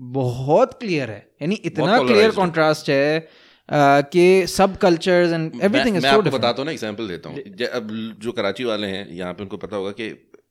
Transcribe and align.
बहुत 0.00 0.74
क्लियर 0.80 1.10
है। 1.10 1.26
यानी 1.42 1.54
इतना 1.64 1.98
क्लियर 2.02 2.30
कॉन्ट्रास्ट 2.32 2.90
है। 2.90 3.28
uh, 3.68 4.02
कि 4.12 4.46
सब 4.48 4.76
cultures 4.78 5.32
and 5.32 5.60
everything 5.62 5.96
is 5.96 6.02
so 6.02 6.08
different 6.12 6.34
बताता 6.34 6.56
हूँ 6.58 6.66
ना 6.66 6.72
एग्जांपल 6.72 7.08
देता 7.08 7.28
हूँ। 7.28 7.38
अब 7.70 7.88
जो 8.22 8.32
कराची 8.32 8.64
वाले 8.64 8.86
हैं 8.86 9.08
यहाँ 9.12 9.32
पे 9.34 9.42
उनको 9.42 9.56
पता 9.56 9.76
होगा 9.76 9.90
कि 10.00 10.08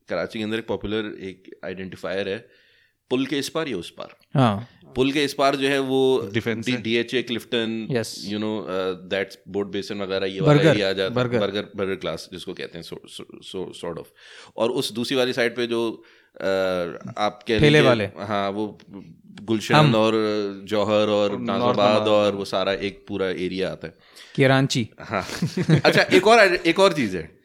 कराची 0.10 0.40
के 0.40 0.44
अंदर 0.44 0.58
एक 0.58 0.68
पॉपुलर 0.68 1.14
एक 1.28 1.50
आइडेंटिफायर 1.66 2.30
है 2.30 2.38
पुल 3.12 3.26
के 3.26 3.38
इस 3.40 3.50
पार 3.50 3.68
या 3.68 3.78
उस 3.78 3.90
पार। 3.92 4.16
हाँ। 4.34 4.68
पुल 4.96 5.12
के 5.12 5.24
इस 5.24 5.34
पार 5.34 5.56
जो 5.56 5.68
है 5.68 5.80
वो 5.82 6.30
defence 6.34 6.70
D 6.84 6.96
H 6.98 7.14
A 7.14 7.22
Clifton 7.24 7.88
you 8.26 8.40
know 8.40 8.52
that's 9.10 9.38
Boat 9.48 9.68
Basin 9.72 10.02
वगैरह 10.02 10.28
ये 10.28 10.40
वाला 10.42 10.70
एरिया 10.72 10.90
आ 10.90 10.94
जाता 10.94 11.22
है। 11.22 11.28
बर्गर 11.42 11.70
बर्गर 11.76 11.96
क्लास 11.96 12.28
जिसको 12.34 12.54
कहते 12.54 12.78
हैं 12.78 12.84
सॉर्ट 12.84 14.00
ऑफ़ 14.00 14.08
और 14.58 14.72
उस 14.82 14.92
दूसरी 14.94 15.18
वाली 15.18 15.34
साइड 15.34 15.56
पे 15.56 15.68
जो 15.68 15.82
uh, 15.90 17.14
आप 17.18 17.44
कह 17.48 17.60
रहे 17.60 17.82
वाले। 17.82 18.06
हाँ 18.32 18.50
वो 18.52 18.68
गुलशन 19.44 19.96
और 19.96 20.14
जौहर 20.64 21.10
और 21.10 21.40
नाजाबाद 21.40 22.08
और 22.08 22.36
वो 22.36 22.46
सारा 22.46 22.74
एक 22.74 23.06
पूरा 23.08 23.28
एरिया 23.28 23.72
आता 23.72 23.88
है। 23.88 23.94
कराची। 24.38 24.90
हाँ। 25.02 25.26
अच्छा 25.86 26.02
एक 26.02 26.28
और 26.28 26.40
एक 26.40 26.80
और 26.80 26.94
चीज़ 26.94 27.18
है। 27.18 27.40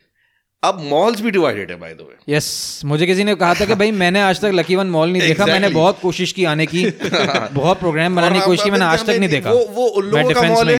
अब 0.65 0.80
मॉल्स 0.83 1.20
भी 1.20 1.30
डिवाइडेड 1.30 1.70
है 1.70 1.77
बाय 1.79 1.95
द 1.95 1.98
वे 2.01 2.34
यस 2.34 2.83
मुझे 2.84 3.07
किसी 3.07 3.25
ने 3.25 3.34
कहा 3.34 3.55
था 3.55 3.65
कि 3.65 3.75
भाई 3.75 3.91
मैंने 3.91 4.20
आज 4.20 4.41
तक 4.41 4.51
लकी 4.55 4.77
वन 4.77 4.87
मॉल 4.87 5.11
नहीं 5.11 5.23
exactly. 5.23 5.39
देखा 5.39 5.53
मैंने 5.53 5.75
बहुत 5.75 6.01
कोशिश 6.01 6.33
की 6.33 6.45
आने 6.45 6.67
की। 6.67 6.91
बहुत 7.53 7.79
प्रोग्राम 7.79 8.17
बनाने 8.17 8.41
की 8.41 8.47
कोशिश 8.47 8.65
की 8.65 8.70
मैंने 8.70 8.84
आज 8.84 9.05
तक 9.05 9.11
नहीं 9.11 9.29
देखा 9.29 9.51
वो 9.51 9.67
वो 9.70 9.87
उन 9.87 10.05
लोगों 10.05 10.31
का 10.31 10.42
मॉल 10.42 10.70
है। 10.70 10.77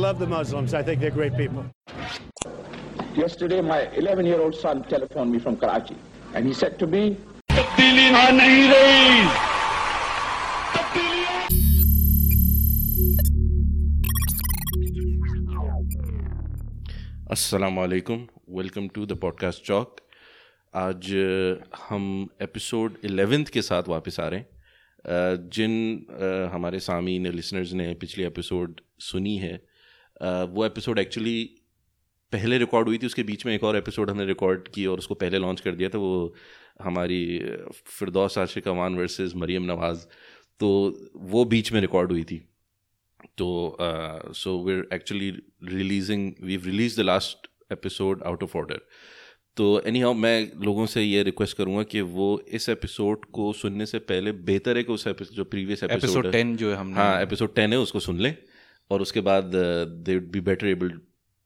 Love 0.00 0.18
the 0.18 0.26
Muslims. 0.26 0.72
I 0.72 0.82
think 0.82 1.00
they're 1.00 1.10
great 1.10 1.36
people. 1.36 1.64
Yesterday, 3.14 3.60
my 3.60 3.80
11 4.02 4.24
year 4.24 4.40
old 4.40 4.54
son 4.54 4.82
telephoned 4.84 5.30
me 5.30 5.38
from 5.38 5.56
Karachi, 5.56 5.96
and 6.34 6.46
he 6.46 6.54
said 6.54 6.78
to 6.78 6.86
me, 6.86 7.16
असलकम 17.32 18.26
वेलकम 18.50 18.86
टू 18.94 19.04
द 19.06 19.12
पॉडकास्ट 19.22 19.64
चौक 19.64 20.00
आज 20.74 21.10
हम 21.88 22.06
एपिसोड 22.42 22.96
एलेवेंथ 23.04 23.46
के 23.52 23.62
साथ 23.62 23.88
वापस 23.88 24.20
आ 24.20 24.26
रहे 24.28 24.40
हैं 24.40 25.48
जिन 25.56 25.72
हमारे 26.52 26.80
सामीन 26.80 27.26
लिसनर्स 27.32 27.72
ने 27.72 27.92
पिछली 28.00 28.24
एपिसोड 28.24 28.80
सुनी 29.10 29.36
है 29.36 29.60
वो 30.22 30.66
एपिसोड 30.66 30.98
एक्चुअली 30.98 31.50
पहले 32.32 32.58
रिकॉर्ड 32.58 32.88
हुई 32.88 32.98
थी 32.98 33.06
उसके 33.06 33.22
बीच 33.22 33.46
में 33.46 33.54
एक 33.54 33.64
और 33.64 33.76
एपिसोड 33.76 34.10
हमने 34.10 34.26
रिकॉर्ड 34.26 34.68
की 34.68 34.86
और 34.86 34.98
उसको 34.98 35.14
पहले 35.14 35.38
लॉन्च 35.38 35.60
कर 35.60 35.74
दिया 35.74 35.88
था 35.88 35.98
वो 35.98 36.34
हमारी 36.82 37.38
फिरदौस 37.84 38.38
आशिक 38.38 38.68
अमान 38.68 38.94
वर्सेस 38.94 39.32
मरियम 39.36 39.62
नवाज़ 39.62 39.98
तो 40.60 40.98
वो 41.16 41.44
बीच 41.44 41.72
में 41.72 41.80
रिकॉर्ड 41.80 42.12
हुई 42.12 42.24
थी। 42.24 42.48
तो 43.38 43.76
so 44.32 44.64
we're 44.64 44.88
actually 44.92 45.30
releasing 45.64 46.32
we 46.42 46.56
release 46.56 47.00
the 47.00 47.04
last 47.04 47.50
episode 47.72 48.22
out 48.22 48.42
of 48.42 48.58
order 48.58 48.80
तो 49.56 49.80
एनी 49.80 50.00
हाउ 50.00 50.12
मैं 50.12 50.52
लोगों 50.64 50.86
से 50.86 51.02
ये 51.02 51.22
रिक्वेस्ट 51.22 51.56
करूँगा 51.56 51.82
कि 51.82 52.00
वो 52.00 52.42
इस 52.48 52.68
एपिसोड 52.68 53.24
को 53.24 53.52
सुनने 53.52 53.86
से 53.86 53.98
पहले 53.98 54.32
बेहतर 54.32 54.76
है 54.76 54.84
कि 54.84 54.92
उस 54.92 55.06
एपिसोड 55.06 55.36
जो 55.36 55.44
प्रीवियस 55.44 55.82
एपिसोड 55.82 56.32
टेन 56.32 56.56
जो 56.56 56.70
है 56.70 56.76
हम 56.76 56.94
हाँ 56.94 57.22
एपिसोड 57.22 57.54
टेन 57.54 57.72
है 57.72 57.78
उसको 57.78 58.00
सुन 58.00 58.18
लें। 58.18 58.36
और 58.90 59.02
उसके 59.02 59.20
बाद 59.20 59.44
they 59.54 60.18
would 60.18 60.30
be 60.30 60.40
better 60.40 60.66
able 60.66 60.90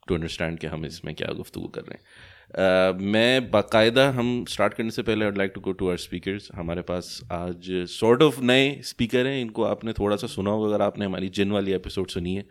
to 0.09 0.15
understand 0.15 0.59
कि 0.59 0.67
हम 0.67 0.87
इसमें 0.87 1.15
क्या 1.15 1.33
गुफ्तु 1.33 1.61
कर 1.61 1.81
रहे 1.81 1.95
हैं। 1.95 2.01
Uh, 2.45 3.01
मैं 3.01 3.51
बाकायदा 3.51 4.11
हम 4.11 4.45
स्टार्ट 4.49 4.75
करने 4.75 4.91
से 4.91 5.03
पहले 5.03 5.25
I 5.25 5.31
like 5.31 5.53
to 5.55 5.61
go 5.61 5.73
to 5.73 5.91
our 5.91 5.97
speakers 5.97 6.49
हमारे 6.55 6.83
पास 6.83 7.21
आज 7.33 7.87
सॉर्ट 7.91 8.23
ऑफ़ 8.23 8.41
नए 8.41 8.81
स्पीकर 8.83 9.27
हैं 9.27 9.41
इनको 9.43 9.65
आपने 9.65 9.93
थोड़ा 9.93 10.17
सा 10.17 10.27
सुना 10.27 10.51
होगा 10.51 10.75
अगर 10.75 10.85
आपने 10.85 11.05
हमारी 11.05 11.29
जिन 11.29 11.53
वाली 11.53 11.73
एपिसोड 11.73 12.09
सुनी 12.09 12.35
है। 12.35 12.45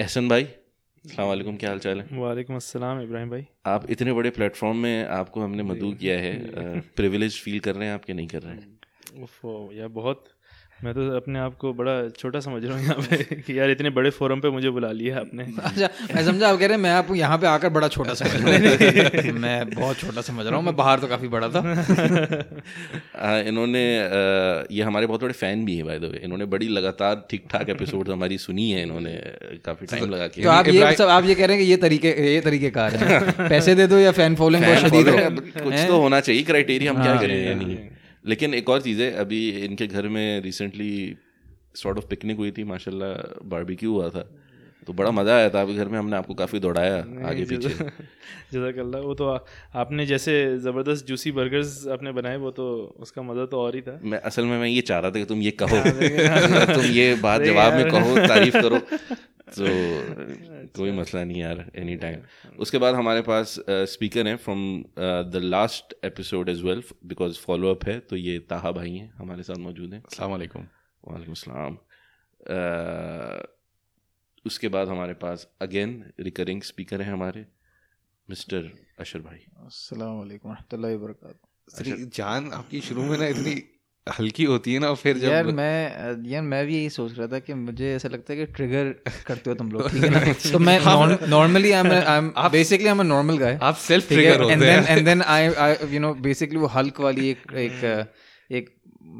एहसन 0.00 0.28
भाई 0.28 0.44
अलैक्म 1.18 1.56
क्या 1.56 1.70
हाल 1.70 1.78
चाल 1.78 2.00
है? 2.00 2.18
वालेकुम 2.18 2.56
अस्सलाम 2.56 3.00
इब्राहिम 3.00 3.30
भाई। 3.30 3.46
आप 3.66 3.90
इतने 3.90 4.12
बड़े 4.12 4.30
प्लेटफॉर्म 4.30 4.76
में 4.76 5.04
आपको 5.04 5.40
हमने 5.40 5.62
मदू 5.62 5.92
किया 5.92 6.18
है 6.18 6.80
प्रिविलेज 6.96 7.40
फील 7.40 7.60
कर 7.60 7.74
रहे 7.74 7.88
हैं 7.88 7.94
आप 7.94 8.04
कि 8.04 8.14
नहीं 8.14 8.28
कर 8.28 8.42
रहे 8.42 8.54
हैं? 8.54 8.78
यार 9.72 9.88
बहुत 9.88 10.24
मैं 10.84 10.92
तो 10.94 11.04
अपने 11.16 11.38
आप 11.38 11.54
को 11.58 11.72
बड़ा 11.74 11.92
छोटा 12.18 12.40
समझ 12.40 12.64
रहा 12.64 12.76
हूँ 12.76 12.82
यहाँ 12.82 12.96
पे 13.02 13.16
कि 13.46 13.58
यार 13.58 13.70
इतने 13.70 13.90
बड़े 13.90 14.10
फोरम 14.10 14.40
पे 14.40 14.50
मुझे 14.50 14.70
बुला 14.70 14.90
लिया 14.92 15.16
आपने। 15.18 15.44
अच्छा 15.62 15.88
मैं 16.14 16.24
समझा 16.24 16.48
आप 16.48 16.58
कह 16.58 16.66
रहे 16.66 16.76
हैं 16.76 16.82
मैं 16.82 16.90
आपको 16.90 17.14
यहाँ 17.14 17.38
पे 17.38 17.46
आकर 17.46 17.68
बड़ा 17.68 17.88
छोटा 17.88 18.14
समझ 18.14 18.30
रहा 18.34 18.52
हूँ। 19.22 19.32
मैं 19.40 19.70
बहुत 19.70 19.96
छोटा 19.96 20.20
समझ 20.20 20.46
रहा 20.46 20.56
हूँ 20.56 20.64
मैं 20.64 20.76
बाहर 20.76 21.00
तो 21.00 21.06
काफ़ी 21.06 21.28
बड़ा 21.28 21.48
था। 21.48 21.60
इन्होंने 23.48 23.82
ये 24.70 24.82
हमारे 24.82 25.06
बहुत 25.06 25.22
बड़े 25.22 25.34
फ़ैन 25.34 25.64
भी 25.64 25.76
हैं 25.76 25.86
भाई 25.86 25.98
दो 25.98 26.12
इन्होंने 26.22 26.44
बड़ी 26.54 26.68
लगातार 26.70 27.26
ठीक 27.30 27.48
ठाक 27.52 27.68
एपिसोड 27.68 28.10
हमारी 28.10 28.38
सुनी 28.38 28.70
है 28.70 28.82
इन्होंने 28.82 29.18
काफ़ी 29.64 29.86
टाइम 29.86 30.10
लगा 30.10 30.26
के। 30.28 30.42
तो 30.42 30.50
आप 30.50 30.68
ये 30.68 30.94
सब 30.94 31.08
आप 31.08 31.24
ये 31.24 31.34
कह 31.34 31.46
रहे 31.46 31.56
हैं 31.56 31.64
कि 31.64 31.70
ये 31.70 31.76
तरीके 31.78 32.16
ये 32.30 32.40
तरीके 32.40 32.70
कार 32.70 32.96
है। 32.96 33.48
पैसे 33.48 33.74
दे 33.74 33.86
दो 33.86 33.98
या 33.98 34.12
फ़ैन 34.22 34.36
फॉलोइंग 34.36 34.64
हो। 34.64 34.72
कुछ 35.60 35.74
तो 35.74 36.00
होना 36.00 36.20
चाहिए 36.20 36.42
क्राइटेरिया 36.44 36.92
हम 36.92 37.02
क्या 37.02 37.12
हाँ। 37.12 37.20
करें 37.20 37.54
नहीं 37.54 37.76
लेकिन 38.28 38.54
एक 38.54 38.68
और 38.68 38.80
चीज़ 38.82 39.02
है 39.02 39.10
अभी 39.20 39.48
इनके 39.64 39.86
घर 39.86 40.08
में 40.08 40.40
रिसेंटली 40.42 41.16
सॉर्ट 41.74 41.98
ऑफ़ 41.98 42.06
पिकनिक 42.06 42.36
हुई 42.36 42.50
थी 42.50 42.64
माशाल्लाह 42.64 43.14
बारबेक्यू 43.48 43.92
हुआ 43.92 44.08
था। 44.10 44.28
तो 44.86 44.92
बड़ा 44.92 45.10
मज़ा 45.10 45.34
आया 45.36 45.48
था 45.50 45.60
आपके 45.60 45.74
घर 45.74 45.88
में 45.88 45.98
हमने 45.98 46.16
आपको 46.16 46.34
काफ़ी 46.34 46.58
दौड़ाया 46.58 46.96
आगे 47.28 47.44
पीछे। 47.44 47.68
जजाकल्ला 48.52 48.98
वो 48.98 49.14
तो 49.14 49.28
आ, 49.28 49.38
आपने 49.74 50.06
जैसे 50.06 50.32
ज़बरदस्त 50.58 51.06
जूसी 51.06 51.32
बर्गर्स 51.32 51.86
आपने 51.88 52.12
बनाए 52.12 52.36
वो 52.36 52.50
तो 52.50 52.66
उसका 52.98 53.22
मज़ा 53.22 53.44
तो 53.46 53.60
और 53.60 53.74
ही 53.74 53.80
था। 53.80 53.98
मैं 54.02 54.20
असल 54.20 54.44
में 54.44 54.58
मैं 54.58 54.68
ये 54.68 54.80
चाह 54.80 54.98
रहा 54.98 55.10
था 55.10 55.18
कि 55.18 55.24
तुम 55.24 55.42
ये 55.42 55.50
कहो। 55.62 55.80
तुम 56.74 56.84
ये 56.84 57.14
बात 57.22 57.42
जवाब 57.42 57.74
में 57.74 57.90
कहो 57.90 58.16
तारीफ़ 58.26 58.56
करो। 58.56 58.80
तो 59.48 59.64
कोई 60.78 60.90
मसला 60.92 61.22
नहीं 61.24 61.40
यार 61.40 61.70
एनी 61.74 61.96
टाइम 61.96 62.22
उसके 62.58 62.78
बाद 62.78 62.94
हमारे 62.94 63.22
पास 63.22 63.54
स्पीकर 63.70 64.26
हैं 64.28 64.36
from 64.36 64.62
the 65.32 65.40
last 65.44 65.94
episode 66.04 66.48
as 66.48 66.62
well 66.62 66.82
because 67.06 67.38
follow 67.38 67.70
up 67.70 67.84
है 67.84 67.98
तो 68.00 68.16
ये 68.16 68.38
ताहा 68.50 68.72
भाई 68.72 68.94
हैं 68.96 69.12
हमारे 69.14 69.42
साथ 69.42 69.56
मौजूद 69.58 69.94
हैं। 69.94 70.02
अस्सलाम 70.02 70.30
वालेकुम। 70.30 70.66
वालेकुम 71.04 71.32
अस्सलाम 71.32 71.78
उसके 74.44 74.68
बाद 74.68 74.88
हमारे 74.88 75.14
पास 75.14 75.48
अगेन 75.62 76.12
रिकरिंग 76.20 76.62
स्पीकर 76.62 77.02
हैं 77.02 77.12
हमारे 77.12 77.46
मिस्टर 78.28 78.70
अशर 79.00 79.20
भाई। 79.20 79.38
अस्सलाम 79.66 80.18
वालेकुम 80.18 80.52
रहमतुल्लाहि 80.52 80.96
व 80.96 80.98
बरकातहू। 80.98 82.06
जान 82.16 82.52
आपकी 82.52 82.80
शुरू 82.80 83.02
में 83.02 83.18
ना 83.18 83.26
इतनी 83.26 83.54
हल्की 84.18 84.44
होती 84.44 84.74
है 84.74 84.78
ना 84.78 84.92
फिर 84.94 85.18
जब 85.18 85.28
यार 85.28 85.46
मैं 85.46 86.26
यार 86.28 86.42
मैं 86.42 86.66
भी 86.66 86.76
यही 86.76 86.90
सोच 86.90 87.18
रहा 87.18 87.26
था 87.26 87.38
कि 87.38 87.54
मुझे 87.54 87.94
ऐसा 87.94 88.08
लगता 88.08 88.32
है 88.32 88.38
कि 88.38 88.52
ट्रिगर 88.52 88.94
करते 89.26 89.50
हो 89.50 89.56
तुम 89.56 89.70
लोग 89.72 89.90
ठीक 89.90 90.04
है 90.04 90.10
ना? 90.10 90.32
तो 90.52 90.58
मैं 90.58 90.78
normally 91.28 91.72
I 91.72 91.80
am 91.80 91.92
I 91.92 92.18
am 92.18 92.32
basically 92.52 92.86
I 92.86 92.92
am 92.92 93.00
a 93.00 93.02
normal 93.02 93.38
guy 93.38 93.58
आप 93.62 93.76
सेल्फ 93.76 94.08
ट्रिगर 94.08 94.40
होते 94.44 94.54
हैं। 94.54 94.86
And 94.86 95.04
then 95.04 95.22
I 95.22 95.48
I 95.66 95.74
you 95.90 96.00
know 96.00 96.14
basically 96.14 96.58
वो 96.58 96.66
हल्क 96.66 97.00
वाली 97.00 97.28
एक 97.30 97.52
एक 97.56 98.08
एक 98.52 98.74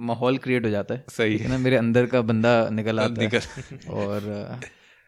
माहौल 0.09 0.39
क्रिएट 0.39 0.65
हो 0.65 0.71
जाता 0.71 0.95
है 0.95 1.05
सही 1.09 1.37
है 1.37 1.49
ना? 1.49 1.59
मेरे 1.59 1.77
अंदर 1.77 2.07
का 2.07 2.21
बंदा 2.21 2.69
निकल 2.73 3.01
आता 3.01 3.23
है। 3.23 3.41
और 3.89 4.61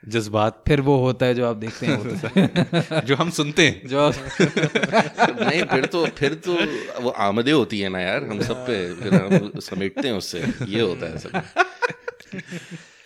जज्बात। 0.08 0.64
फिर 0.68 0.80
वो 0.80 0.96
होता 0.98 1.26
है 1.26 1.34
जो 1.34 1.46
आप 1.46 1.56
देखते 1.56 1.86
हैं 1.86 1.96
होता 1.96 2.30
है। 2.36 3.00
जो 3.04 3.16
हम 3.16 3.30
सुनते 3.30 3.66
हैं। 3.66 3.88
जो 3.88 4.08
नहीं 5.44 5.62
फिर 5.64 5.84
तो 5.86 6.06
फिर 6.06 6.34
तो 6.34 6.56
वो 7.02 7.10
आमदे 7.10 7.50
होती 7.50 7.80
है 7.80 7.88
ना 7.88 8.00
यार 8.00 8.24
हम 8.24 8.42
सब 8.42 8.54
पे 8.54 8.94
फिर 8.94 9.14
हम 9.14 9.52
समेटते 9.60 10.08
हैं 10.08 10.14
उससे। 10.14 10.44
ये 10.68 10.80
होता 10.80 11.06
है 11.06 11.18
सब। 11.18 11.42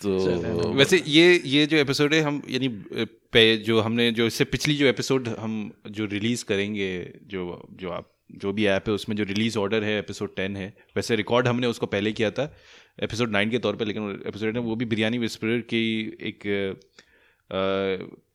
तो 0.03 0.73
वैसे 0.73 1.03
ये 1.07 1.43
ये 1.45 1.67
जो 1.67 1.77
एपिसोड 1.77 2.15
है 2.15 2.21
हम 2.21 2.43
यानी 2.51 2.69
पे 3.33 3.57
जो 3.57 3.81
हमने 3.81 4.11
जो 4.13 4.27
इससे 4.27 4.45
पिछली 4.45 4.75
जो 4.77 4.87
एपिसोड 4.87 5.29
हम 5.29 5.73
जो 5.91 6.05
रिलीज़ 6.05 6.45
करेंगे 6.45 7.13
जो 7.27 7.69
जो 7.73 7.91
आप 7.91 8.11
जो 8.33 8.53
भी 8.53 8.67
ऐप 8.67 8.85
है 8.89 8.95
उसमें 8.95 9.17
जो 9.17 9.25
रिलीज़ 9.25 9.59
ऑर्डर 9.59 9.85
है 9.85 9.99
एपिसोड 9.99 10.37
टेन 10.37 10.57
है 10.57 10.77
वैसे 10.97 11.17
रिकॉर्ड 11.17 11.49
हमने 11.49 11.67
उसको 11.67 11.87
पहले 11.87 12.13
किया 12.13 12.31
था। 12.31 12.57
एपिसोड 13.03 13.31
नाइन 13.31 13.51
के 13.51 13.59
तौर 13.59 13.77
पे 13.77 13.85
लेकिन 13.85 14.23
एपिसोड 14.27 14.59
वो 14.59 14.77
भी 14.77 14.85
बिरयानी 14.85 15.19
विस्परर 15.19 15.61
की 15.61 16.01
एक 16.21 16.43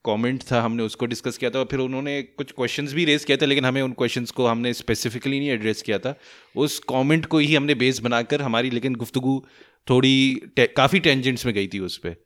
कमेंट 0.04 0.42
था 0.52 0.62
हमने 0.62 0.82
उसको 0.82 1.06
डिस्कस 1.06 1.38
किया 1.38 1.50
था 1.50 1.58
और 1.58 1.64
फिर 1.64 1.78
उन्होंने 1.78 2.22
कुछ 2.22 2.52
क्वेश्चंस 2.52 2.92
भी 2.92 3.04
रेज 3.04 3.24
किया 3.24 3.38
था 3.42 3.46
लेकिन 3.46 3.64
हमें 3.64 3.82
उन 3.82 3.92
क्वेश्चंस 3.92 4.30
को 4.30 4.46
हमने 4.46 4.72
स्पेसिफिकली 4.72 5.38
नहीं 5.38 5.50
एड्रेस 5.50 5.82
किया 5.82 5.98
था। 5.98 6.18
उस 6.56 6.78
कमेंट 6.78 7.26
को 7.26 7.38
ही 7.38 7.54
हमने 7.54 7.74
बेस 7.74 8.00
बनाकर 8.00 8.42
हमारी 8.42 8.70
लेकिन 8.70 8.94
गुफ्तगु 8.94 9.46
थोड़ी 9.90 10.42
टे, 10.56 10.66
काफ़ी 10.66 11.00
टेंजेंट्स 11.00 11.46
में 11.46 11.54
गई 11.54 11.68
थी 11.68 11.78
उस 11.78 11.98
पर 11.98 12.16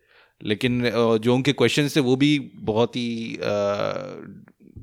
लेकिन 0.42 0.90
जो 1.19 1.34
उनके 1.34 1.52
क्वेश्चन 1.52 1.88
थे 1.88 2.00
वो 2.00 2.16
भी 2.16 2.38
बहुत 2.54 2.96
ही 2.96 3.38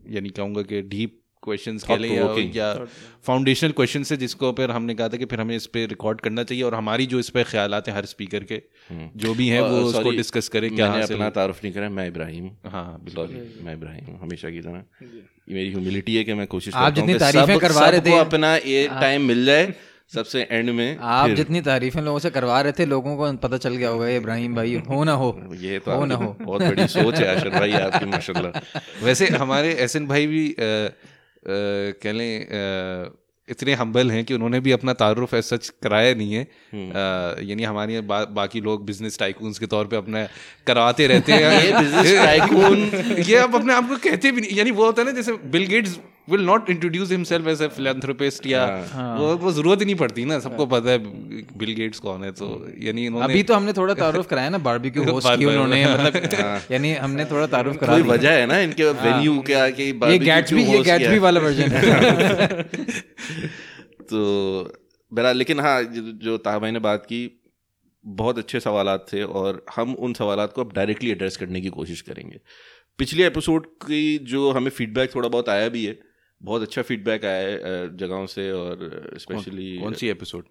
यानी 0.07 0.30
कहूँगा 0.30 0.62
कि 0.62 0.81
डीप 0.81 1.21
क्वेश्चन 1.44 1.78
कह 1.80 1.98
लें 1.98 2.10
या, 2.10 2.26
या 2.56 2.86
फाउंडेशनल 3.26 3.72
क्वेश्चन 3.72 4.04
से 4.04 4.18
जिसको 4.18 4.52
पर 4.54 4.72
हमने 4.72 4.94
कहा 4.96 5.08
था 5.10 5.18
कि 5.18 5.26
फिर 5.26 5.42
हमें 5.42 5.56
इस 5.56 5.66
पे 5.68 5.86
रिकॉर्ड 5.88 6.22
करना 6.22 6.44
चाहिए 6.44 6.64
और 6.64 6.76
हमारी 6.76 7.06
जो 7.06 7.20
इस 7.20 7.30
पे 7.30 7.44
ख्याल 7.46 7.74
हैं 7.76 7.94
हर 7.96 8.06
स्पीकर 8.06 8.44
के 8.44 8.62
हम्म। 8.90 9.10
जो 9.18 9.34
भी 9.34 9.48
हैं 9.48 9.62
वो 9.62 9.78
उसको 9.84 10.12
डिस्कस 10.14 10.48
करें 10.50 10.70
क्या 10.72 10.90
मैंने 10.92 11.04
अपना 11.06 11.30
तारुफ 11.32 11.64
नहीं 11.64 11.74
करा 11.74 11.90
मैं 11.92 12.08
इब्राहिम 12.08 12.50
हाँ। 12.68 12.88
सॉरी 13.16 13.42
मैं 13.64 13.74
इब्राहिम 13.74 14.18
हमेशा 14.22 14.50
की 14.50 14.62
तरह। 14.62 14.84
ये 15.04 15.54
मेरी 15.56 15.70
ह्यूमिलिटी 15.70 16.16
है 16.16 16.24
कि 16.24 16.34
मैं 16.34 16.48
कोशिश 16.48 16.76
आप 16.78 16.94
जितनी 16.96 17.14
तारीफें 17.20 17.58
करवा 17.60 17.88
रहे 17.90 18.02
थे 18.02 18.18
अपना 18.20 18.56
ये 18.68 18.88
टाइम 19.00 19.26
मिल 19.28 19.46
जाए 19.46 19.74
सबसे 20.14 20.42
एंड 20.52 20.70
में 20.72 20.98
आप 21.10 21.30
जितनी 21.32 21.60
तारीफें 21.66 22.02
लोगों 22.02 22.20
से 22.20 22.30
करवा 22.32 22.60
रहे 22.62 22.72
थे 22.80 22.86
लोगों 22.88 23.16
को 23.18 23.32
पता 23.44 23.58
चल 23.60 23.76
गया 23.76 23.90
होगा 23.90 24.08
इब्राहिम 24.16 24.56
भाई 24.56 24.76
हो 24.90 25.04
ना 25.04 25.14
हो 25.22 25.30
ये 25.60 25.80
तो 25.80 25.92
हो 25.92 26.06
ना 26.06 26.16
हो। 26.16 26.36
बहुत 26.42 26.62
बड़ी 26.62 26.88
सोच 26.90 27.16
है 27.16 27.28
आशर 27.36 27.50
भाई 27.52 27.72
आपकी 27.80 28.06
माशाल्लाह। 28.08 28.80
वैसे 29.06 29.28
हमारे 29.36 29.72
एहसन 29.74 30.08
भाई 30.08 30.28
भी 30.28 30.44
अ, 30.52 30.90
कह 31.48 32.12
लें 32.12 33.12
इतने 33.48 33.74
हम्बल 33.74 34.12
हैं 34.12 34.24
कि 34.26 34.34
उन्होंने 34.34 34.60
भी 34.60 34.72
अपना 34.72 34.94
तारुफ 34.94 35.34
ऐसा 35.34 35.56
सच 35.56 35.70
कराया 35.84 36.14
नहीं 36.16 36.34
है। 36.34 36.42
यानी 37.50 37.64
हमारे 37.64 38.02
बा, 38.02 38.24
बाकी 38.26 38.62
लोग 38.62 38.86
बिज़नेस 38.86 39.20
टाइकून 39.20 39.54
के 39.54 39.66
तौर 39.66 39.88
पे 39.88 39.96
अपना 39.96 40.28
करवाते 40.68 41.08
रहते 41.08 41.34
हैं। 41.34 41.42
ये 41.66 41.72
बिज़नेस 41.80 42.14
टाइकून 42.26 42.78
ये 43.30 43.36
अब 43.36 43.56
अपने 43.56 43.74
आप 43.74 43.90
को 43.90 43.98
कहते 43.98 44.32
भी 44.32 44.42
नहीं 44.42 44.58
यानी 44.58 44.72
वो 44.72 44.86
होता 44.86 45.02
है 45.02 45.08
ना 45.08 45.14
जैसे 45.14 45.34
Bill 45.34 45.66
Gates 45.66 46.00
will 46.31 46.42
not 46.42 46.69
introduce 46.69 47.12
himself 47.12 47.48
as 47.48 47.62
a 47.62 47.68
philanthropist 47.68 48.45
या 48.48 48.66
वो 49.19 49.36
वो 49.38 49.51
ज़रूरत 49.51 49.80
ही 49.80 49.86
नहीं 49.86 49.95
पड़ती 49.95 50.25
ना 50.25 50.39
सबको 50.39 50.66
पता 50.66 50.92
है 50.92 50.98
बिल 51.57 51.74
गेट्स 51.74 52.00
कौन 52.00 52.24
है 52.24 52.31
तो 52.31 52.48
यानी 52.80 53.06
इन्होंने 53.06 53.25
अभी 53.25 53.44
तो 53.44 53.54
हमने 53.54 53.74
थोड़ा 53.74 53.94
तारुफ 53.94 54.28
कराया 54.28 54.50
ना 54.50 54.57
बारबेक्यू 54.57 55.04
होस्ट 55.04 55.28
की 55.39 55.45
उन्होंने 55.45 55.86
मतलब 55.94 56.72
यानी 56.72 56.94
हमने 56.94 57.25
थोड़ा 57.25 57.48
तारुफ 57.48 57.78
करा 57.78 57.94
कोई 57.94 58.04
दिया। 58.04 58.13
वजह 58.13 58.31
है 58.31 58.45
ना 58.45 58.60
इनके 58.60 58.92
वेन्यू 58.92 59.39
क्या 59.42 59.69
कि 59.69 59.83
ये 59.83 60.18
गैट्सबी 60.19 60.63
ये 60.63 60.83
गैट्सबी 60.83 61.19
वाला 61.19 61.39
वर्जन 61.39 61.72
है। 61.72 62.63
तो 64.12 64.24
बहरहाल 65.13 65.38
लेकिन 65.38 65.60
हाँ 65.60 65.84
जो 65.84 66.01
जो 66.01 66.38
ताहा 66.38 66.60
भाई 66.60 66.72
ने 66.72 66.80
बात 66.80 67.06
की 67.06 67.42
बहुत 68.06 68.38
अच्छे 68.38 68.60
सवाल 68.60 68.98
थे 68.98 69.24
और 69.24 69.66
हम 69.75 69.94
उन 69.94 70.13
सवाल 70.13 70.45
को 70.45 70.62
अब 70.62 70.74
डायरेक्टली 70.75 71.12
एड्रेस 71.12 71.38
करने 71.38 71.62
की 71.62 71.69
कोशिश 71.69 72.01
करेंगे। 72.01 72.39
पिछले 72.98 73.25
एपिसोड 73.27 73.66
की 73.66 74.18
जो 74.18 74.51
हमें 74.51 74.72
फीडबैक 74.72 75.16
थोड़ा 75.16 75.30
बहुत 75.30 75.50
आया 75.50 75.69
भी 75.69 75.86
है 75.86 76.11
बहुत 76.44 76.62
अच्छा 76.62 76.82
फीडबैक 76.82 77.26
आया 77.26 77.48
है 77.48 77.98
जगहों 77.98 78.26
से 78.26 78.52
और 78.52 79.14
स्पेशली 79.18 79.78
कौन 79.78 79.94
सी 79.94 80.08
एपिसोड 80.08 80.44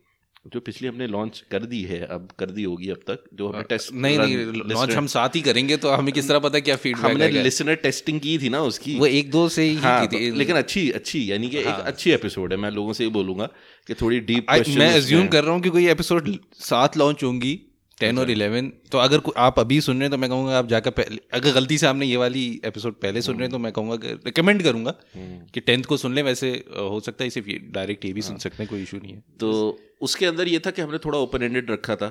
जो 0.52 0.60
पिछली 0.60 0.88
हमने 0.88 1.06
लॉन्च 1.06 1.44
कर 1.50 1.64
दी 1.64 1.82
है 1.82 2.06
अब 2.06 2.28
कर 2.38 2.50
दी 2.50 2.62
होगी 2.62 2.88
अब 2.88 2.96
तक 2.96 3.24
जो 3.34 3.48
हमने 3.48 3.62
टेस्ट 3.62 3.92
नहीं 3.92 4.18
नहीं 4.18 4.36
लॉन्च 4.46 4.92
हम 4.92 5.06
साथ 5.06 5.28
ही 5.34 5.40
करेंगे 5.40 5.76
तो 5.76 5.90
हमें 5.90 6.14
किस 6.14 6.28
तरह 6.28 6.38
पता 6.38 6.60
क्या 6.60 6.76
फीडबैक 6.76 7.10
हमने 7.10 7.28
लिसनर 7.28 7.74
टेस्टिंग 7.74 8.20
की 8.20 8.38
थी 8.38 8.48
ना 8.48 8.60
उसकी। 8.60 8.98
वो 8.98 9.06
एक 9.06 9.30
दो 9.30 9.48
से 9.48 9.62
ही 9.62 9.76
हाँ, 9.76 10.06
की 10.06 10.18
थी। 10.18 10.30
तो- 10.30 10.38
लेकिन 10.38 10.56
अच्छी 10.56 10.90
अच्छी 10.90 11.32
यानी 11.32 11.48
कि 11.48 11.62
हाँ. 11.62 11.78
एक 11.78 11.84
अच्छी 11.84 12.10
एपिसोड 12.10 12.52
है 12.52 12.58
मैं 12.58 12.70
लोगों 12.70 12.92
से 12.92 13.04
ये 13.04 13.10
बोलूँगा 13.10 13.46
कि 13.86 13.94
थोड़ी 13.94 14.20
डीप 14.20 14.46
मैं 14.50 15.28
कर 15.28 15.44
रहा 15.44 15.54
हूँ 15.54 15.62
कि 15.62 15.68
कोई 15.68 15.88
एपिसोड 15.88 16.36
साथ 16.54 16.88
लॉन्च 16.96 17.24
होंगी 17.24 17.60
टेन 18.00 18.18
और 18.18 18.30
इलेवन। 18.30 18.68
तो 18.92 18.98
अगर 18.98 19.20
आप 19.38 19.58
अभी 19.58 19.80
सुन 19.80 19.96
रहे 19.96 20.02
हैं 20.02 20.10
तो 20.10 20.18
मैं 20.18 20.30
कहूँगा 20.30 20.58
आप 20.58 20.68
जाकर 20.68 20.90
पहले 20.90 21.20
अगर 21.32 21.52
गलती 21.52 21.78
से 21.78 21.86
आपने 21.86 22.06
ये 22.06 22.16
वाली 22.16 22.44
एपिसोड 22.64 22.94
पहले 22.94 23.22
सुन 23.22 23.34
रहे 23.34 23.44
हैं 23.44 23.50
तो 23.50 23.58
मैं 23.58 23.72
कहूँगा 23.72 23.98
रिकमेंड 24.26 24.62
करूँगा 24.62 24.94
कि 25.16 25.60
टेंथ 25.60 25.84
को 25.84 25.96
सुन 25.96 26.14
लें। 26.14 26.22
वैसे 26.22 26.50
हो 26.70 27.00
सकता 27.00 27.24
है 27.24 27.30
सिर्फ़ 27.30 27.48
डायरेक्ट 27.72 28.04
ये 28.04 28.12
भी 28.12 28.22
सुन 28.22 28.38
सकते 28.38 28.62
हैं 28.62 28.70
कोई 28.70 28.82
इशू 28.82 28.96
नहीं 28.96 29.12
है। 29.12 29.22
तो 29.40 29.78
उसके 30.00 30.26
अंदर 30.26 30.48
ये 30.48 30.58
था 30.58 30.70
कि 30.70 30.82
हमने 30.82 30.98
थोड़ा 30.98 31.18
ओपन 31.18 31.42
एंडेड 31.42 31.70
रखा 31.70 31.96
था 31.96 32.10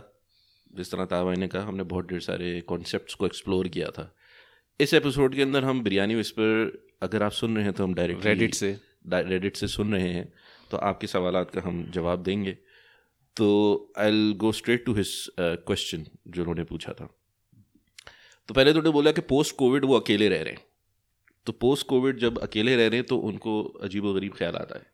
जिस 0.76 0.92
तरह 0.92 1.06
ताबाई 1.06 1.36
ने 1.36 1.48
कहा 1.48 1.64
हमने 1.64 1.84
बहुत 1.86 2.10
ढेर 2.10 2.20
सारे 2.20 2.60
कॉन्सेप्ट 2.62 3.14
को 3.14 3.26
एक्सप्लोर 3.26 3.68
किया 3.68 3.88
था। 3.90 4.14
इस 4.80 4.94
एपिसोड 4.94 5.36
के 5.36 5.42
अंदर 5.42 5.64
हम 5.64 5.84
बिरयानी 5.84 6.16
विस्पर 6.16 6.50
अगर 7.04 7.24
आप 7.24 7.32
सुन 7.32 7.56
रहे 7.56 7.64
हैं 7.64 7.74
तो 7.74 7.84
हम 7.84 7.94
डायरेक्ट 7.94 8.26
Reddit 8.26 8.56
से। 8.56 8.78
रेडिट 9.08 9.56
से 9.56 9.68
सुन 9.68 9.94
रहे 9.94 10.10
हैं 10.10 10.28
तो 10.72 10.78
आपके 10.78 11.08
सवाल 11.08 11.44
का 11.46 11.62
हम 11.62 11.86
जवाब 11.94 12.24
देंगे। 12.24 12.58
तो 13.40 13.48
I 13.98 14.34
go 14.38 14.52
straight 14.52 14.86
to 14.86 14.94
his 14.94 15.12
question 15.40 16.06
जो 16.28 16.42
उन्होंने 16.42 16.64
पूछा 16.66 16.94
था। 16.94 17.06
तो 18.50 18.54
पहले 18.54 18.74
तो 18.74 18.80
उन्होंने 18.80 18.94
बोला 18.94 19.12
कि 19.12 19.22
पोस्ट 19.30 19.56
कोविड 19.56 19.86
वो 19.86 20.00
अकेले 20.00 20.30
रह 20.30 20.42
रहे 20.44 20.54
हैं। 20.54 20.64
तो 21.48 21.52
पोस्ट 21.56 21.88
कोविड 21.88 22.20
जब 22.20 22.40
अकेले 22.40 22.76
रह 22.76 22.88
रहे 22.88 22.98
हैं 22.98 23.06
तो 23.08 23.18
उनको 23.20 23.62
अजीब 23.84 24.06
व 24.06 24.14
गरीब 24.14 24.34
ख्याल 24.38 24.56
आता 24.56 24.78
है। 24.78 24.89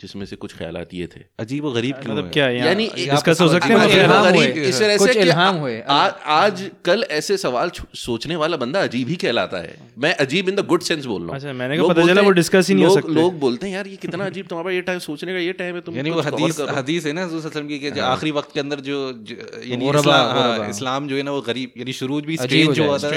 जिसमें 0.00 0.26
से 0.26 0.36
कुछ 0.36 0.56
ख्याल 0.56 0.76
ये 0.94 1.06
थे। 1.06 1.20
अजीब 1.38 1.64
और 1.64 1.74
गरीब 1.74 1.94
क्यों 1.94 2.14
मतलब 2.14 2.30
क्या 2.32 2.46
है 2.46 2.58
यानी 2.58 2.90
डिस्कस 2.94 3.40
हो 3.40 3.48
सकते 3.48 3.68
हैं 3.68 3.76
कुछ 3.78 3.86
मतलब 3.86 4.04
इल्हाम 4.04 4.34
हुए, 4.34 4.46
इस 4.46 4.80
तरह 4.80 4.96
से 4.96 5.12
इल्हाम 5.20 5.56
हुए। 5.56 5.80
आज 5.80 6.70
कल 6.84 7.04
ऐसे 7.10 7.36
सवाल 7.36 7.70
सोचने 7.94 8.36
वाला 8.36 8.56
बंदा 8.56 8.82
अजीब 8.82 9.08
ही 9.08 9.16
कहलाता 9.16 9.58
है। 9.58 9.76
मैं 9.98 10.14
अजीब 10.14 10.48
इन 10.48 10.56
द 10.56 10.60
गुड 10.60 10.80
सेंस 10.80 11.04
बोल 11.04 11.20
रहा 11.20 11.28
हूँ। 11.28 11.36
अच्छा, 11.36 11.52
मैंने 11.52 11.76
कहा 11.76 11.86
पता 11.88 11.94
बोलते 11.94 12.12
चला 12.12 12.22
वो 12.22 12.32
हैं- 12.32 12.68
ही 12.68 12.74
नहीं 12.74 12.84
हो 12.84 12.94
सकते। 12.94 13.12
लोग 13.12 13.38
बोलते 13.38 13.66
हैं 13.66 13.74
यार 13.74 13.86
ये 13.86 13.96
कितना 13.96 14.26
अजीब 14.26 14.46
तुम्हारा 14.46 14.70
ये 14.70 14.80
टाइम 14.80 14.98
सोचने 14.98 15.32
का 15.32 15.38
ये 15.38 15.52
टाइम 15.52 15.74
है 15.74 15.80
तुम 15.80 15.96
यानी 15.96 16.10
वो 16.10 16.20
हदीस 16.20 16.60
हदीस 16.60 17.06
है 17.06 17.12
ना 17.12 17.24
रसूल 17.24 17.40
सल्लल्लाहु 17.40 17.40
अलैहि 17.40 17.48
वसल्लम 17.48 17.68
की 17.68 17.78
कि 17.78 18.00
आखिरी 18.00 18.30
वक्त 18.30 18.54
के 18.54 18.60
अंदर 18.60 18.80
जो 18.80 19.24
यानी 19.66 19.88
इस्लाम 19.90 20.38
हाँ। 20.38 20.70
इस्लाम 20.70 21.08
जो 21.08 21.16
है 21.16 21.22
ना 21.22 21.30
वो 21.30 21.40
गरीब 21.40 21.72
यानी 21.78 21.92
शुरू 21.92 22.20
भी 22.20 22.36
स्ट्रेंज 22.36 22.80
हुआ 22.80 22.98
था 22.98 23.10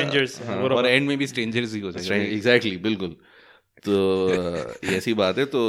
हाँ। 0.45 0.57
और 0.57 0.87
एंड 0.87 1.07
में 1.07 1.17
भी 1.17 1.27
स्ट्रेंजर्स 1.27 1.73
ही 1.73 1.79
हो 1.79 1.91
जाएगा। 1.91 2.15
एग्जैक्टली 2.15 2.77
बिल्कुल। 2.77 3.15
तो 3.85 3.95
ये 4.83 4.95
ऐसी 4.97 5.13
बात 5.13 5.37
है 5.37 5.45
तो 5.45 5.61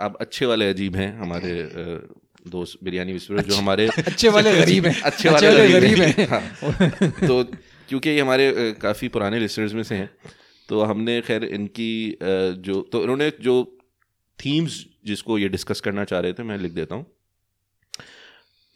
आप 0.00 0.16
अच्छे 0.20 0.46
वाले 0.46 0.68
अजीब 0.70 0.96
हैं 0.96 1.10
हमारे 1.18 1.52
दोस्त 2.48 2.78
बिरयानी 2.84 3.12
विस्पर 3.12 3.40
जो 3.40 3.56
हमारे 3.56 3.88
अच्छे 3.88 4.28
वाले 4.28 4.52
गरीब 4.56 4.86
हैं। 4.86 5.00
अच्छे 5.02 5.28
वाले 5.28 5.68
गरीब 5.72 6.00
हैं। 6.00 6.26
हाँ। 6.28 6.42
तो 7.20 7.42
क्योंकि 7.88 8.10
ये 8.10 8.20
हमारे 8.20 8.72
काफ़ी 8.82 9.08
पुराने 9.08 9.38
लिसनर्स 9.40 9.72
में 9.74 9.82
से 9.82 9.94
हैं 9.94 10.10
तो 10.68 10.82
हमने 10.82 11.20
खैर 11.20 11.44
इनकी 11.44 12.18
जो 12.22 12.80
तो 12.92 13.02
इन्होंने 13.02 13.32
जो 13.40 13.56
थीम्स 14.38 14.84
जिसको 15.06 15.38
ये 15.38 15.48
डिस्कस 15.48 15.80
करना 15.80 16.04
चाह 16.04 16.20
रहे 16.20 16.32
थे 16.32 16.42
मैं 16.42 16.58
लिख 16.58 16.72
देता 16.72 16.94
हूँ। 16.94 17.06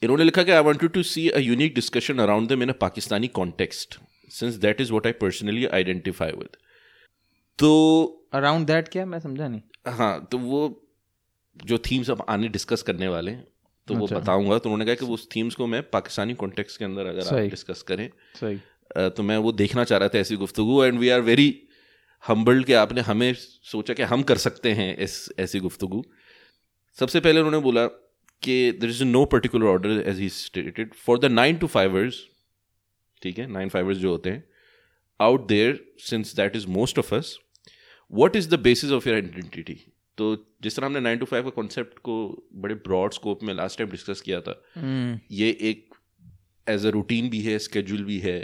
इन्होंने 0.01 0.23
लिखा 0.23 0.43
कि 0.43 0.51
I 0.51 0.63
wanted 0.63 0.91
to 0.91 1.03
see 1.03 1.27
a 1.29 1.39
unique 1.39 1.75
discussion 1.75 2.19
around 2.19 2.49
them 2.49 2.63
in 2.63 2.69
a 2.69 2.73
Pakistani 2.81 3.27
context 3.27 3.97
since 4.31 4.55
that 4.65 4.81
is 4.81 4.91
what 4.91 5.05
I 5.07 5.13
personally 5.21 5.65
identify 5.65 6.31
with 6.31 6.57
तो 7.59 7.69
अराउंड 8.33 8.67
दैट 8.67 8.87
क्या 8.87 9.05
मैं 9.05 9.19
समझा 9.19 9.47
नहीं। 9.47 9.61
हाँ 9.93 10.27
तो 10.31 10.37
वो 10.37 10.59
जो 11.57 11.77
थीम्स 11.91 12.09
अब 12.09 12.25
आने 12.29 12.47
डिस्कस 12.47 12.81
करने 12.81 13.07
वाले 13.07 13.31
हैं 13.31 13.45
तो 13.87 13.95
वो 13.95 14.05
अच्छा। 14.05 14.19
बताऊँगा। 14.19 14.57
तो 14.57 14.69
उन्होंने 14.69 14.85
कहा 14.85 14.95
कि 14.95 15.05
वो 15.05 15.13
उस 15.13 15.27
थीम्स 15.35 15.55
को 15.55 15.67
मैं 15.67 15.81
पाकिस्तानी 15.89 16.33
कॉन्टेक्स्ट 16.33 16.79
के 16.79 16.85
अंदर 16.85 17.05
अगर 17.05 17.27
आप 17.27 17.49
डिस्कस 17.49 17.81
करें 17.81 18.09
सही। 18.35 19.09
तो 19.09 19.23
मैं 19.23 19.37
वो 19.37 19.51
देखना 19.51 19.83
चाह 19.83 19.99
रहा 19.99 20.09
था 20.09 20.19
ऐसी 20.19 20.35
गुफ्तु 20.35 20.83
and 20.83 20.99
we 20.99 21.09
are 21.09 21.21
very 21.21 21.47
humbled 22.23 22.65
कि 22.65 22.73
आपने 22.73 23.01
हमें 23.01 23.33
सोचा 23.35 23.93
कि 23.93 24.03
हम 24.03 24.23
कर 24.23 24.37
सकते 24.37 24.71
हैं 24.71 24.95
इस 24.97 25.17
ऐसी 25.39 25.59
गुफ्तु 25.59 26.03
सबसे 26.97 27.19
पहले 27.19 27.39
उन्होंने 27.39 27.59
बोला 27.59 27.85
कि 28.43 28.55
there 28.71 28.89
is 28.89 29.03
no 29.03 29.23
particular 29.25 29.65
order 29.65 30.03
as 30.09 30.19
he 30.19 30.29
stated 30.29 30.93
for 30.93 31.19
the 31.19 31.25
nine 31.25 31.57
to 31.57 31.67
fivers 31.67 32.21
ठीक 33.21 33.39
है 33.39 33.47
नाइन 33.51 33.69
फाइवर्स 33.69 33.97
जो 33.97 34.11
होते 34.11 34.29
हैं 34.29 34.43
out 35.19 35.47
there 35.47 35.79
since 35.99 36.35
that 36.35 36.55
is 36.55 36.67
most 36.67 36.99
of 36.99 37.13
us 37.15 37.37
what 38.11 38.35
is 38.35 38.49
the 38.49 38.59
basis 38.61 38.91
of 38.91 39.07
your 39.09 39.15
identity 39.15 39.79
तो 40.17 40.35
जिस 40.63 40.75
तरह 40.75 40.85
हमने 40.85 40.99
नाइन 40.99 41.17
टू 41.17 41.25
फाइव 41.25 41.43
का 41.43 41.49
कॉन्सेप्ट 41.51 41.99
को 41.99 42.15
बड़े 42.55 42.75
ब्रॉड 42.83 43.13
स्कोप 43.13 43.43
में 43.43 43.53
लास्ट 43.53 43.77
टाइम 43.77 43.89
डिस्कस 43.89 44.21
किया 44.21 44.39
था 44.41 44.61
हम्म, 44.75 45.19
ये 45.31 45.49
एक 45.61 45.95
एज 46.67 46.85
अ 46.85 46.89
रूटीन 46.89 47.29
भी 47.29 47.41
है 47.41 47.57
स्केड्यूल 47.59 48.03
भी 48.03 48.19
है 48.19 48.39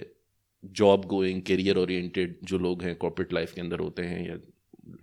जॉब 0.64 1.06
गोइंग 1.06 1.42
करियर 1.42 1.78
ओरिएंटेड 1.78 2.38
जो 2.44 2.58
लोग 2.58 2.84
हैं 2.84 2.96
कॉर्पोरेट 2.96 3.34
लाइफ 3.34 3.54
के 3.54 3.62
अंदर 3.62 3.80
होते 3.80 4.04
हैं 4.04 4.28
या 4.28 4.38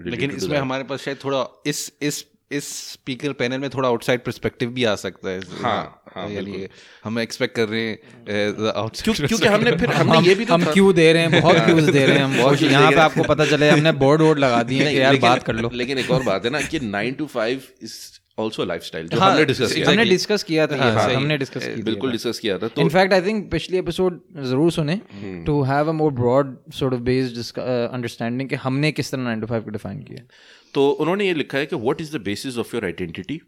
लेकिन 0.00 0.31
इसमें 0.31 0.59
हमारे 0.59 0.85
पास 0.85 1.02
शायद 1.02 1.19
थोड़ा 1.25 1.47
इस 1.67 1.93
इस 2.02 2.25
इस 2.50 2.92
स्पीकर 2.92 3.33
पैनल 3.33 3.59
में 3.59 3.71
थोड़ा 3.71 3.88
आउटसाइड 3.88 4.21
पर्सपेक्टिव 4.21 4.71
भी 4.71 4.85
आ 4.85 4.95
सकता 4.95 5.30
है। 5.30 5.40
हाँ, 5.62 6.02
हाँ, 6.14 6.28
यानी 6.30 6.66
हम 7.04 7.19
एक्सपेक्ट 7.19 7.57
कर 7.57 7.69
रहे 7.69 7.83
हैं 7.83 7.99
क्यों- 8.25 8.69
आउटसाइड 8.75 9.28
क्योंकि 9.28 9.47
हमने 9.47 9.71
फिर 9.76 9.92
हमने 9.92 10.16
हम 10.19 10.25
ये 10.25 10.35
भी 10.35 10.45
तो 10.45 10.54
हम 10.54 10.64
क्यों 10.64 10.95
दे 10.95 11.12
रहे 11.12 11.23
हैं 11.23 11.40
बहुत 11.42 11.57
क्यूज 11.57 11.90
दे 11.90 12.07
रहे 12.07 12.16
हैं 12.16 12.25
हम। 12.25 12.37
बहुत 12.38 12.62
यहाँ 12.62 12.90
पे 12.90 12.97
आपको 12.97 13.23
पता 13.23 13.45
चले 13.47 13.71
हमने 13.71 13.92
बोर्ड 13.92 14.23
वोर्ड 14.23 14.38
लगा 14.38 14.62
दिए 14.62 14.90
यार 14.90 15.16
बात 15.16 15.42
कर 15.42 15.54
लो। 15.54 15.71
लेकिन 15.75 15.99
एक 15.99 16.11
और 16.11 16.23
बात 16.23 16.45
है 16.45 16.50
ना 16.50 16.61
कि 16.61 16.80
nine 16.80 17.14
to 17.14 17.26
five 17.26 17.62
is 17.83 18.20
also 18.41 18.65
lifestyle 18.83 19.09
जो 19.09 19.19
हाँ, 19.19 19.31
हमने 19.31 19.45
डिस्कस 19.45 19.73
किया 19.73 19.91
हमने. 19.91 20.05
डिस्कस 20.05 20.43
किया 20.43 20.67
था 20.67 20.77
हाँ। 20.77 21.07
हमने 21.15 21.39
डिस्कस 21.39 21.65
किया 21.65 21.85
बिल्कुल 21.85 22.13
डिस्कस 22.13 22.39
किया 22.39 22.59
था 22.59 22.69
तो 22.69 22.83
इनफैक्ट 22.83 23.13
आई 23.13 23.23
थिंक 23.23 23.51
पिछली 23.51 23.79
एपिसोड 23.79 24.21
ज़रूर 24.45 24.71
सुने। 24.73 25.01
To 25.47 25.61
have 25.63 25.89
a 25.89 25.93
more 25.93 26.13
broad 26.13 26.57
sort 26.75 26.95
of 26.95 27.01
based 27.03 27.59
understanding 27.59 28.49
कि 28.49 28.57
हमने 28.65 28.93
किस 28.93 29.11
तरह 29.11 29.25
9 29.27 29.45
to 29.45 29.51
5 29.53 29.65
को 29.65 29.71
डिफाइन 29.71 30.03
किया 30.03 30.25
तो 30.75 30.89
उन्होंने 30.91 31.27
ये 31.27 31.35
लिखा 31.35 31.59
है 31.59 31.67
कि 31.67 31.77
what 31.77 32.01
is 32.01 32.17
the 32.17 32.21
basis 32.23 32.59
of 32.59 32.75
your 32.77 32.85
identity 32.85 33.41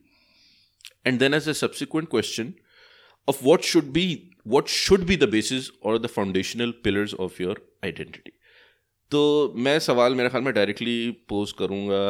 and 1.06 1.18
then 1.18 1.34
as 1.34 1.48
a 1.48 1.52
subsequent 1.60 2.08
question 2.10 2.52
of 3.28 3.44
what 3.44 3.62
should 3.62 3.92
be 3.92 4.06
what 4.48 4.68
should 4.68 5.04
be 5.06 5.16
the 5.16 5.28
basis 5.30 5.70
और 5.82 5.98
the 5.98 6.06
foundational 6.06 6.70
pillars 6.84 7.14
of 7.26 7.42
your 7.42 7.66
identity 7.84 8.32
तो 9.12 9.20
मैं 9.56 9.78
सवाल 9.78 10.14
मेरे 10.14 10.28
ख्याल 10.28 10.42
में 10.42 10.52
डायरेक्टली 10.54 10.94
पोज 11.28 11.52
करूँगा 11.58 12.04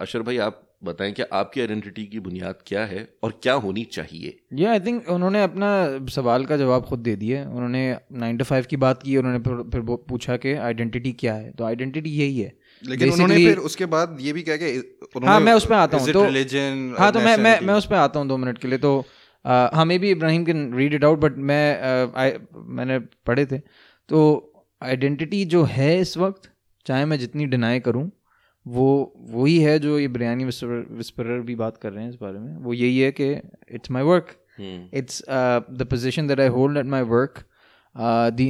अशर 0.00 0.22
भाई 0.22 0.38
आप 0.38 0.62
बताएँ 0.82 1.12
कि 1.12 1.22
आपकी 1.32 1.60
आइडेंटिटी 1.60 2.04
की 2.04 2.20
बुनियाद 2.20 2.58
क्या 2.66 2.84
है 2.84 3.08
और 3.22 3.38
क्या 3.42 3.52
होनी 3.56 3.84
चाहिए? 3.92 4.36
या 4.54 4.70
आई 4.70 4.80
थिंक 4.80 5.08
उन्होंने 5.10 5.42
अपना 5.42 5.70
सवाल 6.10 6.44
का 6.46 6.56
जवाब 6.56 6.84
खुद 6.84 6.98
दे 7.00 7.14
दिया 7.16 7.42
उन्होंने 7.44 7.82
9 8.20 8.38
to 8.40 8.46
5 8.48 8.66
की 8.66 8.76
बात 8.76 9.02
की 9.02 9.16
उन्होंने 9.16 9.38
फिर 9.40 9.62
फिर 9.72 9.80
पूछा 10.08 10.36
कि 10.36 10.52
आइडेंटिटी 10.62 11.12
क्या 11.14 11.34
है? 11.34 11.50
तो 11.50 11.64
आइडेंटिटी 11.64 12.10
यही 12.12 12.38
है। 12.40 12.52
लेकिन 12.82 13.12
उन्होंने 13.12 13.36
फिर 13.36 13.58
उसके 13.68 13.86
बाद 13.86 14.18
ये 14.20 14.32
भी 14.32 14.42
कहा 14.42 14.56
कि 14.56 15.26
हाँ 15.26 15.38
मैं 15.40 15.52
उस 15.52 15.66
पर 15.66 15.74
आता 15.74 15.98
हूँ 15.98 16.12
तो 16.12 16.24
हाँ 16.98 17.12
तो 17.12 17.20
मैं 17.20 17.36
मैं 17.36 17.60
मैं 17.60 17.74
उस 17.74 17.86
पर 17.86 17.96
आता 17.96 18.20
हूँ 18.20 18.28
दो 18.28 18.36
मिनट 18.36 18.58
के 18.58 18.68
लिए 18.68 18.78
तो 18.78 18.98
हाँ 19.44 19.84
maybe 19.98 20.10
Ibrahim 20.10 20.44
can 20.44 20.72
read 20.74 20.94
it 20.94 21.04
out 21.04 21.18
but 21.18 21.36
मैं 21.38 22.36
मैंने 22.76 22.98
पढ़े 23.26 23.46
थे। 23.46 23.58
तो 23.58 24.20
आइडेंटिटी 24.82 25.44
जो 25.44 25.62
है 25.64 25.98
इस 26.00 26.16
वक्त 26.16 26.50
चाहे 26.86 27.04
मैं 27.04 27.18
जितनी 27.18 27.46
डिनाई 27.46 27.80
करूँ 27.80 28.10
वो 28.66 29.12
वही 29.30 29.58
है 29.58 29.78
जो 29.78 29.98
ये 29.98 30.08
बिरयानी 30.08 30.44
विस्परर 30.44 31.40
भी 31.40 31.54
बात 31.54 31.76
कर 31.76 31.92
रहे 31.92 32.04
हैं 32.04 32.10
इस 32.10 32.16
बारे 32.22 32.38
में। 32.38 32.56
वो 32.56 32.72
यही 32.74 32.98
है 32.98 33.12
कि 33.20 33.32
it's 33.74 33.90
my 33.90 34.02
work 34.02 34.36
it's 34.60 35.22
the 35.28 35.86
position 35.90 36.26
that 36.26 36.40
I 36.40 36.48
hold 36.58 36.78
at 36.78 36.86
my 36.86 37.02
work. 37.02 37.44
The 37.96 38.46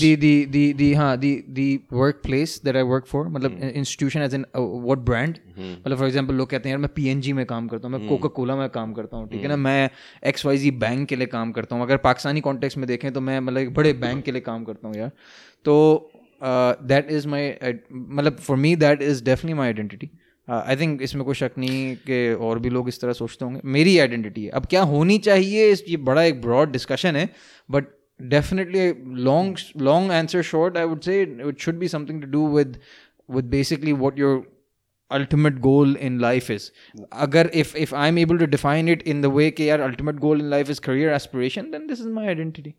the 0.00 0.10
the 0.16 0.34
the 0.50 0.60
the 0.80 0.88
हाँ 0.96 1.14
the 1.22 1.30
the 1.54 1.64
workplace 2.00 2.52
that 2.66 2.76
I 2.80 2.84
work 2.90 3.08
for 3.12 3.22
मतलब 3.28 3.56
hmm. 3.60 4.36
in 4.36 4.44
uh, 4.44 4.62
what 4.88 5.02
brand? 5.08 5.40
Hmm. 5.56 5.72
मतलब 5.80 5.98
for 5.98 6.06
example 6.08 6.36
लोग 6.40 6.50
कहते 6.50 6.68
हैं 6.68 6.76
यार 6.76 6.82
मैं 6.82 6.90
PNG 6.98 7.32
में 7.32 7.44
काम 7.46 7.66
करता 7.68 7.88
हूँ 7.88 7.98
मैं 7.98 8.08
कोका 8.08 8.22
hmm. 8.22 8.36
कोला 8.36 8.56
में 8.56 8.68
काम 8.68 8.92
करता 8.92 9.16
हूँ 9.16 9.28
ठीक 9.30 9.42
है 9.42 9.48
ना? 9.48 9.56
मैं 9.56 9.90
एक्स 10.26 10.46
वाई 10.46 10.58
जी 10.58 10.70
बैंक 10.84 11.08
के 11.08 11.16
लिए 11.16 11.26
काम 11.26 11.52
करता 11.52 11.76
हूँ। 11.76 11.82
अगर 11.84 11.96
पाकिस्तानी 12.06 12.40
कॉन्टेक्स्ट 12.40 12.78
में 12.78 12.86
देखें 12.88 13.12
तो 13.12 13.20
मैं 13.20 13.38
मतलब 13.40 13.58
एक 13.58 13.74
बड़े 13.74 13.92
बैंक 13.92 14.24
के 14.24 14.32
लिए 14.32 14.40
काम 14.40 14.64
करता 14.64 14.88
हूँ 14.88 14.96
यार। 14.96 15.10
तो 15.64 15.74
दैट 16.42 17.10
इज़ 17.10 17.28
माई 17.28 17.52
मतलब 17.92 18.36
for 18.36 18.56
me 18.56 18.74
that 18.76 19.02
is 19.02 19.24
definitely 19.24 19.58
my 19.58 19.66
identity 19.66 20.10
I 20.48 20.76
think 20.76 21.02
इसमें 21.02 21.24
कोई 21.24 21.34
शक 21.34 21.50
नहीं 21.58 21.96
कि 21.96 22.32
और 22.34 22.58
भी 22.58 22.70
लोग 22.70 22.88
इस 22.88 23.00
तरह 23.00 23.12
सोचते 23.12 23.44
होंगे। 23.44 23.60
मेरी 23.64 23.98
आइडेंटिटी 23.98 24.44
है। 24.44 24.50
अब 24.50 24.66
क्या 24.66 24.82
होनी 24.82 25.18
चाहिए? 25.18 25.70
इस, 25.70 25.84
ये 25.88 25.96
बड़ा 25.96 26.22
एक 26.22 26.40
ब्रॉड 26.40 26.72
डिस्कशन 26.72 27.16
है 27.16 27.28
but 27.70 27.86
definitely 28.22 28.92
long 29.22 29.56
long 29.76 30.12
answer 30.12 30.42
short 30.42 30.76
I 30.76 30.84
would 30.84 31.00
say 31.00 31.22
it 31.22 31.58
should 31.58 31.78
be 31.78 31.88
something 31.88 32.22
to 32.22 32.28
do 32.28 32.46
with 32.56 32.78
with 33.30 33.44
basically 33.44 33.92
what 33.92 34.18
your 34.18 34.63
ultimate 35.10 35.60
goal 35.60 35.96
in 35.96 36.18
life 36.18 36.50
is. 36.50 36.70
Agar 37.24 37.44
if 37.62 37.74
if 37.76 37.92
i'm 37.94 38.18
able 38.18 38.38
to 38.38 38.46
define 38.46 38.88
it 38.88 39.02
in 39.12 39.20
the 39.20 39.30
way 39.30 39.50
कि 39.50 39.68
यार 39.68 39.84
ultimate 39.88 40.20
goal 40.20 40.44
in 40.44 40.48
life 40.50 40.70
is 40.74 40.80
career 40.86 41.10
aspiration 41.16 41.70
then 41.70 41.90
this 41.90 42.00
is 42.00 42.14
my 42.20 42.28
identity. 42.28 42.72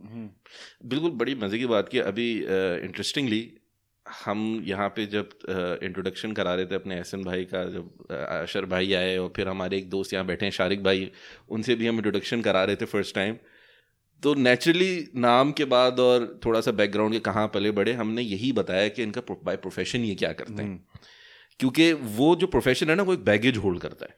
बिल्कुल 0.94 1.12
बड़ी 1.22 1.36
मज़े 1.44 1.60
की 1.60 1.66
बात 1.76 1.90
की। 1.90 2.00
अभी 2.00 2.32
interestingly 2.42 3.42
uh, 3.44 3.62
हम 4.06 4.42
यहाँ 4.66 4.88
पे 4.96 5.06
जब 5.12 5.30
इंट्रोडक्शन 5.84 6.32
करा 6.40 6.54
रहे 6.56 6.66
थे 6.66 6.76
अपने 6.76 6.96
एहसन 6.96 7.24
भाई 7.24 7.46
का 7.54 7.64
जब 7.70 8.12
अशर 8.12 8.66
भाई 8.74 8.94
आए 8.94 9.18
और 9.18 9.32
फिर 9.36 9.48
हमारे 9.48 9.78
एक 9.78 9.90
दोस्त 9.90 10.14
यहाँ 10.14 10.26
बैठे 10.26 10.46
हैं 10.46 10.52
शारिक 10.52 10.84
भाई 10.84 11.10
उनसे 11.50 11.76
भी 11.76 11.88
हम 11.88 11.96
इंट्रोडक्शन 11.96 12.42
करा 12.42 12.64
रहे 12.64 12.76
थे 12.76 12.86
फ़र्स्ट 12.86 13.16
टाइम 13.16 13.38
तो 14.24 14.34
नेचुरली 14.36 14.92
नाम 15.22 15.52
के 15.52 15.66
बाद 15.72 16.00
और 16.00 16.28
थोड़ा 16.46 16.62
सा 16.62 16.72
बैकग्राउंड 16.82 17.14
के 17.14 17.20
कहाँ 17.30 17.48
पले 17.54 17.72
बड़े 17.80 17.94
हमने 17.94 18.22
यही 18.22 18.52
बताया 18.60 18.88
कि 18.90 19.04
इनका 19.04 19.22
बाय 19.44 19.56
प्रोफेशन 19.58 20.04
ये 20.04 20.16
क्या 20.16 20.32
करते 20.34 20.62
हैं। 20.62 20.70
हम्म। 20.70 20.80
क्योंकि 21.60 21.92
वो 22.18 22.36
जो 22.36 22.48
प्रोफेशन 22.48 22.90
है 22.90 22.96
ना 22.96 23.04
वो 23.04 23.14
एक 23.14 23.24
बैगेज 23.26 23.58
होल्ड 23.58 23.80
करता 23.82 24.06
है। 24.06 24.18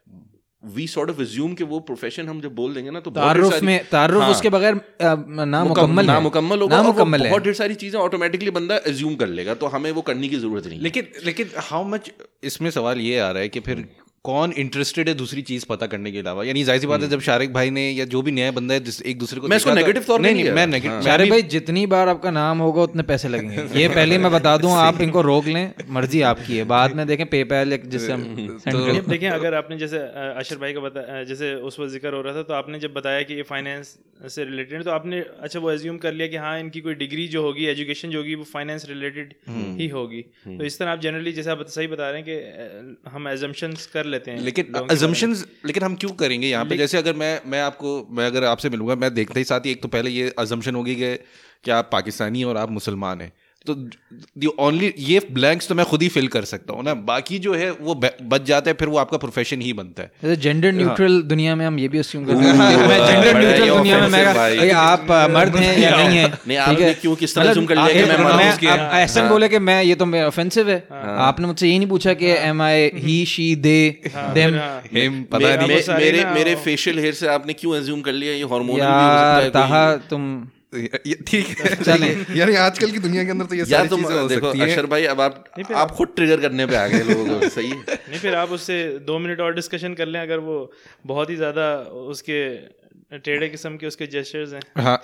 वी 0.63 0.85
सॉर्ट 0.87 1.09
ऑफ़ 1.09 1.21
एज्यूम 1.21 1.53
कि 1.53 1.63
वो 1.63 1.79
प्रोफेशन 1.79 2.27
हम 2.27 2.39
जब 2.41 2.55
बोल 2.55 2.73
देंगे 2.73 2.91
ना 2.91 2.99
तो 2.99 3.11
तारुफ 3.11 3.61
में 3.63 3.85
तारुफ 3.91 4.21
हाँ, 4.21 4.29
उसके 4.31 4.49
बगैर 4.49 4.79
नामुकम्मल 5.01 6.05
नामुकम्मल 6.05 6.61
होगा 6.61 6.75
नामुकम्मल 6.75 7.17
मुकम्मल 7.17 7.29
बहुत 7.29 7.43
ढेर 7.43 7.53
सारी 7.53 7.75
चीज़ें 7.75 7.99
ऑटोमेटिकली 7.99 8.51
बंदा 8.51 8.79
एज्यूम 8.87 9.15
कर 9.15 9.27
लेगा 9.39 9.53
तो 9.55 9.67
हमें 9.67 9.91
वो 9.91 10.01
करने 10.09 10.27
की 10.27 10.37
ज़रूरत 10.37 10.67
नहीं 10.67 10.79
लेकिन 10.79 11.11
लेकिन 11.25 11.51
हाउ 11.69 11.83
मच 11.87 12.11
इसमें 12.43 12.69
सवाल 12.71 13.01
ये 13.01 13.19
आ 13.19 13.29
रहा 13.31 13.41
है 13.41 13.49
कि 13.49 13.59
फिर 13.59 13.87
कौन 14.25 14.51
इंटरेस्टेड 14.57 15.09
है 15.09 15.13
दूसरी 15.15 15.41
चीज़ 15.41 15.65
पता 15.65 15.87
करने 15.87 16.11
के 16.11 16.19
अलावा? 16.19 16.43
यानी 16.43 16.63
ज़ाहिर 16.63 16.81
सी 16.81 16.87
बात 16.87 17.01
है 17.01 17.07
जब 17.09 17.19
शारिक 17.21 17.53
भाई 17.53 17.69
ने 17.69 17.89
या 17.91 18.05
जो 18.05 18.21
भी 18.21 18.31
नया 18.31 18.51
बंदा 18.51 18.73
है 18.73 18.93
एक 19.05 19.19
दूसरे 19.19 19.39
को 19.39 19.47
मैं 19.47 19.57
इसको 19.57 19.73
नेगेटिव 19.73 20.03
तौर 20.03 20.21
नहीं 20.21 20.33
नहीं 20.35 20.51
मैं 20.51 20.65
नेगेटिव 20.67 21.01
शारिक 21.01 21.29
भाई 21.29 21.41
जितनी 21.53 21.85
बार 21.85 22.09
आपका 22.09 22.31
नाम 22.31 22.59
होगा 22.59 22.81
उतने 22.81 23.03
पैसे 23.03 23.29
लगेंगे। 23.29 23.65
ये 23.81 23.87
पहले 23.89 24.17
मैं 24.17 24.31
बता 24.31 24.55
दूँ 24.57 24.71
आप 24.77 25.01
इनको 25.01 25.21
रोक 25.21 25.45
लें 25.47 25.71
मर्ज़ी 25.89 26.21
आपकी 26.31 26.57
है। 26.57 26.63
बाद 26.65 26.95
में 26.95 27.05
देखें 27.07 27.25
पेपैल 27.27 27.77
जिससे 27.85 28.11
हम 28.13 28.23
तो 28.67 29.07
देखें 29.09 29.29
अगर 29.29 29.53
आपने 29.53 29.77
जैसे 29.77 29.99
अशर 30.35 30.57
भाई 30.57 30.73
का 30.73 30.79
बता 30.79 31.23
जैसे 31.23 31.53
उस 31.69 31.79
वक्त 31.79 31.91
ज़िक्र 31.91 32.13
हो 32.13 32.21
रहा 32.21 32.35
था 32.35 32.43
तो 32.43 32.53
आपने 32.53 32.79
जब 32.79 32.93
बताया 32.93 33.21
कि 33.21 33.33
ये 33.33 33.43
फाइनेंस 33.45 33.95
से 34.27 34.43
रिलेटेड 34.45 34.83
तो 34.83 34.91
आपने 34.91 35.19
अच्छा 35.41 35.59
वो 35.59 35.71
एज्यूम 35.71 35.97
कर 35.97 36.13
लिया 36.13 36.27
कि 36.27 36.37
हाँ 36.37 36.59
इनकी 36.59 36.81
कोई 36.81 36.93
डिग्री 36.97 37.27
जो 37.29 37.41
होगी 37.43 37.65
एजुकेशन 37.67 38.09
जो 38.09 38.17
होगी 38.17 38.35
वो 38.35 38.43
फाइनेंस 38.53 38.85
रिलेटेड 38.89 39.33
हम्म। 39.47 39.75
ही 39.77 39.87
होगी। 39.87 40.21
तो 40.47 40.63
इस 40.63 40.79
तरह 40.79 40.91
आप 40.91 41.01
जनरली 41.01 41.33
जैसे 41.33 41.51
आप 41.51 41.65
सही 41.69 41.87
बता 41.87 42.09
रहे 42.09 42.21
हैं 42.21 42.25
कि 42.29 43.09
हम 43.09 43.27
एजम्पन्स 43.27 43.85
कर 43.87 44.05
लेते 44.07 44.31
हैं 44.31 44.41
लेकिन 44.41 44.73
अजम्पन 44.91 45.33
लेकिन 45.65 45.83
हम 45.83 45.95
क्यों 45.95 46.11
करेंगे 46.11 46.47
यहाँ 46.47 46.65
पे? 46.65 46.77
जैसे 46.77 46.97
अगर 46.97 47.13
मैं 47.15 47.39
मैं 47.45 47.61
आपको 47.61 48.07
मैं 48.11 48.25
अगर 48.25 48.43
आपसे 48.43 48.69
मिलूँगा 48.69 48.95
मैं 48.95 49.13
देखते 49.13 49.39
ही 49.39 49.43
साथ 49.43 49.65
ही 49.65 49.71
एक 49.71 49.81
तो 49.81 49.87
पहले 49.87 50.09
ये 50.09 50.33
अजम्पन 50.39 50.75
होगी 50.75 50.95
कि 50.95 51.71
आप 51.71 51.89
पाकिस्तानी 51.91 52.43
और 52.43 52.57
आप 52.57 52.71
मुसलमान 52.71 53.21
हैं। 53.21 53.31
तो 53.67 53.73
दी 53.73 54.47
ओनली 54.59 54.93
ये 55.07 55.19
ब्लैंक्स 55.31 55.67
तो 55.67 55.75
मैं 55.75 55.85
खुद 55.85 56.01
ही 56.01 56.07
फिल 56.09 56.27
कर 56.27 56.43
सकता 56.45 56.73
हूँ 56.73 56.83
ना। 56.83 56.93
बाकी 57.07 57.39
जो 57.39 57.53
है 57.53 57.69
वो 57.71 57.95
बच 57.95 58.43
जाता 58.45 58.69
है 58.69 58.75
फिर 58.79 58.87
वो 58.87 58.97
आपका 58.97 59.17
प्रोफेशन 59.17 59.61
ही 59.61 59.73
बनता 59.73 60.03
है। 60.03 60.35
जेंडर 60.37 60.71
न्यूट्रल 60.71 61.13
हाँ। 61.13 61.27
दुनिया 61.27 61.55
में 61.55 61.65
हम 61.65 61.79
ये 61.79 61.87
भी 61.87 61.99
अस्यूम 61.99 62.25
करते 62.25 62.45
हैं। 62.45 62.53
मैं 62.87 62.99
जेंडर 63.07 63.39
न्यूट्रल 63.39 63.69
दुनिया 63.69 63.99
में 63.99 64.07
मैं 64.09 64.71
आप 64.73 65.11
मर्द 65.33 65.55
हैं 65.55 65.77
या 65.79 65.95
नहीं 65.97 66.17
हैं? 66.17 66.93
क्यों 67.01 67.15
किस 67.15 67.35
तरह 67.35 67.53
कर 67.65 67.75
लिया 67.75 67.93
कि 67.93 68.09
मैं 68.09 68.17
मर्द 68.23 68.63
हूँ 68.63 68.99
ऐसा 68.99 69.21
हाँ। 69.21 69.29
बोले 69.29 69.49
कि 69.49 69.59
मैं 69.59 69.81
ये 69.83 69.95
तो 69.95 70.05
ऑफेंसिव 70.25 70.69
है। 70.69 70.77
हाँ। 70.91 71.15
आपने 71.27 71.47
मुझसे 71.47 71.67
ये 71.67 71.77
नहीं 71.77 71.89
पूछा 71.89 72.13
कि 72.13 72.31
am 72.31 72.61
I 72.61 72.89
he. 72.95 73.23
She 73.27 73.55
they 73.63 73.79
them 74.33 74.55
him 74.93 75.23
पता 75.31 75.55
नहीं। 75.55 75.97
मेरे 75.97 76.25
मेरे 76.33 76.55
फेशियल 76.65 76.99
हेयर 76.99 77.13
से 77.13 77.27
आपने 77.29 77.53
क्यों 77.53 77.75
अज्यूम 77.77 78.01
कर 78.01 78.13
लिया? 78.13 78.33
ये 78.33 78.43
हार्मोनल 78.43 78.79
भी 78.79 78.85
हो 78.85 79.17
सकता 79.17 79.37
है 79.37 79.49
ताहा 79.51 79.85
तुम 80.09 80.23
ठीक 80.73 81.47
है 81.59 81.75
चले। 81.83 82.07
यानी 82.37 82.55
आजकल 82.57 82.91
की 82.91 82.99
दुनिया 82.99 83.23
के 83.23 83.31
अंदर 83.31 83.45
तो 83.45 83.55
ये 83.55 83.65
सारी 83.65 83.89
चीज़ें 83.89 84.15
हो 84.15 84.27
देखो 84.27 84.47
सकती 84.47 84.61
अशर 84.63 84.85
भाई 84.85 85.05
अब 85.11 85.21
आप 85.21 85.43
आप 85.73 85.91
खुद 85.91 86.07
ट्रिगर 86.15 86.41
करने 86.41 86.65
पे 86.67 86.75
आ 86.75 86.87
गए 86.87 87.03
लोगों 87.03 87.25
को 87.29 87.49
सही 87.55 87.69
है। 87.69 87.75
नहीं 87.75 88.19
फिर 88.19 88.35
आप 88.35 88.49
उससे 88.51 88.77
दो 89.07 89.19
मिनट 89.19 89.39
और 89.41 89.53
डिस्कशन 89.55 89.93
कर 89.93 90.05
लें 90.07 90.19
अगर 90.21 90.39
वो 90.49 90.57
बहुत 91.05 91.29
ही 91.29 91.35
ज़्यादा 91.35 91.69
उसके 92.07 92.41
टेढ़े 93.25 93.47
किस्म 93.49 93.77
के 93.77 93.87
उसके 93.87 94.07
जेस्चर्स 94.07 94.53
हैं। 94.53 94.61
हाँ। 94.83 94.97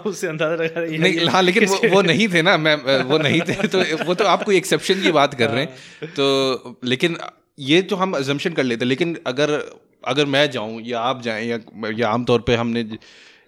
उससे 0.06 0.26
अंदाज़ा 0.26 0.62
लगा 0.64 0.80
रही 0.80 0.98
नहीं 0.98 1.28
हाँ 1.28 1.42
लेकिन 1.42 1.66
वो 1.66 1.78
वो 1.90 2.02
नहीं 2.02 2.28
थे 2.28 2.42
ना 2.42 2.56
मैं 2.58 2.74
वो 3.04 3.18
नहीं 3.18 3.40
थे 3.48 3.68
तो 3.68 3.84
वो 4.04 4.14
तो 4.14 4.24
आप 4.26 4.42
कोई 4.42 4.56
एक्सेप्शन 4.56 5.02
की 5.02 5.12
बात 5.12 5.34
कर 5.34 5.50
रहे 5.50 5.64
हैं। 5.64 5.70
हाँ। 6.02 6.10
तो 6.16 6.78
लेकिन 6.84 7.16
ये 7.58 7.80
तो 7.84 7.96
हम 7.96 8.12
अजम्पन 8.16 8.52
कर 8.52 8.64
लेते 8.64 8.84
लेकिन 8.84 9.16
अगर 9.26 9.58
अगर 10.08 10.26
मैं 10.34 10.50
जाऊँ 10.50 10.80
या 10.84 11.00
आप 11.06 11.22
जाएँ 11.22 11.48
या 11.48 11.58
या 11.98 12.08
आमतौर 12.10 12.40
पे 12.42 12.54
हमने 12.56 12.84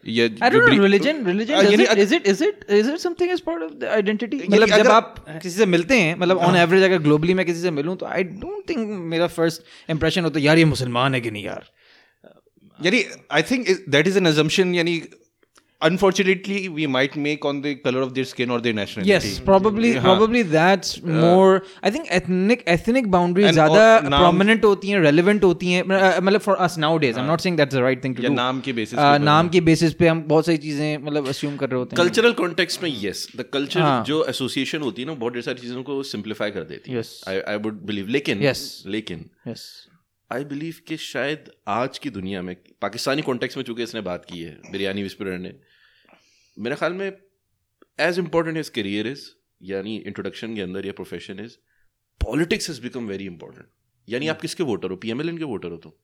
या 0.07 0.25
I 0.27 0.49
don't 0.53 0.69
know 0.69 0.79
religion 0.83 1.25
religion 1.27 1.59
uh, 1.59 1.73
it, 1.75 1.99
is 2.05 2.13
it 2.13 2.27
is 2.33 2.41
it 2.47 2.65
is 2.79 2.89
it 2.93 3.01
something 3.01 3.31
as 3.35 3.43
part 3.49 3.63
of 3.67 3.75
the 3.83 3.91
identity? 3.99 4.41
मतलब 4.51 4.69
जब 4.69 4.89
आप 4.91 5.15
किसी 5.29 5.57
से 5.57 5.67
मिलते 5.67 6.01
हैं 6.01 6.15
मतलब 6.19 6.39
ऑन 6.49 6.57
एवरेज 6.57 6.83
अगर 6.83 6.99
ग्लोबली 7.03 7.35
मैं 7.35 7.47
किसी 7.47 7.61
से 7.61 7.71
मिलूं 7.71 7.97
तो 7.97 8.07
आई 8.07 8.25
डोंट 8.25 8.69
थिंक 8.69 8.89
मेरा 9.15 9.27
फ़र्स्ट 9.37 9.91
इंप्रेशन 9.91 10.25
होता 10.25 10.41
यार 10.41 10.59
ये 10.59 10.65
मुसलमान 10.65 11.15
है 11.15 11.21
कि 11.21 11.31
नहीं 11.31 11.45
यार? 11.45 11.65
यानी 12.85 13.05
I 13.33 13.43
think 13.51 13.69
that 13.89 14.07
is 14.07 14.19
an 14.19 14.27
assumption 14.27 14.75
यानी 14.75 15.03
unfortunately 15.89 16.69
we 16.69 16.87
might 16.87 17.17
make 17.17 17.45
on 17.51 17.61
the 17.67 17.75
color 17.87 18.03
of 18.07 18.15
their 18.15 18.29
skin 18.33 18.51
or 18.51 18.61
their 18.67 18.77
nationality 18.79 19.11
yes 19.11 19.39
probably 19.51 19.93
yeah. 19.95 20.07
probably 20.07 20.43
that's 20.43 20.99
uh, 20.99 21.07
more 21.07 21.63
i 21.83 21.91
think 21.91 22.07
ethnic 22.19 22.63
ethnic 22.75 23.11
boundaries 23.17 23.59
zyada 23.59 23.85
prominent 24.15 24.67
hoti 24.69 24.93
hain 24.93 25.03
relevant 25.09 25.47
hoti 25.49 25.75
hain 25.75 25.93
matlab 26.29 26.47
for 26.49 26.57
us 26.69 26.79
nowadays 26.87 27.21
i'm 27.23 27.31
not 27.33 27.47
saying 27.47 27.61
that's 27.63 27.79
the 27.81 27.85
right 27.89 28.03
thing 28.07 28.17
to 28.19 28.27
do 28.27 28.33
naam 28.39 28.65
ke 28.69 28.77
basis 28.81 28.99
uh, 28.99 29.13
naam 29.31 29.53
ke 29.57 29.65
basis 29.71 29.99
pe 30.03 30.11
hum 30.13 30.25
bahut 30.35 30.51
sari 30.51 30.63
cheeze 30.67 30.85
matlab 31.07 31.31
assume 31.35 31.61
kar 31.65 31.71
rahe 31.75 31.83
hote 31.85 31.97
hain 31.97 32.03
cultural 32.03 32.37
context 32.43 32.85
mein 32.87 32.99
yes 33.07 33.25
the 33.43 33.49
culture 33.59 33.87
jo 34.13 34.21
association 34.35 34.91
hoti 34.91 35.07
hai 35.07 35.13
na 35.13 35.21
bahut 35.25 35.41
सारी 35.49 35.67
चीज़ों 35.67 35.87
को 35.93 36.03
simplify 36.17 36.51
कर 36.59 36.69
देती 36.75 36.93
है 36.93 37.01
yes 37.01 37.15
i 37.33 37.39
i 37.55 37.57
would 37.65 37.81
believe 37.93 38.13
लेकिन 38.19 38.45
yes 38.51 38.69
लेकिन 38.97 39.25
yes 39.53 39.71
I 40.33 40.45
believe 40.45 40.75
कि 40.89 40.97
शायद 40.97 41.51
आज 41.69 41.99
की 41.99 42.11
दुनिया 42.11 42.43
में 42.43 42.55
पाकिस्तानी 42.83 43.23
कॉन्टेक्स्ट 43.23 43.57
में 43.57 43.65
चूँकि 43.65 43.83
इसने 43.83 44.01
बात 44.01 44.25
की 44.25 44.43
है 44.43 44.57
बिरयानी 44.71 45.03
विस्परर 45.03 45.39
ने 45.39 45.53
मेरे 46.59 46.77
ख्याल 46.77 46.93
में 46.93 47.13
as 48.01 48.19
important 48.19 48.57
is 48.59 48.71
career 48.71 49.07
is 49.07 49.29
यानी 49.63 49.97
इंट्रोडक्शन 49.97 50.55
के 50.55 50.61
अंदर 50.61 50.87
या 50.87 50.93
profession 50.93 51.41
is 51.41 51.57
politics 52.21 52.71
is 52.71 52.81
become 52.83 53.07
very 53.07 53.27
important 53.27 53.67
यानी 54.09 54.29
आप 54.29 54.41
किसके 54.41 54.63
वोटर 54.63 54.91
हो? 54.91 54.97
पीएमएलएन 54.97 55.39
के 55.39 55.45
वोटर 55.45 55.69
हो 55.69 55.77
तो 55.77 55.99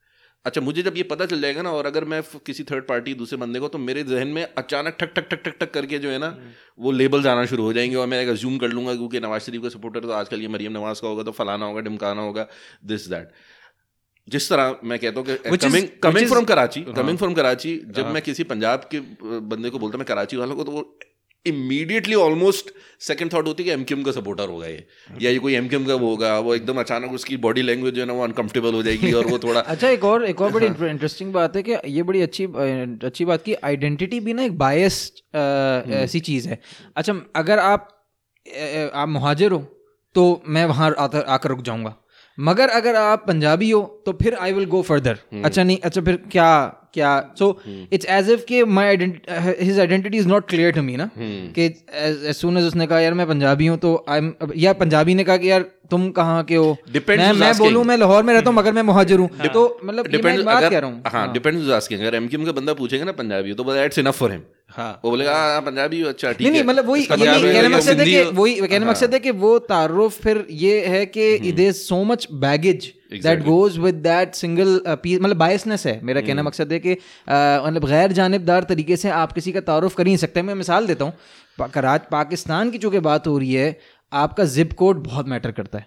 अच्छा 0.45 0.61
मुझे 0.61 0.83
जब 0.83 0.97
ये 0.97 1.03
पता 1.03 1.27
चल 1.27 1.41
जाएगा 1.41 1.63
ना 1.63 1.71
और 1.71 1.87
अगर 1.87 2.05
मैं 2.05 2.23
किसी 2.47 2.65
थर्ड 2.65 2.87
पार्टी 2.87 3.15
दूसरे 3.15 3.39
बंदे 3.39 3.61
को 3.61 3.69
तो 3.69 3.79
मेरे 3.79 4.05
जहन 4.05 4.29
में 4.29 4.43
अचानक 4.45 4.97
ठक 5.01 5.13
ठक 5.17 5.29
ठक 5.29 5.43
ठक 5.43 5.59
ठक 5.61 5.71
करके 5.71 5.99
जो 5.99 6.11
है 6.11 6.19
ना 6.19 6.29
वो 6.79 6.91
लेबल्स 6.91 7.27
आना 7.27 7.47
शुरू 7.47 7.63
हो 7.63 7.73
जाएँगे 7.73 7.97
और 7.97 8.07
मैं 8.07 8.23
अगर 8.23 8.35
जूम 8.35 8.59
कर 8.59 8.69
लूँगा 8.69 8.95
क्योंकि 8.95 9.21
नवाज़ 9.21 9.43
शरीफ 9.43 9.63
का 9.63 9.69
सपोर्टर 9.69 10.01
तो 10.01 10.11
आजकल 10.11 10.41
ये 10.41 10.49
मरियम 10.49 10.73
नवाज़ 10.73 11.03
का 11.03 11.09
होगा 11.09 11.23
तो 11.23 11.33
फलाना 11.33 11.67
होगा 11.67 11.81
डिमकाना 11.81 12.23
होगा 12.23 12.47
दिस 12.85 13.09
दैट 13.09 13.33
जिस 14.29 14.49
तरह 14.49 14.77
मैं 14.85 14.99
कहता 14.99 15.21
हूँ 15.21 15.57
coming 15.59 15.89
coming 16.03 16.29
from 16.29 16.45
Karachi 16.45 16.81
coming 16.93 17.19
from 17.19 17.35
Karachi 17.35 17.77
जब 17.89 18.05
हाँ। 18.05 18.13
मैं 18.13 18.23
किसी 18.23 18.45
पंजाब 18.47 18.89
के 18.91 19.01
बंदे 19.47 19.71
को 19.71 19.79
बोलता 19.79 19.99
मैं 19.99 20.07
कराची 20.07 20.37
वालों 20.37 20.57
को 20.57 20.65
तो 20.65 20.73
वो 20.73 20.83
इमीडिएटली 21.47 22.15
ऑलमोस्ट 22.17 22.71
सेकंड 23.01 23.33
थॉट 23.33 23.47
होती 23.47 23.63
है 23.63 23.67
कि 23.67 23.73
एमक्यूएम 23.73 24.03
का 24.03 24.13
सपोर्टर 24.13 24.49
होगा 24.49 24.67
ये 24.67 24.87
या 25.23 25.31
ये 25.31 25.39
कोई 25.39 25.55
एमक्यूएम 25.55 25.87
का 25.87 25.95
वो 25.95 26.09
होगा 26.09 26.39
वो 26.39 26.55
एकदम 26.55 26.81
अचानक 26.81 27.13
उसकी 27.13 27.37
बॉडी 27.39 27.63
लैंग्वेज 27.63 27.95
जो 27.95 28.01
है 28.01 28.07
ना 28.07 28.13
वो 28.13 28.25
अनकंफर्टेबल 28.25 28.75
हो 28.75 28.83
जाएगी 28.83 29.13
और 29.13 29.27
वो 29.27 29.39
थोड़ा 29.39 29.61
अच्छा 29.75 29.89
एक 29.89 30.05
और 30.05 30.25
एक 30.25 30.41
और 30.41 30.53
बड़ी 30.53 30.67
इंटरेस्टिंग 30.67 31.29
हाँ। 31.29 31.35
बात 31.35 31.57
है 31.57 31.63
कि 31.63 31.77
ये 31.89 32.03
बड़ी 32.03 32.23
अच्छी 32.23 32.47
अच्छी 33.05 33.25
बात 33.25 33.43
की 33.43 33.55
आइडेंटिटी 33.65 34.21
भी 34.21 34.33
ना 34.33 34.43
एक 34.43 34.59
बायस 34.59 35.01
हम्म। 35.37 35.95
ऐसी 35.95 36.21
चीज़ 36.23 36.49
है 36.49 36.61
अच्छा 36.97 37.15
अगर 37.37 37.59
आप 37.61 37.89
आप 38.95 39.09
मुहाजिर 39.09 39.53
हो 39.53 39.59
तो 40.15 40.25
मैं 40.49 40.65
वहाँ 40.67 40.95
आकर 40.99 41.49
रुक 41.49 41.63
जाऊँगा 41.63 41.97
मगर 42.39 42.69
अगर 42.69 42.97
आप 42.97 43.25
पंजाबी 43.27 43.71
हो 43.71 43.83
तो 44.07 44.13
फिर 44.13 44.35
आई 44.35 44.53
विल 44.53 44.65
गो 44.67 44.83
फर्दर 44.83 45.19
अच्छा 45.45 45.63
नहीं 45.63 45.79
अच्छा 45.85 46.01
फिर 46.01 46.17
क्या 46.33 46.49
क्या? 46.95 47.13
सो 47.39 47.47
इट्स 47.93 48.07
एज 48.09 48.31
इफ़ 48.31 48.45
के 48.49 48.65
my 48.67 48.97
his 49.61 49.79
identity 49.81 50.19
is 50.19 50.29
not 50.29 50.49
clear 50.51 50.73
to 50.73 50.83
me 50.83 50.97
ना? 50.97 51.11
कि 51.17 51.65
एज 51.65 52.31
सुन 52.37 52.59
एज 52.59 52.65
उसने 52.65 52.87
कहा 52.87 53.01
यार 53.01 53.15
मैं 53.15 53.27
पंजाबी 53.29 53.67
हूँ 53.67 53.79
तो 53.79 54.05
आई 54.09 54.19
एम 54.19 54.33
या 54.57 54.73
पंजाबी 54.75 55.15
ने 55.15 55.25
कहा 55.25 55.37
कि 55.37 55.51
यार 55.51 55.65
तुम 55.91 56.11
कहाँ 56.13 56.43
के 56.45 56.55
हो? 56.55 56.77
Depends 56.95 57.19
मैं 57.19 57.33
मैं 57.35 57.57
बोलूँ 57.59 57.85
मैं 57.85 57.97
लाहौर 57.97 58.23
में 58.23 58.33
रहता 58.35 58.51
हूँ 58.51 58.57
मगर 58.57 58.73
मैं 58.73 58.83
मुहाजिर 58.83 59.19
हूँ। 59.19 59.29
तो 59.45 59.63
मतलब 59.85 60.07
डिपेंड 60.09 60.45
बात 60.45 60.63
कह 60.63 60.79
रहा 60.79 60.91
हूँ। 60.91 61.03
हाँ 61.13 61.33
डिपेंड्स 61.33 61.71
आस्किंग 61.73 62.01
अगर 62.01 62.15
एमक्यूएम 62.15 62.45
का 62.47 62.53
बंदा 62.53 62.75
पूछेगा 62.75 63.05
ना 63.05 63.13
पंजाबी 63.21 63.55
तो 63.55 63.65
बोला 63.65 63.85
इट्स 63.85 63.99
इनफ 63.99 64.19
फॉर 64.19 64.33
हिम 64.33 64.43
हाँ। 64.71 64.91
वो 65.05 65.11
बोलेगा 65.11 65.35
हाँ 65.35 65.53
हाँ, 65.53 65.61
पंजाबी 65.63 66.03
अच्छा 66.05 66.33
ठीक 66.33 66.41
नहीं 66.41 66.51
नहीं 66.51 66.61
है. 66.61 66.67
मतलब 66.69 66.89
वही 66.89 67.03
है 67.03 67.07
कहने 67.09 67.69
मकसद 67.69 68.01
है 68.01 68.07
कि 68.07 68.23
वही 68.33 68.55
कहने 68.57 68.87
मकसद 68.87 69.15
है 69.15 69.21
कि 69.21 69.31
वो 69.43 69.59
तारुफ 69.69 70.21
फिर 70.23 70.47
ये 70.51 70.85
है 70.87 71.05
कि 71.07 71.33
इधर 71.49 71.73
so 71.75 72.03
much 72.05 72.27
baggage 72.45 72.93
that 73.13 73.43
goes 73.45 73.79
with 73.79 73.95
that 74.03 74.35
single 74.35 74.81
piece 75.03 75.21
मतलब 75.21 75.37
बायसनेस 75.37 75.87
है 75.87 76.01
मेरा 76.05 76.21
कहना 76.21 76.43
मकसद 76.43 76.73
है 76.73 76.79
कि 76.79 76.93
मतलब 76.93 77.87
गैर 77.89 78.13
जानबदार 78.13 78.65
तरीके 78.65 78.97
से 78.97 79.11
आप 79.19 79.33
किसी 79.33 79.53
का 79.53 79.61
तारुफ 79.63 79.95
कर 79.95 80.07
ही 80.07 80.11
नहीं 80.11 80.17
सकते। 80.19 80.43
मैं 80.43 80.55
मिसाल 80.55 80.87
देता 80.87 81.05
हूँ 81.05 81.69
कराच 81.71 82.09
पाकिस्तान 82.11 82.71
की 82.71 82.79
चूँकि 82.79 83.01
बात 83.03 83.27
हो 83.27 83.39
रही 83.39 83.55
है 83.55 83.79
आपका 84.13 84.45
जिप 84.47 84.73
कोड 84.73 85.03
बहुत 85.05 85.29
मैटर 85.29 85.53
करता 85.53 85.79
है। 85.79 85.87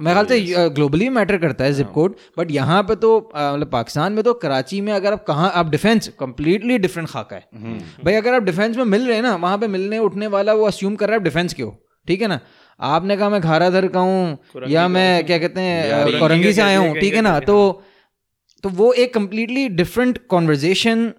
मेरे 0.00 0.14
ख्याल 0.14 0.26
से 0.26 0.68
ग्लोबली 0.70 1.08
मैटर 1.10 1.36
करता 1.38 1.64
है 1.64 1.72
जिप 1.72 1.90
कोड 1.94 2.14
बट 2.38 2.50
यहाँ 2.50 2.82
पे 2.82 2.94
तो 2.96 3.16
मतलब 3.28 3.70
पाकिस्तान 3.72 4.12
में 4.12 4.22
तो 4.24 4.32
कराची 4.36 4.80
में 4.80 4.92
अगर 4.92 5.12
आप 5.12 5.24
कहाँ 5.26 5.50
आप 5.54 5.70
डिफेंस 5.70 6.08
कंप्लीटली 6.20 6.78
डिफरेंट 6.78 7.08
खाका 7.08 7.36
है। 7.36 7.78
भाई 8.04 8.14
अगर 8.14 8.34
आप 8.34 8.42
डिफेंस 8.42 8.76
में 8.76 8.84
मिल 8.86 9.06
रहे 9.06 9.16
हैं 9.16 9.22
ना 9.22 9.34
वहाँ 9.36 9.58
पे 9.58 9.68
मिलने 9.68 9.98
उठने 10.00 10.26
वाला 10.28 10.54
वो 10.54 10.66
अस्यूम 10.66 10.96
कर 10.96 11.06
रहा 11.06 11.14
है 11.14 11.20
आप 11.20 11.24
डिफेंस 11.24 11.54
के 11.54 11.62
हो 11.62 11.76
ठीक 12.08 12.22
है 12.22 12.28
ना? 12.28 12.40
आपने 12.82 13.16
कहा 13.16 13.28
मैं 13.28 13.40
घाराधर 13.40 13.88
का 13.88 14.00
हूँ 14.00 14.38
या 14.68 14.88
मैं 14.88 15.26
क्या 15.26 15.38
कहते 15.38 15.60
हैं 15.60 16.18
कोरंगी 16.18 16.52
से 16.52 16.62
आया 16.62 16.78
हूँ 16.78 16.98
ठीक 16.98 17.14
है 17.14 17.20
ना? 17.20 17.40
तो 17.40 17.82
तो 18.62 18.68
वो 18.68 18.92
एक 18.92 19.14
completely 19.14 19.68
different 19.68 20.26
conversation 20.26 21.12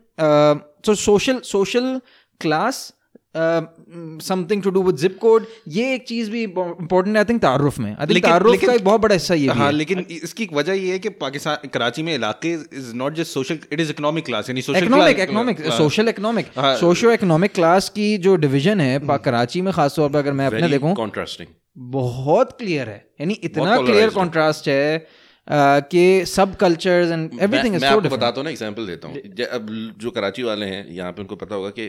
so 0.86 0.96
social 0.96 1.39
social 1.39 2.01
class 2.41 2.93
something 3.36 4.63
to 4.63 4.70
do 4.70 4.82
with 4.84 4.96
zip 4.98 5.18
code 5.20 5.46
ये 5.68 5.94
एक 5.94 6.08
चीज़ 6.08 6.30
भी 6.32 6.44
इंपॉर्टेंट 6.44 7.16
है 7.16 7.22
आई 7.22 7.25
थिंक 7.25 7.42
तारुफ 7.42 7.80
में। 7.80 7.90
आई 7.92 8.08
थिंक 8.08 8.25
तारुफ 8.25 8.66
का 8.66 8.74
एक 8.74 8.84
बहुत 8.84 9.02
बड़ा 9.02 9.13
हिस्सा 9.13 9.34
ये 9.34 9.48
भी 9.50 9.60
हाँ 9.60 9.72
लेकिन 9.72 10.06
इसकी 10.12 10.50
वजह 10.54 10.74
ये 10.74 10.92
है 10.92 11.00
कि 11.00 11.10
पाकिस्तान 11.22 11.68
कराची 11.74 12.04
में 12.04 12.13
इलाके 12.16 12.54
is 12.54 12.94
not 12.96 13.16
just 13.16 13.32
social 13.32 13.60
it 13.72 13.80
is 13.80 13.90
economic 13.92 14.25
class 14.25 14.50
यानी 14.50 14.62
social 14.62 14.84
economic 14.84 15.20
economic 15.20 15.62
social 15.74 16.10
economic. 16.10 16.52
Socio 16.60 17.12
economic 17.12 17.54
class 17.56 17.90
की 17.90 18.18
जो 18.20 18.36
डिवीज़न 18.46 18.82
है 18.82 19.00
कराची 19.25 19.62
में 19.62 19.74
खासतौर 19.74 20.10
पर 20.10 20.20
अगर 20.20 20.34
मैं 20.34 20.48
अपने 20.48 20.70
देखूँ 20.70 20.94
कॉन्ट्रास्टिंग 20.96 21.50
बहुत 21.92 22.52
क्लियर 22.58 22.90
है। 22.90 23.04
यानी 23.22 23.34
इतना 23.44 23.78
क्लियर। 23.78 24.10
कॉन्ट्रास्ट 24.12 24.68
है। 24.68 25.24
कि 25.48 26.25
सब 26.25 26.56
कल्चर्स 26.56 27.12
एंड 27.12 27.30
एवरीथिंग 27.42 27.70
मैं, 27.70 27.78
इज़ 27.78 27.84
मैं 27.84 27.90
सो 27.90 27.98
आपको 27.98 28.10
बताता 28.10 28.38
हूँ 28.38 28.44
ना 28.44 28.50
एग्जांपल 28.50 28.86
देता 28.88 29.08
हूँ। 29.08 29.18
अब 29.52 29.68
जो 30.02 30.12
कराची 30.12 30.44
वाले 30.44 30.66
हैं 30.66 30.86
यहाँ 30.90 31.12
पे 31.12 31.22
उनको 31.22 31.36
पता 31.36 31.56
होगा 31.56 31.70
कि 31.70 31.88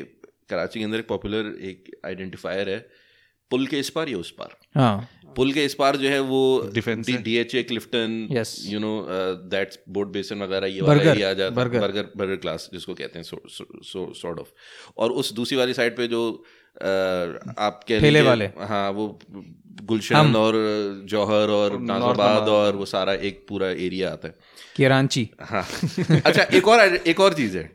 कराची 0.51 0.79
के 0.79 0.85
अंदर 0.85 0.99
एक 0.99 1.09
पॉपुलर 1.09 1.55
एक 1.63 1.91
आइडेंटिफायर 2.07 2.69
है 2.69 2.79
पुल 3.51 3.67
के 3.67 3.79
इस 3.79 3.91
पार 3.91 4.09
या 4.09 4.19
उस 4.19 4.31
पार। 4.31 4.57
हाँ। 4.75 5.09
पुल 5.37 5.53
के 5.53 5.65
इस 5.65 5.75
पार 5.75 5.97
जो 5.97 6.09
है 6.09 6.21
वो 6.23 6.41
है। 6.75 7.23
D 7.23 7.37
H 7.37 7.55
A 7.55 7.63
Clifton 7.63 8.13
you 8.65 8.79
know 8.81 8.93
that's 9.51 9.79
Boat 9.89 10.09
Basin 10.09 10.43
वगैरह 10.43 10.67
ये 10.67 10.81
वाला 10.81 11.11
एरिया 11.13 11.31
आ 11.31 11.33
जाता 11.33 11.61
है। 11.61 11.81
बर्गर 11.81 12.11
बर्गर 12.17 12.37
क्लास 12.37 12.69
जिसको 12.73 12.95
कहते 12.95 13.19
हैं 13.19 13.25
सो 13.25 14.13
सॉर्ट 14.15 14.39
ऑफ़ 14.39 14.49
और 14.97 15.13
उस 15.13 15.33
दूसरी 15.33 15.59
वाली 15.59 15.75
साइड 15.75 15.97
पे 15.97 16.07
जो 16.07 16.23
uh, 16.31 17.55
आप 17.59 17.81
कह 17.89 18.01
ठेले 18.01 18.23
वाले। 18.23 18.45
हाँ 18.71 18.91
वो 18.91 19.07
गुलशन 19.83 20.35
और 20.37 20.55
जौहर 21.09 21.51
और 21.51 21.79
नाजाबाद 21.83 22.49
और 22.49 22.77
वो 22.77 22.87
सारा 22.87 23.15
एक 23.29 23.45
पूरा 23.49 23.69
एरिया 23.87 24.13
आता 24.13 24.29
है। 24.29 24.35
किरांची। 24.77 25.29
हाँ। 25.41 25.67
अच्छा 26.25 26.43
एक 26.43 26.69
और 26.69 26.81
एक 26.97 27.21
और 27.21 27.35
चीज़ 27.35 27.57
है। 27.59 27.71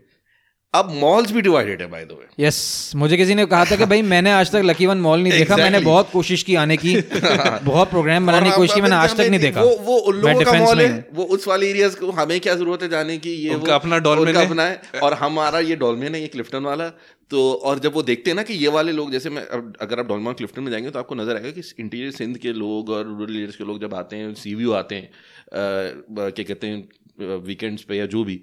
अब 0.73 0.91
मॉल्स 0.93 1.31
भी 1.31 1.41
डिवाइडेड 1.41 1.81
है 1.81 1.89
बाय 1.89 2.05
द 2.05 2.11
वे 2.11 2.45
यस 2.45 2.91
मुझे 2.95 3.17
किसी 3.17 3.35
ने 3.35 3.45
कहा 3.45 3.65
था 3.65 3.75
कि 3.75 3.85
भाई 3.85 4.01
मैंने 4.01 4.31
आज 4.31 4.51
तक 4.51 4.55
लकी 4.55 4.85
वन 4.85 4.97
मॉल 4.97 5.19
नहीं 5.19 5.31
देखा। 5.31 5.43
exactly. 5.43 5.63
मैंने 5.63 5.79
बहुत 5.79 6.09
कोशिश 6.11 6.43
की 6.43 6.55
आने 6.55 6.77
की 6.77 6.95
बहुत 7.63 7.89
प्रोग्राम 7.89 8.25
बनाने 8.25 8.49
की 8.49 8.55
कोशिश 8.55 8.75
की 8.75 8.81
मैंने 8.81 8.95
आज 8.95 9.13
तक 9.13 9.19
नहीं 9.19 9.39
देखा। 9.39 9.61
वो 9.61 9.69
वो 9.69 9.97
उन 9.97 10.15
लोगों 10.15 10.41
का 10.41 10.53
मॉल 10.53 10.81
है 10.81 11.07
वो 11.13 11.23
उस 11.23 11.47
वाले 11.47 11.69
एरियाज़ 11.69 11.95
को 11.95 12.11
हमें 12.11 12.39
क्या 12.39 12.55
ज़रूरत 12.55 12.83
है 12.83 12.89
जाने 12.89 13.17
की 13.17 13.29
ये 13.29 13.49
उनका 13.49 13.61
वो- 13.61 13.71
अपना 13.71 13.97
डॉलमेन 13.97 14.35
है। 14.35 14.45
अपना 14.45 14.63
है। 14.63 14.81
और 15.03 15.13
हमारा 15.13 15.59
ये 15.59 15.75
डॉलमेन 15.75 16.15
है 16.15 16.21
ये 16.21 16.27
क्लिफ्टन 16.27 16.59
वाला। 16.59 16.87
तो 17.29 17.53
और 17.53 17.79
जब 17.79 17.93
वो 17.93 18.03
देखते 18.03 18.29
हैं 18.29 18.35
ना 18.35 18.43
कि 18.43 18.53
ये 18.53 18.67
वाले 18.67 18.91
लोग 18.91 19.11
जैसे 19.11 19.29
मैं 19.29 19.47
अब 19.47 19.73
अगर 19.81 19.99
आप 19.99 20.07
डॉलमा 20.07 20.31
क्लिफ्टन 20.31 20.63
में 20.63 20.71
जाएँगे 20.71 20.89
तो 20.89 20.99
आपको 20.99 21.15
नज़र 21.15 21.35
आएगा 21.35 21.51
कि 21.51 21.61
इंटीरियर 21.79 22.11
सिंध 22.11 22.37
के 22.37 22.53
लोग 22.53 22.89
और 22.89 23.05
रूरल 23.05 23.35
एरियाज़ 23.35 23.57
के 23.57 23.63
लोग 23.63 23.81
जब 23.81 23.93
आते 23.93 24.15
हैं 24.15 24.33
सी 24.33 24.73
आते 24.73 24.95
हैं 24.95 25.11
क्या 25.53 26.43
कहते 26.43 26.67
हैं 26.67 26.89
वीकेंड्स 27.37 27.83
पे 27.83 27.95
या 27.95 28.05
जो 28.05 28.23
भी 28.23 28.41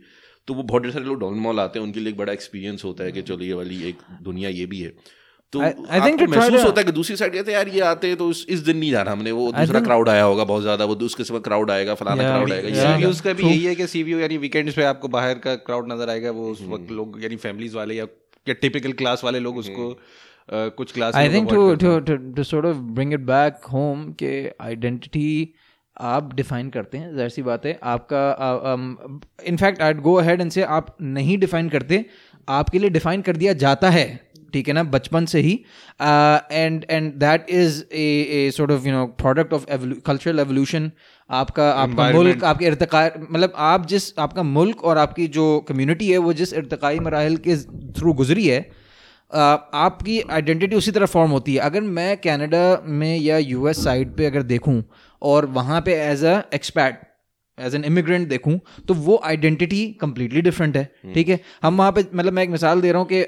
तो 0.49 0.55
वो 0.55 0.63
बहुत 0.63 0.93
सारे 0.93 1.05
लोग 1.05 1.21
डॉल 1.21 1.35
मॉल 1.45 1.61
आते 1.61 1.79
हैं 1.79 1.87
उनके 1.87 2.01
लिए 2.01 2.09
एक 2.09 2.17
बड़ा 2.17 2.33
एक्सपीरियंस 2.33 2.85
होता 2.85 3.05
है 3.05 3.13
कि 3.13 3.23
चलो 3.23 3.45
ये 3.45 3.55
वाली 3.55 3.83
एक 3.89 4.03
दुनिया 4.23 4.51
ये 4.51 4.67
भी 4.67 4.81
है। 4.81 4.93
तो 5.53 5.59
to 5.61 5.65
try 6.19 6.29
महसूस 6.29 6.65
होता 6.65 6.81
है 6.81 6.85
कि 6.85 6.93
दूसरी 6.93 7.17
साइड 7.17 7.33
कहते 7.33 7.51
हैं 7.51 7.57
यार 7.59 7.69
ये 7.69 7.81
आते 7.89 8.09
हैं 8.09 8.17
तो 8.17 8.31
इस, 8.31 8.45
इस 8.49 8.61
दिन 8.61 8.77
नहीं 8.77 8.91
जाना 8.91 9.11
हमने 9.13 9.33
वो 9.33 9.51
दूसरा 9.53 9.81
क्राउड 9.81 10.09
आया 10.09 10.23
होगा 10.23 10.45
बहुत 10.45 10.63
ज़्यादा 10.63 10.85
वो 10.85 10.95
उसके 11.07 11.25
समय 11.25 11.41
क्राउड 11.41 11.71
आएगा 11.71 11.95
फलाना 11.95 12.23
Yeah, 12.23 12.33
क्राउड 12.33 12.53
आएगा। 12.53 12.69
yeah. 12.69 12.87
सीवीयूज 12.87 13.21
का 13.21 13.33
भी 13.33 13.45
यही 13.45 13.65
है 13.65 13.75
कि 13.75 13.87
सीवीयू 13.87 14.19
यानी 14.19 14.39
वीकेंड्स 14.39 14.75
पे 14.75 14.85
आपको 14.85 15.09
बाहर 15.09 15.39
का 15.47 15.55
क्राउड 15.69 15.93
नज़र 15.93 16.11
आएगा 16.11 16.31
वो 16.31 16.51
उस 16.51 16.63
वक्त 16.69 16.91
लोग 16.93 17.23
यानी 17.23 17.37
फैमिलीज़ 17.45 17.77
वाले 17.77 17.95
या 17.95 18.07
या 18.47 18.55
टिपिकल 18.63 18.93
क्लास 19.03 19.25
वाले 19.25 19.41
लोग 19.41 19.57
उसको 19.59 19.89
कुछ 20.79 20.93
class 20.93 21.15
I 21.15 21.33
think 21.35 21.49
to 21.51 21.75
to 21.77 22.17
to 22.17 22.45
sort 22.45 22.67
of 22.67 22.77
bring 22.99 23.13
it 23.13 23.21
back 23.31 23.71
home 23.73 24.05
के 24.23 24.35
आइडेंटिटी 24.63 25.29
आप 26.01 26.35
डिफाइन 26.35 26.69
करते 26.71 26.99
हैं 26.99 27.13
ज़ाहिर 27.15 27.31
सी 27.31 27.43
बात 27.43 27.67
है 27.67 27.79
आपका 27.83 29.43
in fact 29.47 29.83
I 29.83 29.95
go 29.95 30.15
ahead 30.15 30.41
and 30.41 30.51
say 30.51 30.63
आप 30.63 30.97
नहीं 31.03 31.39
डिफाइन 31.39 31.69
करते 31.69 32.05
आपके 32.49 32.79
लिए 32.79 32.91
डिफाइन 32.91 33.23
कर 33.23 33.37
दिया 33.37 33.53
जाता 33.53 33.91
है 33.91 34.07
ठीक 34.53 34.69
है 34.69 34.75
ना 34.75 34.83
बचपन 34.83 35.27
से 35.27 35.41
ही 35.41 35.53
and 36.03 36.85
and 36.91 37.13
that 37.15 37.51
is 37.51 37.83
a 37.93 38.51
sort 38.57 38.71
of 38.71 38.87
you 38.87 38.93
know 38.93 39.07
product 39.07 39.53
of 39.53 39.65
cultural 40.07 40.41
evolution 40.41 40.91
आपका 41.31 41.71
आपका 41.73 42.11
मुल्क 42.13 42.45
आपके 42.45 42.67
इरतका 42.67 43.05
मतलब 43.21 43.53
आप 43.57 43.87
जिस 43.87 44.19
आपका 44.19 44.43
मुल्क 44.43 44.85
और 44.85 44.99
आपकी 44.99 45.27
जो 45.29 45.47
कम्युनिटी 45.69 46.11
है 46.11 46.19
वो 46.19 46.33
जिस 46.33 46.53
इरतकाई 46.53 46.99
मराहल 46.99 47.37
के 47.37 47.57
थ्रू 47.93 48.13
गुजरी 48.13 48.47
है 48.47 48.61
आ, 49.33 49.41
आपकी 49.75 50.21
आइडेंटिटी 50.21 50.77
उसी 50.77 50.91
तरह 50.91 51.07
फॉर्म 51.07 51.31
होती 51.31 51.55
है। 51.55 51.61
अगर 51.61 51.81
मैं 51.81 52.17
कनाडा 52.17 52.83
में 52.85 53.17
या 53.17 53.39
यूएस 53.39 53.85
साइड 53.85 54.17
पे 54.17 54.27
अगर 54.27 54.43
देखूँ 54.43 54.83
और 55.23 55.47
वहाँ 55.47 55.81
पे 55.81 55.95
as 56.03 56.25
a 56.25 56.43
expat 56.55 57.01
as 57.59 57.75
an 57.75 57.85
immigrant 57.85 58.29
देखूँ 58.29 58.59
तो 58.89 58.95
वो 58.95 59.21
आइडेंटिटी 59.25 59.87
कम्प्लीटली 60.01 60.41
डिफरेंट 60.43 60.77
है 60.77 60.85
ठीक 61.15 61.29
है? 61.29 61.41
हम 61.63 61.77
वहाँ 61.77 61.93
पे 61.93 62.05
मतलब 62.15 62.33
मैं 62.33 62.43
एक 62.43 62.51
मिसाल 62.51 62.81
दे 62.81 62.93
रहा 62.93 63.01
हूँ 63.01 63.09
कि 63.13 63.21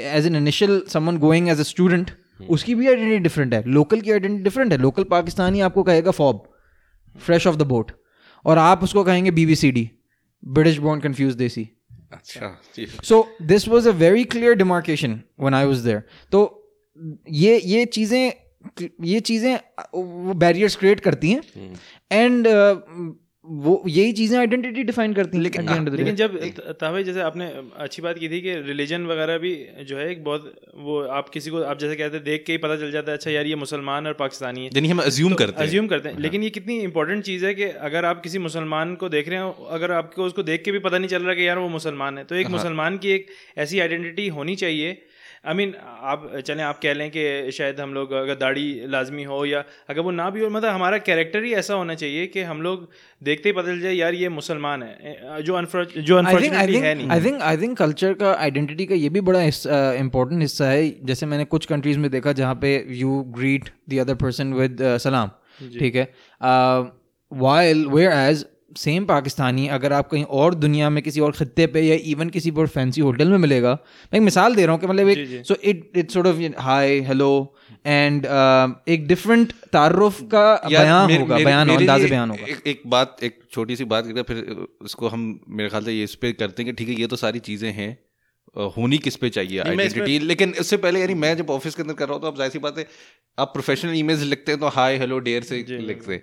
as 0.00 0.26
an 0.26 0.36
initial 0.36 0.82
someone 0.88 1.18
going 1.18 1.48
as 1.48 1.60
a 1.60 1.62
student 1.62 2.10
उसकी 2.50 2.74
भी 2.74 2.88
आइडेंटिटी 2.88 3.18
डिफरेंट 3.18 3.54
है 3.54 3.62
लोकल 3.68 4.00
की 4.00 4.12
आइडेंटिटी 4.12 4.42
डिफरेंट 4.44 4.72
है 4.72 4.78
लोकल 4.78 5.04
पाकिस्तानी 5.10 5.60
आपको 5.60 5.82
कहेगा 5.82 6.10
FOB 6.10 6.42
fresh 7.16 7.46
off 7.46 7.56
the 7.56 7.62
boat 7.62 7.92
और 8.44 8.58
आप 8.58 8.82
उसको 8.82 9.04
कहेंगे 9.04 9.30
B 9.30 9.46
B 9.46 9.54
C 9.56 9.70
D 9.72 9.90
British 10.48 10.78
bond 10.78 11.02
confused 11.02 11.36
desi 11.36 11.68
अच्छा 12.12 12.56
so 13.04 13.26
this 13.42 13.68
was 13.68 13.88
a 13.88 13.92
very 13.92 14.24
clear 14.24 14.54
demarcation 14.54 15.20
one 15.40 15.54
I 15.54 15.64
was 15.64 15.84
there 15.84 16.02
तो 16.32 16.42
ये 17.28 17.58
ये 17.58 17.84
चीज़ें 17.84 18.32
ये 19.02 19.20
चीज़ें 19.20 19.60
वो 19.94 20.34
बैरियर्स 20.34 20.76
क्रिएट 20.76 21.00
करती 21.00 21.30
हैं 21.30 21.72
एंड 22.12 22.48
वो 23.46 23.82
यही 23.86 24.12
चीज़ें 24.12 24.38
आइडेंटिटी 24.38 24.82
डिफाइन 24.82 25.14
करती 25.14 25.36
हैं 25.36 25.42
लेकिन 25.44 25.66
the 25.66 25.94
लेकिन 25.94 26.16
जब 26.16 26.36
तावे 26.80 27.04
जैसे 27.04 27.20
आपने 27.20 27.46
अच्छी 27.76 28.02
बात 28.02 28.18
की 28.18 28.28
थी 28.28 28.40
कि 28.40 28.54
रिलीजन 28.54 29.06
वगैरह 29.06 29.38
भी 29.38 29.66
जो 29.84 29.98
है 29.98 30.10
एक 30.10 30.24
बहुत 30.24 30.54
वो 30.74 31.00
आप 31.00 31.28
किसी 31.28 31.50
को 31.50 31.62
आप 31.62 31.78
जैसे 31.78 31.96
कहते 31.96 32.16
हैं 32.16 32.24
देख 32.24 32.44
के 32.46 32.52
ही 32.52 32.58
पता 32.58 32.76
चल 32.76 32.92
जाता 32.92 33.12
है 33.12 33.16
अच्छा 33.16 33.30
यार 33.30 33.46
ये 33.46 33.54
मुसलमान 33.54 34.06
और 34.06 34.12
पाकिस्तानी 34.12 34.60
है। 34.60 34.66
यानी 34.66 34.88
हम 34.88 34.98
अज्यूम 34.98 35.34
करते 35.34 35.62
हैं। 35.62 35.68
अज्यूम 35.68 35.86
करते 35.86 36.08
हैं। 36.08 36.18
लेकिन 36.18 36.42
ये 36.42 36.50
कितनी 36.50 36.78
इंपॉर्टेंट 36.78 37.24
चीज़ 37.24 37.46
है 37.46 37.54
कि 37.54 37.64
अगर 37.64 38.04
आप 38.04 38.22
किसी 38.22 38.38
मुसलमान 38.38 38.94
को 38.94 39.08
देख 39.08 39.28
रहे 39.28 39.38
हो 39.38 39.50
अगर 39.70 39.92
आपको 39.92 40.24
उसको 40.24 40.42
देख 40.42 40.64
के 40.64 40.72
भी 40.72 40.78
पता 40.78 40.98
नहीं 40.98 41.08
चल 41.08 41.22
रहा 41.22 41.34
कि 41.34 41.48
यार 41.48 41.58
वो 41.58 41.68
मुसलमान 41.68 42.18
है 42.18 42.24
तो 42.24 42.34
एक 42.34 42.46
मुसलमान 42.46 42.98
की 42.98 43.10
एक 43.10 43.26
ऐसी 43.58 43.80
आइडेंटिटी 43.80 44.28
होनी 44.28 44.56
चाहिए 44.56 45.06
आई 45.46 45.54
मीन 45.54 45.74
आप 45.80 46.28
चलें 46.46 46.62
आप 46.64 46.78
कह 46.82 46.94
लें 46.94 47.10
कि 47.10 47.50
शायद 47.52 47.80
हम 47.80 47.94
लोग 47.94 48.12
अगर 48.12 48.34
दाढ़ी 48.34 48.86
लाजमी 48.88 49.24
हो 49.24 49.44
या 49.44 49.64
अगर 49.90 50.00
वो 50.00 50.10
ना 50.10 50.28
भी 50.30 50.40
हो 50.40 50.48
मतलब 50.50 50.70
हमारा 50.70 50.98
कैरेक्टर 50.98 51.44
ही 51.44 51.52
ऐसा 51.54 51.74
होना 51.74 51.94
चाहिए 51.94 52.26
कि 52.26 52.42
हम 52.42 52.62
लोग 52.62 52.88
देखते 53.22 53.48
ही 53.48 53.52
पता 53.52 53.66
चल 53.66 53.80
जाए 53.80 53.92
यार 53.92 54.14
ये 54.14 54.28
मुसलमान 54.28 54.82
है। 54.82 55.42
जो 55.42 55.64
जो 56.00 56.22
आई 56.22 56.36
थिंक 56.42 56.54
है 56.54 56.94
I 57.50 57.56
think 57.56 57.78
कल्चर 57.78 58.14
का 58.14 58.32
आइडेंटिटी 58.34 58.86
का 58.86 58.94
ये 58.94 59.08
भी 59.08 59.20
बड़ा 59.20 59.42
इंपॉर्टेंट 59.42 60.40
हिस्सा 60.40 60.68
है। 60.68 60.88
जैसे 61.04 61.26
मैंने 61.26 61.44
कुछ 61.44 61.66
कंट्रीज़ 61.66 61.98
में 61.98 62.10
देखा 62.10 62.32
जहाँ 62.32 62.54
पे 62.62 62.74
you 63.02 63.20
greet 63.38 63.70
the 63.90 63.98
other 64.00 64.14
person 64.24 64.52
with 64.52 64.78
सलाम 65.02 65.30
ठीक 65.78 65.96
है? 65.96 66.04
While 67.32 67.86
where 67.86 68.12
as 68.12 68.44
same 68.76 69.04
Pakistani 69.04 69.66
अगर 69.68 69.92
आप 69.92 70.08
कहीं 70.08 70.24
और 70.38 70.54
दुनिया 70.54 70.90
में 70.90 71.02
किसी 71.02 71.20
और 71.20 71.32
खत्ते 71.32 71.66
पे 71.66 71.80
या 71.80 71.94
इवन 72.04 72.30
किसी 72.30 72.50
बहुत 72.50 72.68
फैंसी 72.68 73.00
होटल 73.00 73.28
में 73.28 73.38
मिलेगा 73.38 73.72
मैं 74.12 74.18
एक 74.18 74.22
मिसाल 74.22 74.54
दे 74.54 74.66
रहा 74.66 74.72
हूँ 74.72 74.80
कि 74.80 74.86
मतलब 74.86 75.08
एक 75.08 75.44
so 75.46 75.54
it 75.64 75.90
it 75.96 76.10
sort 76.10 76.26
of 76.26 76.40
hi 76.60 76.98
hello 77.00 77.30
and 77.86 78.26
एक 78.88 79.06
डिफरेंट 79.06 79.52
तारुफ 79.72 80.20
का 80.22 80.44
बयान 80.68 81.06
मेरे- 81.06 81.20
होगा 81.22 81.34
मेरे- 81.34 81.46
बयान 81.46 81.68
अंदाज 81.70 82.00
बयान 82.10 82.30
होगा। 82.30 82.46
एक, 82.46 82.62
एक 82.66 82.82
बात 82.86 83.16
एक 83.22 83.38
छोटी 83.52 83.76
सी 83.76 83.84
बात 83.84 84.06
करके 84.06 84.22
फिर 84.22 84.66
उसको 84.80 85.08
हम 85.08 85.28
मेरे 85.48 85.68
ख्याल 85.68 85.84
से 85.84 85.92
ये 85.92 86.04
इस 86.04 86.14
पे 86.14 86.32
करते 86.32 86.62
हैं 86.62 86.72
कि 86.72 86.84
ठीक 86.84 86.88
है 86.94 87.00
ये 87.00 87.06
तो 87.06 87.16
सारी 87.16 87.38
चीज़ें 87.38 87.70
हैं 87.72 87.96
होनी 88.76 88.98
किस 88.98 89.16
पे 89.16 89.28
चाहिए 89.28 89.58
आइडेंटिटी 89.60 90.18
लेकिन 90.18 90.52
इससे 90.60 90.76
पहले 90.76 91.00
यानी 91.00 91.14
मैं 91.14 91.36
जब 91.36 91.50
ऑफ़िस 91.50 91.74
के 91.74 91.82
अंदर 91.82 91.94
कर 91.94 92.04
रहा 92.04 92.14
हूँ 92.14 92.22
तो 92.22 92.28
आप 92.28 92.36
ज़ाहिर 92.36 92.52
सी 92.52 92.58
बात 92.58 92.78
है 92.78 92.86
आप 93.38 93.52
प्रोफेशनल 93.52 93.94
ईमेल्स 93.98 94.22
लिखते 94.22 94.52
हैं 94.52 94.60
तो 94.60 94.68
हाय 94.74 94.96
हेलो 94.98 95.18
डेयर 95.18 95.42
से 95.42 95.56
लिखते 95.78 96.12
हैं। 96.14 96.22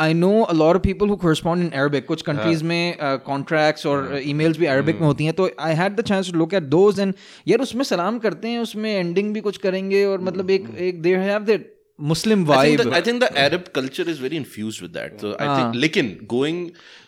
I 0.00 0.14
know 0.14 0.30
a lot 0.42 0.78
people 0.86 1.08
who 1.08 1.16
correspond 1.24 1.64
in 1.64 1.70
Arabic 1.80 2.06
कुछ 2.06 2.22
कंट्रीज़ 2.22 2.64
में 2.64 2.94
uh, 2.94 3.16
कॉन्ट्रैक्ट्स 3.26 3.86
और 3.86 4.20
ई 4.22 4.32
मेल्स 4.34 4.54
uh, 4.54 4.60
भी 4.60 4.66
अरबिक 4.66 4.94
में 4.94 5.00
hmm. 5.00 5.08
होती 5.08 5.24
हैं 5.24 5.34
तो 5.34 5.50
I 5.60 5.74
had 5.74 5.96
the 5.96 6.04
chance 6.12 6.30
to 6.32 6.38
look 6.38 6.54
at 6.54 6.62
those 6.76 7.00
and 7.00 7.14
यार 7.48 7.60
उसमें 7.62 7.84
सलाम 7.84 8.18
करते 8.18 8.48
हैं 8.48 8.58
उसमें 8.60 8.94
एंडिंग 8.94 9.34
भी 9.34 9.40
कुछ 9.40 9.56
करेंगे 9.66 10.04
और 10.04 10.18
hmm. 10.18 10.26
मतलब 10.26 10.50
एक 10.50 10.66
hmm. 10.66 10.78
एक 10.78 11.02
there 11.02 11.18
have 11.18 11.44
there 11.44 11.68
Muslim 11.98 12.46
vibe. 12.46 12.56
I 12.56 12.66
think, 12.66 12.82
the, 12.82 12.96
I 12.96 13.00
think 13.00 13.20
the 13.20 13.38
Arab 13.38 13.72
culture 13.72 14.02
is 14.02 14.18
very 14.18 14.36
infused 14.36 14.80
with 14.80 14.92
that. 14.94 15.20
So 15.20 15.36
I 15.38 15.44
Haan. 15.44 15.56
think, 15.56 15.74
लेकिन 15.76 16.16
going, 16.26 16.60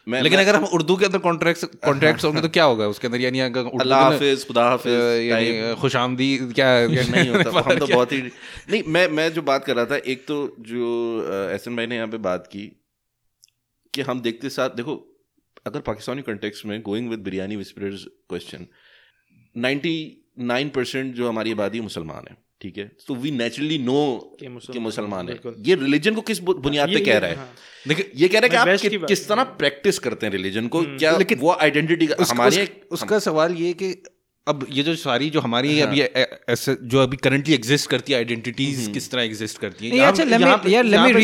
लेकिन 0.07 0.41
अगर 0.41 0.57
हम 0.57 0.65
उर्दू 0.75 0.97
के 0.97 1.07
अंदर 1.07 1.19
contracts 1.27 1.65
contracts 1.87 2.25
होंगे 2.25 2.41
तो 2.41 2.49
क्या 2.49 2.65
होगा 2.65 2.87
उसके 2.95 3.07
अंदर? 3.07 3.21
यानी 3.21 3.41
अगर 3.41 3.61
उर्दू 3.61 3.79
अल्लाह 3.79 4.03
हाफिज 4.03 4.45
खुदा 4.47 4.69
हाफिज 4.69 5.23
यानी 5.29 5.75
खुशामदी 5.81 6.37
क्या 6.53 6.69
नहीं 6.89 7.29
होता 7.31 7.51
हम 7.61 7.79
तो 7.79 7.87
बहुत 7.87 8.13
ही 8.13 8.21
नहीं 8.23 8.83
मैं 8.89 9.09
मैं 9.21 9.33
जो 9.33 9.43
बात 9.43 9.65
कर 9.65 9.77
रहा 9.77 9.85
था 9.85 9.97
एक 10.15 10.25
तो 10.29 10.45
जो 10.69 10.93
एसएन 11.53 11.77
भाई 11.77 11.87
ने 11.87 11.97
यहाँ 11.97 12.09
पे 12.09 12.19
बात 12.29 12.47
की 12.47 12.71
कि 13.95 14.01
हम 14.01 14.21
देखते 14.21 14.49
साथ 14.49 14.71
देखो 14.71 15.21
अगर 15.67 15.81
पाकिस्तानी 15.81 16.23
कंटेक्स 16.23 16.67
में 16.67 16.83
going 16.83 17.11
with 17.11 17.19
biryani 17.19 17.57
whisperers 17.57 18.05
question 18.29 18.67
99 19.59 20.71
percent 20.71 21.15
जो 21.15 21.29
हमारी 21.29 21.53
आबादी 21.53 21.81
मुसलमान 21.81 22.25
है 22.31 22.37
ठीक 22.63 22.79
है? 22.79 22.93
तो 23.07 23.15
वी 23.15 23.31
नेचुरली 23.31 23.79
नो 23.79 24.37
कि 24.73 24.79
मुसलमान 24.79 25.29
है। 25.29 25.35
ये 25.59 25.75
रिलीजन 25.75 26.15
को 26.15 26.21
किस 26.21 26.39
बुनियाद 26.39 26.89
पे 26.89 27.05
कह 27.05 27.19
रहा 27.19 27.31
है? 27.31 27.37
हाँ। 27.37 27.55
देखिए 27.89 28.11
ये 28.17 28.29
कह 28.29 28.39
रहा 28.39 28.45
है 28.45 28.49
कि 28.49 28.57
आप 28.57 28.67
कि, 28.83 28.89
किस 29.09 29.29
तरह 29.29 29.45
प्रैक्टिस 29.59 29.99
करते 29.99 30.27
हैं 30.27 30.33
रिलीजन 30.33 30.69
को? 30.69 30.83
क्या 30.99 31.19
लेकिन 31.19 31.39
वो 31.39 31.53
आइडेंटिटी 31.53 32.07
हमारे 32.31 32.65
उस, 32.65 33.03
उसका 33.03 33.19
सवाल 33.19 33.55
ये 33.55 33.73
कि 33.73 34.03
अब 34.49 34.67
ये 34.71 34.83
जो 34.83 34.97
सारी 34.97 35.31
जो 35.31 35.41
हमारी 35.41 35.81
अभी 35.81 36.01
ऐ- 36.01 36.37
ऐसे 36.49 36.77
जो 36.83 36.99
अभी 36.99 37.17
करंटली 37.17 37.55
एग्जिस्ट 37.55 37.91
करती 37.91 38.13
है 38.13 38.19
आइडेंटिटीज 38.19 38.91
किस 38.95 39.11
तरह 39.11 39.23
एग्जिस्ट 39.23 39.59
करती 39.59 39.89
है? 39.89 39.97
अच्छा, 40.11 40.25
पे- 40.25 40.33
let 40.33 40.41
me- 40.41 40.47
यहाँ 40.47 40.59
पे- 40.59 40.73
yeah, 40.73 40.85
let 40.85 40.93
यहाँ 40.93 41.09
me 41.09 41.15
पे 41.15 41.21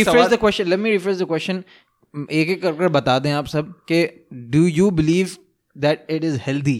एक 2.15 2.49
एक 2.49 2.63
करके 2.63 2.89
बता 2.89 3.19
दें 3.19 3.33
आप 3.33 3.47
सब 3.47 3.73
कि 3.93 4.05
do 4.51 4.63
you 4.79 4.91
believe 4.91 5.39
that 5.77 6.07
it 6.09 6.25
is 6.25 6.39
healthy 6.47 6.79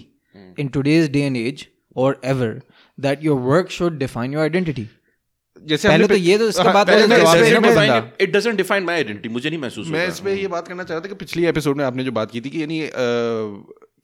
in 0.59 0.71
today's 0.77 1.09
day 1.09 1.27
and 1.27 1.37
age 1.37 1.67
or 1.97 2.17
ever 2.25 2.51
that 2.99 3.23
your 3.23 3.37
work 3.51 3.71
should 3.71 3.99
define 3.99 4.33
your 4.33 4.47
identity? 4.47 4.87
जैसे 5.57 5.89
पहले 5.89 6.07
तो 6.09 6.15
ये 6.15 6.39
तो 6.39 6.49
इसके 6.49 6.63
हाँ, 6.63 6.85
बाद। 6.85 8.11
It 8.21 8.33
doesn't 8.33 8.57
define 8.57 8.85
my 8.85 8.97
identity 8.97 9.29
मुझे 9.29 9.49
नहीं 9.51 9.61
महसूस 9.61 9.89
मैं 9.89 10.07
इस 10.09 10.21
पे 10.21 10.35
ये 10.35 10.49
बात 10.49 10.69
करना 10.69 10.85
चाह 10.85 10.97
रहा 10.97 11.05
था 11.05 11.09
कि 11.09 11.15
पिछली 11.15 11.47
एपिसोड 11.47 11.77
में 11.77 11.85
आपने 11.85 12.05
जो 12.05 12.13
बात 12.13 12.31
की 12.31 12.41
थी 12.41 12.51
कि 12.51 12.63
यानी 12.63 12.81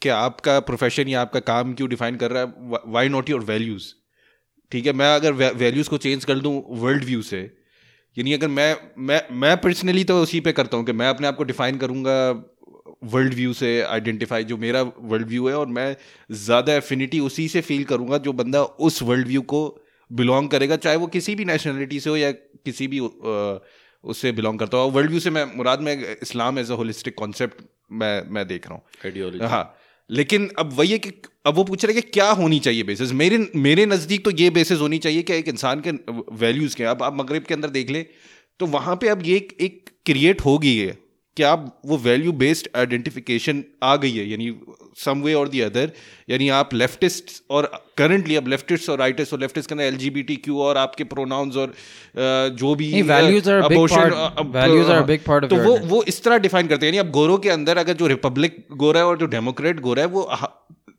कि 0.03 0.09
आपका 0.09 0.59
प्रोफेशन 0.61 1.09
या 1.09 1.21
आपका 1.21 1.41
काम 1.41 1.75
क्यों 1.75 1.89
डिफाइन 1.89 2.17
कर 2.17 2.31
रहा 2.31 2.43
है 2.43 2.81
वाई 2.93 3.09
नॉट 3.09 3.31
योर 3.31 3.41
वैल्यूज़ 3.41 3.93
ठीक 4.73 4.87
है 4.87 4.93
मैं 4.93 5.15
अगर 5.15 5.33
वैल्यूज़ 5.33 5.89
को 5.91 5.97
चेंज 5.97 6.25
कर 6.25 6.39
दूँ 6.39 6.55
वर्ल्ड 6.69 7.05
व्यू 7.05 7.23
से 7.23 7.43
यानी 8.17 8.33
अगर 8.33 8.49
मैं 8.49 8.77
मैं 8.99 9.21
मैं 9.33 9.57
पर्सनली 9.57 10.05
तो 10.05 10.19
उसी 10.23 10.41
पे 10.41 10.53
करता 10.53 10.77
हूँ 10.77 10.85
कि 10.87 10.93
मैं 10.93 11.09
अपने 11.09 11.27
आप 11.27 11.37
को 11.37 11.45
डिफाइन 11.45 11.79
करूँगा 11.79 12.17
वर्ल्ड 13.05 13.35
व्यू 13.35 13.53
से 13.53 13.71
आइडेंटिफाई 13.83 14.45
जो 14.45 14.57
मेरा 14.57 14.83
वर्ल्ड 14.83 15.29
व्यू 15.29 15.49
है 15.49 15.55
और 15.55 15.67
मैं 15.69 15.97
ज़्यादा 16.31 16.75
एफिनिटी 16.75 17.21
उसी 17.21 17.49
से 17.49 17.61
फील 17.61 17.85
करूँगा 17.85 18.19
जो 18.19 18.33
बंदा 18.33 18.63
उस 18.63 19.03
वर्ल्ड 19.03 19.27
व्यू 19.29 19.43
को 19.43 19.63
बिलोंग 20.11 20.49
करेगा 20.49 20.77
चाहे 20.77 20.97
वो 20.97 21.07
किसी 21.07 21.35
भी 21.35 21.45
नेशनलिटी 21.45 22.01
से 22.01 22.11
हो 22.11 22.17
या 22.17 22.31
किसी 22.33 22.87
भी 22.87 23.01
उससे 23.01 24.33
बिलोंग 24.33 24.59
करता 24.59 24.79
हो। 24.79 24.91
वर्ल्ड 24.91 25.11
व्यू 25.11 25.21
से 25.21 25.31
मैं 25.31 25.45
मुराद 25.57 25.81
में 25.81 25.93
Islam 26.23 26.59
as 26.59 26.71
a 26.71 26.75
holistic 26.75 27.15
concept 27.19 27.63
मैं 27.93 28.31
मैं 28.31 28.47
देख 28.49 28.67
रहा 28.67 28.75
हूँ. 28.75 28.83
हाँ। 29.49 29.77
लेकिन 30.11 30.49
अब 30.59 30.73
वही 30.73 30.91
है 30.93 30.99
कि 30.99 31.13
अब 31.47 31.55
वो 31.55 31.65
पूछ 31.65 31.85
रहे 31.85 31.95
हैं 31.95 32.03
कि 32.03 32.11
क्या 32.11 32.31
होनी 32.31 32.59
चाहिए 32.59 32.83
बेसिस 32.83 33.13
मेरे 33.13 33.39
मेरे 33.57 33.87
नज़दीक 33.87 34.25
तो 34.25 34.31
ये 34.31 34.51
बेसिस 34.51 34.81
होनी 34.81 34.99
चाहिए 34.99 35.23
कि 35.23 35.35
एक 35.35 35.49
इंसान 35.49 35.83
के 35.87 35.91
वैल्यूज़ 36.37 36.77
के 36.77 36.85
अब 36.85 37.03
आप 37.03 37.17
मगरब 37.17 37.43
के 37.43 37.55
अंदर 37.55 37.71
देख 37.71 37.91
लें 37.91 38.05
तो 38.61 38.67
वहाँ 38.67 38.97
पे 38.97 39.09
अब 39.09 39.23
ये 39.27 39.37
एक, 39.37 39.57
एक 39.61 39.91
क्रिएट 40.07 40.41
होगी 40.41 40.77
है 40.79 41.04
कि 41.37 41.43
आप 41.43 41.81
वो 41.87 41.97
वैल्यू 41.99 42.33
बेस्ड 42.33 42.69
आइडेंटिफिकेशन 42.77 43.65
आ 43.83 43.95
गई 43.97 44.11
है? 44.11 44.29
यानी 44.31 44.55
सम 44.97 45.23
वे 45.23 45.35
और 45.35 45.49
दी 45.49 45.61
अदर 45.61 45.91
यानी 46.31 46.49
आप 46.49 46.75
लेफ्टिस्ट 46.75 47.31
और 47.51 47.71
करंटली 47.99 48.37
अब 48.37 48.49
लेफ्टिस्ट 48.49 48.91
और 48.91 48.99
राइटिस्ट 48.99 49.33
और 49.33 49.41
लेफ्टिस्ट 49.41 49.69
के 49.69 49.75
अंदर 49.75 49.85
L 49.85 49.97
G 49.97 50.11
B 50.11 50.23
T 50.23 50.37
Q 50.37 50.59
और 50.59 50.77
आपके 50.77 51.05
प्रोनाउंस 51.05 51.57
और 51.57 51.75
जो 52.57 52.75
भी 52.75 53.03
part 55.29 55.43
of 55.43 55.51
तो 55.51 55.57
वो 55.57 55.77
वो 55.77 56.03
इस 56.03 56.23
तरह 56.23 56.39
डिफाइन 56.39 56.67
करते 56.67 56.87
हैं। 56.87 56.93
यानी 56.93 57.07
अब 57.07 57.13
गोरों 57.13 57.39
के 57.39 57.51
अंदर 57.51 57.79
अगर 57.79 57.93
जो 57.93 58.07
रिपब्लिक 58.07 58.65
गोरा 58.77 59.01
है 59.01 59.07
और 59.07 59.19
जो 59.19 59.27
डेमोक्रेट 59.27 59.81
गोरा 59.81 60.03
है 60.03 60.09
वो 60.09 60.31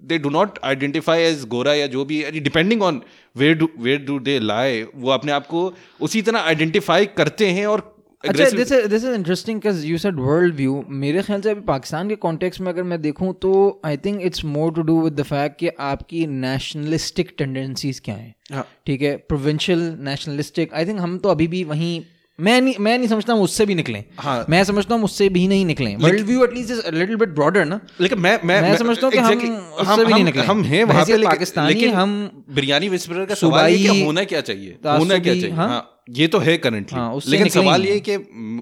they 0.04 0.18
do 0.18 0.30
not 0.30 0.60
identify 0.64 1.22
as 1.22 1.46
gora 1.46 1.74
या 1.74 1.88
जो 1.88 2.06
भी 2.06 2.24
depending 2.32 2.84
on 2.84 3.02
where 3.38 3.54
do 3.54 3.70
where 3.80 4.00
do 4.00 4.20
they 4.20 4.40
लाए 4.40 4.86
वो 4.96 5.12
अपने 5.12 5.32
आप 5.32 5.48
को 5.48 5.74
उसी 6.02 6.22
तरह 6.22 6.40
आइडेंटिफाई 6.40 7.06
करते 7.06 7.48
हैं 7.48 7.68
और 7.68 7.95
अच्छा 8.28 8.50
this 8.50 8.72
this 8.72 9.04
is 9.04 9.08
interesting 9.08 9.60
because 9.60 9.86
you 9.88 9.98
said 9.98 10.20
world 10.20 10.56
view 10.56 10.84
मेरे 11.04 11.22
ख्याल 11.22 11.42
से 11.42 11.50
अभी 11.50 11.62
पाकिस्तान 11.68 12.10
के 12.10 12.16
कॉन्टेक्स्ट 12.26 12.62
में 12.62 12.72
अगर 12.72 12.84
मैं 12.84 13.02
देखूँ 13.02 13.34
तो 13.42 13.52
I 13.86 13.98
think 14.06 14.22
it's 14.22 14.46
more 14.48 14.74
to 14.74 14.82
do 14.82 15.02
with 15.02 15.14
the 15.14 15.24
fact 15.26 15.60
कि 15.60 15.70
आपकी 15.88 16.26
नेशनलिस्टिक 16.28 17.36
टेंडेंसीज 17.38 18.00
क्या 18.00 18.16
हैं। 18.16 18.34
हाँ। 18.54 18.68
ठीक 18.86 19.02
है? 19.02 19.16
प्रोविंशियल 19.30 19.96
नेशनलिस्टिक 20.02 20.74
आई 20.74 20.86
थिंक 20.86 21.00
हम 21.00 21.18
तो 21.18 21.30
अभी 21.30 21.48
भी 21.48 21.64
वहीं 21.64 22.02
मैं 22.40 22.60
नहीं 22.62 22.74
मैं 22.80 22.98
नहीं 22.98 23.08
समझता 23.08 23.34
हम 23.34 23.42
उससे 23.42 23.66
भी 23.66 23.76
निकले। 23.76 24.04
हाँ। 24.20 24.46
मैं 24.50 24.64
समझता 24.64 24.96
हूँ 24.96 25.04
उससे 25.04 25.28
भी 25.30 25.48
नहीं 25.48 25.66
निकले। 25.66 25.96
World 25.96 26.26
view 26.28 26.44
at least 26.44 26.72
is 26.72 26.82
little 26.96 27.16
bit 27.16 27.30
broader 27.30 27.66
ना? 27.66 27.80
लेकिन 28.02 28.20
मैं 28.20 28.40
मैं 28.44 28.62
मैं 28.62 28.76
समझता 28.78 29.08
हूँ 29.08 29.12
कि 29.14 29.20
हम 29.20 29.40
उससे 29.80 30.06
भी 30.06 30.14
नहीं 30.14 30.24
निकले। 30.24 30.44
हम 30.44 30.64
हैं 30.64 30.84
वहाँ 30.84 31.06
पे 31.06 31.24
पाकिस्तानी, 31.24 31.86
हम 31.92 32.46
बिरयानी 32.50 32.90
विस्परर 32.90 33.26
का 33.26 33.36
सवाल 33.36 33.72
ये 33.72 33.90
कि 33.90 34.04
होना 34.06 34.24
क्या 34.24 34.42
चाहिए? 34.42 34.78
होना 34.86 35.18
क्या 35.18 35.34
चाहिए? 35.34 35.52
हाँ। 35.52 35.95
ये 36.08 36.28
तो 36.28 36.40
है 36.40 36.58
करंटली 36.58 37.00
हाँ, 37.00 37.20
लेकिन 37.28 37.50
सवाल 37.50 37.86
ये 37.86 38.00
कि 38.00 38.14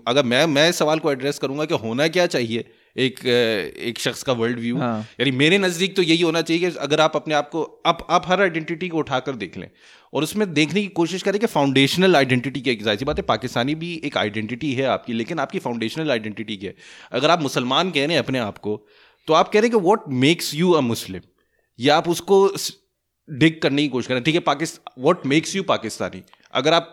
अगर 0.08 0.25
मैं 0.25 0.45
मैं 0.47 0.69
इस 0.69 0.75
सवाल 0.75 0.99
को 0.99 1.12
एड्रेस 1.12 1.39
करूँगा 1.39 1.65
कि 1.65 1.75
होना 1.77 2.08
क्या 2.08 2.25
चाहिए 2.27 2.65
एक 2.95 3.19
एक 3.25 3.99
शख्स 3.99 4.23
का 4.23 4.34
वर्ल्ड 4.34 4.60
व्यू 4.60 4.77
हाँ। 4.77 4.99
यानी 5.19 5.32
मेरे 5.32 5.58
नज़दीक 5.58 5.95
तो 5.95 6.01
यही 6.01 6.21
होना 6.21 6.41
चाहिए 6.41 6.60
कि 6.62 6.77
अगर 6.77 7.01
आप 7.01 7.15
अपने 7.15 7.34
आप 7.34 7.49
को 7.49 7.63
आप 7.86 8.06
आप 8.10 8.27
हर 8.27 8.41
आइडेंटिटी 8.41 8.89
को 8.89 8.97
उठाकर 8.97 9.36
देख 9.36 9.58
लें 9.58 9.67
और 10.13 10.23
उसमें 10.23 10.53
देखने 10.53 10.82
की 10.82 10.88
कोशिश 10.99 11.23
करें 11.23 11.39
कि 11.39 11.47
फाउंडेशनल 11.47 12.15
आइडेंटिटी 12.15 12.62
क्या 12.62 12.75
ज़ाहिर 12.75 12.99
सी 12.99 13.06
बात 13.06 13.17
है 13.17 13.23
पाकिस्तानी 13.23 13.75
भी 13.75 13.93
एक 14.06 14.17
आइडेंटिटी 14.17 14.71
है 14.73 14.86
आपकी 14.88 15.13
लेकिन 15.13 15.39
आपकी 15.39 15.60
फाउंडेशनल 15.60 16.12
आइडेंटिटी 16.12 16.58
क्या 16.58 16.69
है? 16.69 16.75
अगर 17.12 17.29
आप 17.29 17.41
मुसलमान 17.41 17.91
कह 17.91 18.06
रहे 18.06 18.15
हैं 18.15 18.23
अपने 18.23 18.39
आप 18.39 18.58
को 18.58 18.77
तो 19.27 19.34
आप 19.34 19.49
कह 19.49 19.60
रहे 19.60 19.69
हैं 19.69 19.77
कि 19.77 19.84
what 19.88 20.08
makes 20.23 20.53
you 20.56 20.71
a 20.71 20.82
Muslim 20.82 21.21
या 21.79 21.97
आप 21.97 22.10
उसको 22.10 22.45
डिग 23.29 23.60
करने 23.62 23.82
की 23.82 23.88
कोशिश 23.89 24.08
करें। 24.08 24.23
ठीक 24.23 24.36
है 24.36 24.41
Pakistan 24.47 25.01
what 25.03 25.25
makes 25.25 25.56
you 25.56 25.63
Pakistani? 25.63 26.21
अगर 26.53 26.73
आप 26.73 26.91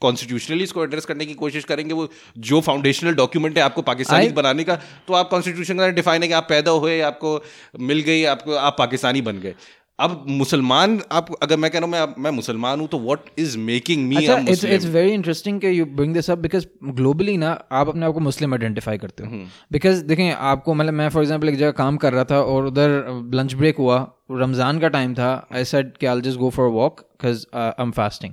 कॉन्स्टिट्यूशनली 0.00 0.64
इसको 0.64 0.84
एड्रेस 0.84 1.04
करने 1.04 1.26
की 1.26 1.34
कोशिश 1.34 1.64
करेंगे 1.64 1.94
वो 1.94 2.08
जो 2.38 2.60
फाउंडेशनल 2.60 3.14
डॉक्यूमेंट 3.14 3.58
है 3.58 3.64
आपको 3.64 3.82
पाकिस्तानी 3.82 4.28
I- 4.28 4.32
बनाने 4.32 4.64
का 4.64 4.78
तो 5.08 5.14
आप 5.14 5.28
कॉन्स्टिट्यूशन 5.30 5.78
का 5.78 5.88
डिफाइन 5.88 6.22
है 6.22 6.28
कि 6.28 6.34
आप 6.34 6.46
पैदा 6.48 6.70
हुए 6.70 7.00
आपको 7.00 7.40
मिल 7.80 8.00
गई 8.00 8.24
आपको 8.24 8.54
आप 8.54 8.76
पाकिस्तानी 8.78 9.20
बन 9.20 9.38
गए। 9.38 9.54
अब 9.98 10.24
मुसलमान 10.28 11.00
आप 11.12 11.28
अगर 11.42 11.56
मैं 11.56 11.70
कह 11.70 11.78
रहा 11.78 11.86
हूँ 11.86 11.92
मैं 11.92 12.22
मैं 12.22 12.30
मुसलमान 12.30 12.80
हूँ 12.80 12.88
तो 12.88 12.98
what 12.98 13.30
is 13.38 13.56
making 13.58 14.06
me 14.08 14.24
it's 14.24 14.64
it's 14.64 14.86
very 14.86 15.12
interesting 15.12 15.60
कि 15.60 15.78
you 15.78 15.86
bring 15.86 16.14
this 16.14 16.30
up 16.30 16.38
because 16.38 16.66
globally 16.84 17.36
ना 17.36 17.50
आप 17.72 17.88
अपने 17.88 18.06
आप 18.06 18.12
को 18.12 18.20
मुस्लिम 18.20 18.54
आइडेंटिफाई 18.54 18.98
करते 18.98 19.24
हो। 19.24 19.44
बिकॉज़ 19.72 20.04
देखें 20.04 20.30
आपको 20.30 20.74
मतलब 20.74 20.94
मैं 20.94 21.08
फॉर 21.08 21.22
एग्जांपल 21.22 21.48
एक 21.48 21.56
जगह 21.56 21.70
काम 21.70 21.96
कर 21.96 22.12
रहा 22.12 22.24
था 22.24 22.40
और 22.40 22.66
उधर 22.66 22.90
लंच 23.34 23.54
ब्रेक 23.54 23.76
हुआ 23.76 23.96
रमज़ान 24.30 24.78
का 24.80 24.88
टाइम 24.88 25.14
था 25.14 25.30
आई 25.52 25.64
सेड 25.64 25.96
कि 25.96 26.06
I 26.06 26.20
just 26.20 26.38
go 26.38 26.50
for 26.50 26.68
walk 26.70 27.00
because 27.00 27.46
I 27.54 27.82
am 27.82 27.90
fasting 27.90 28.32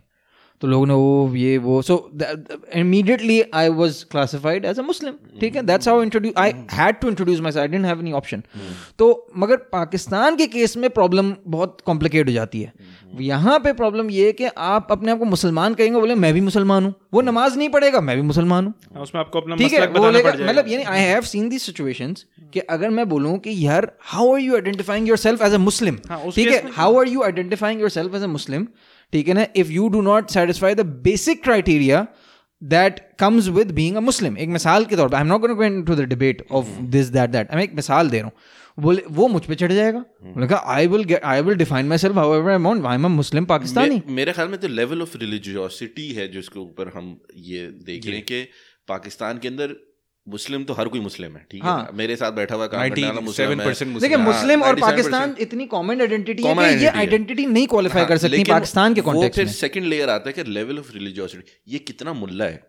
तो 0.64 0.68
लोगों 0.68 0.86
ने 0.88 0.94
वो 0.94 1.36
ये 1.36 1.58
वो 1.60 1.82
so 1.82 1.96
immediately 2.76 3.42
I 3.54 3.70
was 3.70 4.04
classified 4.12 4.66
as 4.66 4.80
a 4.80 4.82
Muslim 4.84 5.14
ठीक 5.40 5.56
है? 5.56 5.62
That's 5.64 5.88
how 5.88 6.02
introduce 6.04 6.34
I 6.38 6.54
had 6.74 7.00
to 7.00 7.08
introduce 7.10 7.40
my 7.42 7.60
I 7.62 7.68
didn't 7.68 7.86
have 7.86 8.00
any 8.00 8.12
option 8.20 8.44
तो 9.00 9.08
मगर 9.38 9.58
पाकिस्तान 9.74 10.36
के 10.36 10.48
केस 10.48 10.76
में 10.78 10.90
प्रॉब्लम 10.90 11.34
बहुत 11.48 11.82
कॉम्प्लिकेट 11.86 12.28
हो 12.28 12.34
जाती 12.34 12.62
है। 12.62 12.74
यहाँ 13.22 13.58
पे 13.60 13.74
प्रॉब्लम 13.74 14.10
ये 14.10 14.26
है 14.26 14.32
कि 14.34 14.46
आप 14.68 14.88
अपने 14.92 15.12
आप 15.12 15.20
को 15.20 15.26
मुसलमान 15.26 15.74
कहेंगे 15.74 16.00
बोले 16.00 16.16
मैं 16.16 16.34
भी 16.34 16.42
मुसलमान 16.42 16.86
हूँ। 16.86 16.94
वो 17.14 17.22
नमाज़ 17.22 17.58
नहीं 17.58 17.70
पढ़ेगा 17.70 18.02
मैं 18.02 18.16
भी 18.16 18.22
मुसलमान 18.24 18.66
हूँ। 18.66 18.74
हाँ, 18.94 19.04
उसमें 19.04 19.20
आपको 19.22 19.42
अपना 19.42 19.56
ठीक 19.56 19.74
है? 19.74 19.80
मसलक 19.80 19.90
वो 19.90 20.00
बताना 20.00 20.18
लेगा 20.18 20.30
पड़ 20.30 20.38
जाएगा। 20.38 20.52
मतलब 20.52 20.72
यानी 20.72 20.84
I 20.86 21.02
have 21.02 21.22
seen 21.32 21.50
the 21.50 21.60
situations 21.60 22.26
कि 22.54 22.60
अगर 22.78 22.90
मैं 22.92 23.08
बोलूँ 23.10 23.38
कि 23.40 23.56
यार 23.66 23.92
how 24.14 24.34
are 24.34 24.40
you 24.40 24.56
identifying 24.56 25.08
yourself 25.18 25.42
as 25.42 25.54
a 25.54 25.58
Muslim 25.60 25.98
ठीक 26.36 26.48
है? 26.48 26.64
How 26.72 27.00
are 27.00 27.08
you 27.10 27.24
identifying 27.24 27.82
yourself 27.90 28.16
as 28.16 28.24
a 28.24 28.28
Muslim 28.28 28.68
ठीक 29.14 29.28
है 29.28 29.34
ना? 29.34 29.46
If 29.56 29.72
you 29.72 29.88
do 29.90 30.02
not 30.02 30.30
satisfy 30.30 30.76
the 30.76 30.86
basic 31.04 31.44
criteria 31.44 32.06
that 32.62 33.00
comes 33.20 33.48
with 33.56 33.72
being 33.72 33.96
a 33.96 34.00
Muslim 34.00 34.38
एक 34.38 34.50
मिसाल 34.50 34.86
के 34.86 34.96
तौर 34.96 35.10
पर 35.10 35.16
I 35.16 35.22
am 35.22 35.28
not 35.28 35.42
going 35.52 35.86
to 35.86 35.96
go 35.96 36.02
the 36.02 36.06
debate 36.10 36.46
of 36.52 36.68
this 36.98 37.08
that 37.18 37.30
that 37.30 37.54
मैं 37.56 37.64
एक 37.64 37.74
मिसाल 37.76 38.10
दे 38.10 38.18
रहा 38.18 38.26
हूँ। 38.26 38.84
बोले 38.84 39.02
वो 39.12 39.28
मुझ 39.28 39.42
पे 39.46 39.56
चढ़ 39.56 39.72
जाएगा। 39.72 40.00
बोले 40.26 40.48
कहा 40.48 40.74
I 40.76 40.88
will 40.88 41.04
get 41.04 41.24
I 41.32 41.42
will 41.42 41.56
define 41.56 41.86
myself 41.98 42.16
however 42.36 42.52
I 42.52 42.58
want 42.64 42.86
I 42.86 42.96
am 42.96 43.06
a 43.06 43.10
Muslim 43.16 43.46
Pakistani 43.46 43.96
मे- 43.96 44.16
मेरे 44.20 44.32
ख्याल 44.32 44.48
में 44.50 44.60
तो 44.60 44.68
लेवल 44.68 45.02
ऑफ़ 45.02 45.18
रिलीजियोसिटी 45.18 46.08
है 46.14 46.28
जिसके 46.32 46.60
ऊपर 46.60 46.92
हम 46.96 47.18
ये 47.52 47.66
देख 47.90 48.06
रहे 48.06 48.16
हैं 48.16 48.26
कि 48.26 48.42
पाकिस्तान 48.88 49.38
के 49.38 49.48
अंदर 49.48 49.76
मुस्लिम 50.28 50.64
तो 50.64 50.74
हर 50.74 50.88
कोई 50.88 51.00
मुस्लिम 51.00 51.36
है 51.36 51.46
ठीक 51.52 51.64
है? 51.64 51.70
हाँ। 51.70 51.90
मेरे 51.94 52.16
साथ 52.16 52.32
बैठा 52.32 52.56
हुआ 52.56 52.68
काम 52.68 52.90
करने 52.90 53.08
वाला 53.08 53.22
मुस्लिम 53.22 53.62
है। 53.62 53.74
देखिए 54.00 54.18
हाँ, 54.18 54.26
मुस्लिम 54.26 54.64
और 54.64 54.80
पाकिस्तान 54.80 55.36
इतनी 55.40 55.66
कॉमन 55.68 56.02
आइडेंटिटी 56.02 56.44
है 56.44 56.56
कि 56.56 56.84
ये 56.84 56.90
आइडेंटिटी 56.92 57.46
नहीं 57.48 57.68
क्वालिफाई 57.68 58.02
हाँ, 58.02 58.10
कर 58.10 58.18
सकती 58.18 58.44
पाकिस्तान 58.44 58.94
के 58.94 59.02
वो 59.02 59.12
कॉन्टेक्स्ट 59.12 59.36
फिर 59.36 59.46
में। 59.46 59.54
सेकंड 59.54 59.86
लेयर 59.86 60.10
आता 60.10 60.30
है 60.30 60.34
कि 60.34 60.52
लेवल 60.52 60.80
ऑफ़ 60.80 60.92
रिलीजियोसिटी 60.94 61.74
ये 61.74 61.80
कितना 61.82 62.14
मुल्ला 62.14 62.46
है? 62.46 62.62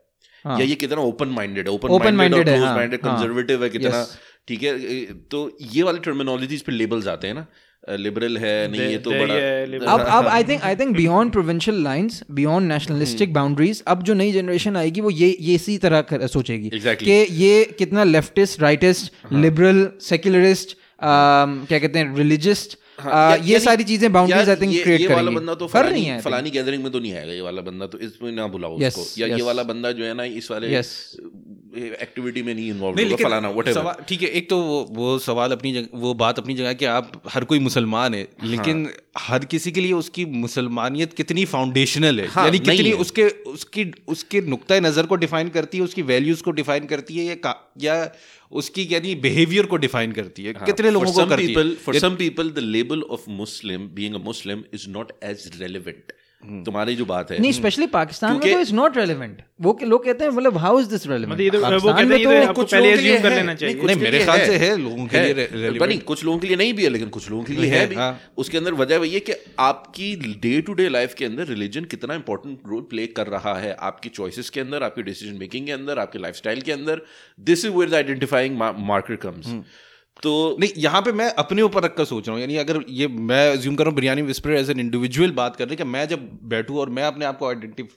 हाँ। 0.45 0.59
या 0.61 0.65
ये 0.67 0.75
कितना 0.77 1.01
ओपन 1.03 1.29
माइंडेड 1.31 1.69
है? 1.69 1.75
ओपन 1.75 2.15
माइंडेड 2.15 2.49
है, 2.49 2.59
हाँ, 2.59 2.75
माइंडेड 2.77 3.05
हाँ। 3.05 3.17
कंजर्वेटिव 3.17 3.63
है 3.65 3.71
कितना? 3.71 4.07
ठीक 4.49 4.63
है? 4.63 5.05
तो 5.31 5.57
ये 5.73 5.83
वाली 5.83 5.99
टर्मिनोलॉजीज 6.01 6.63
पे 6.63 6.73
लेबल्स 6.73 7.07
आते 7.09 7.27
हैं 7.27 7.35
ना। 7.35 7.47
लिबरल 7.89 8.37
है 8.39 8.53
नहीं 8.71 8.81
ये 8.81 8.99
तो 8.99 9.11
बड़ा 9.11 9.93
अब 9.93 10.01
अब 10.01 10.27
I 10.27 10.45
think 10.45 10.63
I 10.63 10.77
think 10.77 10.97
beyond 10.97 11.33
provincial 11.33 11.83
lines 11.85 12.23
beyond 12.31 12.69
nationalistic 12.73 13.33
boundaries 13.33 13.83
अब 13.87 14.03
जो 14.03 14.15
नई 14.15 14.33
जनरेशन 14.33 14.77
आएगी 14.77 15.01
वो 15.01 15.11
ये 15.11 15.37
ये 15.41 15.55
इसी 15.55 15.77
तरह 15.79 16.01
कर- 16.03 16.27
सोचेगी 16.29 16.71
Exactly. 16.71 17.05
कि 17.05 17.35
ये 17.45 17.65
कितना 17.79 18.05
लेफ्टिस्ट 18.05 18.63
राइटिस्ट 18.63 19.33
लिबरल 19.33 19.89
सेक्युलरिस्ट 20.03 20.77
क्या 21.03 21.79
कहते 21.79 21.99
हैं 21.99 22.17
रिलीजियस्ट 22.17 22.79
हाँ, 23.01 23.37
या- 23.37 23.47
ये 23.47 23.59
सारी 23.61 23.85
चीज़ें 23.85 24.13
बाउंड्रीज 24.13 24.49
आई 24.49 24.57
थिंक 24.57 24.73
क्रिएट 24.83 25.01
ये 25.01 25.07
वाला 25.09 25.31
बंदा 25.31 25.55
तो 25.55 25.67
कर 25.67 25.85
रही 25.85 25.91
फलानी 25.93 26.05
हैं. 26.05 26.21
फलानी 26.21 26.51
गैदरिंग 26.51 26.83
में 26.83 26.93
तो 26.93 26.99
नहीं 27.01 27.13
आएगा 27.15 27.33
ये 27.33 27.41
वाला 27.41 27.63
बंदा 27.63 27.87
तो 27.87 27.99
इसमें 27.99 28.31
ना 28.33 28.47
बुलाओ 28.47 28.77
उसको 28.79 29.21
या 29.21 29.27
ये 29.37 29.43
वाला 29.43 29.63
बंदा 29.63 29.93
जो 29.93 30.05
है 30.05 30.15
ना 30.15 30.25
इस 30.35 30.51
वाले. 30.51 30.69
एक्टिविटी 31.77 32.43
में 32.43 32.55
नहीं 32.55 32.69
इन्वॉल्व 32.71 33.01
होगा 33.03 33.17
फलाना 33.25 33.51
व्हाटएवर 33.51 34.05
ठीक 34.09 34.23
है 34.23 34.29
एक 34.41 34.49
तो 34.51 34.59
वो 34.63 34.81
वो 34.93 35.19
सवाल 35.19 35.53
अपनी 35.53 35.73
जगह 35.73 35.99
वो 35.99 36.13
बात 36.15 36.39
अपनी 36.39 36.55
जगह 36.55 36.73
कि 36.73 36.85
आप 36.93 37.23
हर 37.29 37.45
कोई 37.45 37.59
मुसलमान 37.59 38.15
है 38.15 38.27
लेकिन 38.45 38.89
हर 39.19 39.45
किसी 39.45 39.73
के 39.73 39.81
लिए 39.81 39.93
उसकी 39.93 40.25
मुसलमानियत 40.37 41.13
कितनी 41.13 41.45
फाउंडेशनल 41.45 42.21
है? 42.21 42.27
हाँ, 42.29 42.45
यानी 42.45 42.59
कितनी 42.59 42.89
है। 42.89 42.95
उसके 42.97 43.27
उसकी 43.53 43.85
उसके 44.09 44.41
नुक्ता 44.49 44.81
नज़र 44.81 45.07
को 45.07 45.17
डिफाइन 45.17 45.49
करती 45.49 45.79
है 45.79 45.85
उसकी 45.85 46.03
वैल्यूज़ 46.03 46.43
को 46.43 46.51
डिफाइन 46.51 46.87
करती 46.87 47.17
है 47.17 47.25
या 47.27 47.55
या 47.81 47.99
उसकी 48.53 48.87
यानी 48.91 49.15
बिहेवियर 49.21 49.67
को 49.67 49.77
डिफाइन 49.77 50.13
करती 50.13 50.45
है? 50.45 50.53
कितने 50.53 50.91
लोगों 50.91 51.13
को 51.13 51.27
करती 51.27 51.53
है? 51.53 51.75
For 51.85 51.99
some 52.01 52.17
people 52.17 52.51
the 52.51 52.59
label 52.69 53.03
of 53.11 53.31
Muslim 53.37 53.89
being 53.95 54.15
a 54.15 54.25
Muslim 54.25 54.65
is 54.75 54.89
not 54.91 55.13
as 55.25 55.51
relevant 55.61 56.13
तुम्हारी 56.45 56.97
जो 56.97 57.05
बात 57.05 57.31
है। 57.31 57.39
नहीं 57.39 57.53
स्पेशली 57.53 57.87
पाकिस्तान 57.87 58.33
में 58.33 58.41
तो 58.41 58.61
इज़ 58.61 58.75
नॉट 58.75 58.97
रेलेवेंट 58.97 59.43
वो 59.61 59.73
के 59.73 59.87
लोग 59.87 60.05
कहते 60.05 60.25
हैं 60.25 60.31
मतलब 60.31 60.57
हाउ 60.57 60.81
इज़ 60.81 60.89
दिस 60.89 61.07
रेलेवेंट 61.07 61.29
मतलब 61.29 61.41
ये 61.41 61.51
तो 61.51 61.59
वो 61.59 61.65
कहते 61.65 62.15
हैं 62.15 62.19
ये 62.19 62.25
तो 62.25 62.49
आपको 62.49 62.63
पहले 62.63 62.97
assume 62.97 63.23
कर 63.23 63.31
लेना 63.31 63.55
चाहिए। 63.55 63.75
कुछ 63.75 63.87
नहीं, 63.87 63.97
मेरे 63.97 64.25
ख्याल 64.25 64.47
से 64.47 64.57
है, 64.57 64.77
लोगों 64.77 65.07
के 65.07 65.21
लिए 65.21 65.33
रे- 65.33 65.53
relevant। 65.53 65.89
नहीं 65.89 65.99
कुछ 65.99 66.25
लोगों 66.25 66.39
के 66.39 66.47
लिए 66.47 66.57
नहीं 66.57 66.75
भी 66.75 66.85
है 66.85 66.89
लेकिन 66.89 67.09
कुछ 67.09 67.31
लोगों 67.31 67.45
के 67.45 67.53
लिए 67.53 67.71
है 67.71 67.87
भी। 67.87 67.95
हाँ। 67.95 68.21
उसके 68.37 68.59
अंदर 68.59 68.73
वजह 68.73 68.99
वही 68.99 69.15
है 69.15 69.21
कि 69.21 69.33
आपकी 69.59 70.17
डे 70.17 70.61
टू 70.61 70.73
डे 70.73 70.89
लाइफ 70.89 71.15
के 71.15 71.25
अंदर 71.25 71.47
रिलीजन 71.47 71.85
कितना 71.85 72.15
इंपॉर्टेंट 72.15 72.59
रोल 72.67 72.83
प्ले 72.83 73.07
कर 73.07 73.27
रहा 73.27 73.55
है। 73.55 73.77
आपकी 73.81 74.09
चॉइसेस 74.09 74.51
के 74.51 74.61
अंदर 74.61 74.83
आपकी 74.83 75.03
डिसीज़न 75.03 75.37
मेकिंग 75.37 75.67
के 75.67 75.73
अंदर 75.73 75.99
आपके 75.99 76.19
लाइफस्टाइल 76.19 76.61
के 76.61 76.73
अंदर। 76.73 77.01
This 77.41 77.65
is 77.65 77.73
where 77.73 77.91
the 77.91 77.95
identifying 77.95 78.57
marker 78.79 79.17
comes 79.17 79.47
तो 80.25 80.57
नहीं 80.61 80.71
यहाँ 80.79 81.01
पे 81.03 81.13
मैं 81.13 81.33
अपने 81.35 81.63
ऊपर 81.63 81.83
रख 81.83 81.97
कर 81.97 82.05
सोच 82.05 82.29
रहा 82.29 82.35
हूँ 82.35 82.41
यानी 82.41 82.57
अगर 82.57 82.81
ये 82.89 83.09
मैं 83.09 83.61
ज्यूम 83.61 83.75
कर 83.75 83.85
रहा 83.85 83.91
हूँ 83.91 83.97
biryani 83.97 84.23
whisper 84.23 84.51
as 84.51 84.71
an 84.71 84.81
individual 84.81 85.31
बात 85.31 85.57
कर 85.57 85.69
रहे 85.69 85.77
कि 85.77 85.85
मैं 85.85 86.09
जब 86.09 86.29
बैठूँ 86.49 86.79
और 86.79 86.91
मैं 86.91 87.03
अपने 87.03 87.25
आप 87.25 87.39
को 87.39 87.49
आइडेंटिफ 87.49 87.89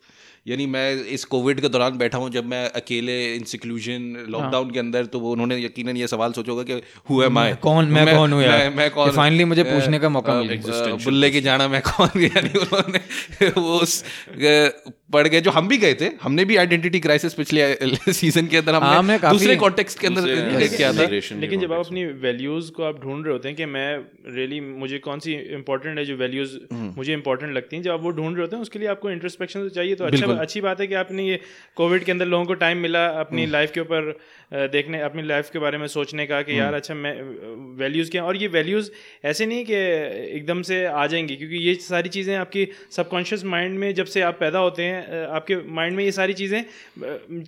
यानी 0.48 0.66
मैं 0.66 0.84
इस 1.06 1.24
कोविड 1.26 1.60
के 1.62 1.70
दौरान 1.70 1.98
बैठा 1.98 2.18
हूँ 2.18 2.30
जब 2.32 2.46
मैं 2.46 2.70
अकेले 2.72 3.16
इन 3.36 3.44
सिक्लूजन 3.44 4.26
लॉकडाउन 4.30 4.70
के 4.72 4.80
अंदर 4.80 5.06
तो 5.06 5.20
वो 5.20 5.32
उन्होंने 5.32 5.58
यकीनन 5.64 5.98
ये 5.98 6.08
सवाल 6.08 6.32
सोचा 6.32 6.52
होगा 6.52 6.64
कि 6.64 6.82
हु 7.10 7.22
एम 7.24 7.40
आई 7.40 7.54
कौन 7.54 7.86
मैं 7.86 8.06
कौन 8.16 8.34
हूँ 8.34 8.42
मैं, 8.42 8.76
मैं 8.76 8.90
कौन 8.92 9.12
finally 9.12 9.46
मुझे 9.46 9.64
पूछने 9.64 10.00
का 10.00 10.10
मौका 10.10 10.34
मिला। 10.34 10.96
बुल्ले 11.06 11.32
की 11.32 11.42
जाना 11.42 11.68
मैं 11.68 11.82
कौन? 11.82 12.22
यानी 12.28 12.60
उन्होंने 12.60 13.02
वो 13.50 13.82
पढ़ 15.14 15.28
गए 15.28 15.42
जो 15.42 15.52
हम 15.52 15.68
भी 15.68 15.78
गए 15.78 15.94
थे 15.94 16.10
हमने 16.22 16.46
भी 16.46 16.56
आइडेंटिटी 16.56 17.00
क्राइसिस 17.00 17.34
पिछले 17.34 17.76
सीज़न 18.10 18.48
के 18.48 18.58
अंदर 18.58 18.74
हाँ, 18.74 18.98
हमने 18.98 19.16
हमने 19.16 19.32
दूसरे 19.32 19.56
कॉन्टेक्स्ट 19.56 20.00
के 20.00 20.08
अंदर 20.08 20.22
किया 20.68 20.94
था। 20.94 21.08
लेकिन 21.38 21.60
जब 21.60 21.74
आप 21.74 21.86
अपनी 21.86 22.06
वैल्यूज़ 22.06 22.72
को 22.72 22.84
आप 22.84 23.02
ढूंढ 23.04 23.26
रहे 23.26 23.34
होते 23.34 23.48
हैं 23.48 23.58
कि 23.58 23.66
मैं 23.66 23.98
रियली 24.36 24.60
really, 24.60 24.80
मुझे 24.80 24.98
कौन 24.98 25.20
सी 25.20 25.34
इंपॉर्टेंट 25.34 26.00
है 26.00 26.06
जो 26.06 26.16
वैल्यूज़ 26.16 26.58
मुझे 26.74 27.14
इंपॉर्टेंट 27.14 27.54
लगती 27.54 27.76
हैं 27.76 27.84
जब 27.84 27.92
आप 27.92 28.02
वो 28.02 28.12
ढूंढ 28.12 28.34
रहे 28.34 28.42
होते 28.42 28.56
हैं 28.56 28.62
उसके 28.62 28.80
लिए 28.80 28.88
आपको 28.88 29.12
इंट्रोस्पेक्शन 29.12 29.60
तो 29.60 29.70
चाहिए 29.70 29.96
तो 29.96 30.06
अच्छा 30.06 30.28
अच्छी 30.28 30.62
बात 30.62 30.82
है 30.82 30.88
कि 30.88 30.96
आपने 30.96 31.28
ये 31.28 31.40
कोविड 31.76 32.04
के 32.04 32.12
अंदर 32.12 32.26
लोगों 32.26 32.46
को 32.46 32.54
टाइम 32.54 32.78
मिला 32.78 33.06
अपनी 33.08 33.46
लाइफ 33.46 33.72
के 33.72 33.80
ऊपर 33.80 34.18
देखने 34.54 35.02
अपनी 35.02 35.24
लाइफ 35.24 35.50
के 35.54 35.60
बारे 35.60 35.78
में 35.78 35.88
सोचने 35.88 36.26
का 36.26 36.42
कि 36.42 36.60
यार 36.60 36.74
अच्छा 36.74 36.94
मैं 36.94 37.14
वैल्यूज़ 37.78 38.12
क्या 38.12 38.22
हैं? 38.22 38.28
और 38.28 38.36
ये 38.36 38.48
वैल्यूज़ 38.48 38.92
ऐसे 39.26 39.46
नहीं 39.46 39.66
कि 39.66 39.74
एकदम 40.38 40.62
से 40.62 40.86
आ 40.86 41.08
जाएँगी 41.08 41.36
क्योंकि 41.36 41.56
ये 41.56 41.76
सारी 41.76 42.10
चीज़ें 42.10 42.36
आपकी 42.36 42.68
सबकॉन्शियस 42.92 43.46
माइंड 43.46 43.80
में 43.80 43.94
जब 43.94 44.06
से 44.06 44.22
आप 44.22 44.38
पैदा 44.40 44.60
होते 44.60 44.84
हैं 44.84 44.97
अ, 44.98 45.36
आपके 45.36 45.56
माइंड 45.72 45.96
में 45.98 46.04
ये 46.04 46.12
सारी 46.12 46.34
चीज़ें 46.34 46.64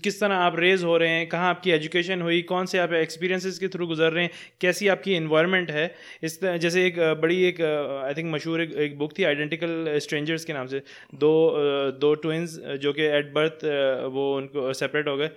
किस 0.04 0.20
तरह 0.20 0.36
आप 0.38 0.60
रेज 0.60 0.84
हो 0.84 0.98
रहे 0.98 1.10
हैं 1.10 1.28
कहाँ 1.30 1.50
आपकी 1.50 1.72
एजुकेशन 1.72 2.22
हुई 2.22 2.42
कौन 2.50 2.66
से 2.66 2.78
आप 2.80 2.94
एक्सपीरियंसेस 2.94 3.60
के 3.60 3.68
थ्रू 3.68 3.88
गुजर 3.88 4.12
रहे 4.14 4.24
हैं 4.24 4.32
कैसी 4.62 4.88
आपकी 4.88 5.16
इन्वायरमेंट 5.16 5.72
है? 5.72 5.86
इस 6.24 6.40
तरह 6.42 6.58
जैसे 6.58 6.86
एक 6.88 7.00
बड़ी 7.22 7.44
एक 7.46 7.62
आई 7.62 8.14
थिंक 8.14 8.34
मशहूर 8.34 8.62
एक, 8.62 8.74
एक 8.74 8.98
बुक 8.98 9.18
थी 9.20 9.24
आइडेंटिकल 9.24 9.98
स्ट्रेंजर्स 10.00 10.46
के 10.46 10.54
नाम 10.54 10.68
से। 10.68 10.82
दो 11.16 11.34
दो 12.00 12.14
ट्विंस 12.16 12.60
जो 12.82 12.94
कि 12.94 13.04
एट 13.18 13.34
बर्थ 13.34 13.66
वो 14.14 14.36
उनको 14.38 14.74
सेपरेट 14.74 15.08
हो 15.08 15.18
गए। 15.18 15.30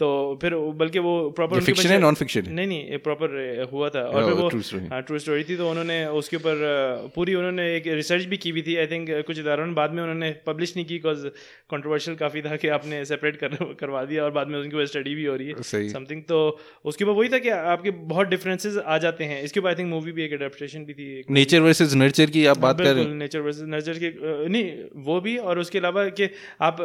तो 0.00 0.38
फिर 0.42 0.54
बल्कि 0.80 0.98
वो 0.98 1.12
प्रॉपर 1.30 1.60
फिक्शन 1.60 1.88
है, 1.88 2.00
non-fiction? 2.00 2.46
है? 2.46 2.54
नहीं 2.54 2.66
नहीं 2.66 2.98
प्रॉपर 2.98 3.68
हुआ 3.72 3.88
था। 3.88 4.00
और 4.00 4.24
फिर 4.24 4.32
वो. 4.32 4.48
हाँ 4.90 5.00
ट्रू 5.02 5.18
स्टोरी 5.18 5.44
थी 5.44 5.56
तो 5.56 5.68
उन्होंने 5.70 6.04
उसके 6.20 6.36
ऊपर 6.36 7.10
पूरी 7.14 7.34
उन्होंने 7.34 7.64
एक 7.76 7.86
रिसर्च 7.86 8.24
भी 8.24 8.36
की 8.36 8.50
हुई 8.50 8.62
थी। 8.62 8.76
आई 8.76 8.86
थिंक 8.86 9.08
कुछ 9.26 9.38
इदारों 9.38 9.66
ने 9.66 9.72
बाद 9.72 9.90
में 9.90 10.02
उन्होंने 10.02 10.30
पब्लिश 10.46 10.76
नहीं 10.76 10.86
की 10.86 10.94
बिकॉज़ 10.94 11.26
कंट्रोवर्शियल 11.70 12.16
काफ़ी 12.16 12.42
था 12.42 12.56
कि 12.56 12.68
आपने 12.68 13.04
सेपरेट 13.04 13.36
कर 13.36 13.54
करवा 13.80 14.04
दिया 14.04 14.24
और 14.24 14.30
बाद 14.30 14.48
में 14.48 14.58
उनके 14.58 14.76
ऊपर 14.76 14.86
स्टडी 14.86 15.14
भी 15.14 15.24
हो 15.24 15.36
रही 15.36 15.48
है। 15.48 15.88
समथिंग 15.90 16.22
तो 16.22 16.40
उसके 16.84 17.04
ऊपर 17.04 17.12
वही 17.12 17.28
था 17.28 17.38
कि 17.38 17.48
आपके 17.48 17.90
बहुत 18.12 18.28
डिफरेंसेस 18.28 18.76
आ 18.76 18.98
जाते 18.98 19.24
हैं। 19.24 19.42
इसके 19.42 19.60
ऊपर 19.60 19.68
आई 19.68 19.74
थिंक 19.74 19.88
मूवी 19.90 20.12
भी 20.12 20.24
एक 20.24 20.32
अडेप्टेशन 20.32 20.84
भी 20.84 20.94
थी 20.94 21.24
नेचर 21.30 21.60
वर्सेस 21.60 21.94
नर्चर 21.94 22.30
की 22.30 22.44
आप 22.46 22.58
बात 22.58 22.78
कर 22.78 22.92
रहे 22.94 23.04
हैं। 23.04 23.14
नेचर 23.14 23.40
वर्सेस 23.40 23.64
नर्चर 23.68 23.98
के 23.98 24.12
नहीं 24.48 24.72
वो 25.04 25.20
भी 25.20 25.36
और 25.38 25.58
उसके 25.58 25.78
अलावा 25.78 26.04
कि 26.20 26.28
आप 26.60 26.76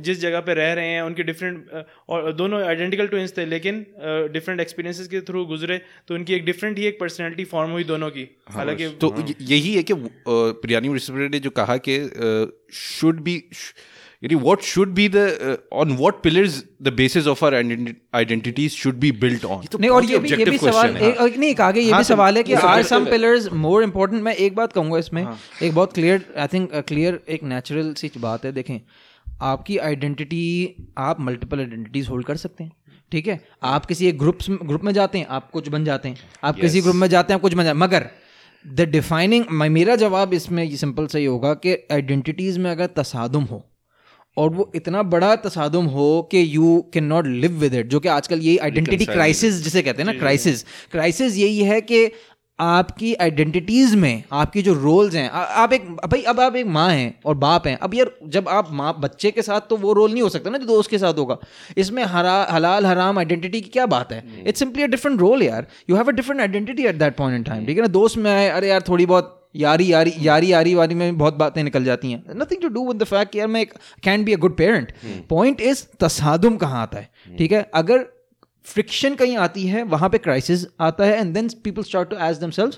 जिस 0.00 0.20
जगह 0.20 0.40
पर 0.40 0.56
रह 0.56 0.72
रहे 0.72 0.88
हैं 0.88 1.02
उनके 1.02 1.22
डिफरेंट 1.22 1.84
और 2.08 2.32
दोनों 2.32 2.59
आइडेंटिकल 2.64 3.06
ट्विंस 3.06 3.36
थे 3.38 3.46
लेकिन 3.46 3.86
डिफरेंट 4.32 4.60
एक्सपीरियंसेस 4.60 5.08
के 5.08 5.20
थ्रू 5.20 5.44
गुजरे 5.44 5.80
तो 6.08 6.14
उनकी 6.14 6.34
एक 6.34 6.44
डिफरेंट 6.44 6.78
ही 6.78 6.84
एक 6.84 7.00
पर्सनैलिटी 7.00 7.44
फॉर्म 7.44 7.70
हुई 7.70 7.84
दोनों 7.84 8.10
की। 8.10 8.36
हालाँकि 8.50 8.88
तो 8.88 9.14
य- 9.30 9.34
यही 9.42 9.74
है 9.74 9.82
कि 9.82 9.94
प्रियानी 10.62 10.88
ने 11.28 11.38
जो 11.38 11.50
कहा 11.50 11.76
कि 11.88 11.98
शुड 12.72 13.20
बी 13.20 13.44
यानी 14.24 14.34
what 14.34 14.60
should 14.60 14.88
be 14.88 15.08
the 15.08 15.16
on 15.72 15.96
what 15.96 16.14
pillars 16.22 16.64
the 16.82 16.88
basis 16.88 17.26
of 17.26 17.44
our 17.44 17.94
identities 18.14 18.70
should 18.70 18.94
be 18.94 19.12
built 19.12 19.44
on 19.44 19.64
नहीं 19.80 19.90
और 19.90 20.04
ये 20.04 20.18
भी 20.18 20.28
ये 20.28 20.44
भी 20.44 20.58
सवाल 20.58 20.96
एक 20.96 21.18
और 21.18 21.30
नहीं 21.30 21.50
एक 21.50 21.60
आगे 21.60 21.80
ये 21.80 21.92
भी 21.92 22.04
सवाल 22.04 22.36
है 22.36 22.42
कि 22.42 22.52
are 22.52 22.82
some 22.82 23.04
pillars 23.04 23.52
more 23.52 23.82
important 23.82 24.22
मैं 24.22 24.34
एक 24.34 24.54
बात 24.54 24.72
कहूँगा 24.72 24.98
इसमें 24.98 25.26
एक 25.62 25.74
बहुत 25.74 25.92
क्लियर 25.92 26.24
आई 26.38 26.46
थिंक 26.46 26.74
क्लियर 26.74 27.20
एक 27.28 27.42
नेचुरल 27.42 27.94
सी 27.94 28.10
बात 28.18 28.44
है। 28.44 28.52
देखें 28.52 28.80
आपकी 29.42 29.78
आइडेंटिटी 29.78 30.74
आप 30.98 31.20
मल्टीपल 31.20 31.58
आइडेंटिटीज 31.58 32.08
होल्ड 32.08 32.26
कर 32.26 32.36
सकते 32.36 32.64
हैं। 32.64 32.72
ठीक 33.12 33.26
है? 33.26 33.40
आप 33.62 33.86
किसी 33.86 34.06
एक 34.06 34.18
ग्रुप 34.18 34.38
ग्रुप 34.64 34.84
में 34.84 34.92
जाते 34.92 35.18
हैं 35.18 35.26
आप 35.26 35.50
कुछ 35.50 35.68
बन 35.68 35.84
जाते 35.84 36.08
हैं। 36.08 36.16
आप 36.44 36.54
yes. 36.54 36.62
किसी 36.62 36.80
ग्रुप 36.80 36.96
में 36.96 37.08
जाते 37.08 37.32
हैं 37.32 37.38
आप 37.38 37.42
कुछ 37.42 37.54
बन 37.54 37.64
जाते 37.64 37.76
हैं। 37.78 37.86
मगर 37.86 38.06
द 38.64 38.88
डिफाइनिंग 38.90 39.44
मेरा 39.50 39.96
जवाब 39.96 40.34
इसमें 40.34 40.62
ये 40.64 40.76
सिंपल 40.76 41.06
सही 41.06 41.24
होगा 41.24 41.54
कि 41.54 41.76
आइडेंटिटीज 41.92 42.58
में 42.58 42.70
अगर 42.70 42.86
तसादुम 42.96 43.44
हो 43.44 43.66
और 44.36 44.50
वो 44.50 44.70
इतना 44.74 45.02
बड़ा 45.02 45.34
तसादुम 45.36 45.86
हो 45.86 46.28
कि 46.32 46.44
you 46.56 46.90
can 46.94 47.04
not 47.04 47.26
live 47.26 47.52
with 47.52 47.74
it 47.74 47.86
जो 47.86 48.00
कि 48.00 48.08
आजकल 48.08 48.38
यही 48.38 48.58
आइडेंटिटी 48.58 49.04
क्राइसिस 49.04 49.54
जिसे 49.54 49.82
कहते 49.82 50.02
हैं 50.02 50.12
ना 50.12 50.18
क्राइसिस 50.18 50.62
क्राइसिस 50.92 51.36
यही 51.36 51.62
है 51.62 51.80
कि 51.80 52.06
आपकी 52.60 53.12
आइडेंटिटीज 53.22 53.94
में 53.94 54.22
आपकी 54.32 54.62
जो 54.62 54.74
रोल्स 54.74 55.14
हैं 55.14 55.28
आ, 55.30 55.40
आप 55.40 55.72
एक 55.72 55.90
भाई 55.90 56.22
अब 56.22 56.40
आप 56.40 56.56
एक 56.56 56.66
माँ 56.68 56.88
हैं 56.90 57.14
और 57.24 57.34
बाप 57.36 57.66
हैं। 57.66 57.76
अब 57.78 57.94
यार 57.94 58.10
जब 58.28 58.48
आप 58.48 58.72
माँ 58.72 58.94
बच्चे 59.00 59.30
के 59.30 59.42
साथ 59.42 59.68
तो 59.70 59.76
वो 59.76 59.92
रोल 59.92 60.12
नहीं 60.12 60.22
हो 60.22 60.28
सकता 60.28 60.50
ना 60.50 60.58
जो 60.58 60.66
दोस्त 60.66 60.90
के 60.90 60.98
साथ 60.98 61.18
होगा। 61.18 61.36
इसमें 61.76 62.02
हरा 62.06 62.36
हलाल 62.50 62.86
हराम 62.86 63.18
आइडेंटिटी 63.18 63.60
की 63.60 63.70
क्या 63.70 63.86
बात 63.88 64.12
है? 64.12 64.22
It's 64.46 64.58
simply 64.58 64.82
a 64.82 64.86
different 64.86 65.20
role 65.20 65.42
यार। 65.42 65.66
You 65.90 65.96
have 65.96 66.08
a 66.08 66.12
different 66.12 66.40
identity 66.40 66.86
at 66.86 66.94
that 66.96 67.16
point 67.16 67.36
in 67.36 67.42
time 67.44 67.66
ठीक 67.66 67.76
है 67.76 67.82
ना? 67.82 67.88
दोस्त 67.90 68.18
में 68.18 68.30
आए 68.30 68.48
अरे 68.48 68.68
यार 68.68 68.84
थोड़ी 68.88 69.06
बहुत 69.06 69.36
यारी 69.56 69.92
यारी 69.92 70.12
यारी 70.20 70.52
यारी 70.52 70.74
वारी 70.74 70.94
में 70.94 71.18
बहुत 71.18 71.34
बातें 71.36 71.62
निकल 71.64 71.84
जाती 71.84 72.12
हैं। 72.12 72.38
Nothing 72.40 72.60
to 72.62 72.68
do 72.68 72.86
with 72.88 73.02
the 73.02 73.04
fact 73.06 73.34
यार 73.36 73.46
मैं 73.48 73.64
can 74.04 74.24
be 74.24 74.32
a 74.32 74.36
good 74.38 74.56
parent 74.56 74.92
point 75.28 75.60
is 75.60 75.84
तसादुम 76.00 76.56
कहाँ 76.56 76.82
आता 76.82 76.98
है? 76.98 77.08
ठीक 77.38 77.52
है? 77.52 77.68
अगर 77.74 78.06
फ्रिक्शन 78.64 79.14
कहीं 79.14 79.36
आती 79.36 79.66
है 79.66 79.82
वहाँ 79.82 80.10
पे 80.10 80.18
क्राइसिस 80.18 80.66
आता 80.80 81.04
है 81.04 81.18
and 81.18 81.34
then 81.34 81.48
people 81.48 81.82
start 81.82 82.10
to 82.10 82.16
as 82.20 82.44
दम 82.44 82.70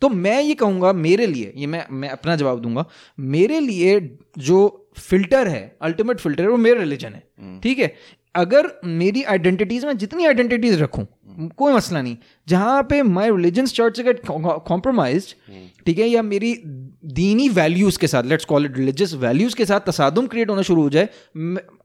तो 0.00 0.08
मैं 0.08 0.42
ये 0.42 0.54
कहूँगा 0.54 0.92
मेरे 0.92 1.26
लिए 1.26 1.52
ये 1.56 1.66
मैं 1.66 1.86
मैं 1.90 2.08
अपना 2.08 2.36
जवाब 2.36 2.60
दूँगा 2.60 2.84
मेरे 3.20 3.60
लिए 3.60 4.18
जो 4.38 4.90
फ़िल्टर 4.98 5.48
है 5.48 5.76
अल्टीमेट 5.82 6.20
फ़िल्टर 6.20 6.42
है 6.42 6.48
वो 6.48 6.56
मेरा 6.56 6.80
रिलीजन 6.80 7.08
है। 7.08 7.60
ठीक 7.60 7.78
है? 7.78 7.94
अगर 8.34 8.80
मेरी 8.84 9.22
आइडेंटिटीज 9.22 9.84
में 9.84 9.98
जितनी 9.98 10.26
आइडेंटिटीज 10.26 10.82
रखूँ 10.82 11.06
कोई 11.38 11.72
मसला 11.72 12.02
नहीं। 12.02 12.16
जहाँ 12.48 12.82
पे 12.82 13.02
माई 13.02 13.30
रिलीजन 13.30 13.66
स्टार्ट 13.66 13.96
से 13.96 14.02
गेट 14.02 14.20
कॉम्प्रोमाइज 14.26 15.34
ठीक 15.86 15.98
है 15.98 16.08
या 16.08 16.22
मेरी 16.22 16.54
दीनी 17.14 17.48
वैल्यूज़ 17.48 17.98
के 17.98 18.06
साथ 18.06 18.22
let's 18.22 18.44
call 18.44 18.64
it 18.64 18.76
religious 18.78 19.14
values 19.14 19.56
के 19.56 19.66
साथ 19.66 19.80
तसादुम 19.80 20.26
क्रिएट 20.26 20.50
होना 20.50 20.62
शुरू 20.62 20.82
हो 20.82 20.90
जाए 20.90 21.08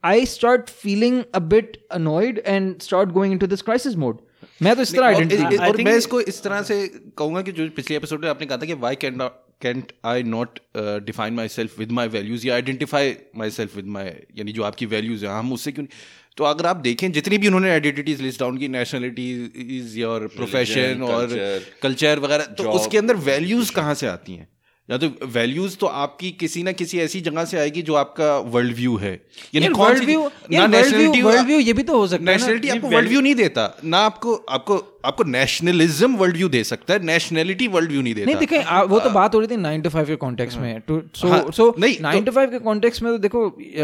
I 0.05 0.25
start 0.25 0.69
feeling 0.69 1.23
a 1.35 1.39
bit 1.39 1.77
annoyed 1.91 2.41
and 2.45 2.81
start 2.81 3.09
going 3.09 3.33
into 3.33 3.47
this 3.47 3.61
crisis 3.61 3.95
mode 3.95 4.17
मैं 4.61 4.75
तो 4.75 4.81
इस 4.81 4.95
तरह 4.95 5.05
और, 5.05 5.13
आइडेंटिटी 5.13 5.57
और 5.57 5.81
मैं 5.81 5.95
इसको 5.95 6.21
इस 6.21 6.43
तरह 6.43 6.61
से 6.61 6.87
कहूँगा 7.17 7.41
कि 7.41 7.51
जो 7.51 7.69
पिछले 7.69 7.97
एपिसोड 7.97 8.23
में 8.23 8.29
आपने 8.29 8.47
कहा 8.47 8.57
था 8.57 8.65
कि 8.65 8.73
why 8.73 8.95
can 8.95 9.29
can't 9.61 9.91
I 10.05 10.23
not 10.23 10.59
define 11.05 11.33
myself 11.47 11.79
with 11.79 11.91
my 11.91 12.07
values 12.07 12.47
या 12.47 12.55
identify 12.55 13.15
my 13.37 13.49
self 13.49 13.75
with 13.75 13.85
my 13.87 14.05
यानी 14.37 14.51
जो 14.51 14.63
आपकी 14.63 14.85
वैल्यूज़ 14.85 15.25
हैं 15.25 15.31
हम 15.31 15.53
उससे 15.53 15.71
क्यों 15.71 15.83
नहीं 15.83 16.22
तो 16.37 16.43
अगर 16.43 16.65
आप 16.65 16.75
देखें 16.75 17.11
जितनी 17.11 17.37
भी 17.37 17.47
उन्होंने 17.47 17.71
आइडेंटिटीज 17.71 18.21
लिस्ट 18.21 18.39
डाउन 18.39 18.57
की 18.57 18.67
नेशनलिटी 18.67 19.29
इज़ 19.77 19.99
योर 19.99 20.27
प्रोफेशन 20.27 21.01
और 21.03 21.37
कल्चर 21.81 22.19
वगैरह 22.19 22.43
तो 22.43 22.71
उसके 22.71 22.97
अंदर 22.97 23.15
वैल्यूज़ 23.15 23.71
कहाँ 23.71 23.93
से 23.93 24.07
आती 24.07 24.33
हैं? 24.33 24.47
या 24.89 24.97
तो 24.97 25.07
वैल्यूज़ 25.25 25.75
तो 25.77 25.87
आपकी 25.87 26.31
किसी 26.31 26.63
ना 26.63 26.71
किसी 26.71 26.99
ऐसी 26.99 27.21
जगह 27.21 27.45
से 27.45 27.57
आएगी 27.57 27.81
जो 27.81 27.93
आपका 27.93 28.37
वर्ल्ड 28.37 28.75
व्यू 28.75 28.95
है। 28.97 29.13
यानी 29.55 29.67
वर्ल्ड 29.67 30.03
व्यू 30.03 30.29
ना 30.51 30.67
नेशनलिटी 30.67 31.21
वर्ल्ड 31.21 31.45
व्यू 31.47 31.59
ये 31.59 31.73
भी 31.73 31.83
तो 31.83 31.97
हो 31.97 32.07
सकता 32.07 32.31
है 32.31 32.37
नेशनलिटी 32.37 32.69
आपको 32.69 32.87
वर्ल्ड 32.87 33.09
व्यू 33.09 33.21
नहीं 33.21 33.35
देता 33.35 33.77
ना 33.83 33.97
आपको 33.97 34.35
आपको 34.35 34.92
आपको 35.05 35.23
नेशनलिज्म 35.25 36.15
वर्ल्ड 36.17 36.37
व्यू 36.37 36.47
दे 36.49 36.63
सकता 36.63 36.93
है 36.93 37.03
नेशनलिटी 37.05 37.67
वर्ल्ड 37.67 37.91
व्यू 37.91 38.01
नहीं 38.01 38.13
देता। 38.15 38.25
नहीं 38.25 38.35
देखें 38.39 38.63
आ, 38.63 38.81
वो 38.83 38.99
तो 38.99 39.09
बात 39.09 39.35
हो 39.35 39.39
रही 39.39 39.47
थी 39.47 39.57
नाइन 39.57 39.81
टू 39.81 39.89
फाइव 39.89 40.05
के 40.05 40.15
कॉन्टेक्स्ट 40.15 40.59
में 40.59 40.79
तो 40.81 41.01
सो 41.15 41.27
हाँ, 41.27 41.45
सो 41.51 41.73
नहीं, 41.79 41.95
नाइन 42.01 42.23
टू 42.23 42.31
फाइव 42.31 42.51
के 42.51 42.59
कॉन्टेक्स्ट 42.59 43.03
में 43.03 43.11
तो 43.11 43.17
देखो 43.17 43.41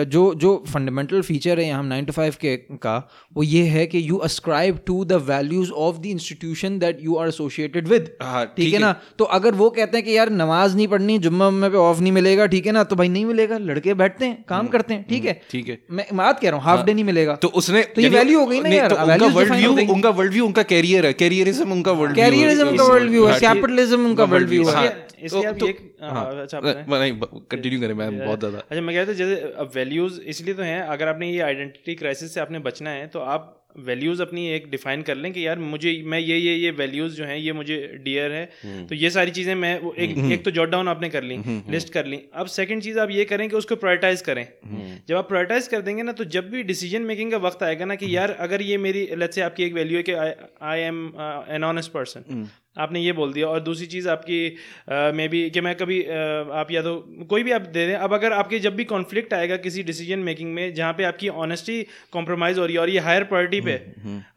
जो 0.08 0.34
जो 0.36 0.52
फंडामेंटल 0.68 1.22
फीचर 1.22 1.60
है 1.60 1.68
यहाँ 1.68 1.84
नाइन 1.84 2.06
टू 2.06 2.14
फाइव 2.14 2.36
के 2.42 2.56
का 2.84 2.96
वो 3.36 3.44
ये 3.44 3.64
है 3.68 3.86
कि 3.88 4.04
you 4.10 4.18
ascribe 4.28 4.80
to 4.88 5.04
the 5.06 5.22
values 5.28 5.72
of 5.88 5.98
the 5.98 6.06
institution 6.08 6.80
that 6.80 7.00
you 7.04 7.16
are 7.16 7.28
associated 7.28 7.88
with 7.88 8.10
हाँ, 8.22 8.46
ठीक 8.58 8.74
है 8.74 8.80
ना? 8.80 8.94
तो 9.20 9.26
अगर 9.38 9.56
वो 9.56 9.70
कहते 9.70 9.98
हैं 9.98 10.06
कि 10.06 10.18
यार 10.18 10.30
नमाज़ 10.34 10.76
नहीं 10.76 10.88
पढ़नी 10.88 11.18
जुम्मा 11.20 11.50
में 11.50 11.70
पे 11.72 11.78
ऑफ़ 11.78 12.00
नहीं 12.02 12.12
मिलेगा 12.12 12.46
ठीक 12.48 12.66
है 12.66 12.72
ना? 12.72 12.84
तो 12.84 12.96
भाई 12.96 13.10
नहीं 13.10 13.26
मिलेगा 13.26 13.58
लड़के 13.58 13.94
बैठते 14.04 14.26
हैं 14.26 14.44
काम 14.50 14.68
करते 14.70 14.94
हैं 14.94 15.06
ठीक 15.10 15.26
है? 15.26 15.32
हम्म, 15.32 15.52
ठीक 15.52 15.68
है। 15.70 15.78
मैं 15.92 16.06
बात 16.14 16.40
कह 16.40 16.50
रहा 16.50 16.58
हूँ 16.58 16.66
हाफ़ 16.66 16.86
डे 16.86 16.94
नहीं 16.94 17.06
मिलेगा। 17.06 17.36
तो 17.36 17.48
उसने 17.62 17.84
तो 17.96 18.10
वैल्यू 18.10 18.40
हो 18.40 18.46
गई 18.46 18.60
ना 18.62 18.88
तो 18.88 18.96
उनका 18.96 19.28
वर्ल्ड 19.28 19.54
व्यू 19.54 19.94
उनका 19.96 20.10
वर्ल्ड 20.10 20.34
व्यू 20.34 20.46
उनका 20.46 20.64
कैरियर 20.74 21.06
है 21.10 21.14
कैरियरिज्म 21.20 21.72
उनका 21.72 21.92
वर्ल्ड 21.92 22.16
व्यू 22.16 22.24
कैरियरिज्म 22.24 22.68
उनका 22.70 22.84
वर्ल्ड 22.86 23.10
व्यू 23.12 23.26
है 23.26 23.40
कैपिटलिज्म 23.40 24.06
उनका 24.06 24.24
वर्ल्ड 24.26 24.50
व्यू 24.50 24.68
है। 24.68 24.76
हाँ, 24.76 24.86
इसलिए 25.22 25.42
तो- 25.44 25.46
आप 25.46 25.60
तो- 25.60 25.68
ये 25.68 25.74
हाँ, 26.02 26.26
अच्छा 26.42 26.60
नहीं 26.64 27.14
कंटिन्यू 27.52 27.80
करें 27.82 27.94
मैं 27.94 28.10
बहुत 28.20 28.40
ज़्यादा 28.40 28.58
अच्छा 28.60 28.82
मैं 28.82 28.96
कह 28.96 29.02
रहा 29.02 29.12
था 29.12 29.18
जैसे 29.18 29.54
अब 29.58 29.72
वैल्यूज़ 29.76 30.20
इसलिए 30.34 30.54
तो 30.54 30.64
हैं 30.64 30.82
अगर 30.88 31.08
आपने 31.08 31.32
ये 31.32 31.40
आइडेंटिटी 31.44 31.96
क्राइसिस 31.96 32.34
से 32.34 32.40
आपने 32.40 32.60
बचना 32.68 32.90
है 32.92 33.08
तो 33.08 33.20
आप 33.36 33.56
वैल्यूज़ 33.86 34.22
अपनी 34.22 34.48
एक 34.52 34.70
डिफाइन 34.72 35.02
कर 35.02 35.16
लें 35.16 35.32
कि 35.34 35.46
यार 35.46 35.60
मुझे 35.60 35.92
मैं 36.06 36.20
ये 36.20 36.38
ये 36.38 36.56
ये 36.56 36.72
वैल्यूज़ 36.74 37.16
जो 37.16 37.26
हैं 37.26 37.38
ये 37.38 37.54
मुझे 37.54 37.78
डियर 38.04 38.32
है। 38.32 38.86
तो 38.88 38.96
ये 38.96 39.10
सारी 39.10 39.32
चीज़ें 39.32 39.54
मैं 39.56 39.80
वो 39.80 39.94
एक 39.98 40.18
एक 40.32 40.44
तो 40.46 40.52
जॉट 40.52 40.70
डाउन 40.70 40.88
आपने 40.88 41.10
कर 41.10 41.24
ली 41.24 41.38
लिस्ट 41.72 41.94
कर 41.94 42.06
ली। 42.06 42.22
अब 42.34 42.48
सेकंड 42.50 42.82
चीज़ 42.84 43.00
आप 43.00 43.12
ये 43.12 43.26
करें 43.26 43.48
कि 43.50 43.56
उसको 43.56 43.76
प्रायोरिटाइज 43.76 44.22
करें। 44.22 44.46
जब 45.08 45.16
आप 45.16 45.28
प्रायोरिटाइज 45.30 45.68
कर 45.68 45.82
देंगे 45.82 46.04
ना 46.04 46.12
तो 46.12 46.26
जब 46.28 46.50
भी 46.50 46.64
डिसीज़न 46.64 47.02
मेकिंग 47.04 47.32
का 47.32 47.38
वक्त 47.40 47.64
आएगा 47.64 47.86
ना 47.86 47.96
कि 47.96 48.16
यार 48.16 48.32
अगर 48.40 48.62
ये 48.62 48.78
मेरी 48.80 49.08
लेट्स 49.16 49.36
से 49.36 49.42
आपकी 49.42 49.64
एक 49.64 49.74
वैल्यू 49.74 49.98
है 49.98 50.04
कि 50.04 50.12
I 50.12 50.80
am 50.82 51.06
an 51.50 51.64
honest 51.64 51.92
person 51.92 52.48
आपने 52.80 53.00
ये 53.00 53.12
बोल 53.14 53.34
दिया। 53.34 53.48
और 53.48 53.60
दूसरी 53.62 53.86
चीज़ 53.88 54.10
आपकी 54.10 54.40
मे 55.16 55.28
बी 55.28 55.50
कि 55.50 55.62
मैं 55.62 55.76
कभी 55.76 56.00
uh, 56.00 56.52
आप 56.54 56.72
या 56.72 56.82
तो 56.82 56.96
कोई 57.30 57.44
भी 57.44 57.52
आप 57.52 57.62
दे 57.74 57.86
दें। 57.88 57.96
अब 57.96 58.14
अगर 58.14 58.34
आपके 58.34 58.60
जब 58.60 58.76
भी 58.76 58.84
कॉन्फ्लिक्ट 58.86 59.34
आएगा 59.34 59.56
किसी 59.60 59.84
डिसीज़न 59.84 60.20
मेकिंग 60.22 60.54
में 60.54 60.74
जहाँ 60.74 60.94
पे 60.94 61.04
आपकी 61.04 61.30
ऑनेस्टी 61.40 61.82
कॉम्प्रोमाइज 62.14 62.58
हो 62.60 62.66
रही 62.66 62.76
है 62.76 62.82
और 62.82 62.90
ये 62.90 63.00
हायर 63.00 63.24
प्रायोरिटी 63.24 63.62
पे 63.62 63.74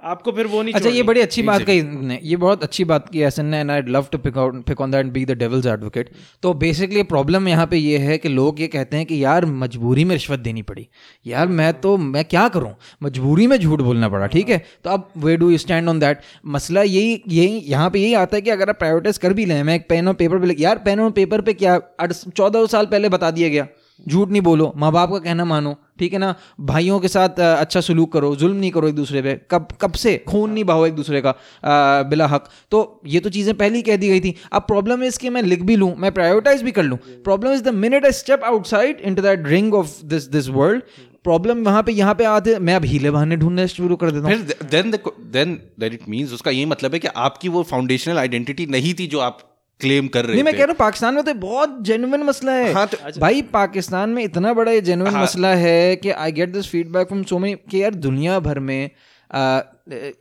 आपको 0.04 0.32
फिर 0.32 0.46
वो 0.46 0.62
नहीं 0.62 0.74
अच्छा 0.74 0.90
ये 0.90 1.02
बड़ी 1.02 1.20
अच्छी 1.20 1.42
बात 1.42 1.62
कही 1.62 1.82
ने 1.82 2.18
ये 2.22 2.36
बहुत 2.38 2.62
अच्छी 2.62 2.84
बात 2.84 3.08
की 3.08 3.22
एसन 3.22 3.46
ने 3.46 3.60
and 3.60 3.70
I 3.70 3.82
love 3.88 4.06
to 4.12 4.18
pick 4.18 4.38
out 4.38 4.62
pick 4.66 4.80
on 4.80 4.90
that 4.90 5.06
be 5.12 5.24
the 5.24 5.38
devil's 5.38 5.66
advocate 5.66 6.10
तो 6.42 6.52
बेसिकली 6.56 7.02
प्रॉब्लम 7.12 7.48
यहाँ 7.48 7.66
पे 7.66 7.76
ये 7.76 7.98
है 7.98 8.18
कि 8.18 8.28
लोग 8.30 8.60
ये 8.60 8.66
कहते 8.68 8.96
हैं 8.96 9.06
कि 9.06 9.22
यार 9.24 9.44
मजबूरी 9.56 10.04
में 10.04 10.14
रिश्वत 10.14 10.40
देनी 10.40 10.62
पड़ी। 10.62 10.86
यार 11.26 11.46
मैं 11.48 11.72
तो 11.80 11.96
मैं 11.96 12.24
क्या 12.24 12.46
करूँ? 12.48 12.74
मजबूरी 13.02 13.46
में 13.46 13.56
झूठ 13.56 13.80
बोलना 13.80 14.08
पड़ा 14.08 14.26
ठीक 14.26 14.48
है? 14.48 14.58
तो 14.84 14.90
अब 14.90 15.08
we 15.16 15.36
do 15.36 15.56
stand 15.58 15.88
on 15.88 15.98
that 16.00 16.20
मसला 16.46 16.82
यही 16.82 17.22
यही 17.28 17.62
यहाँ 17.66 17.90
पे 17.90 18.00
यही 18.00 18.14
आता 18.14 18.31
है 18.36 18.42
कि 18.42 18.50
अगर 18.50 18.70
आप 18.70 18.78
प्रायोरिटाइज 18.78 19.18
कर 19.18 19.32
भी 19.32 19.44
लें 19.46 19.62
मैं 19.62 19.74
एक 19.74 19.88
पेन 19.88 20.08
और 20.08 20.14
पेपर 20.14 20.38
पे 20.38 20.54
यार 20.58 20.78
पेन 20.84 21.00
और 21.00 21.10
पेपर 21.12 21.40
पे 21.40 21.52
क्या 21.54 21.78
चौदह 22.02 22.66
साल 22.66 22.86
पहले 22.86 23.08
बता 23.08 23.30
दिया 23.30 23.48
गया। 23.48 23.66
झूठ 24.08 24.28
नहीं 24.28 24.40
बोलो 24.42 24.72
माँ 24.76 24.90
बाप 24.92 25.10
का 25.10 25.18
कहना 25.18 25.44
मानो 25.44 25.74
ठीक 25.98 26.12
है 26.12 26.18
ना? 26.18 26.34
भाइयों 26.60 26.98
के 27.00 27.08
साथ 27.08 27.40
अच्छा 27.40 27.80
सलूक 27.80 28.12
करो 28.12 28.34
जुल्म 28.36 28.56
नहीं 28.56 28.70
करो 28.70 28.88
एक 28.88 28.94
दूसरे 28.94 29.22
पे। 29.22 29.34
कब 29.50 29.68
कब 29.80 29.92
से? 29.94 30.16
खून 30.28 30.50
नहीं 30.52 30.64
बहाओ 30.64 30.86
एक 30.86 30.94
दूसरे 30.94 31.20
का 31.20 31.30
अ, 31.30 32.02
बिला 32.10 32.26
हक। 32.26 32.48
तो 32.70 33.00
ये 33.06 33.20
तो 33.20 33.30
चीज़ें 33.30 33.54
पहले 33.56 33.76
ही 33.76 33.82
कह 33.82 33.96
दी 33.96 34.08
गई 34.08 34.20
थी। 34.20 34.34
अब 34.52 34.62
प्रॉब्लम 34.62 35.02
इज़ 35.04 35.18
कि 35.18 35.30
मैं 35.30 35.42
लिख 35.42 35.62
भी 35.62 35.76
लूँ 35.76 35.94
मैं 35.96 36.12
प्रायोरिटाइज 36.12 36.62
भी 36.62 36.72
कर 36.72 36.82
लूँ। 36.82 36.98
Problem 37.24 37.52
is 37.52 37.62
the 37.62 37.74
minute 37.76 38.04
I 38.04 38.12
step 38.14 38.44
outside 38.44 39.00
into 39.14 39.22
that 39.22 39.46
ring 39.48 39.74
of 39.74 40.02
this 40.04 40.28
this 40.28 40.48
world 40.50 40.82
problem 41.24 41.62
वहाँ 41.64 41.82
पे 41.82 41.92
यहाँ 41.92 42.14
पे 42.14 42.24
आते 42.24 42.58
मैं 42.58 42.74
अब 42.74 42.84
हीले 42.84 43.10
बहाने 43.10 43.36
ढूँढने 43.36 43.66
शुरू 43.68 43.96
कर 43.96 44.10
देता 44.10 44.28
हूँ। 44.28 44.68
Then 44.70 44.90
then 45.32 45.54
that 45.80 45.94
it 45.94 46.08
means 46.08 46.32
उसका 46.32 46.50
ये 46.50 46.64
मतलब 46.66 46.92
है 46.94 46.98
कि 46.98 47.08
आपकी 47.26 47.48
वो 47.48 47.62
फाउंडेशनल 47.62 48.18
आइडेंटिटी 48.18 48.66
नहीं 48.66 48.94
थी 48.94 49.06
जो 49.06 49.18
आप 49.20 49.38
क्लेम 49.80 50.08
कर 50.08 50.24
रहे 50.24 50.34
नहीं 50.34 50.44
मैं 50.44 50.52
कह 50.54 50.58
रहा 50.58 50.66
हूँ 50.66 50.76
पाकिस्तान 50.78 51.14
में 51.14 51.22
तो 51.24 51.34
बहुत 51.34 51.78
जेनुअन 51.84 52.22
मसला 52.22 52.52
है। 52.52 52.72
हाँ, 52.72 52.86
तो- 52.86 53.18
भाई 53.18 53.42
पाकिस्तान 53.52 54.10
में 54.10 54.22
इतना 54.24 54.52
बड़ा 54.54 54.72
ये 54.72 54.80
जेन्युइन 54.80 55.16
मसला 55.16 55.54
है 55.54 55.96
कि 55.96 56.10
I 56.10 56.32
get 56.32 56.48
this 56.48 56.68
feedback 56.68 57.08
from 57.08 57.22
so 57.30 57.38
many 57.38 57.54
कि 57.70 57.82
यार 57.82 57.94
दुनिया 58.06 58.38
भर 58.40 58.58
में 58.58 58.90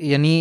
यानी 0.02 0.34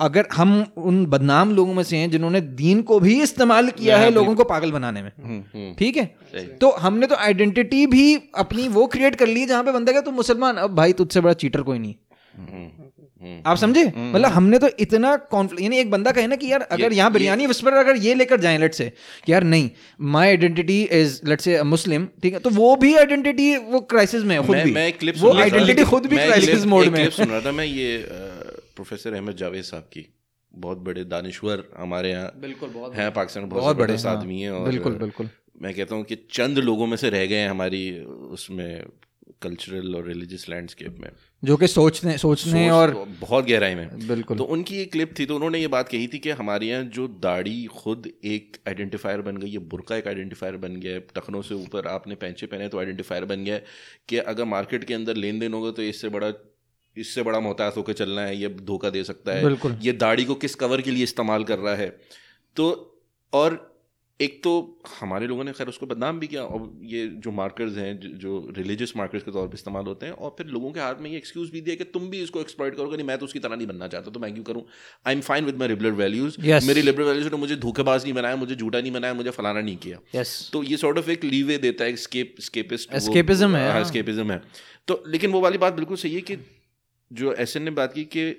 अगर 0.00 0.26
हम 0.32 0.52
उन 0.78 1.04
बदनाम 1.06 1.54
लोगों 1.54 1.74
में 1.74 1.82
से 1.82 1.96
हैं 1.96 2.10
जिन्होंने 2.10 2.40
दीन 2.56 2.80
को 2.82 2.98
भी 3.00 3.20
इस्तेमाल 3.22 3.68
किया 3.72 3.96
है 3.98 4.10
लोगों 4.10 4.34
को 4.34 4.44
पागल 4.44 4.72
बनाने 4.72 5.02
में। 5.02 5.74
ठीक 5.78 5.96
है? 5.96 6.04
तो 6.60 6.70
हमने 6.78 7.06
तो 7.06 7.16
आइडेंटिटी 7.16 7.86
भी 7.88 8.14
अपनी 8.36 8.66
वो 8.70 8.86
क्रिएट 8.86 9.14
कर 9.14 9.26
ली 9.28 9.44
जहाँ 9.46 9.62
पे 9.64 9.72
बंदा 9.72 9.92
क्या 9.92 10.00
तो 10.00 10.10
मुसलमान 10.12 10.56
अब 10.58 10.74
भाई 10.76 10.92
तुझसे 10.92 11.20
बड़ा 11.20 11.34
चीटर 11.34 11.62
कोई 11.62 11.78
नहीं। 11.78 11.94
आप 13.46 13.56
समझे? 13.56 13.84
मतलब 13.86 14.30
हमने 14.30 14.58
तो 14.58 14.68
इतना 14.80 15.10
यानी 15.32 15.76
एक 15.78 15.90
बंदा 15.90 16.10
कहे 16.12 16.26
ना 16.26 16.36
कि 16.36 16.50
यार 16.52 16.62
अगर 16.62 16.92
यहाँ 16.92 17.12
बिरयानी 17.12 17.46
विस्पर 17.46 17.72
अगर 17.74 17.96
ये 17.98 18.14
लेकर 18.14 18.40
जाए 18.40 18.58
लेट 18.58 18.74
से 18.74 18.92
कि 19.26 19.32
यार 19.32 19.44
नहीं 19.44 19.70
माय 20.00 20.28
आइडेंटिटी 20.28 20.82
इज़ 20.92 21.20
लेट 21.28 21.40
से 21.40 21.62
मुस्लिम 21.64 22.06
ठीक 22.22 22.34
है? 22.34 22.38
तो 22.40 22.50
वो 22.52 22.74
भी 22.76 22.94
आइडेंटिटी 22.96 23.56
वो 23.56 23.80
क्राइसिस 23.82 24.22
में 24.24 24.36
खुद 24.46 24.56
भी। 24.58 24.72
मैं 24.72 24.92
वो 25.20 25.32
आइडेंटिटी 25.34 25.84
खुद 25.84 26.06
भी 26.06 26.16
क्राइसिस 26.16 26.66
मोड 26.66 26.86
में 26.88 27.08
सुन 27.10 27.26
रहा 27.26 27.40
था। 27.40 27.52
मैं 27.52 27.64
ये 27.66 27.96
प्रोफेसर 28.76 29.14
अहमद 29.14 29.36
जावेद 29.36 29.64
साहब 29.64 29.88
की 29.92 30.06
बहुत 30.54 30.78
बड़े 30.78 31.04
दानिश्वर 31.04 31.68
हमारे 31.76 32.10
यहाँ 32.10 32.32
बिल्कुल 32.40 32.68
बहुत 32.70 32.94
हैं 32.94 33.12
पाकिस्तान 33.12 33.48
बहुत, 33.48 33.62
बहुत 33.62 33.76
बड़े, 33.76 33.92
बड़े 33.92 34.02
हाँ। 34.02 34.16
आदमी 34.16 34.40
हैं 34.40 34.50
और 34.50 34.68
बिल्कुल, 34.68 34.92
बिल्कुल। 34.94 35.28
मैं 35.62 35.74
कहता 35.74 35.94
हूँ 35.94 36.04
कि 36.04 36.16
चंद 36.30 36.58
लोगों 36.58 36.86
में 36.86 36.96
से 36.96 37.10
रह 37.10 37.26
गए 37.26 37.36
हैं 37.36 37.48
हमारी 37.48 38.00
उसमें 38.30 38.84
कल्चरल 39.42 39.94
और 39.96 40.04
रिलीजियस 40.04 40.48
लैंडस्केप 40.48 40.96
में 41.00 41.10
जो 41.42 41.56
कि 41.56 41.66
सोचने 41.66 42.16
सोचने 42.18 42.64
सोच 42.64 42.72
और 42.72 42.92
बहुत 43.20 43.44
गहराई 43.44 43.74
में 43.74 44.06
बिल्कुल। 44.06 44.38
तो 44.38 44.44
उनकी 44.44 44.78
एक 44.78 44.92
क्लिप 44.92 45.14
थी 45.18 45.26
तो 45.26 45.34
उन्होंने 45.34 45.58
ये 45.58 45.68
बात 45.68 45.88
कही 45.88 46.06
थी 46.08 46.18
कि 46.18 46.30
हमारे 46.32 46.66
यहाँ 46.66 46.84
जो 46.94 47.06
दाढ़ी 47.22 47.64
खुद 47.74 48.10
एक 48.24 48.56
आइडेंटिफायर 48.68 49.20
बन 49.20 49.36
गई 49.36 49.50
है 49.50 49.58
बुरका 49.68 49.96
एक 49.96 50.08
आइडेंटिफायर 50.08 50.56
बन 50.56 50.76
गया 50.76 50.94
है 50.94 51.00
टखनों 51.16 51.42
से 51.42 51.54
ऊपर 51.54 51.86
आपने 51.88 52.14
पैंचे 52.14 52.46
पहने 52.46 52.68
तो 52.68 52.78
आइडेंटिफायर 52.78 53.24
बन 53.24 53.44
गया 53.44 53.54
है 53.54 53.64
कि 54.08 54.18
अगर 54.26 54.44
मार्केट 54.44 54.84
के 54.84 54.94
अंदर 54.94 55.16
लेन 55.16 55.38
देन 55.38 55.54
होगा 55.54 55.70
तो 55.70 55.82
इससे 55.82 56.08
बड़ा 56.08 56.32
इससे 56.96 57.22
बड़ा 57.22 57.40
मोहताज 57.40 57.72
होकर 57.76 57.92
चलना 57.92 58.20
है 58.20 58.36
ये 58.36 58.48
धोखा 58.48 58.90
दे 58.90 59.04
सकता 59.04 59.32
है। 59.32 59.42
ये 59.82 59.92
दाढ़ी 59.92 60.24
को 60.24 60.34
किस 60.34 60.54
कवर 60.54 60.80
के 60.80 60.90
लिए 60.90 61.02
इस्तेमाल 61.02 61.44
कर 61.44 61.58
रहा 61.58 61.74
है? 61.74 62.00
तो 62.56 62.90
और 63.32 63.74
एक 64.20 64.44
तो 64.44 64.82
हमारे 65.00 65.26
लोगों 65.26 65.44
ने 65.44 65.52
खैर 65.52 65.66
उसको 65.66 65.86
बदनाम 65.86 66.20
भी 66.20 66.26
किया। 66.26 66.42
और 66.42 66.80
ये 66.82 67.06
जो 67.06 67.30
मार्कर्स 67.30 67.76
हैं 67.76 68.18
जो- 68.18 68.58
रिलीजियस 68.58 68.92
मार्कर्स 68.96 69.22
के 69.22 69.30
तौर 69.30 69.48
पे 69.48 69.54
इस्तेमाल 69.54 69.84
होते 69.84 70.06
हैं 70.06 70.12
और 70.12 70.34
फिर 70.38 70.46
लोगों 70.46 70.72
के 70.72 70.80
हाथ 70.80 70.94
में 71.00 71.10
ये 71.10 71.16
एक्सक्यूज 71.16 71.50
भी 71.50 71.60
दिया 71.60 71.76
कि 71.76 71.84
तुम 71.84 72.08
भी 72.08 72.22
इसको 72.22 72.40
एक्सप्लॉइट 72.40 72.76
करोगे 72.76 72.96
नहीं 72.96 73.06
मैं 73.06 73.18
तो 73.18 73.24
उसकी 73.24 73.38
तरह 73.38 73.56
नहीं 73.56 73.66
बनना 73.66 73.88
चाहता 73.88 74.10
तो 74.10 74.20
मैं 74.20 74.34
क्यों 74.34 74.44
करूँ? 74.44 74.66
I 75.06 75.14
am 75.14 75.20
fine 75.20 75.44
with 75.44 75.58
my 75.58 75.68
liberal 75.68 75.90
values 75.90 76.38
Yes. 76.38 76.64
मेरी 76.64 76.82
लिबरल 76.82 77.04
वैल्यूज़ 77.04 77.28
ने 77.28 77.36
मुझे 77.36 77.56
धोखेबाज 77.56 78.02
नहीं 78.02 78.12
बनाया 78.12 78.36
मुझे 78.36 78.54
झूठा 78.54 78.80
नहीं 78.80 78.92
बनाया 78.92 79.14
मुझे 79.14 79.30
फलाना 79.30 79.60
नहीं 79.60 79.76
किया। 79.76 80.20
यस 80.20 80.50
तो 80.52 80.62
ये 80.62 80.76
सॉर्ट 80.76 80.98
ऑफ़ 80.98 81.10
एक 81.10 81.24
लीवे 81.24 81.58
देता 81.58 81.84
है 81.84 81.96
है, 83.56 83.72
हाँ। 83.72 83.84
स्केपिज्म 83.84 84.30
है। 84.30 84.42
तो 84.86 85.04
लेकिन 85.06 85.30
वो 85.30 85.40
वाली 85.40 85.58
बात 85.58 85.72
बिल्कुल 85.74 85.96
सही 85.96 86.14
है 86.14 86.20
कि 86.20 86.36
जो 87.10 87.32
एसएन 87.32 87.62
ने 87.62 87.70
बात 87.70 87.92
की 87.92 88.04
कि 88.04 88.30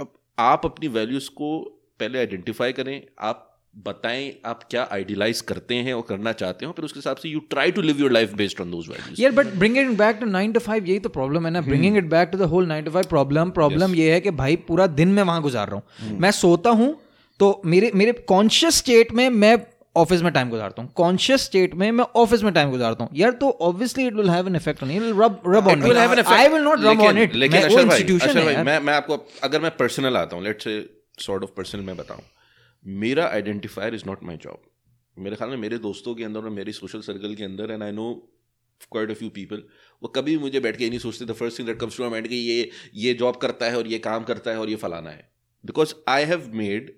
अब 0.00 0.12
आप 0.38 0.66
अपनी 0.66 0.88
वैल्यूज़ 0.88 1.28
को 1.30 1.58
पहले 2.00 2.18
आइडेंटिफाई 2.18 2.72
करें 2.72 3.00
आप 3.20 3.50
बताएँ 3.76 4.32
आप 4.46 4.62
क्या 4.70 4.88
आइडियलाइज 4.92 5.40
करते 5.40 5.74
हैं 5.74 5.94
और 5.94 6.02
करना 6.08 6.32
चाहते 6.32 6.66
हो 6.66 6.72
फिर 6.72 6.84
उसके 6.84 6.98
हिसाब 6.98 7.16
से 7.16 7.28
you 7.28 7.40
try 7.50 7.70
to 7.72 7.82
live 7.82 8.00
your 8.00 8.12
life 8.12 8.32
based 8.32 8.60
on 8.60 8.70
those 8.70 8.88
values 8.88 9.22
यार 9.22 9.32
but 9.32 9.46
bringing 9.46 9.90
it 9.90 9.98
back 9.98 10.16
to 10.16 10.26
nine 10.26 10.52
to 10.52 10.60
five 10.60 10.86
यही 10.86 10.98
तो 10.98 11.08
प्रॉब्लम 11.08 11.46
है 11.46 11.52
ना। 11.52 11.60
Bringing 11.60 11.96
it 11.96 12.04
back 12.04 12.28
to 12.28 12.38
the 12.38 12.42
whole 12.42 12.66
nine 12.66 12.84
to 12.84 12.90
five 12.90 13.06
problem 13.08 13.50
problem 13.50 13.94
ये 13.94 14.12
है 14.12 14.20
कि 14.20 14.30
भाई 14.30 14.56
पूरा 14.68 14.86
दिन 14.86 15.08
मैं 15.08 15.22
वहाँ 15.22 15.42
गुजार 15.42 15.68
रहा 15.68 15.76
हूँ। 15.76 16.18
मैं 16.18 16.30
सोता 16.30 16.70
हूँ 16.70 16.96
तो 17.40 17.62
मेरे 17.66 17.90
मेरे 17.94 18.12
कॉन्शियस 18.12 18.74
स्टेट 18.74 19.12
में 19.12 19.28
मैं 19.30 19.56
ऑफ़िस 19.96 20.22
में 20.22 20.32
टाइम 20.32 20.50
गुजारता 20.50 20.82
हूँ। 20.82 20.92
कॉन्शियस 20.96 21.44
स्टेट 21.44 21.74
में 21.74 21.90
मैं 21.92 22.04
ऑफ़िस 22.16 22.42
में 22.42 22.52
टाइम 22.54 22.70
गुजारता 22.70 23.04
हूँ। 23.04 23.16
यार 23.16 23.30
तो 23.42 23.50
obviously 23.68 24.06
it 24.06 24.14
will 24.14 24.30
have 24.30 24.48
an 24.48 24.56
effect 24.56 24.82
on 24.82 24.90
it 24.90 25.02
rub 25.02 25.42
rub 25.46 25.68
on 25.68 25.82
I 25.82 26.48
will 26.48 26.62
not 26.62 26.80
rub 26.80 27.00
on 27.02 27.18
it 27.18 27.34
लेकिन 27.34 27.62
अशर 27.62 27.84
भाई 27.86 28.02
अशर 28.02 28.44
भाई 28.44 28.56
मैं 28.64 28.78
मैं 28.80 28.94
आपको 28.94 29.18
अगर 29.42 29.60
मैं 29.60 29.70
पर्सनल 29.76 30.16
आता 30.16 30.36
हूँ 30.36 30.44
let's 30.44 30.64
say 30.64 30.78
sort 31.20 31.42
of 31.42 31.50
personal 31.56 31.82
मैं 31.82 31.96
बताऊँ। 31.96 32.22
मेरा 32.84 33.26
identifier 33.28 33.94
is 33.94 34.02
not 34.06 34.24
my 34.24 34.36
job 34.42 34.62
मेरे 35.16 35.36
ख्याल 35.36 35.50
में 35.50 35.56
मेरे 35.58 35.78
दोस्तों 35.80 36.14
के 36.14 36.24
अंदर 36.24 36.40
और 36.40 36.50
मेरी 36.50 36.72
सोशल 36.72 37.00
सर्कल 37.02 37.34
के 37.34 37.44
अंदर 37.44 37.70
and 37.70 37.82
I 37.82 37.92
know 37.92 38.12
quite 38.92 39.10
a 39.10 39.14
few 39.14 39.28
people 39.34 39.62
वो 40.02 40.08
कभी 40.16 40.36
मुझे 40.38 40.60
बैठ 40.60 40.76
के 40.76 40.88
नहीं 40.88 40.98
सोचते 40.98 41.24
the 41.24 41.32
first 41.34 41.58
thing 41.58 41.68
that 41.68 41.78
comes 41.80 41.96
to 41.98 42.08
mind 42.10 42.28
कि 42.28 42.36
ये 42.36 42.70
ये 43.02 43.12
जॉब 43.20 43.36
करता 43.42 43.66
है 43.66 43.76
और 43.78 43.86
ये 43.88 43.98
काम 44.06 44.24
करता 44.24 44.50
है 44.50 44.58
और 44.60 44.70
ये 44.70 44.76
फलाना 44.76 45.10
है. 45.10 45.28
Because 45.64 45.94
I 46.08 46.24
have 46.24 46.50
made 46.54 46.92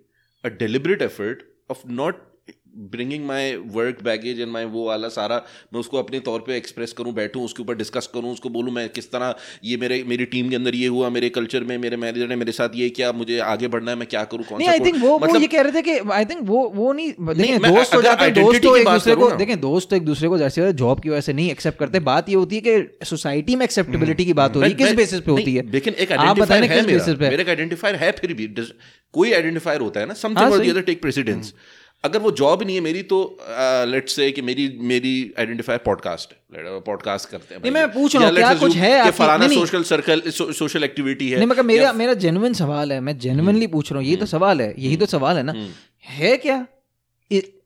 a 0.44 0.48
deliberate 0.58 1.02
effort 1.02 1.42
of 1.70 1.82
not 1.92 2.24
bringing 2.76 3.24
my 3.26 3.54
work 3.74 4.02
baggage 4.02 4.40
and 4.40 4.50
my 4.52 4.64
वो 4.64 4.86
वाला 4.86 5.08
सारा 5.08 5.36
मैं 5.72 5.80
उसको 5.80 5.98
अपने 5.98 6.20
तौर 6.20 6.40
पे 6.40 6.56
एक्सप्रेस 6.56 6.92
करूँ 6.92 7.12
बैठूं 7.14 7.44
उसके 7.44 7.62
ऊपर 7.62 7.74
डिस्कस 7.74 8.06
करूँ 8.14 8.32
उसको 8.32 8.48
बोलूँ 8.48 8.72
मैं 8.72 8.88
किस 8.88 9.10
तरह 9.12 9.34
ये 9.64 9.76
मेरे 9.76 10.02
मेरी 10.06 10.24
टीम 10.24 10.48
के 10.50 10.56
अंदर 10.56 10.74
ये 10.74 10.86
हुआ 10.86 11.08
मेरे 11.10 11.28
कल्चर 11.28 11.64
में 11.64 11.76
मेरे 11.78 11.96
मैनेजर 11.96 12.28
ने 12.28 12.36
मेरे 12.36 12.52
साथ 12.52 12.76
ये 12.76 12.88
किया 12.90 13.12
मुझे 13.12 13.38
आगे 13.46 13.68
बढ़ना 13.68 13.90
है 13.90 13.96
मैं 13.96 14.08
क्या 14.08 14.24
करूँ 14.24 14.44
कौन 14.44 14.62
आई 14.64 14.78
थिंक 14.80 15.00
वो 15.02 15.18
मतलब, 15.18 15.34
वो 15.34 15.40
ये 15.40 15.46
कह 15.46 15.60
रहे 15.60 15.72
थे 15.72 15.82
कि 15.82 15.98
आई 16.12 16.24
थिंक 16.24 16.40
वो 16.44 16.64
वो 16.74 16.92
नहीं 16.92 17.12
देखें 17.20 17.58
दोस्त 17.62 17.94
हो 17.94 18.02
जाते 18.02 18.24
हैं 18.24 18.34
दोस्त 18.34 18.62
तो 18.62 18.76
एक 18.76 18.88
दूसरे 18.88 19.14
को 19.14 19.30
देखें 19.36 19.60
दोस्त 19.60 19.92
एक 19.92 20.04
दूसरे 20.04 20.28
को 20.28 20.38
जैसे 20.38 20.72
जॉब 20.74 21.00
की 21.00 21.10
वजह 21.10 21.20
से 21.20 21.32
नहीं 21.32 21.50
एक्सेप्ट 21.50 21.78
करते 21.78 22.00
बात 22.00 22.28
ये 22.28 22.34
होती 22.34 22.56
है 22.56 22.62
कि 22.62 23.06
सोसाइटी 23.06 23.56
में 23.56 23.64
एक्सेप्टेबिलिटी 23.64 24.24
की 24.24 24.32
बात 24.32 24.56
हो 24.56 24.60
रही 24.60 24.70
है 24.70 24.76
किस 24.76 24.92
बेसिस 24.94 25.20
पे 25.20 25.30
होती 25.30 25.54
है? 25.54 25.70
लेकिन 25.70 25.94
एक 25.94 26.12
आइडेंटिफायर 26.12 26.64
है 26.64 27.16
मेरा 27.16 27.42
एक 27.42 27.48
आइडेंटिफायर 27.48 27.96
है 27.96 28.12
फिर 28.12 28.32
भी 28.34 28.46
कोई 29.14 29.32
आइडेंटिफायर 29.32 29.80
होता 29.80 30.00
है 30.00 30.06
ना 30.06 30.14
समथिंग 30.14 30.76
और 30.76 30.82
टेक 30.82 31.00
प्रेसिडेंस 31.00 31.52
अगर 32.06 32.18
वो 32.18 32.30
जॉब 32.40 32.60
ही 32.60 32.66
नहीं 32.66 32.76
है 32.76 32.82
मेरी 32.82 33.02
तो 33.10 33.18
लेट्स 33.88 34.16
से 34.16 34.30
कि 34.32 34.42
मेरी 34.42 34.68
मेरी 34.84 35.14
आइडेंटिफाई 35.38 35.76
पॉडकास्ट 35.84 36.32
है। 36.32 36.78
पॉडकास्ट 36.80 37.28
करते 37.30 37.54
हैं 37.54 37.60
नहीं, 37.62 37.72
मैं 37.72 37.86
पूछ 37.92 38.16
रहा 38.16 38.26
हूँ, 38.26 38.34
क्या 38.36 38.54
कुछ 38.56 38.76
है 38.76 39.04
कि 39.04 39.10
फलाना। 39.12 39.48
सोशल 39.48 39.82
सर्कल 39.84 40.22
सोशल 40.30 40.84
एक्टिविटी 40.84 41.30
है 41.30 41.36
नहीं 41.36 41.48
मगर 41.48 41.62
मेरा 41.64 41.92
मेरा 41.94 42.14
जेन्युइन 42.24 42.54
सवाल 42.54 42.92
है 42.92 43.00
मैं 43.00 43.18
जेन्युइनली 43.18 43.66
पूछ 43.68 43.92
रहा 43.92 43.98
हूँ 43.98 44.06
यही 44.06 44.16
तो 44.16 44.26
सवाल 44.26 44.60
है 44.60 44.74
यही 44.78 44.96
तो 44.96 45.06
सवाल 45.08 45.36
है 45.36 45.42
ना। 45.42 45.54
है 46.10 46.36
क्या? 46.38 46.66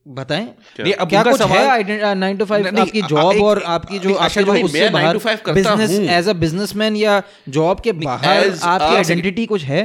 बताएँ? 0.06 0.44
नहीं, 0.80 0.92
अब 0.94 1.08
क्या 1.08 1.22
कुछ 1.22 1.40
है 1.42 2.14
नाइन 2.16 2.36
टू 2.36 2.44
फाइव 2.44 2.66
आपकी 2.68 3.02
जॉब 3.02 3.40
और 3.42 3.62
आपकी 3.64 3.98
जो 3.98 4.14
भाई, 4.14 4.62
उससे 4.62 4.80
मैं 4.80 4.92
बाहर 4.92 5.16
to 5.16 5.22
5 5.22 5.40
करता 5.40 5.74
बिज़नेस 5.74 6.08
एज 6.10 6.28
अ 6.28 6.32
बिजनेसमैन 6.34 6.96
या 6.96 7.22
जॉब 7.48 7.80
के 7.80 7.92
बाहर 7.94 8.48
आपकी 8.48 8.96
आइडेंटिटी 8.96 9.44
कुछ 9.46 9.64
है? 9.64 9.82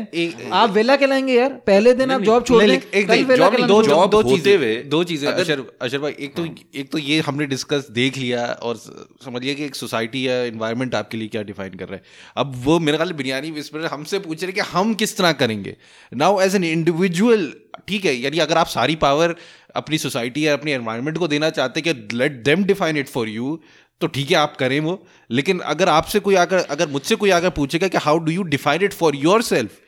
आप 0.53 0.69
वेला 0.71 0.95
कहलाएँगे 0.95 1.33
यार। 1.33 1.49
पहले 1.67 1.93
दिन 1.93 2.11
आप 2.11 2.21
जॉब 2.21 2.45
छोड़ 2.45 2.63
दें 2.63 2.79
कहलाएँगे। 2.79 3.67
दो 4.07 4.21
चीज़ें 4.23 4.89
दो 4.89 5.03
चीज़ें 5.03 5.27
अशर 5.31 5.63
अशर 5.81 5.99
भाई 5.99 6.15
एक 6.19 6.35
तो 6.35 6.45
एक 6.75 6.91
तो 6.91 6.97
ये 6.99 7.19
हमने 7.21 7.45
डिस्कस 7.47 7.87
देख 7.91 8.17
लिया 8.17 8.45
और 8.61 8.77
समझिए 8.77 9.55
कि 9.55 9.65
एक 9.65 9.75
सोसाइटी 9.75 10.27
या 10.27 10.35
एनवायरनमेंट 10.45 10.95
आपके 10.95 11.17
लिए 11.17 11.27
क्या 11.27 11.43
डिफाइन 11.43 11.73
कर 11.73 11.87
रहा 11.87 11.95
है। 11.95 12.01
अब 12.37 12.53
वो 12.63 12.79
मेरे 12.79 12.97
ख्याल 12.97 13.11
बिरयानी 13.13 13.51
विस्पर 13.51 13.85
हमसे 13.87 14.19
पूछ 14.19 14.43
रहे 14.43 14.51
कि 14.51 14.69
हम 14.71 14.93
किस 14.95 15.17
तरह 15.17 15.31
करेंगे। 15.43 15.75
नाउ 16.11 16.41
एज 16.41 16.55
एन 16.55 16.63
इंडिविजुअल 16.63 17.51
ठीक 17.87 18.05
है 18.05 18.15
यानी 18.15 18.39
अगर 18.39 18.57
आप 18.57 18.67
सारी 18.69 18.95
पावर 18.97 19.35
अपनी 19.75 19.97
सोसाइटी 19.97 20.45
या 20.47 20.53
अपनी 20.53 20.71
एनवायरनमेंट 20.71 21.17
को 21.17 21.27
देना 21.27 21.49
चाहते 21.49 21.81
कि 21.81 21.93
let 22.13 22.43
them 22.43 22.63
define 22.63 22.97
it 22.97 23.09
for 23.09 23.29
you 23.29 23.59
तो 24.01 24.07
ठीक 24.07 24.31
है, 24.31 24.37
आप 24.37 24.55
करें 24.55 24.79
वो। 24.79 25.07
लेकिन 25.31 25.59
अगर 25.59 25.89
आपसे 25.89 26.19
कोई 26.19 26.35
आकर, 26.35 26.57
अगर 26.57 26.87
मुझसे 26.87 27.15
कोई 27.15 27.29
आकर 27.29 27.49
पूछेगा 27.49 27.87
कि 27.87 27.97
how 27.97 28.17
do 28.17 28.31
you 28.31 28.43
define 28.43 28.83
it 28.83 28.93
for 28.93 29.15
yourself 29.41 29.79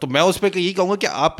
तो 0.00 0.06
मैं 0.06 0.20
उस 0.20 0.38
पर 0.38 0.46
यही 0.48 0.72
कहूँगा 0.72 0.96
कि 0.96 1.06
आप 1.06 1.36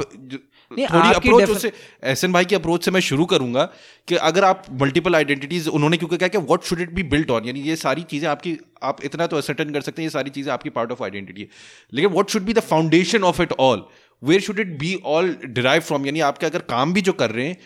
नहीं, 0.70 0.86
थोड़ी 0.86 1.12
अप्रोच 1.12 1.64
एहसन 1.64 2.32
भाई 2.32 2.44
की 2.44 2.54
अप्रोच 2.54 2.84
से 2.84 2.90
मैं 2.90 3.00
शुरू 3.00 3.24
करूँगा 3.24 3.64
कि 4.08 4.14
अगर 4.14 4.44
आप 4.44 4.64
मल्टीपल 4.82 5.14
आइडेंटिटीज 5.14 5.68
उन्होंने 5.68 5.96
क्योंकि 5.96 6.16
कहा 6.16 6.28
कि 6.28 6.38
what 6.38 6.62
should 6.62 6.80
it 6.80 6.92
be 6.94 7.02
built 7.02 7.30
on 7.30 7.44
यानी 7.44 7.60
ये 7.60 7.76
सारी 7.76 8.02
चीज़ें 8.02 8.28
आपकी 8.28 8.56
आप 8.82 9.02
इतना 9.04 9.26
तो 9.26 9.36
असर्टन 9.36 9.70
कर 9.70 9.80
सकते 9.80 10.02
हैं 10.02 10.06
ये 10.06 10.10
सारी 10.10 10.30
चीज़ें 10.30 10.52
आपकी 10.52 10.70
पार्ट 10.70 10.92
ऑफ़ 10.92 11.02
आइडेंटिटी 11.02 11.40
है। 11.40 11.48
लेकिन 11.92 12.10
what 12.10 12.30
should 12.30 12.42
be 12.42 12.52
the 12.52 12.60
foundation 12.60 13.22
of 13.22 13.42
it 13.42 13.52
all 13.60 13.86
where 14.22 14.40
should 14.40 14.58
it 14.58 14.78
be 14.78 14.94
all 15.06 15.36
derive 15.44 15.80
from 15.80 16.06
यानी 16.06 16.20
आपके 16.20 16.46
अगर 16.46 16.58
काम 16.68 16.92
भी 16.92 17.00
जो 17.00 17.12
कर 17.12 17.30
रहे 17.30 17.46
हैं 17.46 17.56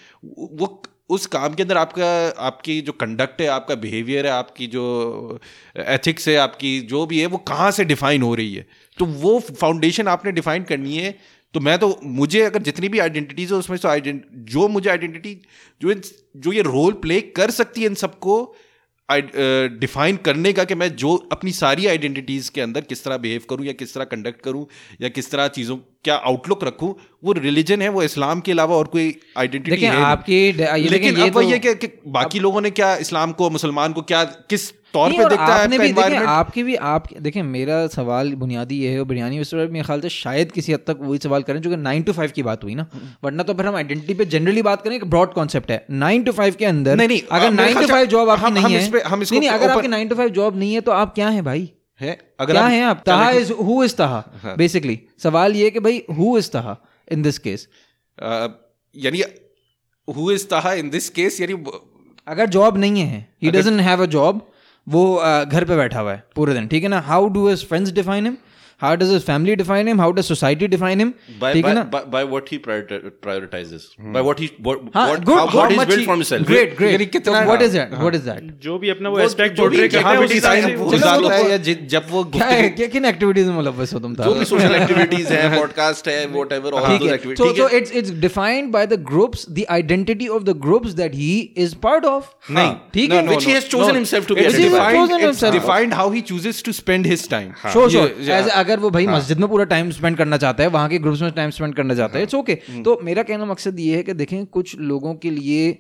वो 0.59 0.83
उस 1.11 1.27
काम 1.27 1.55
के 1.55 1.63
अंदर 1.63 1.77
आपका 1.77 2.07
आपकी 2.39 2.81
जो 2.81 2.93
कंडक्ट 2.93 3.41
है 3.41 3.47
आपका 3.49 3.75
बिहेवियर 3.75 4.27
है 4.27 4.33
आपकी 4.33 4.67
जो 4.67 5.41
एथिक्स 5.77 6.29
है 6.29 6.37
आपकी 6.37 6.79
जो 6.81 7.05
भी 7.07 7.21
है 7.21 7.27
वो 7.27 7.39
कहाँ 7.39 7.71
से 7.71 7.85
डिफाइन 7.85 8.23
हो 8.23 8.35
रही 8.35 8.55
है? 8.55 8.67
तो 8.99 9.05
वो 9.05 9.39
फाउंडेशन 9.61 10.09
आपने 10.09 10.33
डिफाइन 10.33 10.63
करनी 10.63 10.97
है 10.97 11.15
तो 11.55 11.61
मैं 11.61 11.79
तो 11.79 11.99
मुझे 12.19 12.43
अगर 12.43 12.63
जितनी 12.63 12.89
भी 12.89 12.99
आइडेंटिटीज 12.99 13.53
है 13.53 13.59
उसमें 13.59 13.77
से 13.77 13.89
आइडेंट 13.89 14.25
जो 14.51 14.69
मुझे 14.69 14.91
आइडेंटिटी 14.91 15.37
जो 15.81 15.91
इन 15.91 16.01
जो 16.37 16.53
ये 16.53 16.63
रोल 16.63 16.93
प्ले 17.03 17.21
कर 17.37 17.51
सकती 17.51 17.81
है 17.81 17.87
इन 17.87 17.95
सबको 17.95 18.37
डिफाइन 19.09 20.17
करने 20.17 20.53
का 20.53 20.65
कि 20.65 20.75
मैं 20.75 20.89
जो 20.97 21.15
अपनी 21.33 21.53
सारी 21.53 21.87
आइडेंटिटीज 21.87 22.49
के 22.49 22.61
अंदर 22.61 22.81
किस 22.83 23.05
तरह 23.05 23.17
बिहेव 23.17 23.43
करूँ 23.51 23.67
या 23.67 23.73
किस 23.73 23.95
तरह 23.95 24.05
कंडक्ट 24.05 24.41
करूँ 24.41 24.67
या 25.03 25.09
किस 25.09 25.31
तरह 25.31 25.49
चीज़ों 25.49 25.77
क्या 26.05 26.15
आउटलुक 26.25 26.65
रखूँ 26.65 26.95
वो 27.25 27.33
रिलीजन 27.33 27.83
है 27.83 27.89
वो 27.89 28.03
इस्लाम 28.03 28.41
के 28.41 28.53
अलावा 28.53 28.77
और 28.77 28.87
कोई 28.87 29.15
आइडेंटिटी 29.39 29.81
है 29.83 29.97
आपकी 30.05 30.41
लेकिन 30.53 31.17
ये 31.17 31.29
अब 31.29 31.33
तो- 31.33 31.51
है 31.51 31.59
कि, 31.59 31.75
कि 31.75 31.89
बाकी 32.09 32.41
लोगों 32.41 32.61
ने 32.61 32.71
क्या 32.71 32.95
इस्लाम 32.97 33.33
को 33.33 33.51
मुसलमान 33.51 33.93
को 33.93 34.03
क्या 34.03 34.25
किस 34.25 34.73
तौर 34.93 35.13
पे 35.13 35.29
देखता 35.29 35.55
है 35.55 35.69
भी 35.69 35.93
देखें 35.93 36.27
आपके 36.29 36.63
भी 36.63 36.75
आप 36.89 37.07
देखें 37.21 37.43
मेरा 37.45 37.87
सवाल 37.89 38.33
बुनियादी 38.37 38.79
ये 38.79 38.91
है 38.91 38.99
और 38.99 39.07
बिरयानी 39.07 39.41
पर 39.43 39.69
मेरे 39.69 39.85
ख्याल 39.87 40.01
से 40.01 40.09
शायद 40.09 40.53
किसी 40.53 40.73
हद 40.73 40.81
तक 40.87 40.99
वही 41.01 41.19
सवाल 41.19 41.43
करें 41.43 41.61
जो 41.61 41.71
कि 41.71 41.77
नाइन 41.79 42.03
टू 42.03 42.13
फाइव 42.13 42.33
की 42.35 42.43
बात 42.43 42.65
हुई 42.65 42.75
ना। 42.75 42.87
वरना 43.25 43.43
तो 43.43 43.55
फिर 43.55 43.67
हम 43.67 43.77
आइडेंटिटी 43.77 44.15
पे 44.15 44.25
जनरली 44.35 44.63
बात 44.63 44.83
करें 44.83 44.97
एक 44.97 45.05
ब्रॉड 45.11 45.33
कॉन्सेप्ट 45.35 45.71
है। 45.71 45.85
नाइन 45.91 46.23
टू 46.25 46.33
फाइव 46.33 46.55
के 46.59 46.65
अंदर 46.65 46.97
नहीं, 46.97 47.09
नहीं, 47.09 47.23
अगर 47.33 47.51
नाइन 47.53 47.81
टू 47.81 47.87
फाइव 47.87 48.07
जॉब 48.07 48.29
आपकी 48.31 48.51
नहीं 48.51 48.75
है 48.75 49.03
हम 49.03 49.23
नहीं 49.23 49.49
अगर 49.49 49.71
आपकी 49.71 49.89
नाइन 49.89 50.09
टू 50.09 50.15
फाइव 50.15 50.29
जॉब 50.31 50.59
नहीं 50.59 50.75
है 50.75 50.81
तो 50.81 50.93
आप 50.93 51.15
क्या 51.15 51.29
हैं 51.29 51.45
भाई? 51.45 51.71
है 52.01 52.19
अगर 52.41 52.53
क्या 52.53 52.67
हैं 52.67 52.83
आप? 52.85 53.03
Taha 53.07 53.31
is 53.31 53.53
who 53.53 53.83
is 53.85 53.95
Taha 53.97 54.55
basically 54.59 54.99
सवाल 55.23 55.57
ये 55.57 55.71
कि 55.71 55.81
भाई 55.81 56.03
who 56.19 56.37
is 56.39 56.51
Taha 56.51 56.77
in 57.09 57.23
this 57.23 57.39
case 57.39 57.69
यानी 58.95 59.23
who 60.09 60.31
is 60.31 60.47
Taha 60.47 60.73
in 60.75 60.91
this 60.91 61.09
case 61.11 61.41
यानी 61.41 61.63
अगर 62.27 62.47
जॉब 62.49 62.79
नहीं 62.79 63.01
है 63.03 63.21
he 63.43 63.51
doesn't 63.51 63.81
have 63.81 64.03
a 64.03 64.07
job 64.07 64.49
वो 64.87 65.05
घर 65.47 65.65
पे 65.65 65.77
बैठा 65.77 66.01
हुआ 66.01 66.13
है 66.13 66.25
पूरे 66.37 66.55
दिन, 66.55 66.67
ठीक 66.69 66.83
है 66.83 66.89
ना? 66.89 67.01
How 67.03 67.29
do 67.29 67.49
his 67.49 67.67
friends 67.69 67.93
define 67.93 68.25
him 68.25 68.37
how 68.83 68.97
does 69.03 69.11
his 69.13 69.23
family 69.27 69.55
define 69.57 69.89
him 69.89 70.01
how 70.01 70.13
does 70.13 70.25
society 70.25 70.67
define 70.77 71.01
him 71.01 71.13
by 71.43 71.53
ठीक 71.53 71.65
है 71.67 71.71
by, 71.71 71.75
ना 71.79 71.85
by, 71.93 72.03
by 72.15 72.23
what 72.35 72.53
he 72.53 72.59
priorita- 72.67 73.01
prioritizes 73.27 73.85
by 74.17 74.23
what 74.29 74.41
he 74.45 74.49
what, 74.69 74.81
हाँ, 74.97 75.07
what, 75.11 75.25
good, 75.29 75.39
how, 75.39 75.47
how 75.47 75.59
what 75.61 75.71
he's 75.73 75.81
much 75.81 75.89
built 75.93 76.01
he- 76.01 76.07
for 76.11 76.17
himself 76.17 76.47
Great, 76.53 76.77
great. 76.81 76.93
यानी 76.93 77.07
कितना- 77.17 77.43
So 77.43 77.51
what 77.51 77.63
is 77.69 77.77
that? 77.79 77.95
What 78.05 78.19
is 78.21 78.25
that? 78.29 78.43
जो 78.67 78.79
भी 78.85 78.91
अपना 78.91 79.09
वो 79.09 79.19
वो 79.19 79.25
aspect 79.25 79.57
जो 79.57 79.69
भी 79.69 79.77
पोर्ट्रे 79.77 79.89
जहाँ 79.97 80.15
करते 80.17 80.27
भी 80.27 80.35
हैं 80.35 80.41
उसी 80.41 80.41
design 80.41 80.63
तरह 80.63 80.69
से 80.69 80.75
वो 80.77 80.85
वो- 80.85 80.93
गुजारता 80.93 81.17
चलो, 81.19 81.29
है 81.35 81.43
वो- 81.43 81.51
या 81.51 81.57
जि- 81.69 81.77
जब 81.95 82.07
वो 82.11 82.25
क्या 82.37 82.47
है 82.47 82.69
क्या 82.81 82.87
किन 82.97 83.05
एक्टिविटीज़ 83.13 83.49
में 83.49 83.55
मुलव्वस 83.57 83.95
हो 83.95 83.99
तुम 84.07 84.15
जो 84.23 84.35
भी 84.35 84.45
सोशल 84.53 84.75
एक्टिविटीज़ 84.81 85.33
है 85.33 85.59
पॉडकास्ट 85.59 86.09
है 86.09 86.27
वट 86.37 86.53
एवर 86.53 86.73
ऑल 86.81 86.89
ठीक 86.89 86.99
दोस 87.01 87.09
है 87.09 87.15
activities 87.15 87.43
so 87.43 87.55
so 87.61 87.69
it's 87.81 87.97
it's 88.03 88.13
defined 88.27 88.73
by 88.79 88.85
the 88.95 89.01
groups 89.13 89.47
the 89.61 89.67
identity 89.79 90.29
of 90.39 90.47
the 90.51 90.57
groups 90.67 90.97
that 91.03 91.17
he 91.23 91.31
is 91.67 91.75
part 91.87 92.09
of 92.13 92.29
नहीं 92.59 92.73
ठीक 92.95 93.11
no, 93.11 93.17
है 93.17 93.23
no, 93.27 93.33
which 93.35 93.47
no, 93.47 93.51
he 93.51 93.57
has 93.59 93.69
chosen 93.75 93.93
no. 93.95 93.99
himself 94.01 94.29
to 94.31 94.37
be 94.39 94.45
It's 94.47 94.55
identified. 94.55 94.79
defined- 94.79 95.01
Chosen 95.03 95.17
it's 95.21 95.27
himself. 95.29 95.57
defined 95.59 95.97
how 96.01 96.07
he 96.17 96.23
chooses 96.33 96.63
to 96.69 96.75
spend 96.81 97.11
his 97.13 97.25
time. 97.35 97.51
Sure 97.67 97.91
sure 97.91 98.07
ये- 98.09 98.29
ये- 98.29 98.39
as 98.41 98.49
अगर 98.63 98.72
वो 98.79 98.91
भाई 98.91 99.07
मस्जिद 99.07 99.39
में 99.39 99.49
पूरा 99.49 99.65
टाइम 99.65 99.91
स्पेंड 99.91 100.17
करना 100.17 100.37
चाहता 100.37 100.63
है 100.63 100.69
वहाँ 100.69 100.89
के 100.89 100.99
ग्रुप्स 100.99 101.23
में 101.23 101.33
टाइम 101.33 101.51
स्पेंड 101.51 101.75
करना 101.75 101.95
चाहता 101.95 102.19
है 102.19 102.23
इट्स 102.23 102.35
ओके 102.35 102.55
तो 102.55 103.01
मेरा 103.03 103.23
कहना 103.23 103.45
मकसद 103.45 103.81
ये 103.81 103.97
है 103.97 104.03
कि 104.03 104.13
देखें 104.13 104.47
कुछ 104.47 104.79
लोगों 104.79 105.15
के 105.15 105.31
लिए 105.31 105.79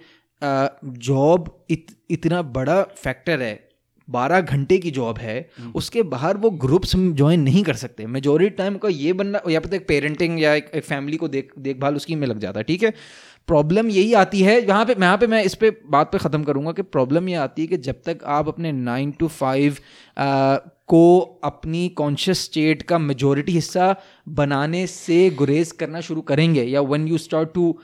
जॉब 0.84 1.66
इत, 1.70 1.86
इतना 2.11 2.43
बड़ा 2.43 2.82
फैक्टर 2.82 3.43
है 3.43 3.72
बारह 4.11 4.40
घंटे 4.40 4.78
की 4.78 4.90
जॉब 4.90 5.18
है 5.18 5.51
उसके 5.74 6.03
बाहर 6.03 6.36
वो 6.36 6.51
ग्रुप्स 6.51 6.97
ज्वाइन 6.97 7.40
नहीं 7.40 7.62
कर 7.62 7.74
सकते। 7.74 8.07
मेजोरिटी 8.07 8.57
टाइम 8.57 8.76
का 8.76 8.88
ये 8.88 9.12
बनना 9.12 9.40
या 9.51 9.61
पता 9.61 9.76
एक 9.76 9.88
पेरेंटिंग 9.88 10.43
या 10.43 10.55
एक, 10.55 10.70
एक 10.74 10.84
फैमिली 10.84 11.16
को 11.16 11.28
देख 11.28 11.51
देखभाल 11.59 11.97
उसकी 11.97 12.14
में 12.14 12.26
लग 12.26 12.38
जाता 12.38 12.61
है 12.61 12.64
ठीक 12.64 12.82
है? 12.82 12.93
प्रॉब्लम 13.47 13.88
यही 13.88 14.12
आती 14.14 14.40
है 14.40 14.68
यहाँ 14.68 14.84
पे 14.84 14.93
यहाँ 14.93 15.18
पे 15.18 15.26
मैं 15.26 15.43
इस 15.45 15.55
पे 15.55 15.70
बात 15.90 16.12
पे 16.12 16.18
ख़त्म 16.18 16.43
करूँगा 16.43 16.72
कि 16.72 16.82
प्रॉब्लम 16.82 17.28
ये 17.28 17.34
आती 17.34 17.62
है 17.62 17.68
कि 17.68 17.76
जब 17.76 17.95
तक 17.95 18.18
आप 18.26 18.49
अपने 18.49 18.72
नाइन 18.72 19.11
टू 19.11 19.28
फाइव 19.28 19.76
को 20.89 21.18
अपनी 21.45 21.89
कॉन्शियस 21.89 22.45
स्टेट 22.45 22.83
का 22.83 22.99
मेजोरिटी 22.99 23.53
हिस्सा 23.53 23.95
बनाने 24.28 24.87
से 24.87 25.28
गुरेज 25.30 25.72
करना 25.72 26.01
शुरू 26.01 26.20
करेंगे 26.22 26.62
या 26.62 26.80
when 26.80 27.09
you 27.09 27.18
start 27.18 27.53
to 27.55 27.76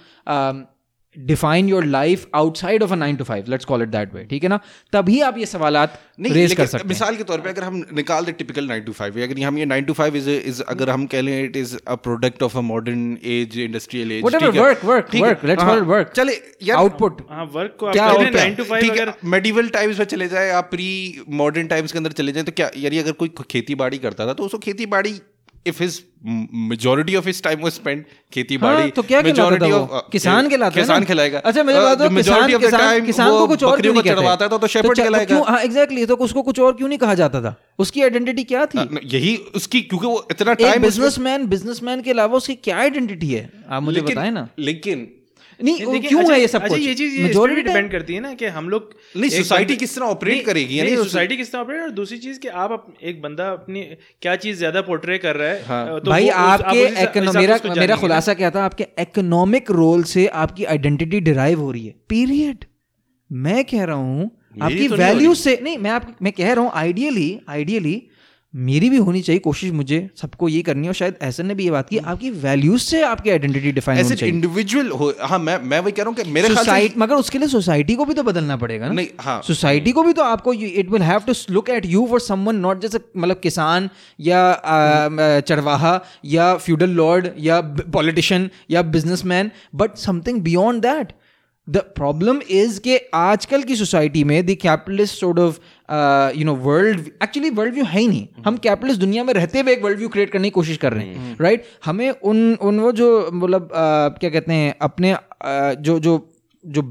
define 1.17 1.69
your 1.69 1.85
life 1.85 2.27
outside 2.35 2.83
of 2.83 2.93
a 2.93 2.97
nine 2.97 3.17
to 3.17 3.25
five 3.25 3.45
let's 3.49 3.65
call 3.65 3.83
it 3.83 3.89
that 3.89 4.15
way 4.15 4.25
ठीक 4.25 4.43
है 4.43 4.49
ना? 4.49 4.59
तभी 4.93 5.21
आप 5.21 5.39
ये 5.39 5.47
सवाल 5.47 5.77
नहीं 5.77 6.33
रेज 6.33 6.55
कर 6.55 6.67
सकते 6.67 6.89
मिसाल 6.89 7.17
के 7.17 7.25
तौर 7.25 7.41
पे 7.41 7.51
अगर 7.51 7.65
हम 7.65 7.83
निकाल 7.95 8.25
दे 8.25 8.33
टिपिकल 8.33 8.69
नाइन 8.69 8.83
टू 8.85 8.93
फाइव 8.93 9.23
अगर 9.23 9.43
हम 9.43 9.59
ये 9.59 9.65
nine 9.67 9.85
to 9.85 9.93
five 9.93 10.17
is 10.17 10.29
is 10.31 10.63
अगर 10.63 10.91
हम 10.91 11.07
कह 11.07 11.21
लें 11.21 11.43
it 11.45 11.57
is 11.57 11.77
a 11.87 11.95
product 11.95 12.43
of 12.43 12.57
a 12.59 12.61
modern 12.61 13.19
age 13.27 13.59
industrial 13.59 14.13
age 14.13 14.23
Whatever, 14.25 14.53
work, 14.59 14.85
work, 14.91 15.15
work. 15.17 15.47
Let's 15.51 15.65
call 15.65 15.83
it 15.83 15.89
work. 15.93 16.13
चले 16.13 16.33
यार 16.63 16.77
आउटपुट 16.77 17.27
हाँ 17.31 17.45
वर्क 17.55 17.77
को 17.81 17.93
क्या 17.93 18.05
आप 18.05 18.17
output? 18.17 18.35
नाइन 18.35 18.55
टू 18.55 18.65
फाइव 18.65 18.93
अगर 18.93 19.13
मेडिवल 19.25 19.69
टाइम्स 19.69 19.99
में 19.99 20.07
चले 20.07 20.29
जाए 20.29 20.51
आप 20.51 20.69
प्री 20.71 20.91
मॉडर्न 21.41 21.67
टाइम्स 21.67 21.93
के 21.93 21.99
अंदर 21.99 22.13
चले 22.13 22.33
जाए 22.33 22.45
तो 22.45 22.53
क्या 22.53 22.71
यानी 22.77 22.99
अगर 22.99 23.13
कोई 23.25 23.33
खेती 23.51 23.75
बाड़ी 23.75 23.99
करता 23.99 24.27
था 24.27 24.33
तो 24.33 24.45
उसको 24.45 24.59
खेती 24.59 24.87
बाड़ी 24.87 25.21
if 25.69 25.83
his 25.83 26.03
majority 26.71 27.15
of 27.17 27.27
his 27.27 27.43
time 27.43 27.61
was 27.61 27.73
spent 27.73 28.05
खेती 28.33 28.57
बाड़ी 28.59 28.81
हाँ, 28.81 28.91
तो 28.91 29.03
क्या 29.03 29.21
मेजोरिटी 29.23 29.71
ऑफ़ 29.73 29.91
किसान 30.13 30.49
के 30.49 30.57
लाते 30.57 30.81
किसान 30.81 31.05
खिलाएगा। 31.05 31.39
अच्छा 31.39 31.63
मुझे 31.63 31.79
बात 31.79 31.99
बताओ, 31.99 32.17
किसान 32.17 32.59
किसान 32.59 33.07
किसान 33.07 33.31
को 33.31 33.47
कुछ 33.47 33.65
और 33.65 33.81
क्यों 33.81 33.93
नहीं 33.95 34.03
कहते? 34.03 34.37
था 34.45 34.59
तो 34.59 34.67
शेपर्ड 34.67 34.97
खिलाएगा 34.97 35.19
हाँ 35.19 35.27
क्यों 35.27 35.43
हाँ। 35.47 35.61
एग्जैक्टली 35.63 36.07
तो 36.07 36.17
उसको 36.17 36.43
कुछ 36.43 36.61
और 36.61 36.73
क्यों 36.73 36.89
नहीं 36.89 36.99
कहा 36.99 37.15
जाता 37.15 37.41
था? 37.41 37.55
उसकी 37.79 38.03
आइडेंटिटी 38.03 38.45
क्या 38.45 38.65
थी? 38.67 38.89
यही 39.07 39.37
उसकी 39.55 39.81
क्योंकि 39.83 40.07
वो 40.07 40.27
इतना 40.31 40.55
टाइम 40.55 40.83
बिजनेसमैन 40.83 41.47
बिजनेसमैन 41.47 42.03
के 42.03 42.11
अलावा 42.11 42.37
उसकी 42.37 42.55
क्या 42.65 42.79
आइडेंटिटी 42.79 43.33
है? 43.33 43.49
आप 43.71 43.83
मुझे 43.83 44.01
बताएँ 44.01 44.31
ना। 44.31 44.49
लेकिन 44.59 45.07
नहीं 45.61 46.01
क्यों 46.01 46.21
अच्छा- 46.21 46.33
है 46.33 46.41
ये 46.41 46.49
सब 46.49 46.63
अच्छा, 46.63 46.75
कुछ? 46.75 46.81
ये 46.81 46.95
चीज़ 46.95 47.21
मेजोरिटी 47.23 47.63
डिपेंड 47.63 47.91
करती 47.91 48.15
है 48.15 48.21
ना 48.21 48.33
कि 48.35 48.47
हम 48.47 48.69
लोग 48.69 48.91
नहीं, 49.17 49.31
बंदे- 49.31 49.79
किस 49.79 49.95
तरह 49.95 50.07
नहीं, 50.25 50.43
करेगी, 50.43 50.81
नहीं, 50.83 50.97
सोसाइटी 50.97 51.37
किस 51.37 51.53
तरह 51.53 51.61
ऑपरेट 51.63 51.83
और 51.83 51.91
दूसरी 51.91 52.19
चीज़ 52.19 52.39
कि 52.39 52.49
आप 52.49 52.95
एक 53.03 53.23
बंदा 53.23 53.49
अपनी 53.51 53.83
क्या 54.23 54.37
चीज़ 54.37 54.59
ज़्यादा 54.59 54.81
पोर्ट्रे 54.81 55.19
कर 55.19 55.37
रहा 55.37 55.49
है 55.49 55.99
तो 56.01 56.11
भाई 56.11 56.29
आपके 56.29 57.21
मेरा 57.21 57.59
मेरा 57.77 57.97
खुलासा 57.97 58.35
क्या 58.35 58.51
था? 58.51 58.65
आपके 58.65 58.87
इकोनॉमिक 59.01 59.71
रोल 59.71 60.03
से 60.03 60.27
आपकी 60.27 60.65
आइडेंटिटी 60.65 61.21
डिराइव 61.21 61.61
हो 61.61 61.71
रही 61.71 61.87
है। 61.87 61.95
पीरियड 62.09 62.65
मैं 63.33 63.65
कह 63.65 63.85
रहा 63.85 63.97
हूँ 63.97 64.31
आपकी 64.63 64.89
तो 64.89 64.95
हो 64.95 65.01
वैल्यू 65.03 65.35
से 65.35 65.59
नहीं 65.63 65.79
मैं 65.79 65.91
आप 65.91 66.17
मैं 66.23 66.33
कह 66.33 66.53
रहा 66.53 66.65
हूँ 66.65 66.71
आइडियली 66.75 67.41
आइडियली 67.49 68.08
मेरी 68.55 68.89
भी 68.91 68.97
होनी 68.97 69.21
चाहिए 69.23 69.41
कोशिश 69.41 69.71
मुझे 69.73 69.99
सबको 70.17 70.49
ये 70.49 70.61
करनी 70.63 70.83
है। 70.83 70.89
और 70.89 70.95
शायद 70.95 71.15
ऐसा 71.23 71.43
ने 71.43 71.55
भी 71.55 71.65
ये 71.65 71.71
बात 71.71 71.89
की 71.89 71.99
आपकी 71.99 72.31
वैल्यूज़ 72.43 72.83
से 72.83 73.03
आपकी 73.05 73.31
आइडेंटिटी 73.31 73.73
डिफाइन 73.73 74.03
होनी 74.03 74.17
चाहिए। 74.17 74.35
इंडिविजुअल 74.35 74.89
हो 74.91 75.13
हाँ 75.23 75.39
मैं 75.39 75.59
मैं 75.63 75.81
वही 75.81 75.93
कह 75.93 76.03
रहा 76.03 76.09
हूँ 76.09 76.17
कि 76.17 76.31
मेरे 76.31 76.55
सोसाइटी 76.55 77.01
मगर 77.01 77.15
उसके 77.17 77.39
लिए 77.39 77.49
सोसाइटी 77.49 77.95
को 77.95 78.05
भी 78.05 78.15
तो 78.15 78.23
बदलना 78.23 78.57
पड़ेगा 78.57 78.87
ना। 78.87 78.93
नहीं, 78.93 79.07
हाँ। 79.21 79.41
सोसाइटी 79.47 79.93
को 79.93 80.03
भी 80.03 80.13
तो 80.13 80.23
आपको 80.25 80.53
it 80.53 80.91
will 80.91 81.03
have 81.03 81.21
to 81.27 81.35
look 81.51 81.71
at 81.71 81.87
you 81.87 82.07
for 82.11 82.21
someone 82.21 82.57
not 82.57 82.81
जैसे 82.81 83.01
मतलब 83.17 83.41
किसान 83.43 83.91
या 84.21 84.41
आ, 84.41 85.41
चरवाहा 85.41 86.01
या 86.25 86.55
फ्यूडल 86.57 86.91
लॉर्ड 86.97 87.31
या 87.39 87.61
पॉलिटिशियन 87.93 88.51
या 88.71 88.83
businessman 88.97 89.51
but 89.75 89.97
something 89.99 90.43
beyond 90.43 90.83
that 90.83 91.13
the 91.69 91.77
problem 91.97 92.41
is 92.51 92.79
कि 92.81 92.99
आजकल 93.15 93.63
की 93.63 93.77
सोसाइटी 93.77 94.23
में 94.25 94.45
the 94.47 94.57
capitalist 94.63 95.21
sort 95.21 95.39
of 95.39 95.59
you 96.37 96.45
know 96.45 96.55
world 96.55 97.01
actually 97.23 97.51
world 97.51 97.75
view 97.75 97.85
है 97.85 98.01
ही 98.01 98.07
नहीं। 98.09 98.27
हम 98.47 98.57
कैपिटलिस्ट 98.57 99.01
दुनिया 99.01 99.25
में 99.25 99.33
रहते 99.35 99.61
हुए 99.61 99.73
एक 99.73 99.83
वर्ल्ड 99.85 99.99
व्यू 99.99 100.09
क्रिएट 100.09 100.31
करने 100.31 100.49
की 100.49 100.51
कोशिश 100.53 100.77
कर 100.77 100.93
रहे 100.93 101.05
हैं 101.05 101.37
राइट 101.41 101.65
हमें 101.85 102.11
उन 102.11 102.55
उन 102.55 102.81
वो 102.81 102.93
जो 102.93 103.09
मतलब 103.33 103.69
क्या 104.21 104.31
कहते 104.31 104.53
हैं 104.53 104.75
अपने 104.81 105.17
जो 105.81 105.99
जो 105.99 106.19
जो 106.65 106.83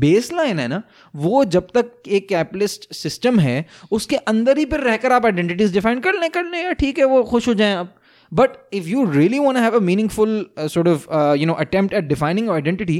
बेस 0.00 0.32
लाइन 0.32 0.58
है 0.58 0.66
ना 0.68 0.82
वो 1.14 1.44
जब 1.46 1.66
तक 1.74 2.08
एक 2.08 2.28
कैपिटलिस्ट 2.28 2.92
सिस्टम 2.94 3.38
है 3.40 3.64
उसके 3.92 4.16
अंदर 4.16 4.58
ही 4.58 4.64
फिर 4.64 4.80
रहकर 4.80 5.12
आप 5.12 5.26
आइडेंटिटीज 5.26 5.72
डिफाइन 5.72 6.00
कर 6.00 6.20
लें 6.20 6.30
कर 6.30 6.44
लें 6.44 6.62
या 6.64 6.72
ठीक 6.72 6.98
है 6.98 7.04
वो 7.04 7.22
खुश 7.24 7.48
हो 7.48 7.54
जाएँ 7.54 7.74
आप। 7.74 7.94
but 8.33 8.55
if 8.79 8.87
you 8.93 9.03
really 9.17 9.39
want 9.39 9.57
to 9.57 9.63
have 9.65 9.75
a 9.79 9.81
meaningful 9.89 10.31
uh, 10.41 10.67
sort 10.67 10.87
of 10.93 11.07
uh, 11.17 11.33
you 11.41 11.47
know 11.49 11.55
attempt 11.65 11.93
at 11.93 12.07
defining 12.07 12.49
your 12.51 12.57
identity 12.57 12.97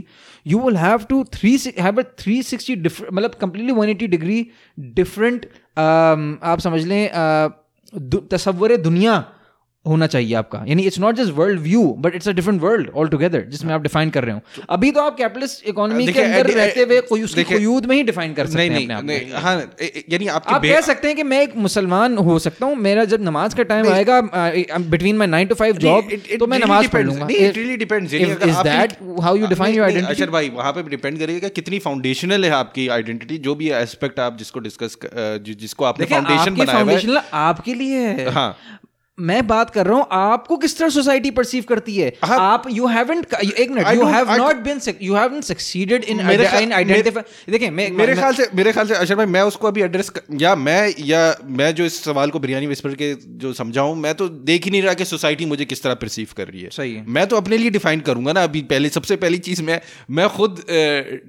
you 0.51 0.59
will 0.65 0.79
have 0.83 1.07
to 1.07 1.23
three 1.37 1.55
have 1.87 2.01
a 2.03 2.05
360 2.23 2.75
different 2.87 3.13
मतलब 3.13 3.39
completely 3.45 3.77
180 3.77 4.11
degree 4.17 4.41
different 4.99 5.47
um, 5.85 6.27
आप 6.51 6.59
समझ 6.67 6.85
लें 6.85 7.01
uh, 7.23 7.49
दु- 8.13 8.23
तसव्वुर 8.31 8.75
दुनिया 8.77 9.17
होना 9.86 10.06
चाहिए 10.06 10.34
आपका। 10.34 10.58
यानी 10.66 10.82
it's 10.86 10.98
not 11.00 11.14
just 11.16 11.32
world 11.34 11.60
view 11.60 11.82
but 12.00 12.14
it's 12.14 12.28
a 12.28 12.32
different 12.32 12.60
world 12.62 12.90
altogether 13.08 13.40
जिसमें 13.50 13.72
आप 13.74 13.82
डिफाइन 13.82 14.10
कर 14.10 14.24
रहे 14.24 14.34
हो। 14.34 14.64
अभी 14.70 14.90
तो 14.90 15.00
आप 15.00 15.16
कैपिटलिस्ट 15.16 15.66
इकोनॉमी 15.68 16.06
के 16.08 16.20
अंदर 16.20 16.46
रहते 16.48 16.82
हुए 16.82 17.00
कोई 17.02 17.22
उसकी 17.22 17.36
देखिए, 17.36 17.58
खुयूद 17.58 17.86
में 17.86 17.94
ही 17.96 18.02
डिफाइन 18.02 18.34
कर 18.34 18.46
सकते 18.46 18.58
नहीं 18.58 18.70
हैं 18.70 18.86
नहीं 18.86 18.96
अपने 18.96 19.18
नहीं 19.18 19.32
हाँ 19.42 19.54
यानी 20.10 20.26
आप 20.28 20.46
कह 20.46 20.80
सकते 20.80 21.08
हैं 21.08 21.16
कि 21.16 21.22
मैं 21.22 21.40
एक 21.42 21.56
मुसलमान 21.56 22.16
हो 22.20 22.38
सकता 22.38 22.66
हूँ 22.66 22.76
मेरा 22.78 23.04
जब 23.04 23.22
नमाज़ 23.24 23.56
का 23.56 23.62
टाइम 23.72 23.88
आएगा 23.88 24.20
between 24.78 25.16
my 25.16 25.28
nine 25.28 25.48
to 25.48 25.54
five 25.54 25.78
job 25.78 26.10
तो 26.38 26.46
मैं 26.46 26.58
नमाज़ 26.58 26.88
पढ़ 26.88 27.04
लूँगा 27.04 27.26
how 29.22 29.36
you 29.36 29.46
define 29.46 29.74
your 29.74 30.04
Ashar 30.04 30.30
भाई 30.30 30.48
वहाँ 30.54 30.72
पे 30.72 30.82
डिपेंड 30.90 31.18
करेगा 31.18 31.48
कितनी 31.58 31.78
फाउंडेशनल 31.78 32.44
है 32.44 32.50
आपकी 32.52 32.86
आइडेंटिटी 32.90 33.38
जो 33.40 33.54
भी 33.54 33.70
एस्पेक्ट 33.80 34.20
आप 34.20 34.38
जिसको 34.38 34.60
डिस्कस 34.60 34.96
जिसको 35.42 35.84
आपने 35.84 36.06
फाउंडेशन 36.06 36.54
बनाया 36.54 36.78
है। 36.78 37.22
आपके 37.42 37.74
लिए 37.74 37.98
है। 37.98 38.30
हाँ। 38.30 38.48
मैं 39.18 39.46
बात 39.46 39.70
कर 39.70 39.86
रहा 39.86 39.96
हूँ 39.96 40.06
आपको 40.12 40.56
किस 40.56 40.76
तरह 40.78 40.88
सोसाइटी 40.88 41.30
परसीव 41.30 41.64
करती 41.68 41.96
है 41.96 42.12
हाँ। 42.24 42.38
आप 42.42 42.62
यू 42.70 42.86
हैवंट 42.86 43.34
एक 43.34 43.70
minute 43.70 43.86
you 43.88 44.04
have 44.06 44.30
not 44.32 44.56
been 44.58 44.80
you 45.02 45.14
haven't 45.14 45.44
succeeded 45.44 46.04
in 46.04 46.20
in 46.20 46.72
identify 46.72 47.52
देखिए 47.52 47.70
मैं 47.70 47.90
मेरे 47.90 48.14
ख्याल 48.14 48.34
से 48.34 48.46
मेरे 48.54 48.72
ख्याल 48.72 48.86
से 48.86 48.94
अशर 48.94 49.14
भाई 49.14 49.26
मैं 49.26 49.42
उसको 49.42 49.68
अभी 49.68 49.82
एड्रेस 49.82 50.10
या 50.40 50.54
मैं 50.58 50.94
या 51.00 51.20
मैं 51.52 51.74
जो 51.74 51.84
इस 51.84 52.02
सवाल 52.04 52.30
को 52.30 52.38
बिरयानी 52.38 52.66
विस्पर 52.66 52.94
के 52.94 53.12
जो 53.36 53.52
समझाऊं 53.52 53.94
मैं 53.96 54.14
तो 54.14 54.28
देख 54.46 54.64
ही 54.64 54.70
नहीं 54.70 54.82
रहा 54.82 54.94
कि 54.94 55.04
सोसाइटी 55.04 55.46
मुझे 55.46 55.64
किस 55.64 55.82
तरह 55.82 55.94
परसीव 55.96 56.28
कर 56.36 56.48
रही 56.48 56.62
है 56.62 56.70
सही 56.70 56.94
है। 56.94 57.04
मैं 57.08 57.26
तो 57.26 57.36
अपने 57.36 57.58
लिए 57.58 57.70
डिफाइन 57.70 58.00
करूँगा 58.00 58.32
ना 58.32 58.44
अभी 58.44 58.62
पहले 58.72 58.88
सबसे 58.88 59.16
पहली 59.18 59.38
चीज़ 59.40 59.62
मैं 59.62 59.80
मैं 60.10 60.28
खुद 60.30 60.64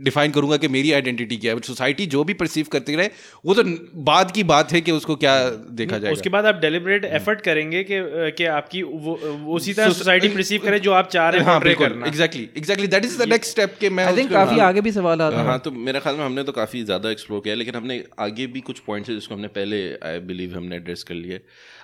डिफाइन 0.04 0.32
करूँगा 0.32 0.58
कि 0.58 0.68
मेरी 0.70 0.92
आइडेंटिटी 0.94 1.38
क्या 1.38 1.54
है 1.54 1.60
सोसाइटी 1.66 2.06
जो 2.08 2.24
भी 2.24 2.34
परसीव 2.36 2.68
करती 2.72 2.96
रहे 2.96 3.10
वो 3.46 3.54
तो 3.54 3.64
बाद 4.06 4.32
की 4.32 4.44
बात 4.56 4.74
है 4.74 4.82
कि 4.82 4.92
उसको 4.94 5.16
क्या 5.18 5.38
देखा 5.76 5.98
जाए 5.98 6.12
उसके 6.14 6.30
बाद 6.30 6.46
आप 6.46 6.60
डेलिबरेट 6.62 7.06
एफर्ट 7.14 7.42
करेंगे 7.42 7.73
कि 7.84 8.00
कि 8.38 8.46
आपकी 8.54 8.82
वो 8.84 9.18
वो 9.24 9.56
उसी 9.56 9.74
तरह 9.74 9.92
सोसाइटी 9.92 10.30
परसीव 10.30 10.62
करे 10.62 10.80
जो 10.80 10.92
आप 10.94 11.10
चाह 11.10 11.30
रहे 11.30 11.42
हैं 11.42 11.48
हाँ 11.48 11.60
बिल्कुल 11.62 11.88
करना। 11.88 12.08
Exactly 12.08 12.48
exactly 12.58 12.88
that 12.88 13.06
is 13.06 13.18
the 13.22 13.28
next 13.30 13.52
step 13.52 13.76
के 13.80 13.90
मैं 13.90 14.06
आई 14.06 14.18
थिंक 14.18 14.32
काफ़ी 14.32 14.60
आगे 14.62 14.82
भी 14.82 14.92
सवाल 14.92 15.22
आता 15.22 15.38
है। 15.38 15.46
हाँ 15.46 15.60
तो 15.60 15.72
मेरे 15.82 16.00
ख्याल 16.00 16.16
में 16.16 16.24
हमने 16.26 16.44
तो 16.44 16.52
काफ़ी 16.54 16.84
ज़्यादा 16.84 17.12
एक्सप्लोर 17.12 17.42
किया 17.44 17.56
लेकिन 17.56 17.76
हमने 17.76 18.04
आगे 18.20 18.48
भी 18.48 18.62
कुछ 18.62 18.80
पॉइंट्स 18.88 19.10
है 19.10 19.16
जिसको 19.16 19.36
हमने 19.36 19.48
पहले 19.58 19.84
आई 20.06 20.20
बिलीव 20.28 20.56
हमने 20.58 20.76
एड्रेस 20.76 21.04
कर 21.04 21.16
लिए। 21.16 21.42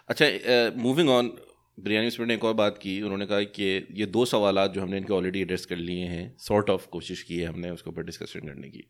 अच्छा 0.10 0.26
मूविंग 0.78 1.10
ऑन 1.10 1.32
बिरयानी 1.78 2.10
स्पिरिट 2.10 2.28
ने 2.28 2.34
एक 2.34 2.44
और 2.44 2.54
बात 2.56 2.78
की 2.78 3.02
उन्होंने 3.02 3.26
कहा 3.26 3.42
कि 3.56 3.72
ये 3.96 4.06
दो 4.08 4.26
सवाल 4.26 4.68
जो 4.68 4.82
हमने 4.82 4.98
इनके 4.98 5.14
ऑलरेडी 5.14 5.42
एड्रेस 5.42 5.66
कर 5.66 5.76
लिए 5.80 6.06
हैं 6.08 6.24
सॉर्ट 6.40 6.70
ऑफ़ 6.70 6.88
कोशिश 6.92 7.22
की 7.24 7.38
है 7.40 7.48
हमने 7.48 7.70
उसके 7.72 7.90
ऊपर 7.90 8.04
डिस्कशन 8.06 8.48
करने 8.48 8.70
की। 8.70 8.84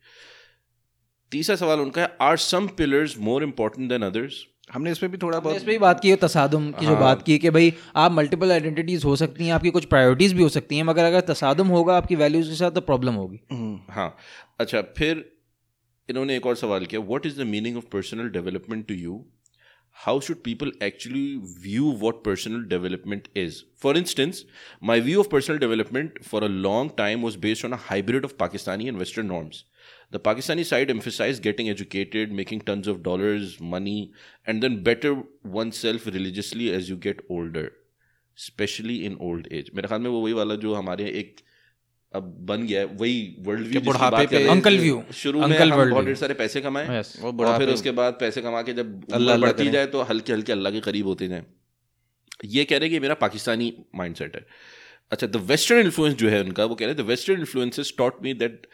तीसरा 1.31 1.55
सवाल 1.55 1.79
उनका 1.79 2.01
है 2.01 2.15
are 2.21 2.37
some 2.43 2.67
pillars 2.77 3.17
more 3.21 3.43
important 3.43 3.89
than 3.89 4.01
others 4.03 4.39
हमने 4.73 4.91
इसमें 4.91 5.11
भी 5.11 5.17
थोड़ा 5.17 5.39
बहुत 5.39 5.55
इस 5.55 5.63
भी 5.63 5.77
बात 5.77 5.99
की 5.99 6.09
है 6.09 6.15
तसादम 6.15 6.71
की 6.71 6.85
जो 6.85 6.93
हाँ। 6.93 7.01
बात 7.01 7.21
की 7.21 7.37
कि 7.37 7.49
भाई 7.49 7.73
आप 7.95 8.11
मल्टीपल 8.11 8.51
आइडेंटिटीज 8.51 9.05
हो 9.05 9.15
सकती 9.15 9.45
हैं 9.45 9.53
आपकी 9.53 9.69
कुछ 9.69 9.85
प्रायोरिटीज 9.85 10.33
भी 10.33 10.43
हो 10.43 10.49
सकती 10.49 10.77
हैं 10.77 10.83
मगर 10.83 11.03
अगर 11.03 11.21
तसादम 11.21 11.67
होगा 11.67 11.97
आपकी 11.97 12.15
वैल्यूज़ 12.15 12.49
के 12.49 12.55
साथ 12.55 12.71
तो 12.71 12.81
प्रॉब्लम 12.81 13.13
होगी। 13.13 13.39
हम्म। 13.51 13.79
हाँ। 13.89 14.15
अच्छा 14.59 14.81
फिर 14.97 15.25
इन्होंने 16.09 16.35
एक 16.35 16.45
और 16.45 16.55
सवाल 16.55 16.85
किया 16.85 17.01
what 17.01 17.25
is 17.25 17.41
the 17.41 17.45
meaning 17.47 17.77
of 17.77 17.85
personal 17.93 18.29
development 18.29 18.87
to 18.87 18.93
you 18.93 19.25
how 19.97 20.19
should 20.19 20.37
people 20.43 20.71
actually 20.83 21.25
view 21.63 21.91
what 21.99 22.23
personal 22.25 22.63
development 22.65 23.27
is 23.37 23.61
for 23.83 23.97
instance 23.97 24.45
my 24.83 25.01
view 25.01 25.19
of 25.19 25.27
personal 25.27 25.57
development 25.57 26.21
for 26.23 26.43
a 26.43 26.47
long 26.47 26.91
time 26.97 27.21
was 27.21 27.37
based 27.37 27.65
on 27.65 27.73
hybrid 27.81 28.25
of 28.25 28.33
Pakistani 28.39 28.87
and 28.87 28.97
western 28.97 29.27
norms 29.27 29.63
The 30.11 30.19
Pakistani 30.19 30.65
side 30.65 30.89
emphasized 30.89 31.43
getting 31.43 31.69
educated, 31.69 32.31
making 32.31 32.61
tons 32.61 32.87
of 32.87 33.03
dollars, 33.03 33.59
money, 33.73 34.11
and 34.47 34.63
then 34.63 34.81
better 34.83 35.11
oneself 35.57 36.07
religiously 36.07 36.71
as 36.73 36.89
you 36.89 36.95
get 36.97 37.19
older, 37.29 37.65
especially 38.37 38.95
in 39.09 39.17
old 39.27 39.47
age. 39.51 39.69
मेरे 39.75 39.87
ख्याल 39.87 40.01
में 40.01 40.09
वो 40.09 40.21
वही 40.21 40.33
वाला 40.39 40.55
जो 40.63 40.73
हमारे 40.75 41.09
एक 41.21 41.35
अब 42.13 42.33
बन 42.49 42.65
गया 42.67 42.83
वही 42.99 43.19
वर्ल्ड 43.47 43.67
व्यू 43.67 43.81
बुढ़ापे 43.81 44.25
पे 44.27 44.43
Uncle 44.55 44.79
view. 44.85 44.97
शुरू 45.21 45.47
में 45.47 45.57
हम 45.59 45.69
बहुत 45.91 46.05
ढेर 46.05 46.15
सारे 46.23 46.33
पैसे 46.41 46.61
कमाए 46.61 46.87
Yes. 46.97 47.13
और 47.23 47.57
फिर 47.57 47.69
उसके 47.73 47.91
बाद 48.01 48.17
पैसे 48.19 48.41
कमा 48.41 48.61
के 48.69 48.73
जब 48.81 49.13
अल्लाह 49.13 49.37
बढ़ती 49.45 49.69
जाए 49.77 49.85
तो 49.95 50.01
हल्के 50.11 50.33
हल्के 50.33 50.51
अल्लाह 50.51 50.71
के 50.71 50.79
करीब 50.89 51.07
होते 51.13 51.27
जाए 51.27 51.45
ये 52.57 52.63
कह 52.65 52.77
रहे 52.77 52.89
हैं 52.89 52.95
कि 52.95 52.99
मेरा 52.99 53.13
पाकिस्तानी 53.21 53.73
माइंडसेट 53.95 54.35
है 54.35 54.45
अच्छा 55.11 55.27
द 55.27 55.45
वेस्टर्न 55.49 55.79
इन्फ्लुएंस 55.85 56.15
जो 56.17 56.29
है 56.29 56.43
उनका 56.43 56.65
वो 56.65 56.75
कह 56.75 56.85
रहे 56.85 56.95
हैं 56.95 57.03
the 57.03 57.07
western 57.09 57.39
influences 57.39 57.93
taught 57.97 58.21
me 58.23 58.33
that 58.43 58.67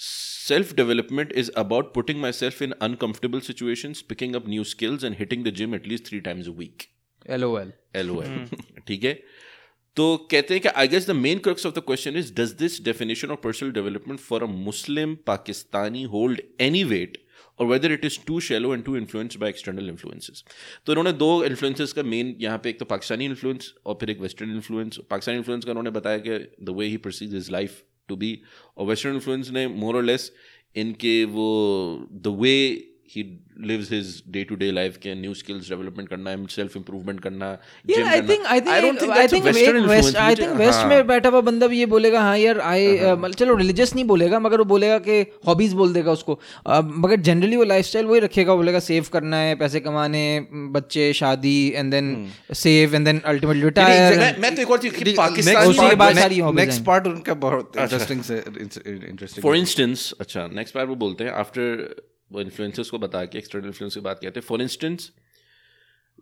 Self 0.00 0.74
development 0.74 1.32
is 1.32 1.50
about 1.54 1.92
putting 1.92 2.18
myself 2.18 2.62
in 2.62 2.72
uncomfortable 2.80 3.42
situations, 3.42 4.00
picking 4.02 4.34
up 4.34 4.46
new 4.46 4.64
skills, 4.64 5.04
and 5.04 5.14
hitting 5.14 5.42
the 5.42 5.52
gym 5.52 5.74
at 5.74 5.86
least 5.86 6.06
three 6.06 6.22
times 6.22 6.46
a 6.46 6.52
week. 6.52 6.86
LOL. 7.28 7.72
LOL. 8.02 8.30
ठीक 8.86 9.04
है 9.04 9.12
तो 9.96 10.06
कहते 10.30 10.54
हैं 10.54 10.62
कि 10.62 10.68
I 10.68 10.88
guess 10.88 11.08
the 11.08 11.16
main 11.16 11.38
crux 11.46 11.66
of 11.66 11.74
the 11.74 11.82
question 11.86 12.16
is 12.16 12.32
does 12.34 12.52
this 12.58 12.80
definition 12.84 13.30
of 13.30 13.40
personal 13.40 13.72
development 13.72 14.20
for 14.20 14.42
a 14.42 14.46
Muslim 14.46 15.14
Pakistani 15.26 16.02
hold 16.14 16.40
any 16.60 16.82
weight 16.94 17.18
और 17.58 17.66
whether 17.66 17.92
it 17.92 18.04
is 18.04 18.18
too 18.26 18.40
shallow 18.48 18.72
and 18.74 18.84
too 18.84 18.96
influence 18.96 19.36
by 19.36 19.50
external 19.50 19.88
influences 19.88 20.44
तो 20.86 20.92
इन्होंने 20.92 21.12
दो 21.18 21.32
influences 21.44 21.92
का 21.92 22.02
main 22.14 22.36
यहाँ 22.40 22.58
पे 22.64 22.70
एक 22.70 22.78
तो 22.78 22.84
Pakistani 22.94 23.24
influence 23.24 23.72
और 23.86 23.98
फिर 24.00 24.10
एक 24.10 24.20
वेस्टर्न 24.20 24.54
इन्फ्लुएंस 24.54 24.98
पाकिस्तानी 25.10 25.38
इन्फ्लुएंस 25.38 25.64
का 25.64 25.70
उन्होंने 25.70 25.90
बताया 26.00 26.18
कि 26.28 26.38
the 26.62 26.78
way 26.78 26.86
he 26.86 26.96
perceive 27.06 27.36
is 27.36 27.52
life 27.52 27.82
to 28.10 28.16
be 28.16 28.32
और 28.76 28.86
वेस्टर्न 28.86 29.14
इन्फ्लुएंस 29.14 29.50
ने 29.50 29.66
मोर 29.74 29.96
और 29.96 30.04
लेस 30.04 30.32
इनके 30.76 31.24
वो 31.30 31.48
the 32.12 32.36
way 32.40 32.56
he 33.12 33.22
lives 33.68 33.88
his 33.92 34.08
day 34.34 34.42
to 34.48 34.56
day 34.58 34.66
life 34.74 34.96
के 35.04 35.14
new 35.20 35.32
skills 35.38 35.68
development 35.70 36.08
करना 36.10 36.30
है 36.30 36.44
self 36.54 36.74
improvement 36.80 37.20
करना 37.22 37.46
Yeah, 37.90 37.96
gym 37.96 38.08
I 38.08 38.16
करना. 38.16 38.28
think 38.28 38.44
I 38.54 38.58
think 38.60 38.74
I 38.74 38.80
don't 38.84 39.00
think 39.02 39.12
I 39.14 39.16
that's 39.18 39.32
a 39.32 39.36
think 39.36 39.46
Western 39.46 39.78
influence, 39.80 40.06
West 40.06 40.18
I 40.24 40.34
think 40.40 40.52
West 40.60 40.78
हाँ. 40.80 40.88
में 40.88 41.06
बैठा 41.06 41.28
हुआ 41.28 41.40
बंदा 41.48 41.66
भी 41.72 41.78
ये 41.78 41.86
बोलेगा 41.94 42.20
हाँ 42.20 42.36
यार 42.38 42.60
आई 42.72 43.32
चलो 43.32 43.54
रिलीजियस 43.56 43.94
नहीं 43.94 44.04
बोलेगा 44.12 44.40
मगर 44.40 44.58
वो 44.58 44.64
बोलेगा 44.74 44.98
कि 45.08 45.20
हॉबीज 45.46 45.72
बोल 45.80 45.92
देगा 45.92 46.12
उसको 46.12 46.38
मगर 47.04 47.20
जनरली 47.30 47.56
वो 47.56 47.64
लाइफस्टाइल 47.72 48.06
वही 48.06 48.20
रखेगा 48.20 48.54
बोलेगा 48.60 48.78
सेव 48.90 49.06
करना 49.12 49.36
है 49.36 49.54
पैसे 49.64 49.80
कमाने 49.80 50.22
बच्चे 50.76 51.12
शादी 51.22 51.56
and 51.76 51.90
then 51.94 52.12
save 52.62 52.94
and 52.94 53.04
then 53.06 53.20
ultimately 53.32 53.62
मैं 53.62 53.68
रिटायर 53.70 54.38
मैं 54.42 54.54
तो 54.54 54.62
एक 54.62 54.70
और 54.70 54.78
चीज़ 54.78 55.16
पाकिस्तान 55.16 55.72
hobbies 55.72 56.54
नेक्स्ट 56.56 56.78
हैं। 56.78 56.84
पार्ट 56.86 57.06
उनका 57.06 57.34
बहुत 57.46 57.76
इंटरेस्टिंग 57.78 58.22
से 58.30 58.38
इंटरेस्टिंग 58.46 59.42
फॉर 59.42 59.56
इंस्टेंस 59.56 60.12
अच्छा 60.20 60.46
नेक्स्ट 60.52 60.76
बार 60.76 60.86
वो 60.86 60.94
बोलते 61.04 61.24
हैं 61.24 61.32
आफ्टर 61.44 62.08
वो 62.31 62.41
इन्फ्लुएंसर्स 62.41 62.89
को 62.89 62.97
बता 62.99 63.25
के 63.25 63.37
एक्सटर्नल 63.37 63.67
इन्फ्लुएंस 63.67 63.95
की 63.95 64.01
बात 64.01 64.19
कहते 64.21 64.39
हैं 64.39 64.47
for 64.47 64.61
instance 64.61 65.11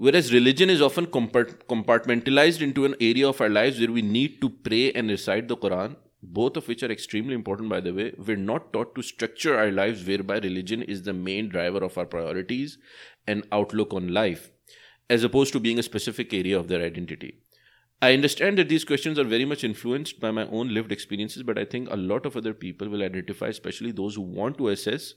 whereas 0.01 0.31
religion 0.33 0.71
is 0.73 0.81
often 0.81 1.05
compart- 1.05 1.51
compartmentalized 1.71 2.61
into 2.67 2.85
an 2.85 2.95
area 2.99 3.27
of 3.27 3.41
our 3.41 3.49
lives 3.49 3.79
where 3.79 3.91
we 3.91 4.01
need 4.01 4.39
to 4.41 4.49
pray 4.67 4.91
and 4.91 5.13
recite 5.13 5.47
the 5.51 5.57
quran 5.65 5.93
both 6.39 6.57
of 6.57 6.67
which 6.67 6.83
are 6.87 6.91
extremely 6.91 7.35
important 7.39 7.69
by 7.69 7.79
the 7.87 7.93
way 7.93 8.07
we're 8.29 8.43
not 8.45 8.71
taught 8.73 8.95
to 8.95 9.03
structure 9.03 9.55
our 9.55 9.71
lives 9.71 10.03
whereby 10.07 10.39
religion 10.47 10.81
is 10.95 11.03
the 11.03 11.13
main 11.13 11.49
driver 11.49 11.83
of 11.89 11.97
our 11.97 12.05
priorities 12.05 12.77
and 13.27 13.45
outlook 13.51 13.93
on 13.93 14.11
life 14.19 14.49
as 15.09 15.23
opposed 15.23 15.53
to 15.53 15.59
being 15.59 15.79
a 15.79 15.87
specific 15.89 16.33
area 16.33 16.57
of 16.59 16.67
their 16.69 16.81
identity 16.81 17.33
I 18.01 18.13
understand 18.13 18.57
that 18.57 18.67
these 18.67 18.83
questions 18.83 19.17
are 19.17 19.23
very 19.23 19.45
much 19.45 19.63
influenced 19.63 20.19
by 20.19 20.29
my 20.29 20.45
own 20.47 20.73
lived 20.73 20.91
experiences, 20.91 21.41
but 21.41 21.57
I 21.57 21.63
think 21.63 21.89
a 21.89 21.95
lot 21.95 22.25
of 22.25 22.35
other 22.35 22.53
people 22.53 22.89
will 22.89 23.01
identify, 23.01 23.47
especially 23.47 23.91
those 23.93 24.15
who 24.15 24.23
want 24.23 24.57
to 24.57 24.67
assess 24.67 25.13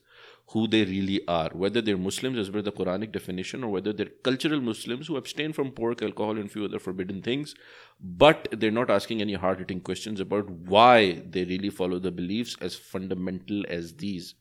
who 0.51 0.69
they 0.69 0.85
really 0.85 1.21
are, 1.27 1.51
whether 1.53 1.81
they're 1.87 1.97
Muslims 2.03 2.39
as 2.39 2.51
per 2.51 2.63
the 2.63 2.73
Quranic 2.73 3.11
definition, 3.15 3.65
or 3.65 3.71
whether 3.71 3.93
they're 3.93 4.13
cultural 4.29 4.61
Muslims 4.61 5.09
who 5.09 5.17
abstain 5.17 5.53
from 5.53 5.73
pork, 5.73 6.03
alcohol, 6.03 6.39
and 6.39 6.53
few 6.53 6.65
other 6.65 6.79
forbidden 6.79 7.21
things, 7.21 7.55
but 8.01 8.47
they're 8.53 8.77
not 8.77 8.93
asking 8.99 9.21
any 9.27 9.35
hard 9.35 9.59
hitting 9.59 9.81
questions 9.81 10.21
about 10.21 10.49
why 10.77 11.23
they 11.37 11.45
really 11.45 11.71
follow 11.81 11.99
the 11.99 12.13
beliefs 12.13 12.57
as 12.61 12.77
fundamental 12.95 13.67
as 13.69 13.93
these, 14.05 14.35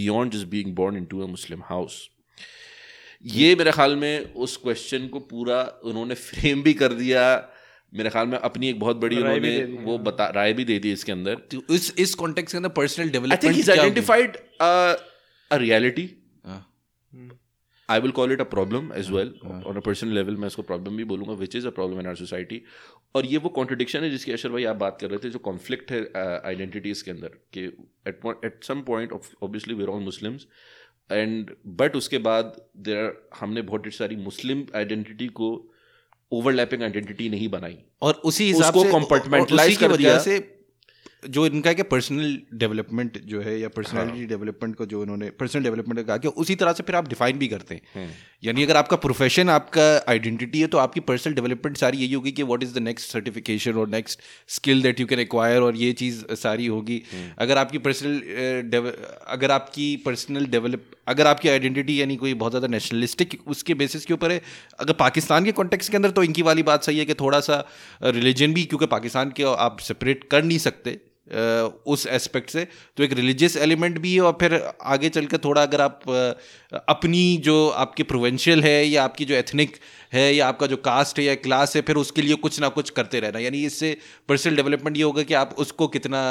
beyond 0.00 0.32
just 0.32 0.50
being 0.50 0.74
born 0.74 0.96
into 0.96 1.22
a 1.22 1.28
Muslim 1.34 1.66
house. 1.72 1.98
ये 3.26 3.54
मेरे 3.56 3.70
ख्याल 3.72 3.96
में 3.96 4.34
उस 4.44 4.56
question 4.56 5.06
को 5.14 5.20
पूरा 5.30 5.62
उन्होंने 5.84 6.14
frame 6.14 6.62
भी 6.62 6.74
कर 6.80 6.92
दिया 6.98 7.22
मेरे 7.94 8.10
ख्याल 8.10 8.26
में 8.26 8.38
अपनी 8.38 8.68
एक 8.68 8.78
बहुत 8.80 8.96
बड़ी 8.96 9.16
राय 9.22 9.40
भी 9.40 9.48
उन्होंने 9.48 9.66
दे 9.66 9.66
दी, 9.66 9.84
वो 9.84 9.98
बता 9.98 10.28
राय 10.36 10.52
भी 10.52 10.64
दे 10.64 10.78
दी 10.78 10.92
इसके 10.92 11.12
अंदर 11.12 11.34
तो 11.52 11.62
इस 11.74 11.92
इस 12.04 12.14
कॉन्टेक्स्ट 12.22 12.52
के 12.52 12.58
अंदर 12.58 12.68
personal 12.78 13.04
I 13.04 13.10
think 13.10 13.22
development 13.22 13.56
he's 13.56 13.70
identified 13.76 14.36
uh, 14.66 14.94
a 15.53 15.57
reality 15.57 16.09
I 17.89 17.99
will 17.99 18.11
call 18.11 18.31
it 18.31 18.41
a 18.41 18.43
problem 18.43 18.93
as 18.93 19.09
well 19.11 19.33
on 19.45 19.75
a 19.75 19.79
personal 19.79 20.13
level 20.13 20.35
मैं 20.35 20.47
इसको 20.47 20.61
प्रॉब्लम 20.61 20.97
भी 20.97 21.03
बोलूँगा 21.03 21.33
which 21.33 21.55
is 21.55 21.67
a 21.67 21.69
problem 21.69 21.99
in 21.99 22.07
our 22.07 22.15
society 22.15 22.61
और 23.15 23.25
ये 23.25 23.37
वो 23.37 23.49
कॉन्ट्रडिक्शन 23.49 24.03
है 24.03 24.09
जिसकी 24.09 24.31
अशर 24.31 24.49
भाई 24.49 24.63
आप 24.63 24.75
बात 24.75 24.97
कर 25.01 25.09
रहे 25.09 25.19
थे 25.23 25.29
जो 25.29 25.39
कॉन्फ्लिक्ट 25.39 25.91
है 25.91 26.01
आइडेंटिटीज 26.45 26.97
uh, 26.97 27.03
के 27.03 27.11
अंदर 27.11 27.27
कि 27.27 27.65
at 28.47 28.63
some 28.63 28.81
point 28.81 29.13
obviously 29.13 29.73
we're 29.73 29.87
all 29.87 30.01
Muslims 30.01 30.47
and 31.11 31.51
but 31.67 31.95
उसके 31.95 32.17
बाद 32.17 32.61
देर 32.77 33.29
हमने 33.39 33.61
बहुत 33.61 33.93
सारी 33.93 34.15
मुस्लिम 34.15 34.65
आइडेंटिटी 34.75 35.27
को 35.27 35.69
ओवरलैपिंग 36.31 36.83
आइडेंटिटी 36.83 37.29
नहीं 37.29 37.47
बनाई। 37.49 37.77
और 38.01 38.13
उसी 38.13 38.45
हिसाब 38.45 38.73
से 38.73 38.91
कंपार्टमेंटलाइज 38.91 39.77
कर 39.77 39.95
दिया। 39.95 40.17
से 40.19 40.52
जो 41.25 41.45
इनका 41.47 41.73
क्या 41.73 41.85
पर्सनल 41.91 42.37
डेवलपमेंट 42.55 43.17
जो 43.25 43.41
है 43.41 43.59
या 43.59 43.67
पर्सनालिटी 43.69 44.25
डेवलपमेंट 44.27 44.75
को 44.75 44.85
जो 44.85 45.01
उन्होंने 45.01 45.29
पर्सनल 45.39 45.63
डेवलपमेंट 45.63 45.97
का 45.97 46.03
कहा 46.03 46.17
कि 46.17 46.27
उसी 46.37 46.55
तरह 46.55 46.73
से 46.73 46.83
फिर 46.83 46.95
आप 46.95 47.07
डिफाइन 47.09 47.37
भी 47.37 47.47
करते 47.47 47.75
हैं। 47.75 48.09
यानी 48.43 48.63
अगर 48.63 48.77
आपका 48.77 48.97
प्रोफेशन 48.97 49.49
आपका 49.49 49.83
आइडेंटिटी 50.09 50.61
है 50.61 50.67
तो 50.67 50.77
आपकी 50.77 50.99
पर्सनल 51.01 51.33
डेवलपमेंट 51.33 51.77
सारी 51.77 51.97
यही 51.97 52.13
होगी 52.13 52.31
कि 52.31 52.43
what 52.43 52.63
is 52.63 52.73
the 52.75 52.83
next 52.83 53.11
certification 53.11 53.73
और 53.73 53.89
next 53.89 54.21
skill 54.49 54.81
that 54.81 54.99
you 54.99 55.05
can 55.07 55.19
acquire 55.19 55.61
और 55.61 55.75
ये 55.75 55.91
चीज़ 55.93 56.23
सारी 56.35 56.65
होगी। 56.67 57.01
अगर 57.37 57.57
आपकी 57.57 57.77
पर्सनल 57.79 58.91
अगर 59.27 59.51
आपकी 59.51 59.95
पर्सनल 60.05 60.45
डेवलप 60.47 60.91
अगर 61.07 61.27
आपकी 61.27 61.49
आइडेंटिटी 61.49 61.99
यानी 62.01 62.15
कोई 62.15 62.33
बहुत 62.35 62.51
ज़्यादा 62.51 62.67
नेशनलिस्टिक 62.67 63.37
उसके 63.47 63.73
बेसिस 63.75 64.05
के 64.05 64.13
ऊपर 64.13 64.31
है 64.31 64.41
अगर 64.79 64.93
पाकिस्तान 64.99 65.45
के 65.45 65.51
कॉन्टेक्स्ट 65.53 65.91
के 65.91 65.97
अंदर 65.97 66.11
तो 66.11 66.23
इनकी 66.23 66.41
वाली 66.41 66.63
बात 66.63 66.83
सही 66.83 66.99
है 66.99 67.05
कि 67.05 67.13
थोड़ा 67.15 67.39
सा 67.41 67.63
रिलीजन 68.03 68.53
भी 68.53 68.63
क्योंकि 68.65 68.85
पाकिस्तान 68.87 69.31
के 69.31 69.43
आप 69.59 69.79
सेपरेट 69.81 70.23
कर 70.31 70.43
नहीं 70.43 70.57
सकते। 70.59 70.99
उस 71.87 72.05
एस्पेक्ट 72.07 72.49
से। 72.49 72.67
तो 72.97 73.03
एक 73.03 73.13
रिलीजियस 73.13 73.55
एलिमेंट 73.57 73.97
भी 73.99 74.13
है 74.13 74.21
और 74.21 74.37
फिर 74.39 74.53
आगे 74.83 75.09
चल 75.09 75.25
के 75.25 75.37
थोड़ा 75.37 75.61
अगर 75.61 75.81
आप 75.81 76.01
अपनी 76.89 77.25
जो 77.43 77.67
आपकी 77.77 78.03
प्रोवेंशियल 78.03 78.63
है 78.63 78.85
या 78.85 79.03
आपकी 79.03 79.25
जो 79.25 79.35
एथनिक 79.35 79.77
है 80.13 80.33
या 80.35 80.47
आपका 80.47 80.67
जो 80.67 80.77
कास्ट 80.85 81.19
है 81.19 81.25
या 81.25 81.35
क्लास 81.43 81.75
है 81.75 81.81
फिर 81.81 81.95
उसके 81.95 82.21
लिए 82.21 82.35
कुछ 82.37 82.59
ना 82.61 82.69
कुछ 82.69 82.89
करते 82.89 83.19
रहना। 83.19 83.39
यानी 83.39 83.63
इससे 83.65 83.95
पर्सनल 84.29 84.55
डेवलपमेंट 84.55 84.97
ये 84.97 85.03
होगा 85.03 85.23
कि 85.23 85.33
आप 85.33 85.55
उसको 85.57 85.87
कितना 85.87 86.23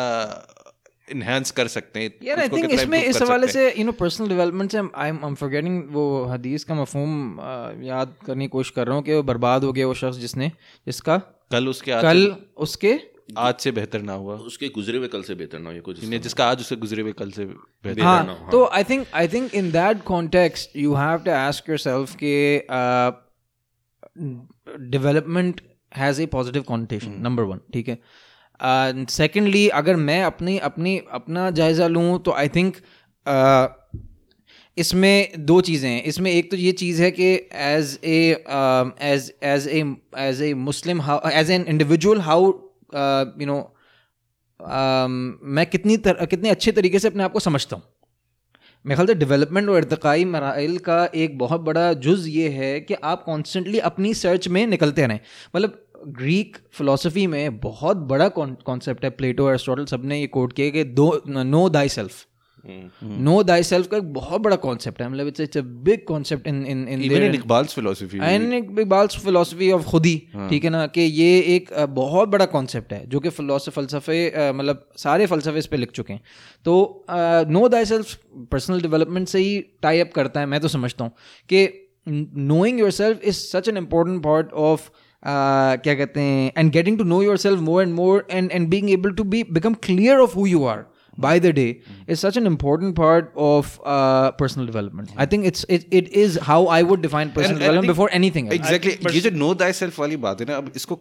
इन्हेंस 1.08 1.50
कर 1.50 1.68
सकते 1.68 2.00
हैं 2.00 2.10
यार 2.22 2.40
आई 2.40 2.48
थिंक 2.48 2.70
इसमें 2.70 3.02
इस 3.04 3.20
हवाले 3.22 3.46
से 3.48 3.68
यू 3.70 3.84
नो 3.84 3.92
पर्सनल 3.92 4.28
डेवलपमेंट 4.28 4.72
से 4.72 4.82
आई 4.96 5.08
एम 5.08 5.34
फॉरगेटिंग 5.34 5.82
वो 5.90 6.04
हदीस 6.24 6.64
का 6.64 6.74
मफहूम 6.74 7.40
याद 7.84 8.14
करने 8.26 8.44
की 8.44 8.48
कोशिश 8.48 8.72
कर 8.76 8.86
रहा 8.86 8.96
हूँ 8.96 9.04
कि 9.04 9.14
वो 9.14 9.22
बर्बाद 9.22 9.64
हो 9.64 9.72
गया 9.72 9.86
वो 9.86 9.94
शख्स 9.94 10.16
जिसने 10.16 10.50
जिसका 10.86 11.18
कल 11.52 11.68
उसके 11.68 12.00
कल 12.02 12.34
उसके 12.56 12.92
आज 13.38 13.54
से 13.60 13.70
बेहतर 13.72 14.02
ना 14.02 14.12
हुआ। 14.14 14.34
उसके 14.46 14.68
गुजरे 14.68 14.98
हुए 14.98 15.08
कल 15.08 15.22
से 15.22 15.34
बेहतर 15.34 15.58
ना 15.58 15.68
हो 15.68 15.74
ये 15.74 15.80
कुछ। 15.82 16.04
जिसका 16.04 16.48
आज 16.50 16.60
उससे 16.60 16.76
गुजरे 16.76 17.02
हुए 17.02 17.12
कल 17.18 17.30
से 17.30 17.44
बेहतर 17.44 18.02
हाँ 18.02 18.24
ना 18.26 18.32
हो, 18.32 18.50
तो 18.50 18.64
I 18.66 18.84
think 18.84 19.06
I 19.14 19.28
think 19.28 19.54
in 19.54 19.70
that 19.72 20.02
context 20.04 20.76
you 20.76 20.94
have 20.94 21.18
to 21.24 21.30
ask 21.32 21.68
yourself 21.68 22.14
के 22.22 22.34
development 24.90 25.60
has 25.96 26.22
a 26.22 26.26
positive 26.28 26.62
connotation 26.68 27.16
number 27.22 27.42
one 27.44 27.60
ठीक 27.72 27.88
है? 27.88 27.98
सेकेंडली 29.10 29.68
अगर 29.80 29.96
मैं 29.98 30.22
अपनी 30.24 30.58
अपनी 30.70 30.98
अपना 31.12 31.50
जायज़ा 31.52 31.86
लूँ 31.88 32.18
तो 32.22 32.32
आई 32.32 32.48
थिंक 32.56 32.76
इसमें 34.76 35.44
दो 35.46 35.60
चीज़ें 35.60 35.88
हैं। 35.90 36.02
इसमें 36.04 36.30
एक 36.30 36.50
तो 36.50 36.56
ये 36.56 36.72
चीज़ 36.72 37.02
है 37.02 37.10
कि 37.10 37.24
as 37.62 37.98
a 38.04 38.44
as 39.04 39.32
as 39.42 39.66
a 39.68 39.80
as 40.18 40.42
a 40.42 40.52
Muslim 40.60 41.00
as 41.32 41.50
an 41.50 41.64
individual 41.68 42.20
how 42.20 42.52
you 42.94 43.46
know 43.46 43.58
मैं 44.60 45.66
कितनी 45.66 45.96
तर, 45.96 46.26
कितने 46.26 46.50
अच्छे 46.50 46.72
तरीके 46.72 46.98
से 46.98 47.08
अपने 47.08 47.22
आप 47.22 47.32
को 47.32 47.40
समझता 47.40 47.76
हूँ। 47.76 47.84
मेरे 48.84 48.96
ख्याल 48.96 49.06
से 49.06 49.14
डेवलपमेंट 49.14 49.68
और 49.68 49.76
इरतकाई 49.78 50.24
मराइल 50.24 50.78
का 50.78 51.04
एक 51.14 51.38
बहुत 51.38 51.60
बड़ा 51.60 51.92
जुज़ 51.94 52.28
ये 52.28 52.48
है 52.50 52.80
कि 52.80 52.94
आप 52.94 53.22
कॉन्स्टेंटली 53.24 53.78
अपनी 53.80 54.12
सर्च 54.14 54.48
में 54.48 54.66
निकलते 54.66 55.06
रहें। 55.06 55.20
मतलब 55.56 55.78
ग्रीक 56.18 56.56
फिलोसफी 56.72 57.26
में 57.26 57.58
बहुत 57.58 57.96
बड़ा 58.08 58.28
कॉन्सेप्ट 58.30 59.04
है। 59.04 59.10
प्लेटो 59.10 59.48
एरिस्टोटल 59.48 59.84
सबने 59.86 60.20
ये 60.20 60.26
कोट 60.28 60.52
किया 60.52 60.70
कि 60.70 60.84
दो 60.84 61.22
know 61.28 61.68
thy 61.68 61.88
self 61.88 62.26
know 62.64 63.42
thy 63.42 63.62
self 63.62 63.86
का 63.86 63.96
एक 63.96 64.12
बहुत 64.12 64.40
बड़ा 64.40 64.56
कॉन्सेप्ट 64.56 65.00
है 65.02 65.08
मतलब 65.08 65.26
it's 65.26 65.40
it's 65.40 65.56
a 65.56 65.62
big 65.86 66.04
concept 66.08 66.46
in 66.46 66.64
in 66.66 66.86
in 66.88 67.02
even 67.02 67.22
in 67.22 67.34
Iqbal's 67.34 67.74
philosophy 67.74 68.18
and 68.18 68.54
Iqbal's 68.54 69.18
philosophy 69.24 69.70
of 69.72 69.84
खुद 69.86 70.06
ही। 70.06 70.16
ठीक 70.50 70.64
है 70.64 70.70
ना 70.70 70.86
कि 70.86 71.00
ये 71.00 71.38
एक 71.56 71.72
बहुत 71.90 72.28
बड़ा 72.28 72.46
कॉन्सेप्ट 72.46 72.92
है 72.92 73.04
जो 73.06 73.20
कि 73.20 73.28
फिलोसफ 73.30 73.74
फलसफे 73.74 74.52
मतलब 74.52 74.88
सारे 74.98 75.26
फलसफे 75.26 75.58
इस 75.58 75.66
पे 75.66 75.76
लिख 75.76 75.90
चुके 75.90 76.12
हैं। 76.12 76.22
तो 76.64 77.04
know 77.08 77.68
thy 77.68 77.84
self 77.84 78.16
personal 78.52 78.80
development 78.80 79.28
से 79.28 79.38
ही 79.38 79.60
टाई 79.82 80.00
अप 80.00 80.12
करता 80.14 80.40
है 80.40 80.46
मैं 80.46 80.60
तो 80.60 80.68
समझता 80.68 81.04
हूँ 81.04 81.12
कि 81.48 81.68
knowing 82.06 82.80
your 82.80 82.90
self 82.92 83.24
is 83.24 83.36
such 83.36 83.68
an 83.68 83.76
important 83.76 84.22
part 84.22 84.52
of 84.62 84.88
क्या 85.24 85.94
कहते 85.94 86.20
हैं 86.20 86.52
and 86.56 86.70
getting 86.72 86.98
to 86.98 87.04
know 87.04 87.22
your 87.22 87.36
self 87.38 87.60
more 87.60 87.82
and 87.82 87.94
more 87.94 88.26
and 88.30 88.50
and 88.52 88.68
being 88.68 88.90
able 88.90 89.12
to 89.12 89.24
be 89.24 89.42
become 89.50 89.74
clear 89.84 90.18
of 90.18 90.34
who 90.36 90.46
you 90.46 90.64
are 90.64 90.84
by 91.25 91.33
the 91.43 91.51
day 91.57 91.67
is 92.15 92.19
such 92.23 92.35
an 92.41 92.47
important 92.51 92.95
part 93.01 93.29
of 93.45 93.69
uh, 93.93 94.31
personal 94.41 94.67
development. 94.71 95.13
I 95.25 95.27
think 95.33 95.47
it's 95.51 95.63
it, 95.77 95.85
it 96.01 96.09
is 96.23 96.39
how 96.49 96.59
I 96.77 96.81
would 96.89 97.05
define 97.07 97.31
personal 97.37 97.55
And- 97.55 97.61
and 97.61 97.63
I 97.63 97.67
development 97.67 97.87
think- 97.87 97.95
before 97.95 98.09
anything 98.21 98.49
else. 98.51 98.55
Exactly 98.59 99.15
ये 99.15 99.21
जो 99.29 99.31
no 99.37 99.53
thy 99.63 99.73
self 99.83 99.99
वाली 99.99 100.17
बात 100.27 100.41
है 100.41 100.47
ना 100.51 100.57
अब 100.63 100.71
इसको 100.81 100.95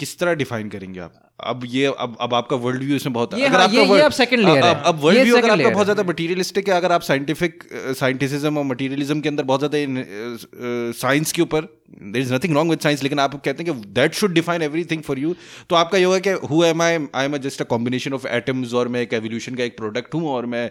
किस 0.00 0.18
तरह 0.18 0.34
डिफाइन 0.44 0.68
करेंगे 0.76 1.00
आप 1.00 1.14
अब 1.45 1.61
ये 1.67 1.85
अब 1.99 2.17
अब 2.21 2.33
आपका 2.33 2.55
वर्ल्ड 2.63 2.83
व्यू 2.83 2.95
इसमें 2.95 3.13
बहुत 3.13 3.33
ये 3.33 3.45
अगर 3.45 3.57
हाँ, 3.57 3.63
आपका 3.63 3.77
ये- 3.77 3.83
ये 3.83 3.89
world- 3.89 4.05
अब 4.05 4.11
second 4.13 4.45
layer 4.45 4.63
है। 4.63 4.73
अब- 4.73 5.03
वर्ल्ड 5.03 5.21
व्यू 5.21 5.35
अगर 5.37 5.49
आपका 5.49 5.69
बहुत 5.69 5.85
ज़्यादा 5.85 6.03
मटीरियलिस्टिक 6.03 6.69
है 6.69 6.75
अगर 6.75 6.91
आप 6.91 7.01
साइंटिफिक 7.01 7.63
साइंटिसिज्म 7.99 8.57
और 8.57 8.63
मटीरियलिज्म 8.65 9.19
के 9.21 9.29
अंदर 9.29 9.43
बहुत 9.43 9.59
ज़्यादा 9.59 10.91
साइंस 10.97 11.31
के 11.31 11.41
ऊपर 11.41 11.67
there 12.03 12.21
is 12.21 12.33
nothing 12.33 12.55
wrong 12.55 12.69
with 12.69 12.79
science 12.79 13.03
लेकिन 13.03 13.19
आप 13.19 13.33
कहते 13.35 13.63
हैं 13.63 13.73
कि 13.73 13.87
that 13.91 14.13
should 14.13 14.33
define 14.33 14.61
everything 14.61 15.01
for 15.01 15.19
you 15.19 15.35
तो 15.69 15.75
आपका 15.75 15.97
ये 15.97 16.03
होगा 16.03 16.19
कि 16.19 16.29
who 16.47 16.63
am 16.63 16.81
I 16.81 16.97
I 17.15 17.25
am 17.25 17.37
just 17.37 17.61
a 17.61 17.65
combination 17.65 18.13
of 18.13 18.27
atoms 18.27 18.73
और 18.73 18.87
मैं 18.87 19.01
एक 19.01 19.13
एवोल्यूशन 19.13 19.55
का 19.55 19.63
एक 19.63 19.77
प्रोडक्ट 19.77 20.13
हूँ 20.15 20.27
और 20.29 20.45
मैं 20.45 20.69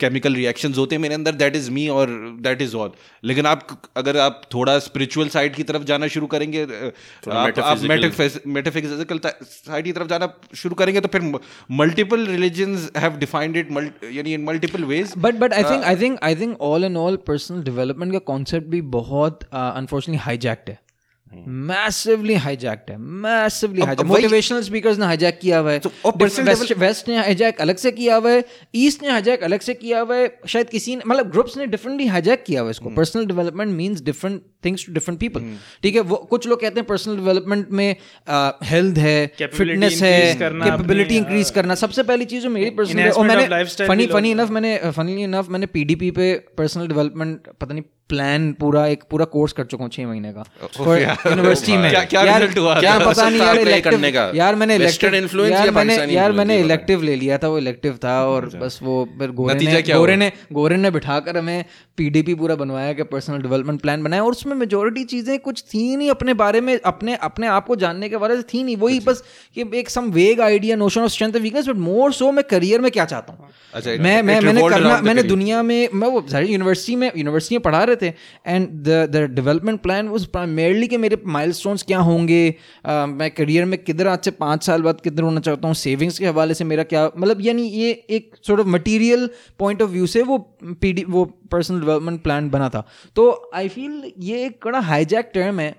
केमिकल 0.00 0.34
रिएक्शंस 0.34 0.78
होते 0.78 0.94
हैं 0.94 1.02
मेरे 1.02 1.14
अंदर 1.14 1.32
दैट 1.42 1.56
इज़ 1.56 1.70
मी 1.70 1.86
और 1.88 2.10
दैट 2.40 2.62
इज़ 2.62 2.76
ऑल 2.76 2.92
लेकिन 3.24 3.46
आप 3.46 3.66
अगर 3.96 4.16
आप 4.18 4.40
थोड़ा 4.54 4.78
स्पिरिचुअल 4.78 5.28
साइड 5.28 5.54
की 5.54 5.62
तरफ़ 5.62 5.82
जाना 5.84 6.06
शुरू 6.08 6.26
करेंगे 6.26 6.62
आप 6.62 7.80
मेटाफिजिकल 8.46 9.20
साइड 9.24 9.84
की 9.84 9.92
तरफ़ 9.92 10.08
जाना 10.14 10.32
शुरू 10.62 10.74
करेंगे 10.74 11.00
तो 11.00 11.08
फिर 11.16 11.32
multiple 11.82 12.26
religions 12.26 12.90
have 12.98 13.18
defined 13.18 13.56
it 13.56 13.74
यानी 14.12 14.34
in 14.34 14.44
multiple 14.44 14.84
ways 14.94 15.12
but 15.18 15.34
but 15.44 15.52
I 15.52 15.64
think 15.64 15.84
I 15.84 15.96
think 15.96 16.18
I 16.22 16.36
think 16.36 16.60
all 16.70 16.84
in 16.84 16.96
all 17.08 17.16
personal 17.26 17.62
development 17.64 18.12
का 18.12 18.18
कॉन्सेप्ट 18.32 18.66
भी 18.68 18.80
बहुत 18.96 19.44
अनफॉर्चुनेटली 19.52 20.24
हाईजैक्ड 20.24 20.70
है. 20.70 20.78
मैसिवली 21.68 22.34
हाईजैक्ड 22.42 22.90
है. 22.90 22.96
मैसिवली 23.22 23.82
हाईजैक 23.82 24.06
मोटिवेशनल 24.06 24.60
स्पीकर्स 24.62 24.98
ने 24.98 25.06
हाईजैक 25.06 25.38
किया 25.40 25.58
हुआ 25.58 25.72
है. 25.72 25.80
वेस्ट 26.16 26.72
वेस्ट 26.78 27.08
ने 27.08 27.16
हाईजैक 27.18 27.60
अलग 27.60 27.76
से 27.76 27.92
किया 27.92 28.16
हुआ 28.16 28.30
है. 28.30 28.44
ईस्ट 28.76 29.02
ने 29.02 29.10
हाईजैक 29.10 29.42
अलग 29.42 29.60
से 29.60 29.74
किया 29.74 30.00
हुआ 30.00 30.16
है. 30.16 30.28
शायद 30.48 30.68
किसी 30.70 30.96
ने 30.96 31.02
मतलब 31.06 31.30
ग्रुप्स 31.30 31.56
ने 31.58 31.66
डिफरेंटली 31.66 32.06
हाईजैक 32.06 32.44
किया 32.46 32.60
हुआ 32.60 32.68
है 32.68 32.70
इसको. 32.70 32.90
Personal 32.90 33.26
development 33.26 33.72
means 33.72 34.02
different 34.02 34.40
things 34.64 34.86
to 34.86 34.92
different 34.92 35.20
people 35.20 35.40
ठीक 35.82 35.94
है 35.94 36.00
वो 36.00 36.16
कुछ 36.30 36.46
लोग 36.48 36.60
कहते 36.60 36.80
हैं 36.80 36.86
पर्सनल 36.86 37.16
डेवलपमेंट 37.16 37.70
में 37.70 37.96
हेल्थ 38.64 38.98
है 38.98 39.26
फिटनेस 39.74 40.02
है 40.02 40.20
कैपेबिलिटी 40.70 41.16
इंक्रीज 41.16 41.50
करना। 41.50 41.74
सबसे 41.74 42.02
पहली 42.02 42.24
चीज़ 42.24 42.42
जो 42.42 42.50
मेरी 42.50 42.70
पर्सनल 42.70 43.02
और 43.16 43.26
मैंने 43.26 43.46
फनी 43.88 44.06
फनी 44.14 44.30
इनफ 44.30 44.50
मैंने 44.50 44.76
फनी 44.96 45.22
इनफ 45.24 45.48
मैंने 45.50 45.66
पीडीपी 45.66 46.10
पे 46.10 46.32
पर्सनल 46.58 46.88
डेवलपमेंट 46.88 47.48
पता 47.60 47.74
नहीं 47.74 47.82
प्लान 48.08 48.52
पूरा 48.52 48.86
एक 48.86 49.02
पूरा 49.10 49.24
कोर्स 49.24 49.52
कर 49.52 49.64
चुका 49.64 49.84
हूँ 49.84 49.90
छह 49.90 50.06
महीने 50.06 50.32
का। 50.32 50.42
यूनिवर्सिटी 51.30 51.72
में। 51.72 51.90
क्या- 51.90 52.08
क्या 52.24 52.38
हुआ? 52.58 52.80
क्या 52.80 52.98
पता 52.98 53.28
नहीं 53.30 53.40
यार 53.40 53.54
apply 53.54 53.64
elective- 53.72 53.92
करने 53.92 54.10
का? 54.12 54.30
यार 54.34 54.54
मैंने 54.54 54.74
elective- 54.78 55.10
यार 55.52 55.70
मैंने 55.70 55.94
यार 56.14 56.32
मैंने 56.32 56.54
इलेक्टिव 56.64 57.02
ले 57.02 57.14
लिया 57.16 57.38
था 57.38 57.48
वो 57.48 57.58
इलेक्टिव 57.58 57.98
था 58.04 58.16
और 58.26 58.44
बस 58.60 58.78
वो 58.82 59.04
फिर 59.18 59.30
गोरे 59.30 59.54
ने 59.54 59.82
गोरे 59.98 60.16
ने 60.16 60.32
गोरे 60.52 60.76
ने 60.76 60.90
बिठाकर 60.90 61.36
हमें 61.36 61.64
पीडीपी 61.96 62.34
पूरा 62.34 62.54
बनवाया 62.54 62.92
कि 62.92 63.02
पर्सनल 63.02 63.38
डेवलपमेंट 63.38 63.80
प्लान 63.80 64.02
बनाया 64.02 64.24
और 64.24 64.30
उसमें 64.30 64.53
मेजोरिटी 64.54 65.04
चीज़ें 65.06 65.38
कुछ 65.40 65.62
थी 65.64 65.96
नहीं 65.96 66.10
अपने 66.10 66.34
बारे 66.34 66.60
में 66.60 66.78
अपने 66.82 67.14
अपने 67.22 67.46
आप 67.48 67.66
को 67.66 67.76
जानने 67.76 68.08
के 68.08 68.16
बारे 68.16 68.34
में 68.34 68.42
थी 68.44 68.62
नहीं। 68.62 68.76
वही 68.76 69.00
बस 69.00 69.22
कि 69.56 69.64
एक 69.78 69.90
some 69.90 70.10
vague 70.12 70.40
idea 70.40 70.76
notion 70.76 71.00
of 71.00 71.12
strength 71.12 71.36
weakness 71.38 71.68
but 71.68 71.76
more 71.78 72.12
so 72.12 72.30
मैं 72.32 72.44
करियर 72.50 72.80
में 72.80 72.90
क्या 72.90 73.04
चाहता 73.04 73.32
हूँ। 73.32 73.48
अच्छा, 73.74 73.90
मैं 73.90 74.22
मैं 74.22 74.40
मैंने 74.40 74.68
करना 74.70 75.00
मैंने 75.02 75.22
दुनिया 75.24 75.62
में 75.62 75.88
मैं 75.94 76.08
वो 76.08 76.24
सारी 76.30 76.52
यूनिवर्सिटी 76.52 76.96
में 76.96 77.10
यूनिवर्सिटी 77.16 77.54
में 77.54 77.62
पढ़ा 77.62 77.82
रहे 77.84 77.96
थे 77.96 78.12
and 78.46 78.68
the 78.68 79.06
the 79.12 79.26
development 79.34 79.80
plan 79.82 80.08
was 80.08 80.26
primarily 80.34 80.88
कि 80.88 80.96
मेरे 80.96 81.18
माइलस्टोन्स 81.36 81.82
क्या 81.82 81.98
होंगे 82.00 82.42
मैं 82.86 83.30
करियर 83.30 83.64
में 83.64 83.78
किधर 83.84 84.08
आज 84.08 84.24
से 84.24 84.30
पाँच 84.40 84.64
साल 84.64 84.82
बाद 84.82 85.00
किधर 85.00 85.22
होना 85.22 85.40
चाहता 85.40 85.68
हूँ 85.68 85.74
सेविंग्स 85.76 86.18
के 86.18 86.26
हवाले 86.26 86.54
से 86.54 86.64
मेरा 86.64 86.82
क्या 86.84 87.04
मतलब 87.08 87.40
यानी 87.40 87.66
ये 87.68 87.90
एक 88.10 88.30
sort 88.46 88.60
of 88.60 88.68
material 88.68 89.28
point 89.58 89.82
of 89.82 89.90
view 89.90 90.06
से 90.06 90.22
वो 90.22 90.38
पीडी 90.80 91.04
वो 91.08 91.24
पर्सनल 91.54 91.80
डेवलपमेंट 91.80 92.22
प्लान 92.22 92.50
बना 92.50 92.68
था। 92.68 92.86
तो 93.16 93.30
आई 93.54 93.68
फील 93.68 94.12
ये 94.22 94.44
एक 94.44 94.60
बड़ा 94.64 94.80
हाईजैक 94.82 95.30
टर्म 95.34 95.60
है। 95.60 95.72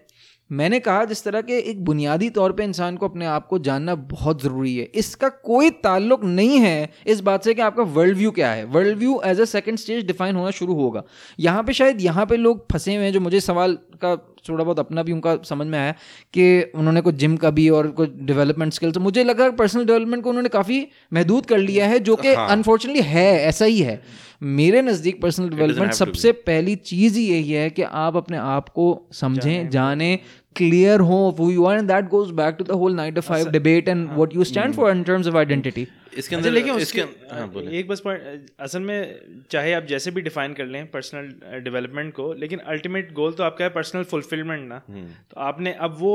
मैंने 0.50 0.80
कहा 0.80 1.06
जिस 1.06 1.24
तरह 1.24 1.42
के 1.42 1.58
एक 1.60 1.84
बुनियादी 1.86 2.30
तौर 2.30 2.52
पे 2.52 2.64
इंसान 2.64 2.98
को 2.98 3.08
अपने 3.08 3.26
आप 3.26 3.48
को 3.48 3.58
जानना 3.60 3.94
बहुत 4.10 4.42
ज़रूरी 4.42 4.76
है। 4.78 4.84
इसका 4.96 5.30
कोई 5.46 5.70
ताल्लुक 5.84 6.24
नहीं 6.24 6.60
है 6.60 6.90
इस 7.08 7.20
बात 7.22 7.44
से 7.44 7.54
कि 7.54 7.62
आपका 7.62 7.84
वर्ल्ड 7.96 8.18
व्यू 8.18 8.32
क्या 8.32 8.52
है। 8.52 8.66
World 8.66 8.98
view 8.98 9.20
as 9.26 9.40
a 9.42 9.46
second 9.46 9.78
stage 9.78 10.06
define 10.08 10.36
होना 10.36 10.52
शुरू 10.52 10.74
होगा। 10.74 11.04
यहाँ 11.40 11.64
पे 11.64 11.74
शायद 11.74 12.02
यहाँ 12.02 12.26
पे 12.26 12.38
लोग 12.38 12.66
फंसे 12.72 12.96
हुए 12.96 13.06
हैं 13.06 13.14
जो 13.14 13.20
मुझे 13.20 13.40
सवाल 13.42 13.74
का 14.04 14.16
थोड़ा 14.50 14.64
बहुत 14.64 14.80
अपना 14.80 15.04
भी 15.04 15.12
उनका 15.12 15.36
समझ 15.46 15.68
में 15.68 15.78
आया 15.80 15.92
कि 16.34 16.72
उन्होंने 16.76 17.02
कुछ 17.02 17.16
जिम 17.16 17.38
का 17.38 17.50
भी 17.52 17.68
और 17.70 17.88
कुछ 17.92 18.10
डेवलपमेंट 18.24 18.74
स्किल्स 18.74 18.98
मुझे 19.00 19.24
लगा 19.24 19.50
पर्सनल 19.54 19.86
डेवलपमेंट 19.86 20.24
को 20.24 20.30
उन्होंने 20.30 20.50
काफ़ी 20.50 20.86
महदूद 21.14 21.46
कर 21.46 21.58
लिया 21.60 21.88
है 21.88 22.00
जो 22.02 22.16
कि 22.16 22.34
अनफॉर्चुनेटली 22.36 23.04
है 23.06 23.28
ऐसा 23.44 23.66
ही 23.66 23.80
है। 23.80 24.02
मेरे 24.46 24.82
नज़दीक 24.82 25.22
पर्सनल 25.22 25.50
डेवलपमेंट. 25.50 25.94
सबसे 25.94 26.32
पहली 26.32 26.76
चीज़ 26.76 27.18
ही 27.18 27.26
यही 27.26 27.52
है 27.52 27.70
कि 27.70 27.82
आप 27.82 28.16
अपने 28.18 28.38
आप 28.38 28.70
को 28.70 28.88
समझें 29.14 29.70
जाने 29.70 30.16
क्लियर 30.56 31.00
हो 31.00 31.18
you 31.52 31.66
are 31.66 31.78
and 31.78 31.90
that 31.90 32.10
goes 32.12 32.32
back 32.32 32.58
to 32.58 32.66
the 32.68 32.76
whole 32.82 32.94
9 32.98 33.16
to 33.16 33.22
5 33.22 33.50
debate 33.56 33.90
and 33.94 34.12
what 34.20 34.36
you 34.36 34.46
stand 34.46 34.76
for 34.76 34.90
in 34.92 35.04
terms 35.04 35.28
of 35.28 35.40
identity 35.42 35.86
इसके 36.18 36.36
अच्छा 36.36 36.38
अंदर 36.38 36.52
लेकिन 36.52 36.76
इसके 36.76 37.02
उसके 37.02 37.36
हाँ 37.36 37.72
एक 37.80 37.88
बस 37.88 38.00
पॉइंट 38.00 38.46
असल 38.60 38.82
में 38.82 39.44
चाहे 39.52 39.74
आप 39.74 39.86
जैसे 39.86 40.12
भी 40.12 40.22
डिफाइन 40.22 40.54
कर 40.54 40.66
लें 40.66 40.86
पर्सनल 40.92 41.60
डेवलपमेंट 41.64 42.14
को 42.14 42.32
लेकिन 42.34 42.60
अल्टीमेट 42.74 43.12
गोल 43.14 43.34
तो 43.34 43.44
आपका 43.44 43.66
है 43.66 43.70
पर्सनल 43.70 44.04
फुलफिलमेंट 44.04 44.68
ना। 44.70 44.80
तो 44.88 45.40
आपने 45.42 45.74
अब 45.80 45.98
वो 46.00 46.14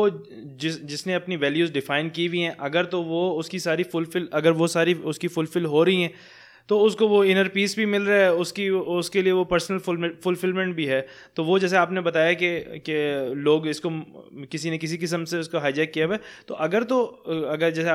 जिस 0.60 0.82
जिसने 0.84 1.14
अपनी 1.14 1.36
वैल्यूज़ 1.36 1.72
डिफाइन 1.72 2.08
की 2.08 2.26
हुई 2.26 2.40
हैं 2.40 2.56
अगर 2.60 2.84
तो 2.94 3.02
वो 3.02 3.30
उसकी 3.40 3.58
सारी 3.58 3.82
फुलफिल 3.92 4.28
अगर 4.32 4.52
वो 4.62 4.66
सारी 4.68 4.94
उसकी 5.12 5.28
फुलफिल 5.28 5.66
हो 5.66 5.82
रही 5.82 6.02
हैं 6.02 6.12
तो 6.68 6.78
उसको 6.80 7.08
वो 7.08 7.22
इनर 7.24 7.48
पीस 7.48 7.76
भी 7.76 7.86
मिल 7.86 8.02
रहा 8.02 8.18
है 8.18 8.32
उसकी 8.36 8.68
उसके 8.70 9.22
लिए 9.22 9.32
वो 9.32 9.44
पर्सनल 9.44 9.78
फुलफिलमेंट 10.24 10.74
भी 10.76 10.84
है। 10.86 11.00
तो 11.36 11.44
वो 11.44 11.58
जैसे 11.58 11.76
आपने 11.76 12.00
बताया 12.00 12.32
कि 12.34 12.50
कि 12.80 12.94
लोग 13.38 13.66
इसको 13.68 13.90
किसी 14.52 14.70
ने 14.70 14.78
किसी 14.78 14.96
किस्म 14.98 15.24
से 15.24 15.38
उसको 15.38 15.58
हाईजैक 15.58 15.92
किया 15.92 16.06
हुआ 16.06 16.14
है। 16.14 16.20
तो 16.48 16.54
अगर 16.60 16.82
तो 16.84 17.02
अगर 17.50 17.70
जैसे 17.70 17.88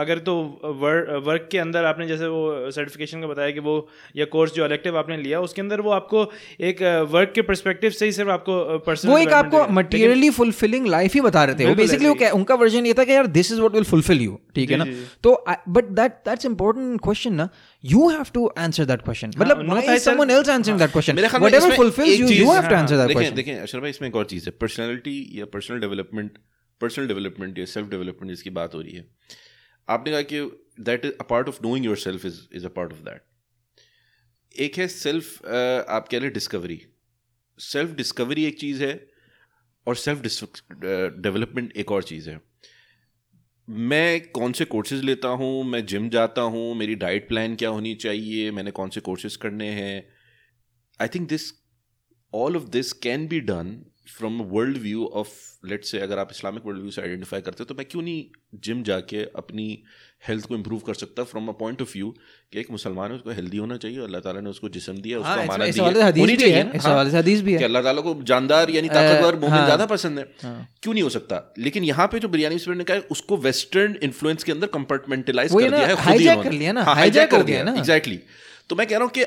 अगर 0.00 0.18
तो 0.26 0.34
वर्क 0.80 1.22
वर्क 1.26 1.48
के 1.52 1.58
अंदर 1.58 1.84
आपने 1.84 2.06
जैसे 2.06 2.26
वो 2.28 2.70
सर्टिफिकेशन 2.70 3.20
का 3.20 3.26
बताया 3.26 3.50
कि 3.50 3.60
वो 3.60 3.76
या 4.16 4.24
कोर्स 4.32 4.54
जो 4.54 4.64
अलेक्टिव 4.64 4.98
आपने 4.98 5.16
लिया 5.16 5.40
उसके 5.40 5.62
अंदर 5.62 5.80
वो 5.80 5.90
आपको 5.92 6.26
एक 6.62 6.82
वर्क 7.10 7.32
के 7.34 7.42
परस्पेक्टिव 7.42 7.90
से 7.92 8.06
ही 8.06 8.12
सिर्फ़ 8.12 8.30
आपको 8.30 8.78
पर्सनल 8.86 9.12
वो 9.12 9.18
एक 9.18 9.32
आपको 9.34 9.66
मटेरियली 9.72 10.30
फुलफिलिंग 10.32 10.86
लाइफ 10.88 11.14
ही 11.14 11.20
बता 11.20 11.44
रहे 11.44 11.54
थे। 11.54 11.66
वो 11.66 11.74
बेसिकली 11.74 12.08
वो 12.08 12.14
क्या 12.14 12.30
उनका 12.32 12.54
वर्जन 12.56 12.86
ये 12.86 12.94
था 12.94 13.04
कि 13.04 13.12
यार 13.12 13.26
this 13.28 13.52
is 13.52 13.58
what 13.58 13.72
will 13.72 13.84
fulfil 13.86 14.20
you 14.20 14.38
ठीक 14.54 14.70
है 14.70 14.76
ना? 14.76 14.84
तो 15.22 15.44
but 15.68 15.84
that 15.92 16.12
that's 16.28 16.46
important 16.46 17.00
question 17.00 17.34
ना। 17.34 17.48
You 17.84 18.08
have 18.08 18.24
to 18.34 18.46
answer 18.58 18.84
that 18.84 19.02
question 19.02 19.30
मतलब 19.38 19.60
no, 19.60 19.68
why 19.68 19.86
I 19.86 19.94
is 19.94 20.02
someone 20.04 20.30
else 20.30 20.48
answering 20.48 20.78
that 20.78 20.90
question 20.92 21.16
मेरे 21.16 21.28
ख्याल 21.28 21.42
में 21.42 21.48
व्हाटएवर 21.50 21.72
इसमें 21.72 21.76
फुलफिल्स 21.76 22.10
एक 22.10 22.20
यू 22.20 22.28
चीज- 22.28 22.40
you 22.40 22.50
have 22.52 22.68
to 22.68 22.74
answer 22.76 22.96
that 22.96 23.06
देखें 23.08 23.14
क्वेश्चन 23.14 23.36
देखें 23.36 23.60
अशर 23.60 23.80
भाई 23.80 23.90
इसमें 23.90 24.08
एक 24.08 24.16
और 24.16 24.24
चीज़ 24.24 24.46
है 24.46 24.52
पर्सनैलिटी 24.60 25.16
या 25.38 25.44
पर्सनल 25.54 25.80
डेवलपमेंट 25.80 26.38
पर्सनल 26.80 27.06
डेवलपमेंट 27.08 27.58
या 27.58 27.64
सेल्फ 27.64 27.88
डेवलपमेंट 27.88 28.30
जिसकी 28.30 28.50
बात 28.50 28.74
हो 28.74 28.80
रही 28.80 28.92
है। 28.92 29.06
आपने 29.88 30.12
कहा 30.12 30.22
कि 30.32 30.40
that 30.80 31.04
is 31.04 31.12
a 31.20 31.24
part 31.30 31.48
of 31.48 31.58
knowing 31.62 31.86
your 31.86 31.96
self 31.96 32.24
is 32.26 32.40
is 32.54 32.66
a 32.66 32.68
part 32.68 32.92
of 32.92 33.00
that 33.00 33.24
एक 34.60 34.78
है 34.78 34.88
सेल्फ 34.88 35.46
आप 35.98 36.08
कह 36.10 36.20
लें 36.20 36.32
डिस्कवरी 36.32 36.80
सेल्फ 37.58 37.90
डिस्कवरी 37.96 38.44
एक 38.44 38.58
चीज़ 38.60 38.82
है 38.84 38.92
और 39.86 39.96
सेल्फ 39.96 40.22
डेवलपमेंट 41.20 41.72
एक 41.76 41.92
और 41.92 42.02
चीज़ 42.02 42.30
है। 42.30 42.40
मैं 43.70 44.30
कौन 44.30 44.52
से 44.52 44.64
कोर्सेज 44.64 45.04
लेता 45.04 45.28
हूँ? 45.28 45.64
मैं 45.64 45.86
जिम 45.86 46.08
जाता 46.08 46.42
हूँ। 46.42 46.74
मेरी 46.74 46.94
डाइट 46.94 47.28
प्लान 47.28 47.56
क्या 47.56 47.68
होनी 47.68 47.94
चाहिए? 47.94 48.50
मैंने 48.50 48.70
कौन 48.70 48.88
से 48.88 49.00
कोर्सेज 49.00 49.36
करने 49.36 49.68
हैं? 49.68 50.08
I 51.00 51.08
think 51.08 51.28
this 51.28 51.42
all 52.34 52.56
of 52.56 52.64
this 52.64 52.92
can 52.92 53.28
be 53.28 53.40
done 53.40 53.86
from 54.18 54.42
world 54.42 54.78
view 54.78 55.06
of 55.06 55.28
let's 55.66 55.90
say 55.90 56.00
अगर 56.00 56.18
आप 56.18 56.28
इस्लामिक 56.30 56.66
वर्ल्ड 56.66 56.80
व्यू 56.80 56.90
से 56.90 57.02
आइडेंटिफाई 57.02 57.40
करते 57.40 57.56
हो 57.60 57.64
तो 57.64 57.74
मैं 57.74 57.86
क्यों 57.86 58.02
नहीं 58.02 58.26
जिम 58.54 58.82
जाके 58.82 59.24
अपनी 59.24 59.82
हेल्थ 60.22 60.46
को 60.46 60.54
इंप्रूव 60.54 60.80
कर 60.86 60.94
सकता 60.94 61.24
from 61.24 61.48
a 61.48 61.52
point 61.58 61.82
of 61.82 61.92
view 61.92 62.08
कि 62.52 62.58
एक 62.60 62.70
मुसलमान 62.70 63.10
है 63.10 63.16
उसको 63.16 63.30
हेल्दी 63.30 63.56
होना 63.56 63.76
चाहिए 63.76 64.00
अल्लाह 64.02 64.20
ताला 64.20 64.40
ने 64.40 64.50
उसको 64.50 64.68
जिस्म 64.68 64.94
दिया 65.00 65.18
उसको 65.18 65.28
हाँ, 65.28 65.44
अमानत 65.44 65.68
इस 65.68 65.74
दी 65.74 65.80
हवाले 65.80 65.98
से 65.98 66.02
है 66.02 66.08
हदीस 66.08 66.26
भी 66.26 66.36
चाहिए 66.36 66.56
है, 66.56 66.70
इस 66.74 66.84
हाँ, 66.84 66.92
हवाले 66.92 67.10
से 67.10 67.18
हदीस 67.18 67.42
भी 67.42 67.52
है। 67.52 67.58
कि 67.58 67.64
अल्लाह 67.64 67.82
ताला 67.82 68.00
को 68.00 68.14
जानदार 68.24 68.70
यानी 68.70 68.88
ताकतवर 68.90 69.36
मोमिन 69.36 69.50
हाँ। 69.50 69.64
ज़्यादा 69.64 69.86
पसंद 69.86 70.18
है। 70.18 70.24
क्यों 70.82 70.94
नहीं 70.94 71.02
हो 71.02 71.08
सकता? 71.10 71.42
लेकिन 71.58 71.84
यहाँ 71.84 72.06
पे 72.06 72.18
जो 72.18 72.28
बिरयानी 72.30 72.58
स्पिरिट 72.58 72.78
ने 72.78 72.84
कहा 72.84 72.96
है, 72.96 73.06
उसको 73.10 73.36
वेस्टर्न 73.40 73.96
इन्फ्लुएंस 74.02 74.44
के 74.44 74.52
अंदर 74.52 74.66
कंपार्टमेंटलाइज 74.74 75.52
कर 75.52 75.70
दिया 75.70 75.86
है 75.86 75.94
ही 75.94 76.28
उन्होंने। 76.28 76.42
कर 76.42 76.52
लिया 76.54 76.72
ना, 76.72 76.82
हाँ, 76.84 77.10
दिया 77.10 77.42
दिया 77.42 77.62
ना। 77.64 77.74
एग्जैक्टली 77.74 78.20
तो 78.68 78.76
मैं 78.76 78.86
कह 78.86 78.96
रहा 78.96 79.04
हूँ 79.04 79.12
कि 79.12 79.24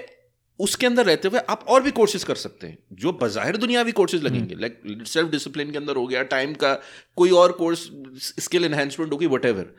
उसके 0.60 0.86
अंदर 0.86 1.06
रहते 1.06 1.28
हुए 1.28 1.40
आप 1.50 1.64
और 1.68 1.82
भी 1.84 1.92
कोर्सेज 1.92 2.24
कर 2.24 2.36
सकते 2.36 2.68
हैं 2.68 2.78
जो 3.00 3.12
बाहर 3.22 3.58
दुनियावी 3.58 3.92
कोर्सेज 3.94 4.24
लगेंगे 4.24 4.56
लाइक 4.56 4.78
सेल्फ 5.08 5.32
डिसिप्लिन 5.32 5.72
के 5.72 5.78
अंदर 5.78 5.96
हो 5.96 6.06
गया 6.08 6.22
टाइम 6.34 6.54
का 6.64 6.74
कोई 7.18 7.32
और 7.40 7.52
कोर्स 7.54 7.88
स्किल 8.40 8.66
एनहेंसमेंट 8.66 9.12
होगी 9.14 9.28
whatever 9.46 9.74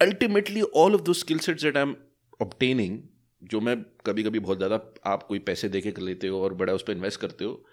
ultimately 0.00 0.62
all 0.62 0.94
of 0.94 1.02
those 1.02 1.12
skill 1.12 1.38
sets 1.38 1.64
that 1.64 1.76
I 1.76 2.66
am 2.70 2.98
जो 3.42 3.60
मैं 3.60 3.76
कभी 4.06 4.22
कभी 4.22 4.38
बहुत 4.38 4.56
ज़्यादा 4.56 4.94
आप 5.06 5.22
कोई 5.22 5.38
पैसे 5.38 5.68
दे 5.68 5.80
के 5.80 5.90
कर 5.90 6.02
लेते 6.02 6.28
हो 6.28 6.42
और 6.42 6.54
बड़ा 6.54 6.72
उस 6.72 6.82
पर 6.82 6.92
इन्वेस्ट 6.92 7.20
करते 7.20 7.44
हो 7.44 7.64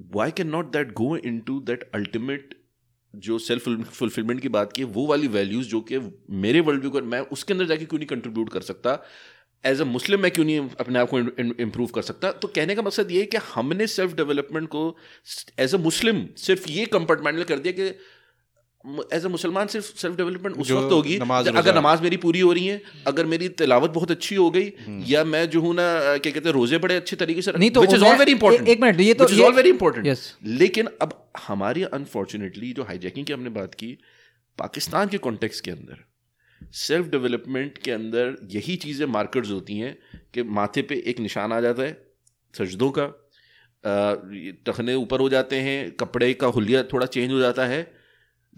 why 0.00 0.30
can 0.30 0.48
not 0.48 0.72
that 0.72 0.92
go 0.92 1.16
into 1.40 1.60
that 1.60 1.90
ultimate 1.94 2.54
जो 3.14 3.38
सेल्फ 3.38 3.68
फुलफिलमेंट 3.68 4.40
की 4.40 4.48
बात 4.48 4.72
की 4.72 4.84
वो 4.84 5.06
वाली 5.06 5.28
वैल्यूज़ 5.28 5.68
जो 5.68 5.80
कि 5.80 5.98
मेरे 6.30 6.60
वर्ल्ड 6.60 6.80
व्यू 6.80 6.90
को, 6.90 7.00
मैं 7.00 7.20
उसके 7.20 7.52
अंदर 7.52 7.64
जाके 7.64 7.84
क्यों 7.84 7.98
नहीं 7.98 8.08
कंट्रीब्यूट 8.08 8.52
कर 8.52 8.60
सकता? 8.60 8.98
एज 9.64 9.80
अ 9.80 9.84
मुस्लिम 9.84 10.20
मैं 10.20 10.30
क्यों 10.30 10.44
नहीं 10.44 10.68
अपने 10.80 10.98
आप 10.98 11.08
को 11.10 11.18
इम्प्रूव 11.62 11.88
कर 11.88 12.02
सकता? 12.02 12.32
तो 12.32 12.48
कहने 12.48 12.74
का 12.74 12.82
मकसद 12.82 13.10
ये 13.10 13.20
है 13.20 13.26
कि 13.26 13.36
हमने 13.36 13.86
सेल्फ 13.86 14.14
डेवलपमेंट 14.14 14.68
को 14.68 14.96
एज 15.58 15.74
अ 15.74 15.78
मुस्लिम 15.78 16.26
सिर्फ़ 16.36 16.70
ये 16.70 16.86
कंपार्टमेंटल 16.86 17.42
कर 17.42 17.58
दिया 17.58 17.72
कि 17.72 17.98
एज 19.12 19.24
अ 19.24 19.28
मुसलमान 19.28 19.66
सिर्फ़ 19.66 19.86
सेल्फ 19.98 20.16
डेवलपमेंट 20.16 20.56
उस 20.56 20.70
वक्त 20.70 20.92
होगी। 20.92 21.18
नमाज़, 21.18 21.48
अगर 21.48 21.74
नमाज़ 21.76 22.02
मेरी 22.02 22.16
पूरी 22.16 22.40
हो 22.40 22.52
रही 22.52 22.66
है 22.66 22.82
अगर 23.06 23.26
मेरी 23.26 23.48
तिलावत 23.48 23.90
बहुत 23.90 24.10
अच्छी 24.10 24.34
हो 24.34 24.50
गई 24.50 24.72
या 25.08 25.24
मैं 25.24 25.48
जो 25.50 25.60
हूँ 25.60 25.74
ना 25.74 26.16
क्या 26.16 26.32
कहते 26.32 26.48
हैं 26.48 26.54
रोज़े 26.54 26.78
बड़े 26.78 26.96
अच्छे 26.96 27.16
तरीके 27.16 27.42
से 27.42 27.52
नहीं 27.58 27.70
तो 27.70 27.80
all 27.80 28.18
very 28.20 28.34
important 28.34 28.68
ए- 28.68 28.72
एक 28.72 28.80
मिनट, 28.80 29.00
ये 29.00 29.14
तो- 29.14 29.28
all 29.30 29.56
very 29.58 29.72
important 29.72 30.06
Yes. 30.06 30.18
लेकिन 30.44 30.88
अब 31.02 31.30
हमारी 31.46 31.82
अनफॉर्चुनेटली 31.82 32.72
जो 32.72 32.82
हाईजैकिंग 32.82 33.26
की 33.26 33.32
हमने 33.32 33.50
बात 33.50 33.74
की 33.74 33.98
पाकिस्तान 34.58 35.08
के 35.08 35.18
कॉन्टेक्स्ट 35.18 35.64
के 35.64 35.70
अंदर 35.70 36.04
सेल्फ 36.72 37.06
डेवलपमेंट 37.06 37.78
के 37.78 37.90
अंदर 37.92 38.36
यही 38.50 38.76
चीज़ें 38.76 39.06
मार्कर्स 39.06 39.50
होती 39.50 39.78
हैं 39.78 39.98
कि 40.34 40.42
माथे 40.42 40.82
पे 40.82 41.02
एक 41.06 41.20
निशान 41.20 41.52
आ 41.52 41.60
जाता 41.60 41.82
है 41.82 42.06
सजदों 42.58 42.90
का 42.98 43.06
टखने 44.66 44.94
ऊपर 44.94 45.20
हो 45.20 45.28
जाते 45.28 45.56
हैं 45.56 45.90
कपड़े 45.90 46.34
का 46.34 46.46
हुलिया 46.46 46.82
थोड़ा 46.82 47.06
चेंज 47.06 47.32
हो 47.32 47.38
जाता 47.38 47.66
है 47.66 47.95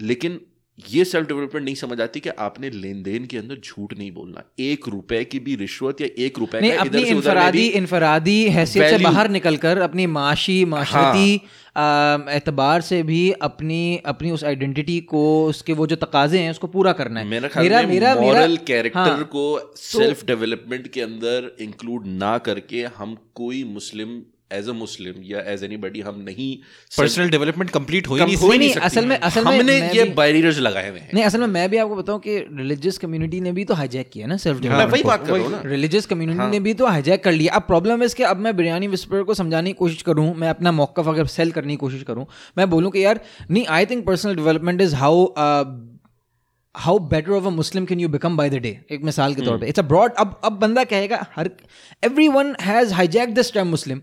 लेकिन 0.03 0.41
ये 0.89 1.05
सेल्फ 1.05 1.29
डेवलपमेंट 1.29 1.65
नहीं 1.65 1.75
समझ 1.75 2.01
आती 2.01 2.21
कि 2.21 2.29
आपने 2.29 2.71
लेन 2.71 3.03
देन 3.03 3.25
के 3.27 3.39
अंदर 3.39 3.57
झूठ 3.65 3.99
नहीं 3.99 4.13
बोलना। 4.13 4.43
एक 4.59 4.89
रुपए 4.89 5.25
की 5.25 5.39
भी 5.39 5.55
रिश्वत 5.57 6.01
या 6.01 6.09
एक 6.19 6.39
रुपए 6.39 6.71
का 6.71 6.81
अपनी 6.81 7.03
इनफरादी 7.03 7.67
इनफरादी 7.67 8.49
हैसियत 8.49 8.91
से 8.91 8.99
बाहर 9.05 9.29
निकलकर 9.29 9.79
अपनी 9.79 10.07
माशी 10.07 10.65
माशरती 10.65 11.37
अम, 11.77 12.29
एतबार 12.31 12.81
से 12.81 13.03
भी 13.03 13.31
अपनी 13.31 13.97
अपनी 14.07 14.31
उस 14.31 14.45
आइडेंटिटी 14.45 15.01
को 15.01 15.47
उसके 15.47 15.73
वो 15.73 15.87
जो 15.87 15.97
तकाजे 15.97 16.39
हैं 16.39 16.51
उसको 16.51 16.67
पूरा 16.67 16.93
करना 16.93 17.21
है। 17.21 17.27
मेरा 17.27 17.49
ख्याल 17.49 17.87
में 17.87 17.93
मेरा 17.95 18.15
मॉरल 18.15 18.57
कैरेक्टर 18.57 18.99
हाँ, 19.01 19.25
को 19.25 19.75
सेल्फ 19.77 20.25
डेवलपमेंट 20.27 20.89
के 20.89 21.01
अंदर 21.01 21.57
इंक्लूड 21.61 22.07
ना 22.07 22.39
करके 22.39 22.85
हम 22.97 23.17
कोई 23.35 23.65
मुस्लिम 23.65 24.23
एज 24.51 24.69
अ 24.69 24.73
मुस्लिम 24.73 25.23
या 25.25 25.41
एज 25.53 25.63
एनीबॉडी 25.65 26.01
हम 26.01 26.21
नहीं 26.27 26.47
पर्सनल 26.93 27.31
डेवलपमेंट 27.31 27.71
कंप्लीट 27.71 28.07
हो 28.09 28.15
ही 28.15 28.25
नहीं 28.25 28.37
नहीं, 28.39 28.59
नहीं 28.59 28.73
सकती। 28.73 28.87
असल 28.87 29.07
में- 29.07 29.21
असल 29.23 29.45
में 29.45 29.59
हमने 29.59 29.75
ये 29.97 30.05
बैरियर्स 30.17 30.59
लगाए 30.59 30.89
हुए 30.91 30.99
हैं। 31.01 31.11
नहीं 31.15 31.25
असल 31.25 31.41
में 31.41 31.47
मैं 31.49 31.69
भी 31.71 31.77
आपको 31.77 31.97
बताऊँ 31.97 32.21
कि 32.21 32.37
रिलीजियस 32.53 32.99
कम्युनिटी 32.99 33.41
ने 33.41 33.53
भी 33.53 33.65
तो 33.65 33.75
हाईजैक 33.75 34.11
किया 34.13 34.27
ना 34.27 34.37
सेल्फ 34.37 34.63
मैं 34.65 34.85
वही 34.87 35.03
बात 35.03 35.27
कर 35.27 35.33
रहा 35.33 35.43
हूँ 35.43 35.51
ना। 35.53 35.61
रिलीजियस 35.67 36.07
कम्युनिटी 36.07 36.47
ने 36.51 36.61
भी 36.61 36.75
तो 36.75 36.87
हाईजैक 36.87 37.25
कर 37.25 37.33
लिया। 37.33 37.55
अब 37.55 37.63
प्रॉब्लम 37.69 38.03
इसके 38.03 38.25
अब 38.25 38.37
मैं 38.47 38.57
बिरयानी 38.57 38.89
विस्पर 38.89 39.23
को 39.23 39.35
समझाने 39.35 39.71
की 39.71 39.79
कोशिश 39.79 40.03
करूँ 40.03 40.35
मैं 40.37 40.49
अपना 40.49 40.73
मौकफ 40.73 41.09
अगर 41.09 41.27
सेल 41.29 41.51
करने 41.53 41.73
की 41.73 41.77
कोशिश 41.77 42.03
करूँ 42.03 42.27
मैं 42.59 42.71
बोलूँ 42.71 42.91
कि 42.93 43.05
यार 43.05 43.21
नहीं 43.51 43.67
I 43.79 43.87
think 43.87 44.07
personal 44.07 44.35
development 44.37 44.81
is 44.81 44.95
how 44.95 45.25
how 46.75 46.99
better 47.09 47.31
of 47.33 47.45
a 47.45 47.51
Muslim 47.53 47.85
can 47.85 48.01
you 48.01 48.09
become 48.09 48.37
by 48.37 48.51
the 48.51 48.59
day 48.63 48.79
एक 48.93 49.03
मिसाल 49.05 49.35
के 49.35 49.43
तौर 49.43 49.59
पे। 49.59 49.67
इट्स 49.67 49.79
अ 49.79 49.83
ब्रॉड 49.85 50.13
अब 50.19 50.41
अब 50.45 50.59
बंदा 50.61 50.85
कहेगा 50.85 51.27
हर 51.37 51.51
everyone 52.29 52.55
has 52.61 52.93
hijack 52.95 53.35
this 53.35 53.53
term 53.53 53.69
Muslim 53.69 54.03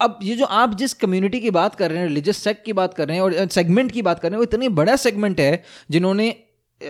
अब 0.00 0.18
ये 0.22 0.34
जो 0.36 0.44
आप 0.44 0.74
जिस 0.74 0.92
कम्युनिटी 0.94 1.40
की 1.40 1.50
बात 1.50 1.74
कर 1.74 1.90
रहे 1.90 1.98
हैं 1.98 2.06
रिलीजियस 2.06 2.36
सेक्ट 2.36 2.64
की 2.64 2.72
बात 2.72 2.94
कर 2.94 3.08
रहे 3.08 3.16
हैं 3.16 3.22
और 3.22 3.48
सेगमेंट 3.48 3.90
की 3.92 4.02
बात 4.02 4.20
कर 4.20 4.28
रहे 4.28 4.34
हैं 4.34 4.38
वो 4.38 4.42
इतनी 4.42 4.68
बड़ा 4.68 4.96
सेगमेंट 4.96 5.40
है 5.40 5.62
जिन्होंने 5.90 6.34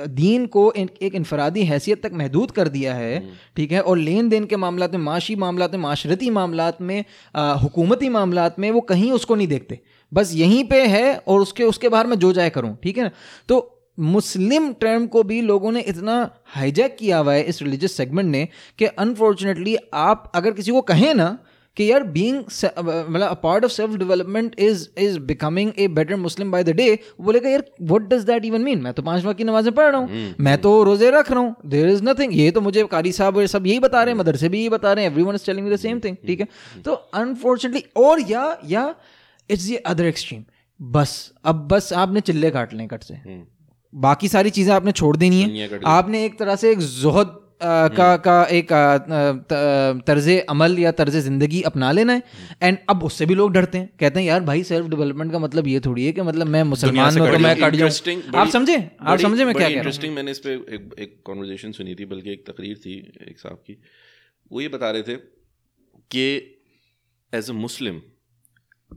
दीन 0.08 0.46
को 0.46 0.72
एक 0.72 1.14
इनफरादी 1.14 1.64
हैसियत 1.64 2.02
तक 2.02 2.12
महदूद 2.14 2.50
कर 2.50 2.68
दिया 2.68 2.94
है 2.94 3.20
ठीक 3.56 3.72
है? 3.72 3.80
और 3.80 3.98
लेन 3.98 4.28
देन 4.28 4.44
के 4.44 4.56
मामला 4.56 4.88
में 4.92 4.98
माशी 4.98 5.36
मामला 5.36 5.68
में 5.72 5.78
माशरती 5.78 6.30
मामला 6.30 6.72
में 6.80 7.04
हुकूमती 7.62 8.08
मामला 8.08 8.50
में 8.58 8.70
वो 8.70 8.80
कहीं 8.80 9.12
उसको 9.12 9.34
नहीं 9.34 9.48
देखते। 9.48 9.80
बस 10.12 10.34
यहीं 10.34 10.64
पे 10.64 10.82
है 10.86 11.16
और 11.28 11.40
उसके 11.40 11.64
उसके 11.64 11.88
बाहर 11.88 12.06
मैं 12.06 12.18
जो 12.18 12.32
जाए 12.32 12.50
करूँ 12.50 12.76
ठीक 12.82 12.98
है 12.98 13.04
ना? 13.04 13.10
तो 13.48 13.74
मुस्लिम 13.98 14.72
टर्म 14.72 15.06
को 15.06 15.22
भी 15.22 15.40
लोगों 15.42 15.72
ने 15.72 15.80
इतना 15.80 16.30
हाईजैक 16.46 16.96
किया 16.96 17.18
हुआ 17.18 17.32
है 17.32 17.42
इस 17.42 17.62
रिलीजियस 17.62 17.96
सेगमेंट 17.96 18.30
ने 18.30 18.48
कि 18.78 18.84
अनफॉर्चुनेटली 18.84 19.76
आप 19.94 20.32
अगर 20.34 20.50
किसी 20.50 20.70
को 20.70 20.80
कहें 20.80 21.14
ना 21.14 21.38
कि 21.78 21.90
यार 21.90 22.02
बीइंग 22.14 22.38
मतलब 22.38 23.22
a 23.22 23.34
part 23.42 23.64
of 23.64 23.72
self 23.72 23.94
development 23.96 24.54
is 24.60 24.86
is 24.98 25.18
becoming 25.28 25.72
a 25.78 25.88
better 25.90 26.16
Muslim 26.18 26.50
by 26.52 26.64
the 26.64 26.70
day 26.76 26.86
बोलेगा 27.20 27.50
यार 27.50 27.64
what 27.82 28.08
does 28.08 28.24
that 28.24 28.44
even 28.44 28.62
mean 28.62 28.82
मैं 28.82 28.92
तो 28.92 29.02
पाँच 29.02 29.24
वक्त 29.24 29.38
की 29.38 29.44
नमाजें 29.44 29.72
पढ़ 29.72 29.90
रहा 29.90 30.00
हूँ। 30.00 30.08
mm-hmm. 30.08 30.40
मैं 30.40 30.56
तो 30.58 30.82
रोज़े 30.84 31.10
रख 31.10 31.30
रहा 31.30 31.40
हूँ। 31.40 31.54
देर 31.66 31.88
इज़ 31.88 32.02
नथिंग 32.04 32.36
ये 32.36 32.50
तो 32.50 32.60
मुझे 32.60 32.84
कारी 32.90 33.12
साहब 33.12 33.36
और 33.36 33.46
सब 33.48 33.66
यही 33.66 33.78
बता 33.80 34.02
रहे 34.02 34.14
हैं 34.14 34.20
मदरसे 34.20 34.48
भी 34.48 34.58
यही 34.58 34.68
बता 34.68 34.92
रहे 34.92 35.04
हैं। 35.04 35.10
Everyone 35.22 35.34
is 35.34 35.46
telling 35.46 35.72
the 35.72 35.76
same 35.78 36.00
thing 36.00 36.16
ठीक 36.26 36.40
है? 36.40 36.48
तो 36.84 36.92
अनफॉर्चुनेटली 36.92 38.02
और 38.02 38.20
या 38.30 38.46
या 38.66 38.94
इट्स 39.50 39.68
द 39.68 39.82
अदर 39.86 40.06
एक्सट्रीम 40.06 40.44
बस 40.80 41.12
अब 41.44 41.66
बस 41.68 41.92
आपने 41.96 42.20
चिल्ले 42.22 42.50
काट 42.50 42.74
लें 42.74 42.86
कट 42.88 43.02
से। 43.02 43.20
बाकी 43.92 44.28
सारी 44.28 44.50
चीज़ें 44.50 44.74
आपने 44.74 44.92
छोड़ 44.92 45.16
देनी 45.16 45.40
है। 45.42 45.80
आपने 45.88 46.24
एक 46.24 46.38
तरह 46.38 46.56
से 46.56 46.70
एक 46.72 46.78
जोहद 46.78 47.38
का 47.60 48.16
का 48.18 48.42
एक 48.52 48.72
तर्ज 50.06 50.28
अमल 50.48 50.78
या 50.78 50.92
तर्ज 50.94 51.16
ज़िंदगी 51.18 51.62
अपना 51.62 51.90
लेना 51.92 52.12
है। 52.12 52.22
एंड 52.62 52.78
अब 52.90 53.04
उससे 53.04 53.26
भी 53.26 53.34
लोग 53.34 53.52
डरते 53.52 53.78
हैं। 53.78 53.88
कहते 54.00 54.20
हैं 54.20 54.26
यार 54.26 54.40
भाई 54.42 54.62
सेल्फ 54.64 54.86
डेवलपमेंट 54.88 55.32
का 55.32 55.38
मतलब 55.38 55.66
ये 55.66 55.80
थोड़ी 55.86 56.04
है 56.06 56.12
कि 56.12 56.22
मतलब 56.22 56.46
मैं 56.48 56.62
मुसलमान 56.64 57.18
हूँ 57.18 57.30
तो 57.32 57.38
मैं 57.38 57.54
कट 57.60 57.74
जाऊँ। 57.74 57.90
आप 58.34 58.48
समझे? 58.48 58.76
आप 59.00 59.18
समझे 59.18 59.44
मैं 59.44 59.54
क्या 59.54 59.68
कह 59.68 59.68
रहा 59.68 59.68
हूँ? 59.68 59.76
इंटरेस्टिंग 59.76 60.14
मैंने 60.14 60.30
इस 60.30 60.38
पे 60.38 60.54
एक 60.74 60.92
एक 61.00 61.74
सुनी 61.76 61.94
थी 61.94 62.04
बल्कि 62.06 62.32
एक 62.32 62.46
तकरीर 62.46 62.76
थी 62.78 62.94
एक 63.30 63.38
साहब 63.38 63.62
की। 63.66 63.80
वो 64.50 64.60
ये 64.60 64.68
बता 64.68 64.90
रहे 64.90 65.02
थे 65.02 65.16
कि 66.10 66.26
एज 67.32 67.50
अ 67.50 67.52
मुस्लिम 67.54 68.00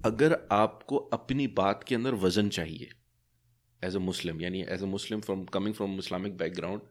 अगर 0.06 0.38
आपको 0.54 0.98
अपनी 1.14 1.48
बात 1.56 1.84
के 1.88 1.96
अंदर 1.96 2.14
वज़न 2.20 2.50
चाहिए 2.52 2.90
एज 3.82 3.96
अ 3.96 4.00
मुस्लिम 4.02 4.42
यानी 4.42 4.62
as 4.70 4.84
a 4.84 4.86
Muslim 4.88 5.22
from 5.22 5.44
coming 5.54 5.74
from 5.76 5.98
Islamic 6.00 6.38
background 6.38 6.82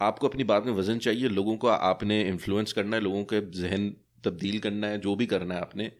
आपको 0.00 0.28
अपनी 0.28 0.44
बात 0.44 0.66
में 0.66 0.72
वज़न 0.72 0.98
चाहिए 0.98 1.28
लोगों 1.30 1.56
को 1.56 1.68
आपने 1.68 2.20
इन्फ्लुएंस 2.22 2.72
करना 2.72 2.96
है 2.96 3.02
लोगों 3.02 3.22
के 3.24 3.40
जहन 3.60 3.88
तब्दील 4.24 4.58
करना 4.58 4.86
है 4.86 4.98
जो 5.00 5.14
भी 5.16 5.26
करना 5.26 5.54
है 5.54 5.60
आपने। 5.60 5.90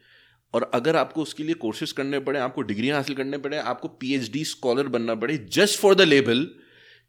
और 0.55 0.71
अगर 0.75 0.97
आपको 0.97 1.23
उसके 1.23 1.45
लिए 1.45 1.55
कोर्सेज 1.57 1.93
करने 1.93 2.19
पड़े 2.21 2.39
आपको 2.41 2.63
डिग्रियाँ 2.63 2.97
हासिल 2.97 3.15
करने 3.15 3.39
पड़े 3.39 3.57
आपको 3.59 3.89
पीएचडी 4.01 4.45
स्कॉलर 4.45 4.89
बनना 4.89 5.15
पड़े 5.15 5.37
जस्ट 5.53 5.79
फॉर 5.81 5.95
द 5.95 6.01
लेबल 6.01 6.45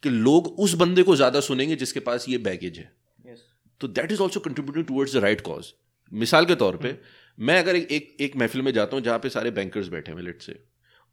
कि 0.03 0.09
लोग 0.09 0.47
उस 0.59 0.73
बंदे 0.75 1.03
को 1.03 1.15
ज़्यादा 1.15 1.39
सुनेंगे 1.39 1.75
जिसके 1.75 1.99
पास 1.99 2.25
ये 2.29 2.37
बैगेज 2.39 2.77
है। 2.77 2.91
तो 3.81 3.87
that 3.89 4.11
is 4.11 4.21
also 4.21 4.39
contributing 4.39 4.85
towards 4.85 5.13
the 5.13 5.17
right 5.17 5.41
cause 5.41 5.73
मिसाल 6.11 6.45
के 6.45 6.55
तौर 6.55 6.75
पर 6.77 7.01
मैं 7.37 7.59
अगर 7.59 7.75
एक 7.75 7.91
एक, 7.91 8.17
एक 8.21 8.35
महफिल 8.35 8.61
में 8.61 8.71
जाता 8.73 8.95
हूँ 8.95 9.03
जहाँ 9.03 9.19
पे 9.19 9.29
सारे 9.29 9.51
बैंकर्स 9.51 9.87
बैठे 9.87 10.11
हैं 10.11 10.21
लेट 10.21 10.41
से 10.41 10.59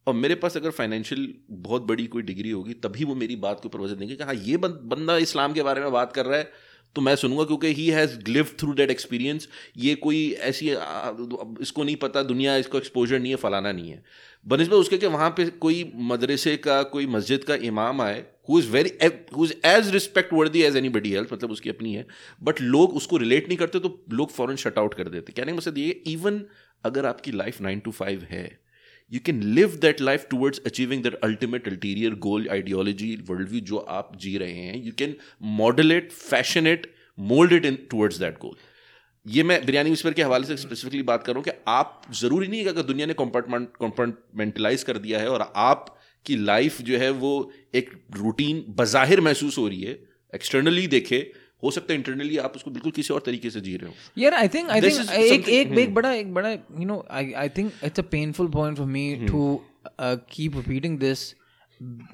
और 0.06 0.14
मेरे 0.14 0.34
पास 0.34 0.56
अगर 0.56 0.70
फाइनेंशियल 0.72 1.32
बहुत 1.50 1.82
बड़ी 1.82 2.06
कोई 2.06 2.22
डिग्री 2.22 2.50
होगी, 2.50 2.74
तभी 2.74 3.04
वो 3.04 3.14
मेरी 3.14 3.36
बात 3.38 3.60
के 3.62 3.68
ऊपर 3.68 3.88
देंगे 3.94 4.14
कि 4.16 4.24
हाँ 4.24 4.34
ये 4.36 4.56
बंदा 4.58 5.16
इस्लाम 5.18 5.52
के 5.52 5.62
बारे 5.62 5.80
में 5.80 5.92
बात 5.92 6.12
कर 6.12 6.26
रहा 6.26 6.38
है 6.38 6.72
तो 6.96 7.02
मैं 7.02 7.14
सुनूँगा 7.16 7.44
क्योंकि 7.44 7.72
he 7.74 7.86
has 7.90 8.18
live 8.28 8.50
through 8.58 8.72
that 8.74 8.90
experience 8.90 9.48
ये 9.76 9.94
कोई 9.96 10.18
ऐसी 10.42 10.68
इसको 10.68 11.84
नहीं 11.84 11.96
पता, 11.96 12.22
दुनिया 12.22 12.56
इसको 12.56 12.78
एक्सपोजर 12.78 13.18
नहीं 13.20 13.30
है, 13.30 13.36
फलाना 13.36 13.72
नहीं 13.72 13.90
है। 13.90 14.02
बनस्बत 14.46 14.74
उसके 14.74 14.98
कि 14.98 15.06
वहाँ 15.06 15.30
पे 15.30 15.44
कोई 15.60 15.92
मदरसे 15.94 16.56
का, 16.56 16.82
कोई 16.84 17.06
मस्जिद 17.06 17.44
का 17.44 17.54
इमाम 17.64 18.00
आए 18.02 18.24
who 18.48 18.58
is 18.58 18.70
very 18.70 18.92
who 19.36 19.44
is 19.44 19.54
as 19.66 19.90
respect 19.92 20.32
worthy 20.32 20.62
as 20.62 20.76
anybody 20.90 21.12
health 21.12 21.32
मतलब 21.32 21.50
उसकी 21.50 21.70
अपनी 21.70 21.94
है 21.94 22.06
बट 22.42 22.60
लोग 22.60 22.94
उसको 22.96 23.16
रिलेट 23.16 23.48
नहीं 23.48 23.58
करते 23.58 23.78
तो 23.78 23.98
लोग 24.12 24.30
फ़ौरन 24.30 24.56
शट 24.56 24.78
आउट 24.78 24.94
कर 24.94 25.08
देते। 25.08 25.32
कहने 25.32 25.52
का 25.52 25.56
मतलब 25.58 25.78
ये 25.78 25.88
इवन 26.06 26.44
अगर 26.84 27.06
आपकी 27.06 27.32
लाइफ 27.32 27.60
नाइन 27.60 27.80
टू 27.80 27.90
फाइव 27.92 28.26
है 28.30 28.46
you 29.12 29.20
can 29.24 29.42
live 29.54 29.76
that 29.82 30.00
life 30.00 30.26
towards 30.30 30.60
achieving 30.66 31.02
that 31.02 31.14
ultimate 31.24 31.68
ulterior 31.68 32.14
goal 32.20 32.48
ideology 32.50 33.14
world 33.28 33.48
view 33.48 33.60
जो 33.62 33.78
आप 33.96 34.12
जी 34.16 34.36
रहे 34.38 34.52
हैं 34.60 34.84
you 34.84 34.92
can 34.98 35.16
model 35.56 35.92
it 35.92 36.12
fashion 36.12 36.66
it 36.66 36.92
mould 37.18 37.52
it 37.52 37.64
in 37.64 37.78
towards 37.90 38.18
that 38.18 38.38
goal 38.38 38.56
ये 39.26 39.42
मैं 39.42 39.64
बिरयानी 39.66 39.90
विस्पर 39.90 40.12
के 40.12 40.22
हवाले 40.22 40.46
से 40.46 40.56
स्पेसिफिकली 40.56 41.02
बात 41.02 41.22
कर 41.26 41.40
कि 41.40 41.50
आप 41.68 42.02
ज़रूरी 42.14 42.48
नहीं 42.48 42.58
है 42.58 42.64
कि 42.64 42.70
अगर 42.70 42.82
दुनिया 42.82 43.06
ने 43.06 43.14
कॉम्पार्टमेंटलाइज 43.14 44.82
कर 44.82 44.98
दिया 44.98 45.20
है 45.20 45.28
और 45.28 45.52
आप 45.56 45.86
की 46.26 46.36
लाइफ 46.36 46.80
जो 46.82 46.98
है 46.98 47.10
वो 47.22 47.30
एक 47.74 47.90
रूटीन 48.16 48.64
बज़ाहिर 48.78 49.20
महसूस 49.20 49.58
हो 49.58 49.66
रही 49.68 49.82
है 49.82 49.98
एक्सटर्नली 50.32 50.86
देखे 50.86 51.20
हो 51.64 51.70
सकता 51.70 51.92
है 51.92 51.98
इंटरनली 51.98 52.36
आप 52.38 52.56
उसको 52.56 52.70
बिल्कुल 52.70 52.92
किसी 52.92 53.14
और 53.14 53.22
तरीके 53.26 53.50
से 53.50 53.60
जी 53.60 53.76
रहे 53.76 53.88
हो। 53.88 54.22
यार 54.22 54.34
आई 54.34 54.48
थिंक 54.48 54.70
आई 54.70 54.80
थिंक 54.80 55.10
एक 55.12 55.48
एक 55.50 55.78
एक 55.78 55.94
बड़ा 55.94 56.12
एक 56.14 56.34
बड़ा 56.34 56.50
you 56.50 56.84
know 56.86 57.04
I 57.10 57.32
I 57.36 57.48
think 57.48 57.72
it's 57.84 58.00
a 58.00 58.02
painful 58.10 58.48
point 58.48 58.76
for 58.78 58.86
me 58.88 59.14
to 59.26 59.60
keep 60.00 60.56
repeating 60.56 60.98
this 60.98 61.32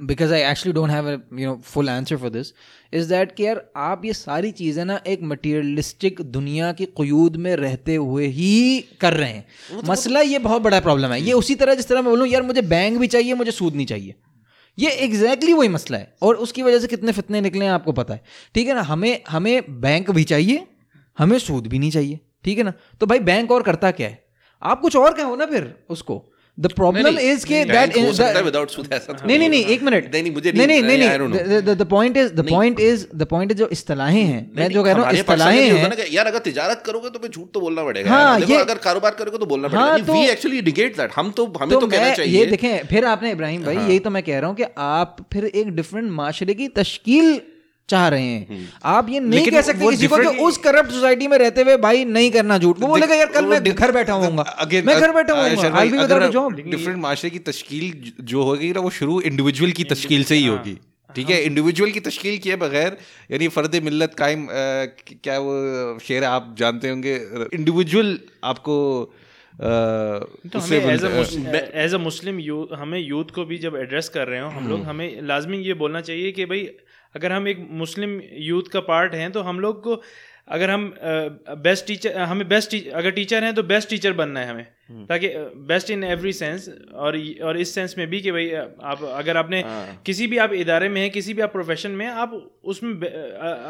because 0.02 0.32
I 0.34 0.40
actually 0.40 0.72
don't 0.72 0.90
have 0.90 1.08
you 1.10 1.46
know 1.46 1.54
full 1.64 1.88
answer 1.88 2.16
for 2.16 2.30
this 2.30 2.52
is 2.92 3.08
that 3.08 3.34
कि 3.34 3.46
यार 3.46 3.62
आप 3.76 4.04
ये 4.04 4.12
सारी 4.12 4.50
चीज़ें 4.52 4.84
ना 4.84 5.00
एक 5.06 5.22
मटीरियलिस्टिक 5.22 6.20
दुनिया 6.20 6.72
की 6.72 6.86
कयूद 6.98 7.36
में 7.36 7.54
रहते 7.56 7.94
हुए 7.96 8.26
ही 8.28 8.80
कर 9.00 9.12
रहे 9.12 9.28
हैं। 9.28 9.46
मसला 9.88 10.20
ये 10.20 10.38
बहुत 10.38 10.62
बड़ा 10.62 10.80
प्रॉब्लम 10.80 11.12
है। 11.12 11.20
ये 11.22 11.32
उसी 11.32 11.54
तरह 11.54 11.74
जिस 11.74 11.88
तरह 11.88 12.02
मैं 12.02 12.10
बोलूँ 12.10 12.26
यार 12.28 12.42
मुझे 12.42 12.62
बैंक 12.62 12.98
भी 12.98 13.06
चाहिए 13.06 13.34
मुझे 13.34 13.50
सूद 13.50 13.74
नहीं 13.74 13.86
चाहिए। 13.86 14.14
ये 14.78 14.90
एग्जैक्टली 14.90 15.28
exactly 15.30 15.58
वही 15.58 15.68
मसला 15.68 15.98
है। 15.98 16.16
और 16.22 16.34
उसकी 16.34 16.62
वजह 16.62 16.78
से 16.78 16.86
कितने 16.86 17.12
फितने 17.12 17.40
निकले 17.40 17.64
हैं 17.64 17.72
आपको 17.72 17.92
पता 17.92 18.14
है। 18.14 18.24
ठीक 18.54 18.68
है 18.68 18.74
ना? 18.74 18.82
हमें 18.82 19.22
हमें 19.28 19.80
बैंक 19.80 20.10
भी 20.10 20.24
चाहिए, 20.24 20.66
हमें 21.18 21.38
सूद 21.38 21.66
भी 21.66 21.78
नहीं 21.78 21.90
चाहिए। 21.90 22.20
ठीक 22.44 22.58
है 22.58 22.64
ना? 22.64 22.72
तो 23.00 23.06
भाई 23.06 23.18
बैंक 23.18 23.50
और 23.50 23.62
करता 23.62 23.90
क्या 23.90 24.08
है? 24.08 24.24
आप 24.62 24.80
कुछ 24.80 24.96
और 24.96 25.14
कहो 25.14 25.36
ना 25.36 25.46
फिर 25.46 25.84
उसको। 25.90 26.32
द 26.58 26.72
प्रॉब्लम 26.72 27.18
इज़ 27.20 27.44
के 27.46 27.64
दैट 27.64 27.96
हो 27.96 28.12
सकता 28.12 28.38
है 28.38 28.42
विदाउट 28.44 28.70
सूद 28.70 28.88
ऐसा 28.92 29.12
तो 29.12 29.26
नहीं 29.26 29.38
नहीं 29.38 29.48
नहीं 29.50 29.64
एक 29.66 29.82
मिनट। 29.82 30.10
नहीं 30.12 30.22
नहीं 30.22 30.32
मुझे 30.32 30.52
नहीं 30.52 30.82
नहीं 30.82 30.98
नहीं 30.98 31.74
the 31.74 31.86
point 31.90 32.16
is 32.16 32.32
the 32.34 32.46
point 32.48 32.80
is 32.80 33.06
the 33.14 33.26
point 33.30 33.52
is 33.52 33.58
जो 33.58 33.68
इस्तलाहें 33.72 34.22
हैं 34.22 34.40
मैं 34.56 34.68
जो 34.70 34.82
कह 34.84 34.92
रहा 34.92 35.04
हूँ 35.04 35.18
इस्तलाहें 35.18 35.60
हैं। 35.60 35.88
ना 35.88 35.94
कि 35.94 36.16
यार 36.16 36.26
अगर 36.26 36.38
तिजारत 36.40 36.82
करोगे 36.86 37.10
तो 37.10 37.18
फिर 37.18 37.30
झूठ 37.30 37.46
तो 37.54 37.60
बोलना 37.60 37.84
पड़ेगा। 37.84 38.10
हाँ। 38.10 38.40
देखो 38.40 38.58
अगर 38.58 38.78
कारोबार 38.84 39.14
करोगे 39.14 39.38
तो 39.38 39.46
बोलना 39.46 39.68
हाँ, 39.68 39.92
पड़ेगा 39.92 40.12
वी 40.12 40.26
एक्चुअली 40.28 40.60
निगेट 40.62 40.96
दैट 40.96 41.10
हम 41.16 41.30
तो 41.30 41.46
हमें 41.60 41.70
तो 41.70 41.80
तो 41.80 41.86
कहना 41.86 42.14
चाहिए। 42.14 42.38
ये 42.38 42.46
देखें 42.46 42.86
फिर 42.86 43.04
आपने 43.06 43.30
इब्राहिम 43.32 43.64
भाई 43.64 43.76
यही 43.76 43.98
तो 43.98 44.10
मैं 44.10 44.22
कह 44.22 44.38
रहा 44.38 44.48
हूँ 44.48 44.56
कि 44.56 44.64
आप 44.78 45.16
फिर 45.32 45.44
एक 45.46 45.74
डिफरेंट 45.76 46.10
माशरे 46.12 46.54
की 46.54 46.68
तश्कील 46.76 47.40
चाह 47.90 48.06
रहे 48.08 48.24
हैं। 48.24 48.58
आप 48.90 49.08
ये 49.10 49.20
नहीं 49.22 49.46
कह 49.46 49.60
सकते 49.62 49.90
किसी 49.90 50.06
को 50.06 50.18
कि 50.18 50.42
उस 50.44 50.58
करप्ट 50.64 50.90
सोसाइटी 50.90 51.28
में 51.28 51.36
रहते 51.38 51.62
हुए 51.62 51.76
भाई 51.84 52.04
नहीं 52.10 52.30
करना 52.32 52.58
झूठ। 52.58 52.80
वो 52.80 52.86
बोलेगा 52.88 53.14
यार 53.14 53.32
कल 53.32 53.46
मैं 53.46 53.62
घर 53.64 53.92
बैठा 53.92 54.12
हुआ 54.14 54.28
मैं 54.82 54.98
घर 54.98 55.12
बैठा 55.12 56.28
जॉब 56.28 56.54
डिफरेंट 56.56 56.98
माशरे 57.00 57.30
की 57.30 57.38
तश्कील 57.48 58.12
जो 58.26 58.42
होगी 58.42 58.72
ना 58.72 58.80
वो 58.80 58.90
शुरू 58.98 59.20
इंडिविजुअल 59.22 59.72
की 59.72 59.84
तश्कील 59.92 60.24
से 60.24 60.34
ही 60.34 60.46
होगी। 60.46 60.78
ठीक 61.10 61.30
है? 61.30 61.36
इंडिविजुअल 61.44 61.90
की 61.90 62.00
तश्कील 62.00 62.36
किए 62.38 62.56
बगैर 62.58 62.96
यानी 63.30 63.48
फ़र्द 63.50 63.74
मिल्लत 63.84 64.12
कायम 64.18 64.46
क्या 64.50 65.38
वो 65.40 65.54
शेर 66.02 66.24
आप 66.26 66.54
जानते 66.58 66.88
होंगे? 66.88 67.14
इंडिविजुअल 67.54 68.18
आपको 68.44 68.76
तो 69.54 70.58
हमें 70.58 70.86
as 70.92 71.04
a 71.04 71.08
as 71.80 71.94
a 71.94 71.98
Muslim 72.00 72.38
youth 72.40 72.76
हमें 72.78 72.98
यूथ 72.98 73.34
को 73.34 73.44
भी 73.44 73.58
जब 73.58 73.76
एड्रेस 73.76 74.08
कर 74.14 74.28
रहे 74.28 74.40
हो 74.40 74.48
हम 74.50 74.68
लोग 74.68 74.84
हमें 74.84 75.08
लाजमी 75.28 75.58
ये 75.62 75.74
बोलना 75.82 76.00
चाहिए 76.02 76.30
कि 76.32 76.44
भाई 76.44 76.62
अगर 77.14 77.32
हम 77.32 77.48
एक 77.48 77.66
मुस्लिम 77.70 78.20
यूथ 78.48 78.70
का 78.72 78.80
पार्ट 78.80 79.14
हैं 79.14 79.30
तो 79.32 79.42
हम 79.42 79.60
लोग 79.60 79.82
को 79.82 80.00
अगर 80.48 80.70
हम 80.70 80.92
बेस्ट 81.58 81.86
टीचर 81.86 82.18
हमें 82.20 82.48
बेस्ट 82.48 82.74
अगर 82.90 83.10
टीचर 83.10 83.44
हैं 83.44 83.54
तो 83.54 83.62
बेस्ट 83.62 83.90
टीचर 83.90 84.12
बनना 84.12 84.40
है 84.40 84.48
हमें। 84.48 84.66
ताकि 85.08 85.28
बेस्ट 85.68 85.90
इन 85.90 86.04
एवरी 86.04 86.32
सेंस 86.32 86.68
और 86.94 87.16
और 87.44 87.58
इस 87.60 87.74
सेंस 87.74 87.94
में 87.98 88.06
भी 88.10 88.20
कि 88.20 88.30
भाई 88.30 88.48
आप 88.50 89.02
अगर 89.14 89.36
आपने 89.36 89.62
आ, 89.62 89.66
किसी 90.06 90.26
भी 90.26 90.38
आप 90.38 90.52
इदारे 90.52 90.88
में 90.88 91.00
हैं 91.00 91.10
किसी 91.10 91.34
भी 91.34 91.42
आप 91.42 91.52
प्रोफेशन 91.52 91.90
में 91.90 92.06
आप 92.06 92.32
उसमें 92.64 92.90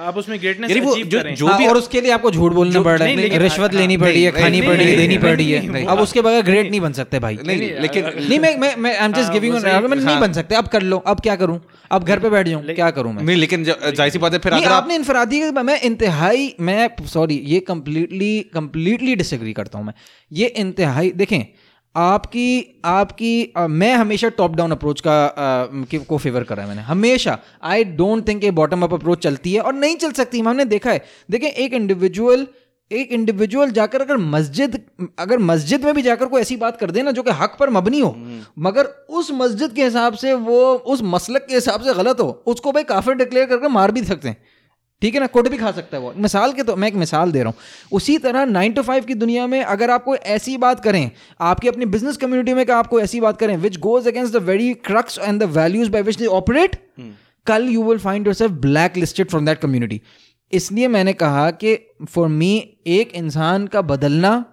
आप 0.00 0.16
उसमें 0.16 0.38
ग्रेटनेस 0.40 0.70
अचीव 0.70 1.04
जो- 1.06 1.22
करें। 1.22 1.34
जो 1.34 1.46
भी 1.48 1.64
हाँ, 1.64 1.70
और 1.70 1.76
उसके 1.76 2.00
लिए 2.00 2.10
आपको 2.12 2.30
झूठ 2.30 2.52
बोलना 2.52 2.82
पड़ 2.82 2.98
रहा 2.98 3.08
है 3.08 3.38
रिश्वत 3.38 3.72
हाँ, 3.72 3.80
लेनी 3.80 3.96
पड़ 3.96 4.08
रही 4.08 4.22
है 4.22 4.30
खानी 4.32 4.60
पड़ 4.62 4.76
रही 4.76 4.90
है 4.90 4.96
देनी 4.96 5.18
पड़ 5.18 5.34
रही 5.36 5.50
है 5.52 5.84
अब 5.86 6.00
उसके 6.00 6.20
बगैर 6.20 6.42
ग्रेट 6.42 6.70
नहीं। 6.70 6.80
बन 6.80 6.92
सकते 6.92 7.18
भाई। 7.18 7.38
नहीं 7.46 7.70
लेकिन 7.80 8.04
नहीं 8.18 8.38
मैं 8.38 8.56
मैं 8.58 8.74
मैं 8.76 8.96
आई 8.98 9.04
एम 9.04 9.12
जस्ट 9.12 9.24
हाँ, 9.24 9.32
गिविंग 9.32 9.54
नहीं 9.54 10.04
हाँ। 10.04 10.20
बन 10.20 10.32
सकते 10.32 10.54
अब 10.54 10.68
कर 10.68 10.82
लो 10.82 10.96
अब 11.06 11.20
क्या 11.20 11.36
करूँ? 11.36 11.60
अब 11.90 12.04
घर 12.04 12.18
पे 12.18 12.30
बैठ 12.30 12.48
जाऊँ 12.48 12.62
क्या 12.64 12.90
करूँ 12.90 13.12
मैं? 13.12 13.22
नहीं 13.22 13.36
लेकिन 13.36 13.64
ज़ाहिर 13.64 14.10
सी 14.10 14.18
बात 14.18 14.32
है 14.32 14.38
फिर 14.38 14.52
अगर 14.52 14.72
आपने 14.72 14.94
इनफरादी 14.94 15.40
के 15.40 15.62
मैं 15.62 15.80
इंतहाई 15.80 16.54
मैं 16.60 16.88
सॉरी 17.06 17.34
ये 17.46 17.60
कंप्लीटली 17.60 18.40
कंप्लीटली 18.54 19.14
डिसएग्री 19.16 19.52
करता 19.52 19.78
हूँ 19.78 19.86
मैं। 19.86 19.94
ये 20.32 20.46
इंतहाई 20.56 21.09
देखें 21.12 21.40
आपकी 21.96 22.80
आपकी 22.84 23.52
अ, 23.56 23.66
मैं 23.66 23.94
हमेशा 23.94 24.28
टॉप 24.28 24.56
डाउन 24.56 24.70
अप्रोच 24.70 25.00
का 25.00 25.26
अ, 25.26 25.34
की- 25.84 26.18
फेवर 26.18 26.44
कर 26.44 26.54
रहा 26.54 26.62
है 26.62 26.68
मैंने। 26.68 26.82
हमेशा 26.82 27.38
आई 27.62 27.84
डोंट 27.84 28.28
थिंक 28.28 28.44
ये 28.44 28.50
बॉटम 28.50 28.82
अप 28.82 28.94
अप्रोच 28.94 29.18
चलती 29.18 29.52
है 29.52 29.60
और 29.60 29.74
नहीं 29.74 29.96
चल 29.96 30.12
सकती। 30.12 30.40
हमने 30.40 30.64
देखा 30.64 30.90
है। 30.90 31.04
देखें 31.30 31.48
एक 31.48 31.74
इंडिविजुअल 31.74 32.46
एक 32.92 33.12
इंडिविजुअल 33.12 33.70
जाकर 33.70 34.00
अगर 34.00 34.16
मस्जिद 34.16 34.82
अगर 35.18 35.38
मस्जिद 35.38 35.84
में 35.84 35.94
भी 35.94 36.02
जाकर 36.02 36.26
कोई 36.26 36.40
ऐसी 36.40 36.56
बात 36.56 36.76
कर 36.76 36.90
दे 36.90 37.02
ना 37.02 37.10
जो 37.10 37.22
कि 37.22 37.30
हक 37.30 37.56
पर 37.60 37.70
मबनी 37.70 38.00
हो 38.00 38.16
मगर 38.58 38.84
उस 39.10 39.30
मस्जिद 39.32 39.72
के 39.72 39.84
हिसाब 39.84 40.12
से 40.12 40.34
वो 40.34 40.74
उस 40.74 41.00
मसलक 41.02 41.46
के 41.48 41.54
हिसाब 41.54 41.80
से 41.80 41.94
गलत 41.94 42.20
हो 42.20 42.42
उसको 42.46 42.72
भाई 42.72 42.82
काफिर 42.82 43.14
डिक्लेयर 43.14 43.46
करके 43.46 43.68
मार 43.68 43.92
भी 43.92 44.04
सकते 44.04 44.28
हैं। 44.28 44.42
ठीक 45.02 45.14
है 45.14 45.20
ना? 45.20 45.26
कुट 45.26 45.48
भी 45.48 45.56
खा 45.58 45.70
सकता 45.70 45.96
है 45.96 46.02
वो। 46.02 46.12
मिसाल 46.16 46.52
के 46.52 46.62
तो 46.62 46.76
मैं 46.76 46.88
एक 46.88 46.94
मिसाल 46.94 47.32
दे 47.32 47.42
रहा 47.42 47.48
हूँ। 47.48 47.88
उसी 47.92 48.16
तरह 48.18 48.44
नाइन 48.46 48.72
टू 48.72 48.82
फाइव 48.82 49.04
की 49.04 49.14
दुनिया 49.14 49.46
में 49.46 49.62
अगर 49.62 49.90
आप 49.90 50.04
कोई 50.04 50.18
ऐसी 50.28 50.56
बात 50.56 50.80
करें 50.80 51.10
आपकी 51.40 51.68
अपनी 51.68 51.86
बिज़नेस 51.86 52.16
कम्युनिटी 52.16 52.54
में 52.54 52.64
कि 52.66 52.72
आप 52.72 52.86
कोई 52.86 53.02
ऐसी 53.02 53.20
बात 53.20 53.38
करें 53.38 53.56
which 53.56 53.78
goes 53.78 54.08
against 54.08 54.32
the 54.32 54.42
very 54.42 54.72
crux 54.74 55.18
and 55.18 55.40
the 55.40 55.48
values 55.56 55.90
by 55.90 56.02
which 56.02 56.16
they 56.16 56.26
operate 56.26 56.76
कल 57.46 57.68
you 57.68 57.82
will 57.82 57.98
find 57.98 58.26
your 58.26 58.34
self 58.34 58.52
blacklisted 58.96 59.28
from 59.28 59.46
that 59.46 59.58
community 59.58 60.00
इसलिए 60.52 60.88
मैंने 60.88 61.12
कहा 61.12 61.50
कि 61.50 61.76
फॉर 62.08 62.28
मी 62.28 62.52
एक 62.86 63.12
इंसान 63.14 63.66
का 63.66 63.82
बदलना 63.82 64.44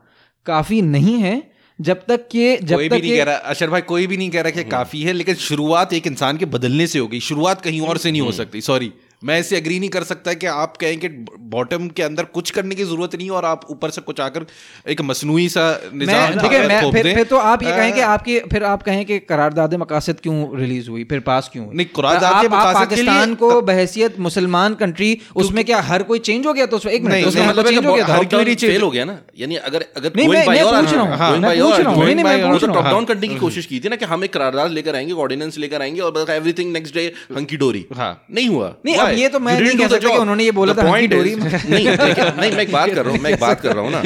काफ़ी 0.46 0.82
नहीं 0.82 1.18
है 1.18 1.52
जब 1.80 2.06
तक 2.08 2.28
कि 2.32 2.58
जब 2.58 2.76
कोई 2.76 2.90
तक 2.90 2.96
भी 2.96 3.02
नहीं 3.02 3.18
कह 3.18 3.24
रहा 3.24 3.36
अशर 3.36 3.70
भाई 3.70 3.82
कोई 3.82 4.08
भी 4.08 4.18
नहीं 4.18 4.30
कह 4.30 4.42
रहा 4.42 4.52
कि 4.52 4.64
काफ़ी 4.70 5.02
है 5.02 5.14
लेकिन 5.14 5.36
शुरुआत 5.36 5.94
एक 5.94 6.08
इंसान 6.08 6.38
के 6.38 6.46
बदलने 6.46 6.88
से 6.88 7.00
होगी। 7.00 7.20
शुरुआत 7.20 7.62
कहीं 7.62 7.82
और 7.82 7.98
से 7.98 8.12
नहीं 8.12 8.22
हो 8.22 8.32
सकती 8.32 8.62
सॉरी 8.62 8.92
मैं 9.24 9.40
इससे 9.40 9.58
एग्री 9.58 9.80
नहीं 9.80 9.90
कर 9.90 10.04
सकता 10.04 10.34
कि 10.34 10.46
आप 10.46 10.78
कहें 10.78 11.00
कि 11.00 11.08
बॉटम 11.40 11.88
के 11.88 12.04
अंदर 12.04 12.24
कुछ 12.24 12.52
करने 12.52 12.76
की 12.76 12.84
ज़रूरत 12.84 13.16
नहीं 13.16 13.26
है 13.26 13.32
और 13.32 13.46
आप 13.46 13.62
ऊपर 13.70 13.90
से 13.90 14.02
कुछ 14.02 14.20
आकर 14.20 14.46
एक 14.90 15.02
मसनू 15.02 15.48
सा 15.50 15.82
मैं 15.94 16.00
निज़ाम 16.00 16.40
ठीक 16.40 16.52
है 16.52 16.68
मैं 16.68 16.92
फिर 16.92 17.16
फिर 17.16 17.24
तो 17.24 17.38
आप 17.38 17.64
ये 17.64 17.72
कहें 17.72 17.94
कि 17.94 18.00
आपकी 18.00 18.40
फिर 18.40 18.64
आप 18.64 18.84
कहें 18.84 19.06
कि 19.06 19.20
करारदाद 19.20 19.74
मकासद 19.74 20.20
क्यों 20.20 20.60
रिलीज़ 20.60 20.90
हुई? 20.90 21.04
फिर 21.04 21.20
पास 21.20 21.50
क्यों 21.54 21.74
नहीं, 21.74 21.86
करारदाद 21.86 22.24
आप- 22.24 22.42
के 22.42 22.48
मकासद 22.48 22.80
पाकिस्तान 22.80 23.36
को 23.36 23.62
बहसियत 23.62 24.20
मुसलमान 24.20 24.74
कंट्री 24.74 25.22
उसमें 25.36 25.66
क्या 25.66 25.82
हर 25.82 26.04
कोई 26.04 26.20
चेंज 26.20 26.48
हो 26.48 26.54
गया? 26.54 26.66
तो 26.66 26.78
उसमें 26.78 26.94
एक 26.94 27.02
मिनट 27.02 27.24
तो 27.24 27.30
उसका 27.30 27.44
मतलब 27.44 27.60
मतलब 27.60 27.70
चेंज 27.72 27.86
हो 27.86 27.94
गया 27.94 28.08
था। 28.08 28.18
फेल 28.56 28.82
हो 28.82 28.92
गया 28.92 29.06
ना? 29.06 29.20
यानी 29.40 29.56
अगर 29.56 29.86
अगर 29.98 30.12
नहीं, 30.16 30.28
मैं- 30.28 30.46
पूछ 30.48 30.94
रहा 30.94 31.04
हूँ, 31.04 31.18
going 31.18 31.42
मैं 31.42 31.62
पूछ 31.62 31.80
रहा 31.80 31.94
हूँ, 31.94 32.06
नहीं, 32.06 32.16
मैं 32.16 32.52
पूछ 32.52 32.62
तो 32.62 32.68
टॉप 32.68 32.86
डाउन 32.86 33.06
करने 33.06 33.28
की 33.28 33.36
कोशिश 33.36 33.66
की 33.66 33.80
थी 33.80 33.90
ना 33.90 33.96
कि 33.96 34.06
हम 34.06 34.24
एक 34.24 34.34
करारदाद 34.34 34.72
लेकर 34.72 34.96
आएँगे 34.96 35.14
ऑर्डिनेंस 35.14 35.58
लेकर 35.58 35.82
आएँगे 35.82 36.02
और 36.02 36.26
एवरीथिंग 36.30 36.74
नेक्स्ट 36.74 36.96
डे 36.96 37.14
हंकी 37.36 37.58
डोरी 37.58 37.86
हाँ। 37.96 38.26
नहीं 38.32 38.48
हुआ। 38.48 38.76
नहीं, 38.86 39.07
अब 39.08 39.18
ये 39.18 39.30
तो 39.30 39.40
मैं 39.40 39.60
नहीं 39.60 39.78
कह 39.78 39.88
सकता 39.88 40.10
कि 40.10 40.18
उन्होंने 40.18 40.44
ये 40.44 40.52
बोला 40.52 40.74
था 40.74 40.90
हंकी 40.90 41.08
डोरी 41.08 41.36
नहीं 41.36 41.88
नहीं 41.88 42.52
मैं 42.52 42.62
एक 42.62 42.72
बात 42.72 42.90
कर 42.90 43.06
रहा 43.06 43.14
हूँ 43.14 43.22
मैं 43.22 43.32
एक 43.32 43.40
बात 43.40 43.62
कर 43.62 43.76
रहा 43.76 43.84
हूँ 43.84 43.92
ना 43.92 44.02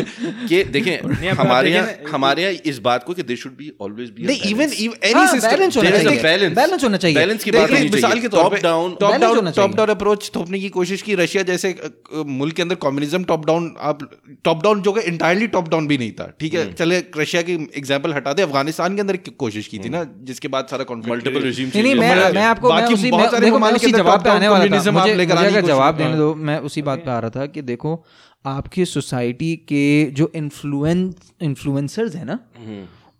कि 0.48 0.64
देखें 0.64 1.30
हमारे 1.42 1.72
यहाँ 1.72 1.96
हमारे 2.12 2.44
यहाँ 2.44 2.54
इस 2.66 2.80
बात 2.80 3.04
को 3.04 3.14
कि 3.14 3.24
they 3.24 3.36
should 3.36 3.58
be 3.58 3.72
always 3.82 4.10
be 4.10 4.24
नहीं 4.24 4.52
even 4.52 4.78
any 5.04 5.28
system 5.28 5.62
balance. 5.62 6.56
Balance. 6.56 6.84
होना 6.84 6.98
चाहिए। 6.98 7.18
Balance 7.18 7.44
की 7.44 7.52
बात 7.52 7.72
मिसाल 7.72 8.20
के 8.20 8.28
तौर 8.28 8.50
पे 8.50 8.58
down 8.62 8.96
top 9.00 9.16
down 9.16 9.52
top 9.52 9.76
down 9.76 9.90
approach 9.90 10.32
थोपने 10.36 10.60
की 10.60 10.70
कोशिश 10.70 11.02
की 11.02 11.16
रशिया 11.16 11.44
जैसे 11.44 11.76
मुल्क 12.16 12.56
के 12.56 12.62
अंदर 12.62 12.76
कम्युनिज्म 12.76 13.24
टॉप 13.24 13.46
डाउन 13.46 13.74
आप 13.82 14.10
टॉप 14.44 14.64
डाउन 14.64 14.82
जो 14.82 14.94
है 14.98 15.04
इंटायरली 15.04 15.48
टॉप 15.48 15.70
डाउन 15.70 15.88
भी 15.88 15.98
नहीं 15.98 16.12
था 16.12 16.32
ठीक 16.40 16.54
है? 16.54 16.74
चले 16.74 17.04
रशिया 17.18 17.42
की 17.42 17.56
एग्जांपल 17.78 18.14
हटा 18.14 18.34
दे 18.34 18.42
अफ़गानिस्तान 18.42 18.96
के 18.96 19.02
अंदर 19.02 19.18
कोशिश 19.38 19.68
की 19.68 19.80
थी 19.80 19.90
ना 19.90 20.06
जिसके 20.24 20.48
बाद 20.48 20.68
सारा 20.72 20.86
मल्टीपल 21.08 21.42
रेजिम 21.42 21.72
नहीं 21.76 21.96
मैं 21.96 22.32
मैं 22.32 22.46
आपको 22.46 22.74
मैं 22.74 22.84
उसी 22.84 23.12
बहुत 23.12 23.24
मैं, 23.24 23.30
सारे 23.32 23.46
देखो 23.46 23.60
मैं 23.60 23.70
के 23.70 23.76
उसी 23.76 23.92
जवाब 23.92 24.24
पे 24.24 24.30
आने 24.30 24.48
वाला 24.48 24.66
था। 24.66 24.91
Communism 24.92 25.02
आप 25.02 25.08
मुझे 25.08 25.18
लेकर 25.18 25.38
आने 25.38 25.62
जवाब 25.62 25.96
देने 25.96 26.10
हाँ। 26.10 26.18
दो 26.18 26.36
मैं 26.36 26.60
उसी 26.60 26.82
बात 26.82 27.00
पे 27.00 27.12
आ 27.12 27.20
रहा 27.20 27.30
था 27.30 27.46
कि 27.46 27.62
देखो 27.62 28.06
आपकी 28.46 28.86
सोसाइटी 28.86 29.56
के 29.56 30.12
जो 30.12 30.32
इन्फ्लुएंस 30.36 31.32
इन्फ्लुएंसर्स 31.42 32.16
है 32.16 32.26
ना 32.26 32.40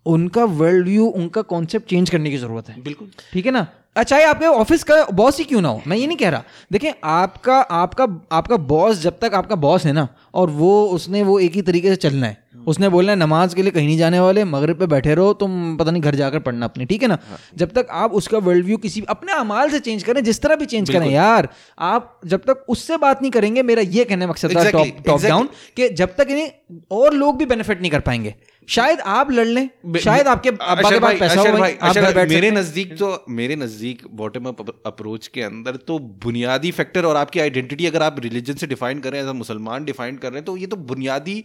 उनका 0.06 0.44
वर्ल्ड 0.44 0.88
व्यू 0.88 1.06
उनका 1.06 1.42
कॉन्सेप्ट 1.42 1.90
चेंज 1.90 2.10
करने 2.10 2.30
की 2.30 2.36
ज़रूरत 2.36 2.68
है। 2.68 2.82
बिल्कुल। 2.82 3.08
ठीक 3.32 3.46
है 3.46 3.52
ना? 3.52 3.66
चाहे 3.96 4.24
आपके 4.24 4.46
ऑफ़िस 4.46 4.82
का 4.84 5.04
बॉस 5.12 5.38
ही 5.38 5.44
क्यों 5.44 5.60
ना 5.60 5.68
हो? 5.68 5.82
मैं 5.86 5.96
ये 5.96 6.06
नहीं 6.06 6.16
कह 6.16 6.28
रहा। 6.28 6.42
देखिए 6.72 6.94
आपका 7.04 7.56
आपका 7.60 8.06
आपका 8.32 8.56
बॉस 8.56 9.00
जब 9.00 9.18
तक 9.18 9.34
आपका 9.34 9.54
बॉस 9.56 9.84
है 9.86 9.92
ना 9.92 10.06
और 10.34 10.50
वो 10.50 10.84
उसने 10.86 11.22
वो 11.22 11.38
एक 11.38 11.52
ही 11.52 11.62
तरीके 11.62 11.88
से 11.88 11.96
चलना 11.96 12.26
है। 12.26 12.40
उसने 12.66 12.88
बोलना 12.88 13.12
है 13.12 13.18
नमाज़ 13.18 13.54
के 13.56 13.62
लिए 13.62 13.70
कहीं 13.70 13.86
नहीं 13.86 13.96
जाने 13.98 14.20
वाले 14.20 14.44
मगरिब 14.44 14.78
पे 14.78 14.86
बैठे 14.86 15.14
रहो 15.14 15.32
तुम 15.34 15.76
पता 15.76 15.90
नहीं 15.90 16.02
घर 16.02 16.14
जाकर 16.14 16.38
पढ़ना 16.38 16.66
अपने 16.66 16.84
ठीक 16.84 17.02
है 17.02 17.08
ना? 17.08 17.18
जब 17.56 17.70
तक 17.70 17.86
आप 17.90 18.12
उसका 18.12 18.38
वर्ल्ड 18.38 18.66
व्यू 18.66 18.76
किसी 18.76 19.02
अपने 19.08 19.32
अमाल 19.32 19.70
से 19.70 19.80
चेंज 19.80 20.02
करें 20.02 20.22
जिस 20.24 20.40
तरह 20.42 20.56
भी 20.56 20.66
चेंज 20.66 20.90
करें 20.90 21.10
यार 21.10 21.48
आप 21.78 22.20
जब 22.26 22.40
तक 22.40 22.64
उससे 22.68 22.96
बात 22.96 23.22
नहीं 23.22 23.32
करेंगे 23.32 23.62
मेरा 23.62 23.82
ये 23.82 24.04
कहने 24.04 24.26
मकसद 24.26 24.56
था 24.56 24.70
टॉप 24.70 25.02
टॉप 25.06 25.22
डाउन 25.22 25.48
कि 25.76 25.88
जब 25.88 26.14
तक 26.16 26.26
इन्हें 26.30 26.50
और 26.90 27.14
लोग 27.14 27.38
भी 27.38 27.46
बेनिफिट 27.46 27.80
नहीं 27.80 27.90
कर 27.90 28.00
पाएँगे। 28.00 28.34
शायद 28.68 29.00
आप 29.00 29.30
लड़ 29.30 29.46
लें। 29.46 29.98
शायद 30.00 30.26
आपके 30.26 30.48
अब्बा 30.48 30.90
के 30.90 30.98
पास 31.00 31.18
पैसा 31.18 31.40
हो 31.40 31.56
भाई, 31.58 31.74
आप 31.74 31.96
भाई, 31.96 32.26
मेरे 32.26 32.50
नज़दीक 32.50 32.96
तो 32.98 33.24
मेरे 33.30 33.56
नज़दीक 33.56 34.02
बॉटम 34.12 34.44
अप 34.44 34.70
अप्रोच 34.86 35.26
के 35.28 35.42
अंदर 35.42 35.76
तो 35.76 35.98
बुनियादी 36.24 36.70
फैक्टर 36.70 37.04
और 37.04 37.16
आपकी 37.16 37.40
आइडेंटिटी 37.40 37.86
अगर 37.86 38.02
आप 38.02 38.20
रिलीजन 38.20 38.54
से 38.54 38.66
डिफाइन 38.66 39.00
कर 39.00 39.12
रहे 39.12 39.22
हैं 39.22 39.32
मुसलमान 39.34 39.84
डिफाइन 39.84 40.16
कर 40.16 40.28
रहे 40.28 40.38
हैं 40.38 40.44
तो 40.44 40.56
ये 40.56 40.66
तो 40.66 40.76
बुनियादी 40.76 41.44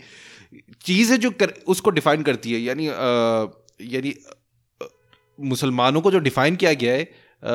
चीज़ 0.86 1.11
है 1.11 1.18
जो 1.18 1.32
कर, 1.32 1.53
उसको 1.68 1.89
डिफाइन 1.89 2.24
करती 2.24 2.53
है। 2.53 2.59
यानी 2.61 2.88
यानी 3.95 4.13
मुसलमानों 5.39 6.01
को 6.01 6.11
जो 6.11 6.20
डिफाइन 6.20 6.55
किया 6.55 6.74
गया 6.74 6.93
है 6.93 7.03
अ, 7.03 7.53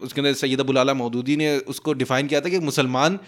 उसके 0.00 0.20
अंदर 0.20 0.32
सैयद 0.34 0.60
अबुल 0.60 0.92
मौदूदी 0.94 1.36
ने 1.36 1.56
उसको 1.68 1.92
डिफाइन 1.94 2.26
किया 2.26 2.40
था 2.40 2.48
कि 2.48 2.58
मुसलमान 2.58 3.18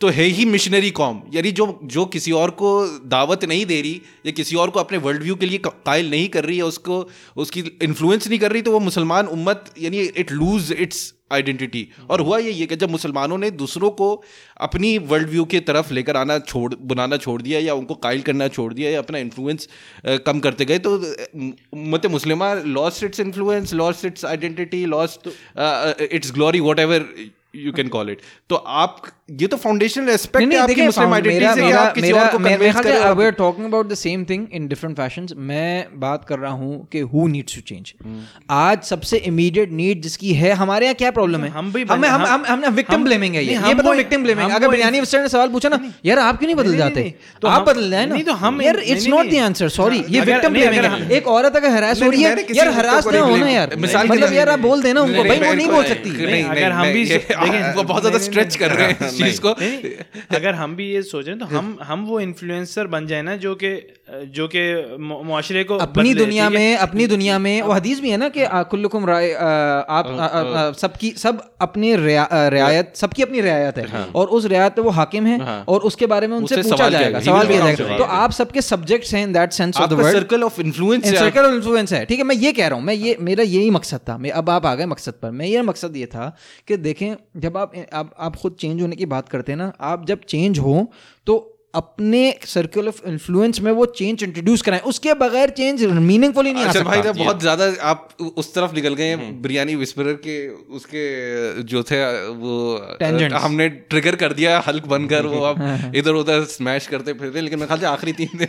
तो 0.00 0.08
है 0.08 0.24
ही 0.26 0.44
मिशनरी 0.46 0.90
कॉम। 0.90 1.20
यानी 1.34 1.50
जो 1.52 1.78
जो 1.84 2.04
किसी 2.06 2.32
और 2.32 2.50
को 2.60 2.70
दावत 3.08 3.44
नहीं 3.44 3.64
दे 3.66 3.80
रही, 3.80 4.00
या 4.26 4.32
किसी 4.32 4.56
और 4.56 4.70
को 4.70 4.80
अपने 4.80 4.98
वर्ल्ड 4.98 5.22
व्यू 5.22 5.34
के 5.36 5.46
लिए 5.46 5.60
कायल 5.66 6.10
नहीं 6.10 6.28
कर 6.28 6.44
रही 6.44 6.56
है 6.56 6.64
उसको, 6.64 7.06
उसकी 7.36 7.60
इन्फ्लुएंस 7.82 8.28
नहीं 8.28 8.38
कर 8.38 8.52
रही 8.52 8.62
तो 8.62 8.72
वो 8.72 8.80
मुसलमान 8.80 9.26
उम्मत, 9.28 9.64
यानी 9.78 9.98
इट 9.98 10.32
लूज 10.32 10.72
इट्स 10.72 11.12
आइडेंटिटी 11.32 11.86
और 12.10 12.20
हुआ 12.20 12.38
ये 12.38 12.66
कि 12.66 12.76
जब 12.76 12.90
मुसलमानों 12.90 13.36
ने 13.38 13.50
दूसरों 13.52 13.90
को 13.98 14.08
अपनी 14.60 14.96
वर्ल्ड 15.10 15.28
व्यू 15.30 15.44
की 15.44 15.60
तरफ़ 15.62 15.92
लेकर 15.94 16.16
आना 16.16 16.38
छोड़ 16.38 16.74
बनाना 16.74 17.16
छोड़ 17.16 17.40
दिया, 17.42 17.58
या 17.60 17.74
उनको 17.74 17.94
कायल 17.96 18.22
करना 18.22 18.48
छोड़ 18.48 18.72
दिया, 18.74 18.90
या 18.90 18.98
अपना 18.98 19.18
इन्फ्लुएंस 19.18 19.68
कम 20.26 20.40
करते 20.40 20.64
गए 20.64 20.78
तो 20.78 20.94
उम्मत 20.94 22.06
मुस्लिमा 22.12 22.52
lost 22.54 23.04
its 23.04 23.20
influence 23.20 23.74
lost 23.74 24.04
its 24.04 24.24
identity 24.24 24.84
lost 24.86 25.28
its 26.02 26.32
glory 26.32 26.60
whatever 26.78 27.06
you 27.56 27.72
can 27.72 27.88
call 27.88 28.10
it 28.10 28.20
तो 28.50 28.56
आप 28.80 29.02
ये 29.30 29.46
तो 29.46 29.56
फाउंडेशनल 29.56 30.08
एस्पेक्ट 30.08 30.36
है 30.52 30.60
आपकी 30.60 30.74
मुस्लिम 30.86 31.06
आइडेंटिटी 31.14 31.44
से 31.54 31.60
मेरा 31.66 31.80
आप 31.80 31.94
किसी 31.94 32.06
मेरा 32.06 32.22
और 32.24 32.30
को 32.32 32.38
कन्विंस 32.56 32.74
करें 32.82 32.96
say 32.96 33.08
we 33.14 33.24
are 33.24 33.30
talking 33.30 33.66
about 33.66 33.88
the 33.88 33.94
same 33.94 34.24
thing 34.24 34.46
in 34.52 34.68
different 34.68 34.96
fashions 34.96 35.32
मैं 35.36 35.86
बात 35.94 36.24
कर 36.24 36.38
रहा 36.38 36.52
हूँ 36.52 36.88
कि 36.92 37.00
हु 37.00 37.26
नीड्स 37.28 37.54
टू 37.54 37.60
चेंज 37.60 37.92
आज 38.50 38.82
सबसे 38.82 39.16
इमीडिएट 39.16 39.72
नीड 39.72 40.02
जिसकी 40.02 40.32
है 40.32 40.52
हमारे 40.52 40.86
यहाँ 40.86 40.94
क्या 40.94 41.10
प्रॉब्लम 41.10 41.44
है? 41.44 41.50
हम 41.50 41.72
भी 41.72 41.82
हम 41.82 42.04
हम- 42.04 42.26
हम 42.28 42.44
हमने 42.48 42.68
विक्टिम 42.68 43.04
ब्लेमिंग 43.04 43.34
है 43.34 43.44
ये। 43.44 43.52
ये 43.68 43.74
बताओ 43.74 43.92
विक्टिम 43.98 44.22
ब्लेमिंग 44.22 44.50
अगर 44.56 44.68
बिरयानी 44.70 45.00
मिस्टर 45.00 45.22
ने 45.22 45.28
सवाल 45.28 45.48
पूछा 45.48 45.68
ना 45.68 45.78
यार 46.04 46.18
आप 46.18 46.38
क्यों 46.38 46.46
नहीं 46.46 46.56
बदल 46.56 46.76
जाते? 46.76 47.00
नहीं, 47.00 47.12
तो 47.42 47.48
आप 47.48 47.62
बदल 47.68 47.90
जाए 47.90 48.06
ना? 48.06 48.14
नहीं, 48.14 48.24
तो 48.24 48.32
हम- 48.32 48.62
यार 48.64 48.76
it's 48.76 49.06
not 49.06 49.26
the 49.26 49.34
answer 49.44 49.68
sorry 49.68 49.96
ये 49.96 50.20
विक्टिम 50.20 50.52
ब्लेमिंग 50.52 50.84
है। 50.84 51.16
एक 51.16 51.26
औरत 51.28 51.56
अगर 51.56 51.70
हरास 51.70 52.02
हो 52.02 52.10
रही 52.10 52.22
है 52.22 52.30
यार 52.56 52.68
हरास 52.78 53.04
ना 53.06 53.10
नहीं 53.12 53.20
होना 53.30 53.46
यार। 53.50 53.68
मतलब 54.10 54.32
यार 54.36 54.48
आप 54.48 54.58
बोल 54.58 54.82
देना 54.82 55.00
उनको 55.00 55.22
भाई 55.28 55.38
वो 55.38 55.54
नहीं 55.54 55.66
बोल 55.68 55.84
सकती। 55.88 56.10
अगर 56.44 56.70
हम 56.70 56.86
भी 56.92 57.04
नहीं, 57.04 57.06
देखें- 57.08 57.76
वो 57.76 57.82
बहुत 57.82 58.02
ज़्यादा 58.02 58.18
स्ट्रेच 58.18 58.56
कर 58.56 58.70
रहे 58.70 58.86
हैं। 58.86 59.10
चीज़ 59.20 59.40
को 59.40 59.54
अगर 60.36 60.54
हम 60.54 60.76
भी 60.76 60.90
ये 60.90 61.02
सोचें 61.02 61.38
तो 61.38 61.46
हम 61.54 61.76
हम 61.82 62.04
वो 62.04 62.20
इन्फ्लुएंसर 62.20 62.86
बन 62.86 63.06
जाए 63.06 63.22
ना 63.22 63.36
जो 63.36 63.54
कि 63.54 63.72
जो 64.14 64.48
कि 64.54 64.96
मु- 65.00 65.24
मुआशरे 65.24 65.64
को 65.64 65.76
अपनी 65.76 66.14
दुनिया 66.14 66.44
है? 66.44 66.50
में 66.50 66.76
अपनी 66.76 67.06
दुनिया 67.06 67.38
में 67.38 67.62
वो 67.62 67.72
हदीस 67.72 68.00
भी 68.00 68.10
है 68.10 68.16
ना 68.16 68.28
कि 68.28 68.42
आ, 68.42 68.62
कुल्लुकुम 68.62 69.06
राय 69.06 69.32
आप 69.32 70.06
आ, 70.06 70.26
आ, 70.26 70.72
सबकी 70.72 71.10
सब 71.10 71.54
अपनी 71.60 71.96
रियायत 71.96 72.92
सबकी 72.96 73.22
अपनी 73.22 73.40
रियायत 73.40 73.78
है। 73.78 73.84
और 74.14 74.26
उस 74.26 74.44
रियायत 74.44 74.72
पे 74.72 74.82
वो 74.82 74.90
हाकिम 74.90 75.26
है 75.26 75.38
और 75.68 75.80
उसके 75.80 76.06
बारे 76.06 76.26
में 76.26 76.36
उनसे 76.36 76.56
पूछा 76.62 76.88
जाएगा। 76.90 77.18
सवाल 77.20 77.46
किया 77.46 77.58
जाएगा. 77.58 77.96
तो 77.98 78.04
आप 78.04 78.30
सबके 78.30 78.62
सब्जेक्ट्स 78.62 79.14
हैं 79.14 79.22
in 79.22 79.32
that 79.32 79.52
sense 79.52 79.76
of 79.76 79.90
the 79.90 79.92
word 79.92 80.12
circle 80.12 80.42
of 80.42 80.60
influence 80.60 81.04
है। 81.04 81.10
सर्कल 81.18 81.44
ऑफ़ 81.44 81.54
इन्फ्लुएंस 81.54 81.92
है। 81.92 82.04
ठीक 82.04 82.18
है 82.18 82.24
मैं 82.24 82.36
ये 82.36 82.52
कह 82.52 82.66
रहा 82.66 82.78
हूँ 82.78 82.84
मैं 82.84 82.94
ये 82.94 83.16
मेरा 83.20 83.44
यही 83.44 83.70
मकसद 83.70 84.00
था। 84.08 84.18
मैं 84.18 84.30
अब 84.30 84.50
आप 84.50 84.66
आ 84.66 84.74
गए 84.74 84.86
मकसद 84.86 85.12
पर। 85.12 85.30
मैं 85.30 85.46
ये 85.46 85.62
मकसद 85.62 85.96
ये 85.96 86.06
था 86.06 86.36
कि 86.68 86.76
देखें 86.76 87.14
जब 87.36 87.56
आप 88.18 88.36
खुद 88.36 88.56
चेंज 88.60 88.82
होने 88.82 88.96
की 88.96 89.06
बात 89.06 89.28
करते 89.28 89.52
हैं 89.52 89.56
ना 89.56 89.72
आप 89.80 90.06
जब 90.06 90.20
चेंज 90.28 90.58
हो 90.58 90.92
तो 91.26 91.56
अपने 91.74 92.20
सर्कल 92.46 92.88
ऑफ़ 92.88 93.00
इन्फ्लुएंस 93.08 93.60
में 93.60 93.70
वो 93.72 93.84
चेंज 93.88 94.22
इंट्रोड्यूस 94.24 94.62
कराएँ। 94.62 94.80
उसके 94.90 95.12
बगैर 95.14 95.50
चेंज 95.50 95.82
मीनिंगफुल 95.84 96.46
ही 96.46 96.52
नहीं 96.52 96.64
आ 96.64 96.68
अच्छा 96.68 96.80
भाई 96.80 96.98
सकता। 96.98 97.12
ना 97.12 97.24
बहुत 97.24 97.40
ज़्यादा 97.40 97.66
आप 97.90 98.08
उस 98.36 98.52
तरफ़ 98.54 98.74
निकल 98.74 98.94
गए 98.94 99.16
बिरयानी 99.44 99.74
विस्परर 99.74 100.14
के 100.26 100.36
उसके 100.76 101.04
जो 101.72 101.82
थे 101.90 102.00
वो 102.40 102.56
Tangents. 103.02 103.36
हमने 103.42 103.68
ट्रिगर 103.68 104.16
कर 104.16 104.32
दिया 104.32 104.58
हल्क 104.66 104.86
बनकर 104.86 105.26
वो 105.26 105.40
अब 105.50 105.94
इधर 106.02 106.18
उधर 106.22 106.44
स्मैश 106.54 106.86
करते 106.86 107.12
फिरते 107.22 107.40
लेकिन 107.40 107.58
मेरे 107.58 107.66
ख्याल 107.66 107.80
से 107.80 107.86
आखिरी 107.86 108.12
तीन 108.12 108.46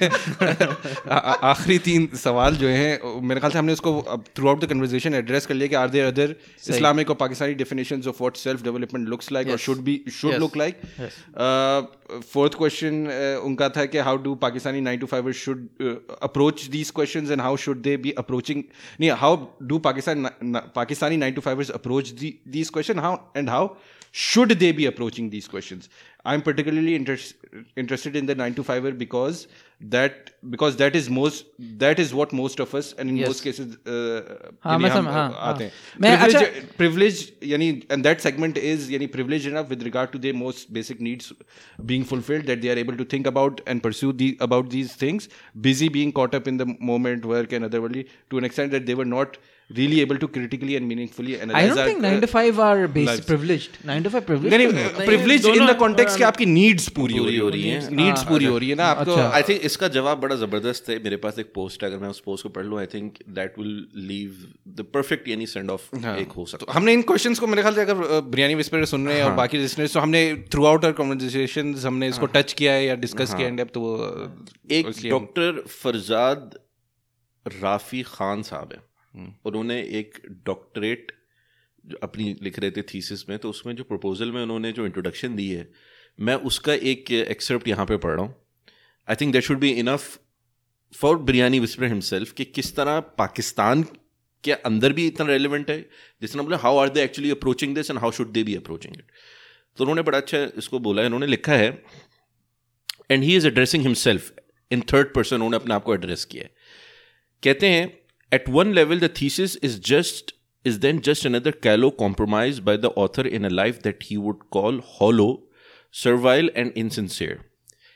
आखिरी 1.51 1.77
तीन 1.89 2.07
सवाल 2.23 2.55
जो 2.55 2.67
हैं 2.69 3.21
मेरे 3.29 3.39
ख्याल 3.39 3.51
से 3.51 3.59
हमने 3.59 3.73
उसको 3.73 3.95
through 4.35 4.47
out 4.47 4.65
the 4.65 4.69
conversation 4.69 5.13
address 5.15 5.45
कर 5.45 5.55
लिया 5.55 5.67
कि 5.67 5.75
आर 5.75 5.89
देयर 5.89 6.07
अदर 6.07 6.35
इस्लामिक 6.69 7.09
और 7.09 7.15
Pakistani 7.21 7.53
definitions 7.63 8.07
of 8.07 8.21
what 8.21 8.43
self 8.43 8.63
development 8.63 9.07
looks 9.09 9.31
like 9.31 9.49
और 9.51 9.57
should 9.69 9.87
be 9.89 10.01
should 10.19 10.39
look 10.39 10.57
like 10.57 10.81
fourth 12.33 12.53
question 12.57 12.95
उनका 13.45 13.69
था 13.69 13.85
कि 13.85 13.97
how 14.07 14.17
do 14.23 14.35
Pakistani 14.41 14.81
nine 14.81 14.99
to 14.99 15.07
five 15.07 15.31
should 15.43 15.67
approach 16.21 16.65
these 16.71 16.91
question 16.95 17.31
and 17.31 17.41
how 17.41 17.57
should 17.65 17.81
they 17.81 17.95
be 17.97 18.11
approaching 18.17 18.63
नहीं 18.99 19.09
how 19.23 19.37
do 19.63 19.79
Pakistan 19.87 20.31
Pakistani 20.75 21.17
nine 21.17 21.33
to 21.33 21.41
fivers 21.41 21.71
approach 21.71 22.09
these 22.19 22.69
question 22.69 22.99
how 22.99 23.17
and 23.37 23.49
how 23.49 23.67
should 24.11 24.49
they 24.59 24.71
be 24.71 24.85
approaching 24.85 25.29
these 25.29 25.47
questions? 25.47 25.89
I'm 26.23 26.41
particularly 26.41 26.95
interested 26.95 28.15
in 28.15 28.25
the 28.25 28.35
9 28.35 28.53
to 28.55 28.63
5er 28.63 28.97
because 28.97 29.47
that 29.79 30.29
because 30.51 30.75
that 30.75 30.95
is 30.95 31.09
most 31.09 31.45
that 31.59 31.97
is 31.97 32.13
what 32.13 32.31
most 32.31 32.59
of 32.59 32.75
us 32.75 32.93
and 32.93 33.09
in 33.09 33.17
yes. 33.17 33.27
most 33.27 33.41
cases 33.41 33.77
uh, 33.87 34.51
uh, 34.63 34.77
privilege 36.77 37.31
yani 37.41 37.83
and 37.89 38.05
that 38.05 38.21
segment 38.21 38.57
is 38.57 38.91
yani 38.91 39.11
privileged 39.11 39.47
enough 39.47 39.69
with 39.69 39.81
regard 39.81 40.11
to 40.11 40.19
their 40.19 40.35
most 40.35 40.71
basic 40.71 41.01
needs 41.01 41.33
being 41.87 42.03
fulfilled 42.03 42.45
that 42.45 42.61
they 42.61 42.69
are 42.69 42.77
able 42.77 42.95
to 42.95 43.05
think 43.05 43.25
about 43.25 43.61
and 43.65 43.81
pursue 43.81 44.13
the 44.13 44.37
about 44.39 44.69
these 44.69 44.93
things. 44.93 45.29
Busy 45.59 45.89
being 45.89 46.11
caught 46.11 46.35
up 46.35 46.47
in 46.47 46.57
the 46.57 46.67
moment 46.79 47.25
work 47.25 47.51
and 47.51 47.65
otherworldly 47.65 48.07
to 48.29 48.37
an 48.37 48.43
extent 48.43 48.71
that 48.71 48.85
they 48.85 48.93
were 48.93 49.05
not 49.05 49.37
really 49.77 49.99
able 50.01 50.17
to 50.21 50.27
critically 50.35 50.75
and 50.77 50.87
meaningfully 50.87 51.33
analyze. 51.39 51.63
I 51.63 51.67
don't 51.67 51.79
our, 51.79 51.87
think 51.87 51.99
uh, 51.99 52.11
9 52.11 52.21
to 52.21 52.27
5 52.27 52.59
are 52.59 52.87
base 52.87 53.07
lives. 53.07 53.25
privileged. 53.25 53.77
9 53.89 54.03
to 54.05 54.11
5 54.13 54.25
privileged 54.29 54.55
नहीं 54.55 54.67
नहीं 54.67 54.83
नहीं 54.83 55.05
privilege 55.07 55.45
in 55.47 55.65
the 55.67 55.75
context 55.79 56.17
कि 56.17 56.23
आपकी 56.23 56.45
needs 56.45 56.87
पूरी 56.97 57.17
हो 57.17 57.23
हो 57.23 57.49
रही 57.49 57.69
हैं। 57.69 57.89
नीड्स 57.99 58.23
पूरी 58.29 58.45
हो 58.45 58.57
रही 58.57 58.69
है 58.69 58.75
ना 58.75 58.85
आपको 58.95 59.15
आई 59.15 59.41
थिंक 59.49 59.61
इसका 59.71 59.87
जवाब 59.97 60.19
बड़ा 60.21 60.35
ज़बरदस्त 60.35 60.89
है। 60.89 60.97
मेरे 61.03 61.17
पास 61.25 61.39
एक 61.39 61.51
पोस्ट 61.55 61.83
है 61.83 61.89
अगर 61.89 62.03
मैं 62.03 62.09
उस 62.09 62.19
पोस्ट 62.25 62.43
को 62.43 62.49
पढ़ 62.49 62.65
लूँ 62.65 62.79
I 62.79 62.85
think 62.93 63.17
that 63.39 63.59
will 63.59 63.75
leave 64.11 64.43
the 64.67 64.85
perfect 64.93 65.27
यानी 65.27 65.45
सेंड 65.45 65.71
ऑफ़ 65.71 65.95
एक 66.15 66.31
हो 66.37 66.45
सकता 66.45 66.65
तो 66.65 66.71
हमने 66.71 66.93
इन 66.93 67.01
क्वेश्चंस 67.13 67.39
को 67.39 67.47
मेरे 67.47 67.61
ख्याल 67.61 67.75
से 67.75 67.81
अगर 67.81 68.21
बिरयानी 68.21 68.55
विस्पर 68.55 68.85
सुन 68.95 69.07
रहे 69.07 69.17
हैं 69.17 69.23
और 69.23 69.33
बाकी 69.41 69.57
लिसनर्स 69.57 69.93
तो 69.93 69.99
हमने 69.99 70.23
थ्रू 70.51 70.65
आउट 70.65 70.85
आवर 70.85 70.93
कन्वर्सेशन 70.93 71.75
हमने 71.85 72.07
इसको 72.07 72.25
टच 72.35 72.53
किया 72.53 72.73
है 72.73 72.85
या 72.85 72.95
डिस्कस 73.07 73.33
किया 73.33 73.47
है 73.47 73.65
तो 73.65 73.81
वो 73.81 73.95
एक 74.71 74.93
डॉक्टर 75.09 75.63
फरजाद 75.81 76.55
राफी 77.45 78.01
खान 78.07 78.41
साहब 78.43 78.69
है। 78.73 78.90
उन्होंने 79.13 79.79
एक 79.99 80.21
डॉक्टरेट 80.45 81.11
अपनी 82.03 82.35
लिख 82.41 82.59
रहे 82.59 82.71
थे 82.71 82.81
थीसिस 82.83 83.27
में 83.29 83.37
तो 83.39 83.49
उसमें 83.49 83.75
जो 83.75 83.83
प्रपोजल 83.83 84.31
में 84.31 84.41
उन्होंने 84.41 84.71
जो 84.71 84.85
इंट्रोडक्शन 84.85 85.35
दी 85.35 85.49
है, 85.49 85.67
मैं 86.19 86.35
उसका 86.35 86.73
एक 86.73 87.11
एक्सेप्ट 87.11 87.67
यहाँ 87.67 87.85
पे 87.85 87.97
पढ़ 87.97 88.11
रहा 88.11 88.25
हूँ। 88.25 88.35
I 89.07 89.15
think 89.15 89.33
that 89.33 89.43
should 89.43 89.59
be 89.59 89.69
enough 89.71 90.19
for 90.93 91.17
Biryani 91.19 91.59
Whisper 91.59 91.85
himself 91.85 92.31
कि 92.33 92.45
किस 92.45 92.75
तरह 92.75 92.99
पाकिस्तान 93.17 93.83
के 94.43 94.51
अंदर 94.51 94.93
भी 94.93 95.05
इतना 95.07 95.27
रेलिवेंट 95.27 95.69
है 95.69 95.79
तरह 96.23 96.43
बोले 96.43 96.57
how 96.57 96.77
are 96.77 96.89
they 96.89 97.03
actually 97.03 97.31
approaching 97.31 97.75
this 97.75 97.89
and 97.91 97.99
how 97.99 98.11
should 98.11 98.31
they 98.31 98.43
be 98.43 98.55
approaching 98.55 98.95
it 98.95 99.11
तो 99.77 99.83
उन्होंने 99.83 100.01
बड़ा 100.01 100.17
अच्छा 100.17 100.37
इसको 100.57 100.79
बोला 100.79 101.01
है, 101.01 101.07
उन्होंने 101.07 101.27
लिखा 101.27 101.53
है 101.53 101.69
and 103.11 103.23
he 103.23 103.35
is 103.35 103.47
addressing 103.47 103.83
himself 103.83 104.33
in 104.71 104.81
third 104.93 105.13
person 105.13 105.35
उन्होंने 105.35 105.55
अपने 105.55 105.73
आप 105.73 105.83
को 105.83 105.93
एड्रेस 105.93 106.25
किया 106.25 106.43
है। 106.43 106.49
कहते 107.43 107.69
हैं 107.69 108.00
At 108.32 108.48
one 108.48 108.72
level 108.74 109.00
the 109.00 109.10
thesis 109.20 109.56
is 109.64 109.80
just 109.88 110.36
is 110.68 110.78
then 110.80 111.00
just 111.06 111.24
another 111.28 111.52
callow 111.64 111.88
compromise 111.98 112.58
by 112.68 112.76
the 112.76 112.90
author 113.02 113.24
in 113.38 113.44
a 113.44 113.50
life 113.50 113.82
that 113.82 114.02
he 114.04 114.16
would 114.22 114.38
call 114.50 114.80
hollow, 114.80 115.44
servile, 115.92 116.48
and 116.62 116.72
insincere. 116.84 117.36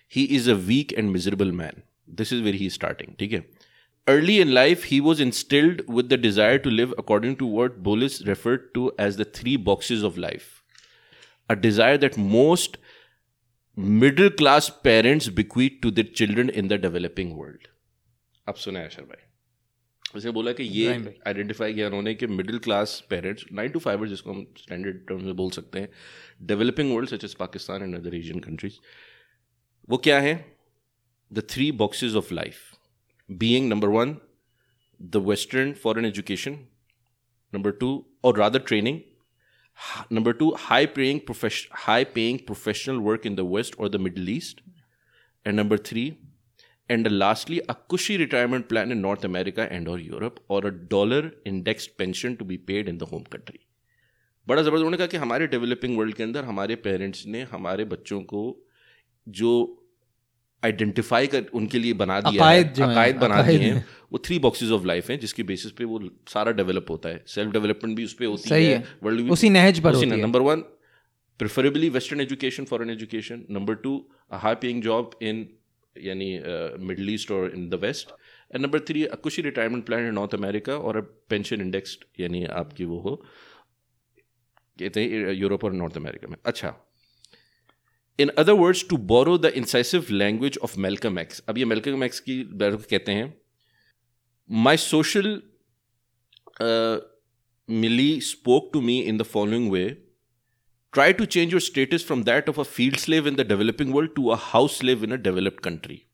He 0.06 0.24
is 0.36 0.46
a 0.46 0.56
weak 0.56 0.94
and 0.96 1.12
miserable 1.12 1.50
man. 1.52 1.82
This 2.20 2.32
is 2.36 2.42
where 2.42 2.52
he 2.52 2.66
is 2.66 2.74
starting. 2.74 3.16
Okay? 3.20 3.44
Early 4.08 4.40
in 4.40 4.54
life, 4.54 4.84
he 4.84 5.00
was 5.00 5.20
instilled 5.20 5.82
with 5.88 6.08
the 6.08 6.16
desire 6.16 6.58
to 6.58 6.70
live 6.70 6.94
according 6.96 7.36
to 7.36 7.46
what 7.46 7.82
Bollis 7.82 8.26
referred 8.26 8.72
to 8.74 8.92
as 8.98 9.16
the 9.16 9.24
three 9.24 9.56
boxes 9.56 10.02
of 10.02 10.16
life. 10.16 10.62
A 11.48 11.56
desire 11.56 11.98
that 11.98 12.16
most 12.16 12.78
middle 13.76 14.30
class 14.30 14.70
parents 14.70 15.28
bequeath 15.28 15.80
to 15.82 15.90
their 15.90 16.04
children 16.04 16.48
in 16.48 16.68
the 16.68 16.78
developing 16.78 17.34
world. 17.36 17.68
अब 18.48 18.54
सुना 18.54 18.78
है 18.78 18.86
अशर 18.86 19.02
भाई 19.02 19.23
उसे 20.15 20.31
बोला 20.31 20.51
कि 20.51 20.63
ये 20.63 21.15
identify 21.27 21.73
किया 21.73 21.87
उन्होंने 21.87 22.15
कि 22.15 22.27
middle 22.27 22.59
class 22.59 23.03
parents 23.09 23.45
nine 23.51 23.69
to 23.69 23.79
five 23.79 24.07
जिसको 24.07 24.33
हम 24.33 24.53
स्टैंडर्ड 24.57 25.07
टर्म्स 25.07 25.23
में 25.23 25.35
बोल 25.35 25.49
सकते 25.49 25.79
हैं 25.79 25.89
developing 26.41 26.95
world 26.95 27.09
such 27.09 27.23
as 27.23 27.33
Pakistan 27.33 27.83
and 27.83 27.95
other 27.95 28.15
Asian 28.15 28.39
countries 28.39 28.73
वो 29.89 29.97
क्या 29.97 30.19
है? 30.19 30.55
The 31.33 31.43
three 31.49 31.71
boxes 31.71 32.13
of 32.13 32.33
life 32.33 32.55
being 33.31 33.69
number 33.69 33.87
one 33.87 34.17
the 35.01 35.15
western 35.15 35.73
foreign 35.73 36.05
education 36.05 36.59
number 37.53 37.71
two 37.71 38.05
और 38.23 38.37
rather 38.37 38.59
training 38.59 38.99
number 40.11 40.33
two 40.33 40.55
high 40.59 40.85
paying 40.85 41.19
high 41.71 42.03
paying 42.03 42.39
professional 42.39 42.95
work 42.95 43.25
in 43.25 43.35
the 43.35 43.39
west 43.39 43.75
और 43.75 43.89
the 43.89 43.95
middle 43.95 44.29
east 44.29 44.61
and 45.47 45.59
number 45.59 45.77
three 45.77 46.13
and 46.89 47.07
lastly 47.11 47.59
a 47.69 47.75
cushy 47.91 48.15
retirement 48.17 48.67
plan 48.71 48.91
in 48.95 48.99
north 49.05 49.23
america 49.23 49.67
and 49.77 49.87
or 49.87 49.99
europe 49.99 50.35
or 50.47 50.65
a 50.67 50.71
dollar 50.71 51.21
indexed 51.51 51.97
pension 51.97 52.35
to 52.37 52.45
be 52.49 52.57
paid 52.57 52.91
in 52.91 52.97
the 52.97 53.07
home 53.13 53.23
country. 53.35 53.59
बड़ा 54.47 54.61
ज़बरदस्त 54.61 54.75
उन्होंने 54.75 54.97
कहा 54.97 55.07
कि 55.07 55.17
हमारे 55.17 55.47
developing 55.47 55.97
world 55.97 56.15
के 56.15 56.23
अंदर 56.23 56.43
हमारे 56.43 56.75
parents 56.75 57.25
ने 57.25 57.41
हमारे 57.41 57.85
बच्चों 57.85 58.21
को 58.21 58.67
जो 59.27 59.51
आइडेंटिफाई 60.65 61.27
कर 61.27 61.45
उनके 61.53 61.79
लिए 61.79 61.93
बना 61.93 62.21
दिया 62.21 62.45
है 62.45 62.73
जो 62.73 62.83
हैं, 62.83 62.91
अकायद 62.91 63.15
बना 63.15 63.41
दिए 63.41 63.57
हैं 63.57 63.85
वो 64.11 64.21
थ्री 64.25 64.39
बॉक्सेस 64.39 64.71
ऑफ़ 64.71 64.85
लाइफ 64.85 65.09
हैं 65.09 65.19
जिसकी 65.19 65.43
बेसिस 65.43 65.71
पे 65.71 65.83
वो 65.83 66.01
सारा 66.27 66.51
डेवलप 66.51 66.85
होता 66.89 67.09
है। 67.09 67.23
सेल्फ 67.27 67.51
डेवलपमेंट 67.51 67.97
भी 67.97 68.05
उस 68.05 68.13
पर 68.13 68.25
होती 68.25 68.49
है 68.49 68.61
है। 68.61 68.83
वर्ल्ड 69.03 69.31
उसी 69.31 69.49
नहज 69.49 69.79
पर 69.79 69.95
है। 69.95 70.21
Number 70.21 70.41
one 70.41 70.61
preferably 71.39 71.89
western 71.89 72.21
education 72.21 72.65
foreign 72.65 72.89
education 72.89 73.45
number 73.49 73.75
two 73.75 74.11
a 74.31 74.37
high 74.37 74.55
paying 74.55 74.81
job 74.83 75.19
in 75.21 75.49
यानी 75.97 76.29
मिडल 76.85 77.09
ईस्ट 77.09 77.31
और 77.31 77.51
in 77.55 77.69
the 77.69 77.79
west. 77.81 78.09
And 78.51 78.61
number 78.63 78.79
three 78.87 79.05
a 79.05 79.15
cushy 79.17 79.41
retirement 79.41 79.85
plan 79.85 80.07
in 80.07 80.13
North 80.13 80.35
America 80.35 80.77
और 80.77 80.97
अ 80.97 81.01
पेंशन 81.29 81.61
इंडेक्स 81.61 81.97
यानी 82.19 82.43
आपकी 82.55 82.85
वो 82.85 82.99
हो, 82.99 83.15
कहते 84.79 85.01
हैं 85.01 85.33
Europe 85.33 85.63
और 85.63 85.73
नॉर्थ 85.73 85.97
अमेरिका 85.97 86.27
में। 86.27 86.37
अच्छा। 86.45 86.73
In 88.19 88.29
other 88.37 88.53
words, 88.53 88.87
to 88.89 88.97
borrow 88.97 89.37
the 89.37 89.51
incisive 89.55 90.05
language 90.11 90.57
of 90.63 90.77
Malcolm 90.79 91.19
X. 91.19 91.43
अब 91.49 91.57
ये 91.57 91.65
मेलकम 91.65 92.03
एक्स 92.03 92.19
की 92.19 92.43
कहते 92.53 93.11
हैं 93.11 93.33
my 94.49 94.77
social 94.79 95.41
milieu 97.69 98.19
spoke 98.21 98.69
to 98.73 98.81
me 98.81 98.99
in 99.01 99.17
the 99.17 99.23
following 99.25 99.71
way 99.71 99.85
try 100.95 101.11
to 101.11 101.27
change 101.27 101.51
your 101.51 101.65
status 101.67 102.03
from 102.09 102.23
that 102.23 102.49
of 102.49 102.57
a 102.57 102.65
field 102.65 102.99
slave 103.05 103.27
in 103.27 103.35
the 103.35 103.43
developing 103.53 103.91
world 103.91 104.15
to 104.15 104.31
a 104.31 104.37
house 104.49 104.77
slave 104.77 105.03
in 105.03 105.11
a 105.11 105.23
developed 105.29 105.61
country 105.61 106.05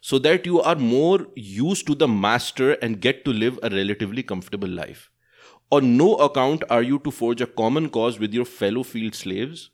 so 0.00 0.18
that 0.18 0.46
you 0.46 0.60
are 0.60 0.76
more 0.76 1.26
used 1.36 1.86
to 1.86 1.94
the 1.94 2.08
master 2.08 2.72
and 2.86 3.00
get 3.00 3.24
to 3.24 3.32
live 3.32 3.58
a 3.62 3.70
relatively 3.70 4.22
comfortable 4.22 4.68
life. 4.68 5.10
On 5.70 5.96
no 5.96 6.16
account 6.16 6.64
are 6.68 6.82
you 6.82 6.98
to 7.00 7.10
forge 7.10 7.40
a 7.40 7.46
common 7.46 7.88
cause 7.88 8.18
with 8.18 8.34
your 8.34 8.44
fellow 8.44 8.82
field 8.82 9.14
slaves 9.14 9.70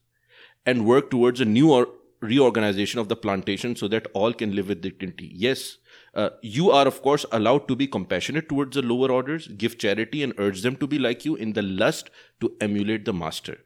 and 0.66 0.86
work 0.86 1.10
towards 1.10 1.40
a 1.40 1.47
new 1.47 1.73
or 1.73 1.89
reorganization 2.20 3.01
of 3.01 3.09
the 3.09 3.16
plantation 3.16 3.74
so 3.74 3.89
that 3.89 4.06
all 4.12 4.32
can 4.32 4.55
live 4.55 4.68
with 4.68 4.82
dignity. 4.82 5.31
Yes, 5.35 5.78
uh, 6.14 6.31
you 6.43 6.70
are, 6.70 6.86
of 6.86 7.01
course, 7.01 7.24
allowed 7.32 7.66
to 7.68 7.77
be 7.77 7.86
compassionate 7.86 8.48
towards 8.48 8.74
the 8.74 8.82
lower 8.82 9.10
orders, 9.10 9.48
give 9.48 9.78
charity, 9.78 10.23
and 10.23 10.35
urge 10.36 10.62
them 10.62 10.77
to 10.77 10.86
be 10.86 10.98
like 10.98 11.24
you 11.24 11.36
in 11.36 11.52
the 11.55 11.62
lust 11.62 12.10
to 12.40 12.55
emulate 12.60 13.05
the 13.05 13.12
master. 13.12 13.59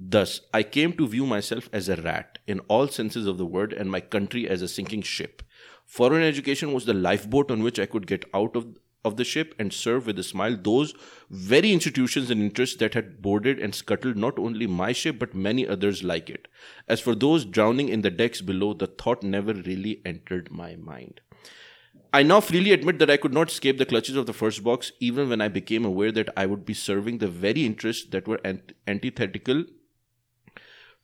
Thus, 0.00 0.42
I 0.54 0.62
came 0.62 0.92
to 0.92 1.08
view 1.08 1.26
myself 1.26 1.68
as 1.72 1.88
a 1.88 1.96
rat 1.96 2.38
in 2.46 2.60
all 2.68 2.86
senses 2.86 3.26
of 3.26 3.36
the 3.36 3.46
word 3.46 3.72
and 3.72 3.90
my 3.90 4.00
country 4.00 4.48
as 4.48 4.62
a 4.62 4.68
sinking 4.68 5.02
ship. 5.02 5.42
Foreign 5.84 6.22
education 6.22 6.72
was 6.72 6.84
the 6.84 6.94
lifeboat 6.94 7.50
on 7.50 7.64
which 7.64 7.80
I 7.80 7.86
could 7.86 8.06
get 8.06 8.24
out 8.32 8.54
of, 8.54 8.78
of 9.04 9.16
the 9.16 9.24
ship 9.24 9.56
and 9.58 9.72
serve 9.72 10.06
with 10.06 10.16
a 10.20 10.22
smile 10.22 10.56
those 10.56 10.94
very 11.30 11.72
institutions 11.72 12.30
and 12.30 12.40
interests 12.40 12.76
that 12.76 12.94
had 12.94 13.20
boarded 13.20 13.58
and 13.58 13.74
scuttled 13.74 14.16
not 14.16 14.38
only 14.38 14.68
my 14.68 14.92
ship 14.92 15.18
but 15.18 15.34
many 15.34 15.66
others 15.66 16.04
like 16.04 16.30
it. 16.30 16.46
As 16.86 17.00
for 17.00 17.16
those 17.16 17.44
drowning 17.44 17.88
in 17.88 18.02
the 18.02 18.10
decks 18.10 18.40
below, 18.40 18.74
the 18.74 18.86
thought 18.86 19.24
never 19.24 19.52
really 19.52 20.00
entered 20.04 20.52
my 20.52 20.76
mind. 20.76 21.20
I 22.12 22.22
now 22.22 22.40
freely 22.40 22.70
admit 22.70 23.00
that 23.00 23.10
I 23.10 23.16
could 23.16 23.34
not 23.34 23.50
escape 23.50 23.78
the 23.78 23.84
clutches 23.84 24.14
of 24.14 24.26
the 24.26 24.32
first 24.32 24.62
box, 24.62 24.92
even 25.00 25.28
when 25.28 25.40
I 25.40 25.48
became 25.48 25.84
aware 25.84 26.12
that 26.12 26.30
I 26.36 26.46
would 26.46 26.64
be 26.64 26.72
serving 26.72 27.18
the 27.18 27.28
very 27.28 27.66
interests 27.66 28.08
that 28.10 28.28
were 28.28 28.40
ant- 28.44 28.72
antithetical 28.86 29.64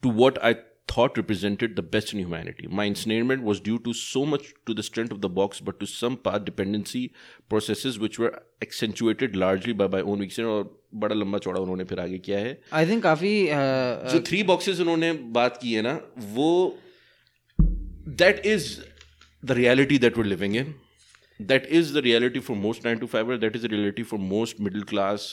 to 0.03 0.09
what 0.09 0.43
I 0.43 0.55
thought 0.89 1.17
represented 1.17 1.76
the 1.76 1.84
best 1.95 2.13
in 2.13 2.19
humanity. 2.19 2.67
My 2.67 2.85
ensnarement 2.85 3.43
was 3.43 3.59
due 3.59 3.77
to 3.88 3.93
so 3.93 4.26
much 4.26 4.47
to 4.65 4.73
the 4.73 4.85
strength 4.88 5.11
of 5.11 5.21
the 5.21 5.30
box, 5.30 5.59
but 5.69 5.80
to 5.81 5.85
some 5.85 6.17
path 6.17 6.45
dependency 6.45 7.03
processes 7.47 7.99
which 7.99 8.19
were 8.23 8.31
accentuated 8.61 9.35
largely 9.35 9.73
by 9.73 9.88
my 9.97 10.01
own 10.01 10.26
weakness 10.26 10.51
और 10.55 10.76
बड़ा 11.01 11.15
लंबा 11.15 11.38
चौड़ा 11.38 11.59
उन्होंने 11.61 11.84
फिर 11.85 11.99
आगे 11.99 12.17
किया 12.27 12.39
है 12.39 12.57
I 12.73 12.85
think 12.89 13.03
काफ़ी 13.03 13.34
uh, 13.45 14.13
जो 14.13 14.19
थ्री 14.30 14.43
बॉक्सेस 14.43 14.80
उन्होंने 14.80 15.11
बात 15.38 15.59
की 15.61 15.73
है 15.73 15.81
ना 15.81 15.99
वो 16.38 16.49
that 18.23 18.45
is 18.45 18.69
the 19.43 19.57
reality 19.59 19.97
that 20.05 20.17
we're 20.17 20.26
living 20.26 20.55
in 20.55 20.73
that 21.39 21.67
is 21.80 21.93
the 21.97 22.03
reality 22.05 22.39
for 22.47 22.57
most 22.57 22.85
nine 22.85 22.97
to 22.99 23.07
five 23.13 23.35
that 23.38 23.55
is 23.55 23.65
the 23.65 23.71
reality 23.73 24.03
for 24.13 24.19
most 24.19 24.61
middle 24.69 24.84
class 24.93 25.30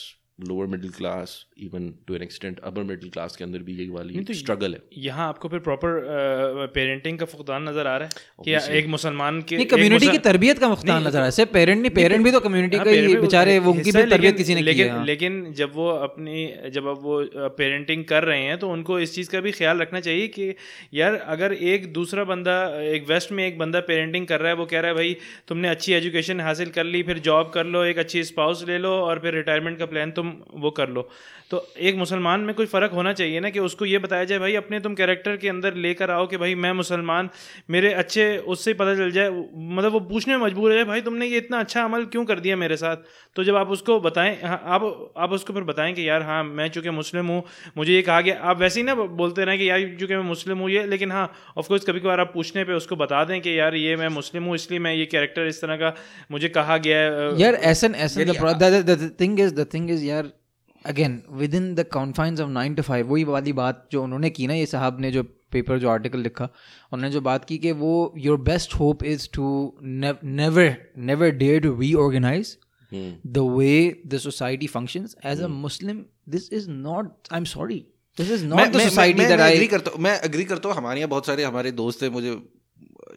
lower 0.47 0.67
middle 0.75 0.91
class 0.99 1.33
even 1.62 1.92
to 2.06 2.14
an 2.14 2.22
extent 2.22 2.58
upper 2.62 2.82
middle 2.84 3.10
class 3.10 3.36
के 3.36 3.44
अंदर 3.44 3.62
भी 3.62 3.74
ये 3.74 3.88
वाली 3.90 4.24
तो 4.24 4.34
struggle 4.34 4.74
है। 4.74 4.80
यहाँ 5.02 5.28
आपको 5.28 5.48
फिर 5.48 5.60
प्रॉपर 5.62 6.70
पेरेंटिंग 6.74 7.18
का 7.18 7.26
फुकदान 7.26 7.68
नज़र 7.68 7.86
आ 7.86 7.96
रहा 7.96 8.08
है 8.08 8.44
कि 8.44 8.78
एक 8.78 8.86
मुसलमान 8.88 9.40
के 9.42 9.56
नहीं 9.56 9.66
कम्युनिटी 9.68 10.08
की 10.08 10.18
तरबियत 10.20 10.58
का 10.58 10.68
मुख्तार 10.68 11.00
नज़र 11.00 11.08
आ 11.08 11.18
रहा 11.18 11.24
है। 11.24 11.30
सिर्फ़ 11.32 11.52
पेरेंट 11.52 11.80
नहीं 11.80 11.90
पेरेंट 11.92 12.24
भी 12.24 12.30
तो 12.30 12.40
कम्युनिटी 12.40 12.76
हाँ, 12.76 12.84
का 12.84 12.90
ही 12.90 13.16
बेचारे 13.18 13.58
वो 13.60 13.72
उनकी 13.72 13.92
भी 13.92 14.02
तरबियत 14.04 14.36
किसी 14.36 14.54
ने 14.54 14.62
लेकिन 14.62 14.90
हाँ। 14.90 15.04
लेकिन 15.06 15.52
जब 15.54 15.72
वो 15.74 15.88
अपनी 16.06 16.46
जब 16.70 16.86
अब 16.88 16.98
वो 17.02 17.20
पेरेंटिंग 17.58 18.04
कर 18.06 18.24
रहे 18.24 18.42
हैं 18.42 18.58
तो 18.58 18.70
उनको 18.70 18.98
इस 19.00 19.14
चीज़ 19.14 19.30
का 19.30 19.40
भी 19.40 19.52
ख्याल 19.52 19.80
रखना 19.80 20.00
चाहिए 20.00 20.28
कि 20.28 20.54
यार 20.94 21.14
अगर 21.28 21.52
एक 21.72 21.92
दूसरा 21.92 22.24
बंदा 22.24 22.56
एक 22.84 23.08
वेस्ट 23.08 23.32
में 23.32 23.46
एक 23.46 23.58
बंदा 23.58 23.80
पेरेंटिंग 23.88 24.26
कर 24.26 24.40
रहा 24.40 24.50
है 24.50 24.56
वो 24.56 24.66
कह 24.66 24.80
रहा 24.80 24.90
है 24.90 24.96
भाई 24.96 25.16
तुमने 25.48 25.68
अच्छी 25.68 25.92
एजुकेशन 25.92 26.40
हासिल 26.40 26.70
कर 26.70 26.84
ली 26.86 27.02
फिर 27.02 27.18
जॉब 27.26 27.50
कर 27.54 27.66
लो 27.66 27.84
एक 27.84 27.98
अच्छी 27.98 28.24
स्पाउस 28.24 28.64
ले 28.68 28.78
लो 28.78 28.90
और 29.02 29.18
फिर 29.18 29.34
रिटायरमेंट 29.34 29.78
का 29.78 29.86
प्लान 29.86 30.10
तुम 30.12 30.32
वो 30.56 30.70
कर 30.72 30.88
लो। 30.88 31.08
तो 31.52 31.58
एक 31.78 31.96
मुसलमान 31.96 32.40
में 32.40 32.54
कोई 32.54 32.66
फ़र्क 32.66 32.92
होना 32.92 33.12
चाहिए 33.12 33.40
ना 33.40 33.50
कि 33.50 33.58
उसको 33.58 33.84
ये 33.84 33.98
बताया 33.98 34.24
जाए 34.24 34.38
भाई 34.38 34.54
अपने 34.54 34.80
तुम 34.80 34.94
कैरेक्टर 34.94 35.36
के 35.36 35.48
अंदर 35.48 35.74
लेकर 35.76 36.10
आओ 36.10 36.26
कि 36.26 36.36
भाई 36.36 36.54
मैं 36.54 36.72
मुसलमान 36.72 37.28
मेरे 37.70 37.92
अच्छे 37.92 38.36
उससे 38.46 38.70
ही 38.70 38.74
पता 38.74 38.94
चल 38.94 39.10
जाए। 39.10 39.30
मतलब 39.30 39.92
वो 39.92 40.00
पूछने 40.00 40.36
में 40.36 40.44
मजबूर 40.44 40.72
है 40.72 40.84
भाई 40.84 41.00
तुमने 41.00 41.26
ये 41.26 41.38
इतना 41.38 41.58
अच्छा 41.60 41.82
अमल 41.84 42.04
क्यों 42.04 42.24
कर 42.24 42.40
दिया 42.40 42.56
मेरे 42.56 42.76
साथ? 42.76 42.96
तो 43.36 43.44
जब 43.44 43.56
आप 43.56 43.70
उसको 43.70 44.00
बताएँ 44.00 44.36
हाँ, 44.42 44.62
आप 44.66 45.12
आप 45.16 45.32
उसको 45.32 45.52
फिर 45.52 45.62
बताएँ 45.62 45.92
कि 45.94 46.08
यार 46.08 46.22
हाँ 46.22 46.42
मैं 46.44 46.68
चूँकि 46.70 46.90
मुस्लिम 46.90 47.26
हूँ 47.26 47.42
मुझे 47.76 47.92
ये 47.92 48.02
कहा 48.02 48.20
गया। 48.20 48.40
आप 48.42 48.58
वैसे 48.58 48.80
ही 48.80 48.86
ना 48.86 48.94
बोलते 48.94 49.44
रहें 49.44 49.58
कि 49.58 49.70
यार 49.70 49.80
चूँकि 50.00 50.14
मैं 50.16 50.24
मुस्लिम 50.24 50.58
हूँ 50.58 50.70
ये 50.70 50.86
लेकिन 50.86 51.12
हाँ 51.12 51.32
ऑफकोर्स 51.56 51.84
कभी 51.84 52.00
कभार 52.00 52.20
आप 52.20 52.30
पूछने 52.34 52.64
पर 52.64 52.72
उसको 52.72 52.96
बता 52.96 53.24
दें 53.24 53.40
कि 53.40 53.58
यार 53.58 53.74
ये 53.74 53.96
मैं 53.96 54.08
मुस्लिम 54.08 54.44
हूँ 54.44 54.54
इसलिए 54.54 54.80
मैं 54.80 54.94
ये 54.94 55.06
कैरेक्टर 55.06 55.46
इस 55.46 55.60
तरह 55.60 55.76
का 55.76 55.94
मुझे 56.30 56.48
कहा 56.48 56.76
गया 56.76 56.98
है 56.98 57.40
यार 57.40 57.54
as in 57.54 57.92
the 57.92 59.16
thing 59.20 59.40
is 59.40 59.54
the 59.54 59.66
thing 59.74 59.90
is 59.90 60.04
यार 60.04 60.41
again 60.84 61.22
within 61.54 61.74
the 61.74 61.84
confines 61.92 62.40
of 62.40 62.50
nine 62.50 62.74
to 62.74 62.82
five 62.82 63.06
वही 63.08 63.24
वाली 63.26 63.52
बात 63.54 63.86
जो 63.92 64.02
उन्होंने 64.02 64.30
की 64.30 64.46
ना 64.46 64.54
ये 64.54 64.66
साहब 64.66 65.00
ने 65.00 65.10
जो 65.10 65.22
पेपर 65.52 65.78
जो 65.78 65.88
आर्टिकल 65.90 66.18
लिखा 66.20 66.44
उन्होंने 66.92 67.12
जो 67.12 67.20
बात 67.20 67.44
की 67.44 67.58
कि 67.58 67.72
वो 67.78 67.92
your 68.18 68.40
best 68.42 68.74
hope 68.74 69.04
is 69.04 69.28
to 69.34 69.46
never 69.84 70.76
never 71.04 71.30
dare 71.36 71.60
to 71.60 71.74
reorganise 71.80 72.56
the 72.92 73.46
way 73.50 73.72
the 74.06 74.18
society 74.18 74.66
functions 74.68 75.16
as 75.24 75.40
a 75.40 75.48
Muslim 75.58 76.04
this 76.28 76.52
is 76.52 76.70
not 76.70 77.32
I 77.32 77.38
am 77.38 77.44
sorry 77.46 77.84
this 78.18 78.30
is 78.30 78.44
not 78.46 78.68
the 78.68 78.80
society 78.80 79.24
that 79.24 79.40
I 79.40 79.54
agree 79.54 79.70
करता 79.70 79.90
हूँ 79.90 80.00
मैं 80.00 80.18
agree 80.20 80.44
करता 80.44 80.68
हूँ 80.68 80.76
हमारे 80.76 81.00
यहाँ 81.00 81.10
बहुत 81.10 81.26
सारे 81.26 81.44
हमारे 81.44 81.72
दोस्त 81.76 82.02
हैं 82.02 82.10
मुझे 82.10 82.30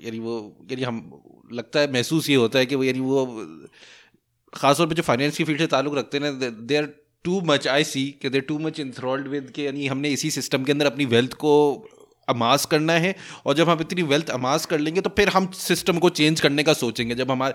यानी 0.02 0.20
वो 0.20 0.36
यानी 0.72 0.84
हम 0.84 1.02
लगता 1.54 1.80
है 1.80 1.92
महसूस 1.92 2.30
ये 2.30 2.36
होता 2.36 2.60
है 2.60 2.66
कि 2.66 2.76
वो 2.76 2.84
यानी 2.84 3.00
वो 3.02 3.26
खासतौर 4.54 4.88
पे 4.88 4.96
जो 4.96 5.04
फाइनेंस 5.04 5.38
की 5.38 5.44
फ़ील्ड 5.44 5.62
से 5.62 5.68
ताल्लुक 5.68 5.96
रखते 5.96 6.18
हैं 6.18 6.32
ना 6.32 6.50
they 6.64 6.78
are 6.78 6.94
too 7.26 7.42
much 7.46 7.68
I 7.68 7.84
see 7.86 8.06
कि 8.22 8.30
they 8.30 8.42
too 8.52 8.60
much 8.60 8.80
enthralled 8.80 9.28
with 9.28 9.52
के 9.56 9.64
यानी 9.64 9.88
हमने 9.88 10.10
इसी 10.12 10.32
सिस्टम 10.32 10.64
के 10.64 10.72
अंदर 10.72 10.86
अपनी 10.86 11.06
वेल्थ 11.14 11.34
को 11.44 11.54
अमास 12.28 12.66
करना 12.66 12.94
है 12.94 13.16
और 13.46 13.54
जब 13.56 13.70
हम 13.70 13.82
इतनी 13.82 14.04
वेल्थ 14.04 14.30
अमास 14.30 14.66
कर 14.66 14.80
लेंगे 14.80 15.02
तो 15.02 15.10
फिर 15.18 15.30
हम 15.30 15.48
सिस्टम 15.56 15.98
को 15.98 16.10
चेंज 16.20 16.40
करने 16.42 16.64
का 16.64 16.74
सोचेंगे। 16.74 17.16
जब 17.16 17.32
हमारे 17.32 17.54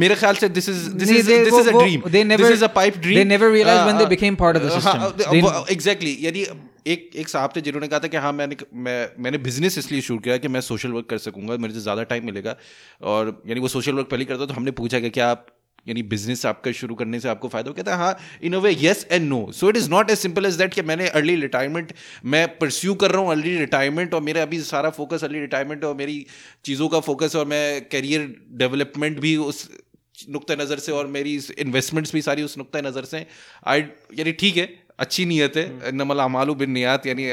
मेरे 0.00 0.14
ख्याल 0.14 0.34
से 0.36 0.48
this 0.48 0.68
is 0.68 0.88
this 0.92 1.10
is 1.10 1.28
this 1.28 1.54
is 1.54 1.68
a 1.68 1.72
dream 1.72 2.36
this 2.36 2.50
is 2.50 2.64
a 2.64 2.68
pipe 2.78 2.96
dream 2.96 3.18
they 3.18 3.26
never 3.28 3.50
realized 3.52 3.84
when 3.88 4.00
they 4.00 4.08
became 4.14 4.38
part 4.40 4.58
of 4.60 4.64
the 4.64 4.72
system. 4.76 5.04
They- 5.20 5.70
exactly 5.72 6.16
यानी 6.22 6.46
एक 6.86 7.10
एक 7.16 7.28
साहब 7.28 7.52
थे 7.56 7.60
जिन्होंने 7.60 7.88
कहा 7.88 7.98
था 7.98 8.08
कि 8.08 8.16
हाँ 8.16 8.32
मैंने 8.32 8.56
मैं 8.86 8.98
मैंने 9.22 9.38
बिज़नेस 9.46 9.78
इसलिए 9.78 10.00
शुरू 10.00 10.18
किया 10.20 10.36
कि 10.36 10.48
मैं 10.48 10.60
सोशल 10.70 10.92
वर्क 10.92 11.06
कर 11.10 11.18
सकूँगा 11.18 11.56
मेरे 11.56 11.74
से 11.74 11.80
ज़्यादा 11.80 12.02
टाइम 12.12 12.26
मिलेगा। 12.26 12.56
और 13.02 13.30
यानी 13.48 13.60
वो 13.60 13.68
सोशल 13.68 13.92
वर्क 13.92 14.08
पहले 14.10 14.24
करता 14.24 14.46
तो 14.46 14.54
हमने 14.54 14.70
पूछा 14.82 15.00
कि 15.00 15.10
क्या 15.10 15.30
आप 15.30 15.46
यानी 15.86 16.02
बिज़नेस 16.02 16.44
आपका 16.46 16.72
शुरू 16.72 16.94
करने 16.94 17.20
से 17.20 17.28
आपको 17.28 17.48
फ़ायदा 17.48 17.70
हो 17.70 17.74
कहता 17.74 17.92
है 17.92 17.98
हाँ 17.98 18.16
in 18.42 18.54
a 18.54 18.58
way 18.58 18.70
yes 18.72 19.06
and 19.12 19.28
no 19.28 19.40
so 19.52 19.68
it 19.70 19.76
is 19.76 19.90
not 19.90 20.10
as 20.10 20.18
simple 20.18 20.46
as 20.46 20.54
that 20.54 20.74
कि 20.74 20.82
मैंने 20.82 21.08
अर्ली 21.10 21.34
रिटायरमेंट 21.36 21.92
मैं 22.24 22.46
परस्यू 22.58 22.94
कर 22.94 23.10
रहा 23.10 23.22
हूँ 23.22 23.30
अर्ली 23.30 23.56
रिटायरमेंट 23.58 24.14
और 24.14 24.22
मेरा 24.22 24.42
अभी 24.42 24.60
सारा 24.62 24.90
फोकस 24.90 25.24
अर्ली 25.24 25.40
रिटायरमेंट 25.40 25.84
और 25.84 25.94
मेरी 25.94 26.24
चीज़ों 26.64 26.88
का 26.88 27.00
फोकस 27.00 27.36
और 27.36 27.46
मैं 27.46 27.80
करियर 27.88 28.34
डेवलपमेंट 28.56 29.20
भी 29.20 29.36
उस 29.44 29.68
नुक़ 30.30 30.52
नज़र 30.52 30.78
से 30.78 30.92
और 30.92 31.06
मेरी 31.06 31.38
इन्वेस्टमेंट्स 31.58 32.12
भी 32.14 32.22
सारी 32.22 32.42
उस 32.42 32.58
नुक़ 32.58 32.76
नज़र 32.76 33.04
से। 33.04 33.26
आई 33.66 33.80
यानी 34.18 34.32
ठीक 34.32 34.56
है 34.56 34.68
अच्छी 34.98 35.24
नीयत 35.26 35.56
है 35.56 35.92
नमल 35.92 36.18
अमालू 36.18 36.54
बिन 36.54 36.70
नियात 36.70 37.06
यानी 37.06 37.24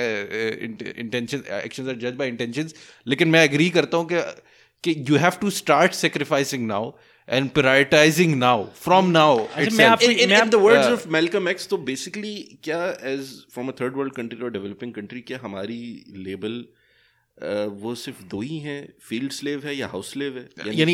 इंटेंशन 1.00 1.44
एक्शंस 1.64 1.88
आर 1.88 1.96
जज 1.96 2.16
बाय 2.16 2.28
इंटेंशंस 2.28 2.76
लेकिन 3.08 3.30
मैं 3.30 3.44
एग्री 3.44 3.70
करता 3.70 3.98
हूँ 3.98 4.08
कि 4.12 4.22
कि 4.84 4.96
you 5.10 5.16
have 5.18 5.38
to 5.42 5.50
start 5.50 5.94
sacrificing 5.94 6.68
now 6.68 6.92
and 7.30 7.50
prioritizing 7.52 8.36
now 8.40 8.58
from 8.88 9.12
now 9.12 9.48
अच्छा, 9.56 9.90
आप- 9.90 10.04
in, 10.04 10.12
in, 10.12 10.32
in 10.32 10.50
the 10.50 10.60
words 10.60 10.88
of 10.88 11.06
Malcolm 11.16 11.48
X 11.48 11.68
तो 11.70 11.78
basically 11.86 12.34
क्या 12.64 12.82
as 13.14 13.32
from 13.56 13.70
a 13.70 13.76
third 13.82 13.98
world 13.98 14.16
country 14.20 14.42
or 14.48 14.52
developing 14.58 14.94
country 14.98 15.22
क्या 15.22 15.40
हमारी 15.44 15.80
label 16.28 16.60
uh, 16.60 16.75
वो 17.38 17.94
सिर्फ़ 17.96 18.22
दो 18.32 18.40
ही 18.42 18.58
हैं 18.60 18.88
फ़ील्ड 19.08 19.32
स्लेव 19.32 19.62
है 19.66 19.76
या 19.76 19.88
हाउस 19.88 20.12
स्लेव 20.12 20.38
है? 20.38 20.74
यानी. 20.76 20.94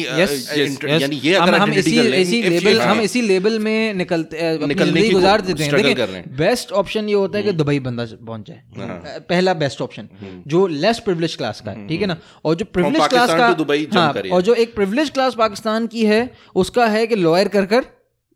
यानी 1.02 1.16
ये 1.18 1.36
हम 1.36 1.48
अगर 1.48 1.58
हम 1.58 1.74
इसी 1.74 2.00
इसी 2.12 2.42
लेबल 2.44 2.80
हाँ, 2.80 2.88
हम 2.88 3.02
इसी 3.02 3.22
लेबल 3.22 3.60
में 3.60 3.94
निकलते 3.94 4.58
निकलने 4.68 5.02
की 5.02 5.10
गुजार 5.10 5.42
देते 5.42 5.64
हैं 5.64 5.76
देखिए 5.76 6.06
हैं। 6.06 6.24
बेस्ट 6.38 6.72
ऑप्शन 6.72 7.10
ये 7.10 7.16
होता 7.16 7.38
है 7.38 7.44
कि 7.44 7.52
दुबई 7.54 7.80
बंदा 7.80 8.06
पहुँच 8.06 8.48
जाए। 8.48 9.20
पहला 9.30 9.54
बेस्ट 9.54 9.82
ऑप्शन 9.82 10.10
जो 10.48 10.66
लेस 10.68 11.00
प्रिविलेज 11.00 11.36
क्लास 11.36 11.62
का 11.62 11.72
है 11.72 11.88
ठीक 11.88 12.02
है 12.02 12.08
ना? 12.08 12.18
और 12.46 12.56
जो 12.56 12.66
प्रिविलेज 12.66 13.08
क्लास 13.08 13.30
का 13.30 13.54
दुबई 13.54 13.88
हाँ। 13.94 14.12
और 14.14 14.42
जो 14.42 14.54
एक 14.56 14.76
प्रिविलेज 14.76 15.10
क्लास 15.10 15.36
पाकिस्तान 15.36 15.88
की 15.88 16.06
है 16.06 16.22
उसका 16.56 16.88
है 16.88 17.06
कि 17.08 17.16
लॉयर 17.18 17.48
कर 17.48 17.66
कर 17.66 17.86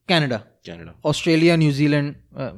Canada 0.09 0.37
Canada 0.67 0.93
Australia 1.05 1.55
New Zealand 1.55 2.13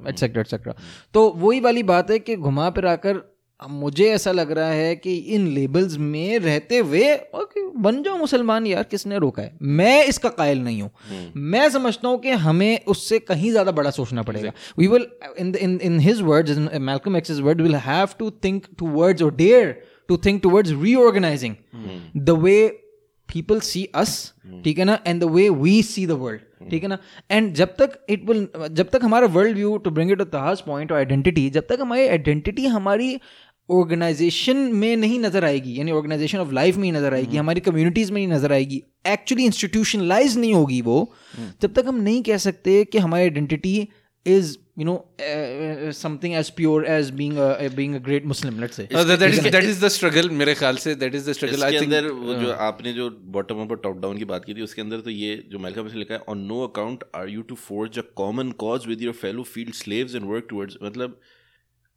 etcetera 0.07 0.41
etcetera 0.41 0.75
तो 1.13 1.27
वही 1.37 1.59
वाली 1.59 1.83
बात 1.85 2.11
है 2.11 2.19
कि 2.19 2.35
घुमा 2.35 2.69
फिर 2.69 3.23
आकर 3.59 3.71
मुझे 3.71 4.09
ऐसा 4.13 4.31
लग 4.31 4.51
रहा 4.51 4.69
है 4.69 4.95
कि 4.95 5.15
इन 5.35 5.47
लेबल्स 5.47 5.97
में 5.97 6.39
रहते 6.39 6.77
हुए 6.77 7.13
ओके 7.35 7.65
बन 7.81 8.01
जाओ 8.03 8.17
मुसलमान 8.17 8.67
यार 8.67 8.83
किसने 8.83 9.17
रोका 9.17 9.41
है? 9.41 9.57
मैं 9.61 10.05
इसका 10.05 10.29
कायल 10.29 10.59
नहीं 10.59 10.81
हूँ। 10.81 10.91
मैं 11.35 11.69
समझता 11.69 12.07
हूँ 12.07 12.19
कि 12.21 12.31
हमें 12.45 12.85
उससे 12.85 13.19
कहीं 13.19 13.51
ज़्यादा 13.51 13.71
बड़ा 13.71 13.89
सोचना 13.89 14.23
पड़ेगा। 14.23 14.51
We 14.79 14.87
will 14.87 15.07
in 15.39 15.55
in 15.55 15.79
in 15.83 15.99
his 15.99 16.21
words 16.21 16.57
Malcolm 16.57 17.17
X 17.17 17.39
word 17.39 17.61
will 17.61 17.75
have 17.75 18.07
to 18.19 18.31
think 18.43 18.65
towards 18.89 19.21
और 19.21 19.35
dare 19.35 19.79
to 20.07 20.17
think 20.17 20.41
towards 20.43 20.71
reorganising 20.83 21.55
the 22.17 22.39
way 22.43 22.67
people 23.29 23.59
see 23.59 23.83
us 23.95 24.33
ठीक 24.63 24.77
है 24.79 24.85
ना 24.85 24.99
and 25.07 25.21
the 25.21 25.23
way 25.23 25.49
we 25.49 25.81
see 25.83 26.05
the 26.07 26.11
world 26.11 26.41
ठीक 26.69 26.83
है 26.83 26.89
ना? 26.89 26.97
And 27.31 27.53
जब 27.53 27.75
तक 27.81 27.99
it 28.09 28.23
will 28.29 28.47
जब 28.71 28.89
तक 28.89 29.03
हमारा 29.03 29.27
world 29.27 29.55
view 29.55 29.77
to 29.77 29.89
bring 29.89 30.11
it 30.11 30.21
तहाज 30.21 30.61
point 30.61 30.91
और 30.91 30.97
आइडेंटिटी 30.97 31.49
जब 31.49 31.67
तक 31.69 31.77
हमारी 31.81 32.07
आइडेंटिटी 32.07 32.65
हमारी 32.65 33.19
ऑर्गेनाइजेशन 33.69 34.57
में 34.73 34.95
नहीं 34.97 35.19
नज़र 35.19 35.45
आएगी 35.45 35.77
यानी 35.79 35.91
ऑर्गेनाइजेशन 35.91 36.37
ऑफ़ 36.37 36.51
लाइफ 36.53 36.75
में 36.75 36.83
ही 36.83 36.91
नज़र 36.91 37.13
आएगी 37.13 37.37
हमारी 37.37 37.61
कम्युनिटीज 37.61 38.11
में 38.11 38.21
ही 38.21 38.27
नज़र 38.27 38.53
आएगी 38.53 38.81
एक्चुअली 39.07 39.45
इंस्टीट्यूशनलाइज 39.45 40.37
नहीं 40.37 40.53
होगी 40.53 40.81
वो 40.81 40.99
तब 41.61 41.73
तक 41.73 41.87
हम 41.87 42.01
नहीं 42.01 42.21
कह 42.23 42.37
सकते 42.45 42.83
कि 42.85 42.97
हमारी 42.99 43.23
identity 43.23 43.75
is 44.25 44.55
you 44.79 44.85
know 44.85 45.91
something 45.97 46.33
as 46.35 46.49
pure 46.51 46.85
as 46.87 47.09
being 47.11 47.37
being 47.75 47.95
a 47.95 47.99
great 47.99 48.25
Muslim 48.25 48.59
let's 48.59 48.75
say 48.75 48.83
that 48.93 49.21
is 49.23 49.49
that 49.49 49.63
is 49.63 49.85
the 49.85 49.87
struggle 49.89 50.29
मेरे 50.41 50.53
ख्याल 50.55 50.77
से 50.77 50.95
दैट 50.95 51.15
इज़ 51.15 51.29
द 51.29 51.33
स्ट्रगल 51.33 51.55
इसके 51.55 51.65
आई 51.65 51.79
थिंक 51.81 51.93
अंदर 51.93 52.09
वो 52.19 52.33
जो 52.35 52.51
आपने 52.65 52.93
जो 52.93 53.09
बॉटम 53.37 53.61
अप 53.61 53.71
और 53.71 53.79
टॉप 53.83 53.97
डाउन 54.01 54.17
की 54.17 54.25
बात 54.25 54.45
की 54.45 54.53
थी 54.53 54.61
उसके 54.61 54.81
अंदर 54.81 54.99
तो 54.99 55.09
ये 55.11 55.35
जो 55.51 55.59
मेलकम 55.59 55.89
से 55.89 55.97
लिखा 55.97 56.13
है 56.13 56.21
on 56.29 56.45
no 56.45 56.61
account 56.67 57.03
are 57.15 57.29
you 57.29 57.41
to 57.51 57.55
forge 57.63 57.99
a 57.99 58.03
common 58.17 58.51
cause 58.59 58.87
with 58.87 59.01
your 59.01 59.13
fellow 59.15 59.43
field 59.49 59.73
slaves 59.75 60.15
and 60.15 60.25
work 60.25 60.47
towards 60.49 60.77
मतलब 60.83 61.19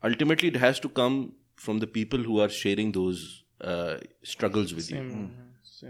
ultimately 0.02 0.48
it 0.48 0.56
from 1.60 1.80
the 1.80 1.88
people 1.94 2.24
who 2.24 2.40
are 2.40 2.48
sharing 2.56 2.92
those 2.92 3.16
struggles 4.30 4.72
with 4.72 4.90
you 4.92 5.28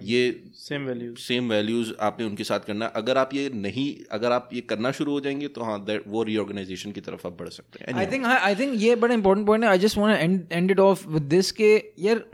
ये 0.09 0.19
same 0.57 0.85
values 0.87 1.19
same 1.21 1.49
values 1.51 1.93
आपने 2.01 2.27
उनके 2.27 2.45
साथ 2.45 2.67
करना 2.67 2.87
अगर 2.97 3.19
आप 3.19 3.35
ये 3.35 3.49
नहीं 3.55 3.87
अगर 4.13 4.33
आप 4.33 4.51
ये 4.55 4.61
करना 4.71 4.91
शुरू 4.99 5.13
हो 5.13 5.21
जाएँगे 5.21 5.49
तो 5.49 5.63
हाँ 5.63 5.79
वो 6.07 6.23
रीऑर्गेनाइजेशन 6.25 6.93
की 6.93 7.01
तरफ़ 7.01 7.27
आप 7.27 7.37
बढ़ 7.39 7.49
सकते 7.49 7.85
हैं। 7.85 7.99
आई 7.99 8.07
थिंक 8.13 8.27
आई 8.27 8.55
थिंक 8.57 8.75
ये 8.83 8.95
बड़ा 8.97 9.15
इंपॉर्टेंट 9.15 9.47
पॉइंट 9.47 9.65
है। 9.65 9.71
I 9.71 9.79
just 9.79 9.99
want 9.99 10.53
end 10.53 10.71
it 10.71 10.81
off 10.81 11.09
with 11.09 11.23
this 11.35 11.53
के 11.53 11.75
यार 11.99 12.25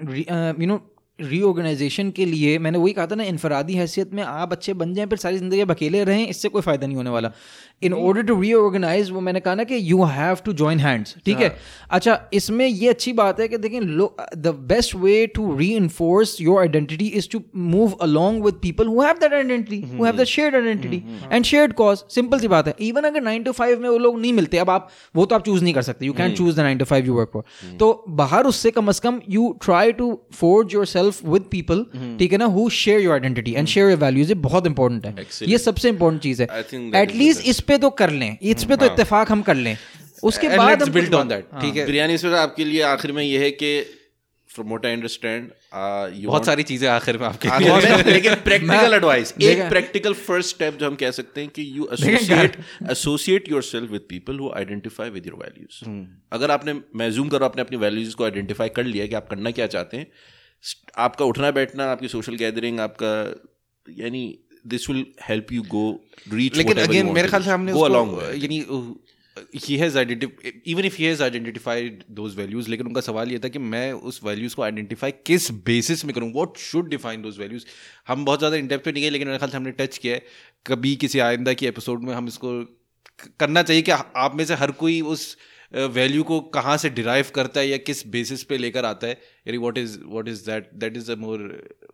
यू 0.61 0.67
नो 0.67 0.81
रीऑर्गेनाइजेशन 1.19 2.11
के 2.11 2.25
लिए 2.25 2.59
मैंने 2.59 2.79
वही 2.79 2.93
कहा 2.93 3.07
था 3.07 3.15
ना 3.15 3.25
इनफरादी 3.25 3.75
हैसियत 3.75 4.13
में 4.15 4.23
आप 4.23 4.53
अच्छे 4.53 4.73
बन 4.81 4.93
जाएँ 4.95 5.09
फिर 5.09 5.19
सारी 5.19 5.39
ज़िंदगी 5.39 5.61
अकेले 5.63 6.03
रहें 6.05 6.27
इससे 6.29 6.49
कोई 6.49 6.63
फ़ायदा 6.63 6.87
नहीं 6.87 6.97
होने 6.97 7.11
वाला। 7.11 7.33
इन 7.83 7.93
ऑर्डर 7.95 8.23
टू 8.23 8.41
रीऑर्गेनाइज 8.41 9.11
वो 9.11 9.21
मैंने 9.21 9.41
कहा 9.41 9.55
ना 9.55 9.65
कि 9.65 9.79
you 9.91 10.05
have 10.05 10.37
to 10.45 10.53
join 10.61 10.79
hands 10.81 11.15
ठीक 11.25 11.41
है? 11.41 11.49
अच्छा 11.91 12.19
इसमें 12.35 12.67
ये 12.67 12.89
अच्छी 12.89 13.13
बात 13.13 13.41
है 13.41 13.49
कि 13.49 13.59
देखें 13.59 13.81
the 14.37 14.55
best 14.69 14.95
way 14.97 15.27
to 15.35 15.57
reinforce 15.75 16.41
your 16.41 16.61
identity 16.61 17.07
is 17.19 17.29
to 17.33 17.43
move 17.73 17.93
along 18.03 18.45
with 18.45 18.55
people 18.63 18.87
who 18.87 19.03
have 19.03 19.19
that 19.21 19.33
identity 19.33 19.81
who 19.89 20.05
have 20.05 20.17
that 20.17 20.27
shared 20.29 20.55
identity 20.55 21.03
and 21.33 21.45
shared 21.45 21.73
cause 21.75 22.05
simple 22.15 22.41
सी 22.41 22.49
बात 22.49 22.67
है. 22.69 22.75
इवन 22.81 23.05
अगर 23.05 23.23
नाइन 23.23 23.43
टू 23.43 23.53
फाइव 23.53 23.81
में 23.81 23.89
वो 23.89 23.99
लोग 23.99 24.21
नहीं 24.21 24.33
मिलते 24.33 24.59
अब 24.59 24.71
आप 24.71 24.89
वो 25.15 25.27
तो 25.27 25.35
आप 25.35 25.45
चूज़ 25.47 25.63
नहीं 25.65 25.75
कर 25.75 25.83
सकते. 25.83 26.07
You 26.07 26.13
can 26.13 26.35
choose 26.35 26.57
the 26.57 26.61
nine 26.61 26.79
to 26.79 26.85
five 26.85 27.07
you 27.07 27.15
work 27.15 27.31
for 27.33 27.77
तो 27.81 28.05
बाहर 28.23 28.47
उससे 28.47 28.71
कम 28.71 28.89
अज 28.89 28.99
कम 29.01 29.21
you 29.31 29.55
try 29.65 29.93
to 29.93 30.11
forge 30.35 30.75
your 30.75 30.87
self 30.87 31.25
with 31.27 31.43
people 31.51 31.85
ठीक 32.19 32.33
है 32.33 32.39
ना 32.39 32.45
who 32.57 32.69
share 32.79 33.01
your 33.01 33.15
identity 33.15 33.53
and 33.53 33.67
share 33.69 33.91
your 33.91 33.99
values 33.99 34.29
ये 34.29 34.35
बहुत 34.41 34.67
इंपॉर्टेंट 34.67 35.07
है. 35.07 35.27
ये 35.49 35.59
सबसे 35.59 35.89
इंपॉर्टेंट 35.89 36.23
चीज़ 36.23 36.43
है. 36.43 36.49
एटलीस्ट 37.03 37.49
इस 37.49 37.61
पे 37.69 37.79
तो 37.79 37.91
कर 38.01 38.11
लें 38.13 38.31
इस 38.43 38.65
पे 38.65 38.77
तो 38.77 38.87
इत्तेफाक 38.87 39.31
हम 39.33 39.43
कर 39.43 39.55
लें। 39.57 39.77
उसके 40.23 40.49
बाद 40.57 40.89
बिल्ड 40.91 41.15
ऑन 41.15 41.29
दैट 41.29 41.45
ठीक 41.61 41.77
है? 41.77 41.87
बिरयानी 41.87 42.19
से 42.19 42.37
आपके 42.39 42.65
लिए 42.65 42.83
आखिर 42.83 43.13
में 43.13 43.23
ये 43.23 43.39
है 43.39 43.51
कि 43.51 43.79
फ्रॉम 44.51 44.69
व्हाट 44.69 44.87
आई 44.87 44.93
अंडरस्टैंड 44.93 45.51
बहुत 45.75 46.47
सारी 46.47 46.63
चीज़ें 46.63 46.89
आखिर 46.89 47.19
में 47.19 47.27
आपके 47.27 47.49
लिए। 47.59 48.13
लेकिन 48.13 48.35
प्रैक्टिकल 48.45 48.95
एडवाइस 48.95 49.35
एक 49.43 49.63
प्रैक्टिकल 49.69 50.15
फ़र्स्ट 50.29 50.55
स्टेप 50.57 50.79
जो 50.79 50.87
हम 50.87 50.95
कह 50.95 51.11
सकते 51.11 51.41
हैं 51.41 51.51
कि 51.51 51.67
you 51.77 51.89
associate 51.93 52.57
associate 52.91 53.51
yourself 53.51 53.91
with 53.91 54.07
people 54.09 54.39
who 54.39 54.51
identify 54.57 55.11
with 55.11 55.27
your 55.27 55.37
values 55.37 55.85
अगर 56.33 56.51
आपने 56.51 56.81
मैं 56.95 57.11
जूम 57.11 57.29
करो 57.29 57.45
आपने 57.45 57.63
अपनी 57.63 57.77
वैल्यूज़ 57.77 58.17
को 58.17 58.25
आइडेंटिफाई 58.25 58.69
कर 58.69 58.85
लिया 58.85 59.07
कि 59.07 59.15
आप 59.15 59.29
करना 59.29 59.51
क्या 59.51 59.67
चाहते 59.67 59.97
हैं 59.97 60.07
आपका 60.99 61.25
उठना 61.25 61.51
बैठना 61.51 61.91
आपकी 61.91 62.09
सोशल 62.09 62.35
गैदरिंग 62.35 62.81
आपका 62.81 63.13
यानी 63.89 64.25
this 64.69 64.89
will 64.91 65.05
help 65.29 65.53
you 65.53 65.63
go 65.71 65.89
reach 66.33 66.57
लेकिन 66.57 66.79
अगेन 66.79 67.13
मेरे 67.13 67.29
ख्याल 67.29 67.43
से 67.43 67.51
हमने 67.51 67.73
गो 67.73 67.83
अलोंग 67.83 68.11
उसको 68.11 68.33
यानी 68.35 68.65
he 69.65 69.77
has 69.77 69.99
even 69.99 70.85
if 70.85 70.97
he 70.97 71.05
has 71.05 71.23
identified 71.23 72.03
those 72.19 72.37
values 72.37 72.69
लेकिन 72.71 72.87
उनका 72.87 73.01
सवाल 73.01 73.33
ये 73.33 73.39
था 73.39 73.49
कि 73.49 73.59
मैं 73.73 73.93
उस 74.11 74.21
वैल्यूज़ 74.25 74.55
को 74.57 74.63
आइडेंटिफाई 74.63 75.11
किस 75.27 75.51
बेसिस 75.67 76.05
में 76.05 76.13
करूँ? 76.15 76.33
What 76.33 76.57
should 76.59 76.89
define 76.91 77.23
those 77.23 77.39
values 77.39 77.65
हम 78.09 78.25
बहुत 78.25 78.39
ज़्यादा 78.39 78.57
इन 78.57 78.69
डेप्थ 78.69 78.85
पे 78.85 78.93
नहीं 78.93 79.03
गए 79.03 79.11
लेकिन 79.11 79.29
मेरे 79.29 79.39
ख्याल 79.39 79.51
से 79.51 79.57
हमने 79.57 79.73
टच 79.81 79.99
किया 79.99 80.15
है। 80.15 80.23
कभी 80.67 80.95
किसी 80.97 81.19
आइंदा 81.19 81.53
की 81.53 81.67
एपिसोड 81.67 82.03
में 82.05 82.13
हम 82.15 82.29
इसको 82.29 82.53
करना 83.41 83.63
चाहिए 83.63 83.83
कि 83.83 83.91
आप 83.91 84.33
में 84.35 84.45
से 84.45 84.55
हर 84.55 84.71
कोई 84.81 85.01
उस 85.13 85.37
वैल्यू 85.93 86.23
को 86.23 86.41
कहाँ 86.55 86.77
से 86.77 86.91
डिराइव 86.91 87.31
करता 87.35 87.61
है 87.61 87.69
या 87.69 87.77
किस 87.87 88.07
बेसिस 88.09 88.43
पे 88.45 88.59
लेकर 88.59 88.85
आता 88.85 89.07
है? 89.07 89.21
यानी 89.47 89.59
what 89.59 89.79
is 89.79 89.99
what 90.05 90.29
is 90.29 90.45
that 90.47 90.71
that 90.75 90.97
is 90.97 91.11
a 91.13 91.15
more 91.19 91.49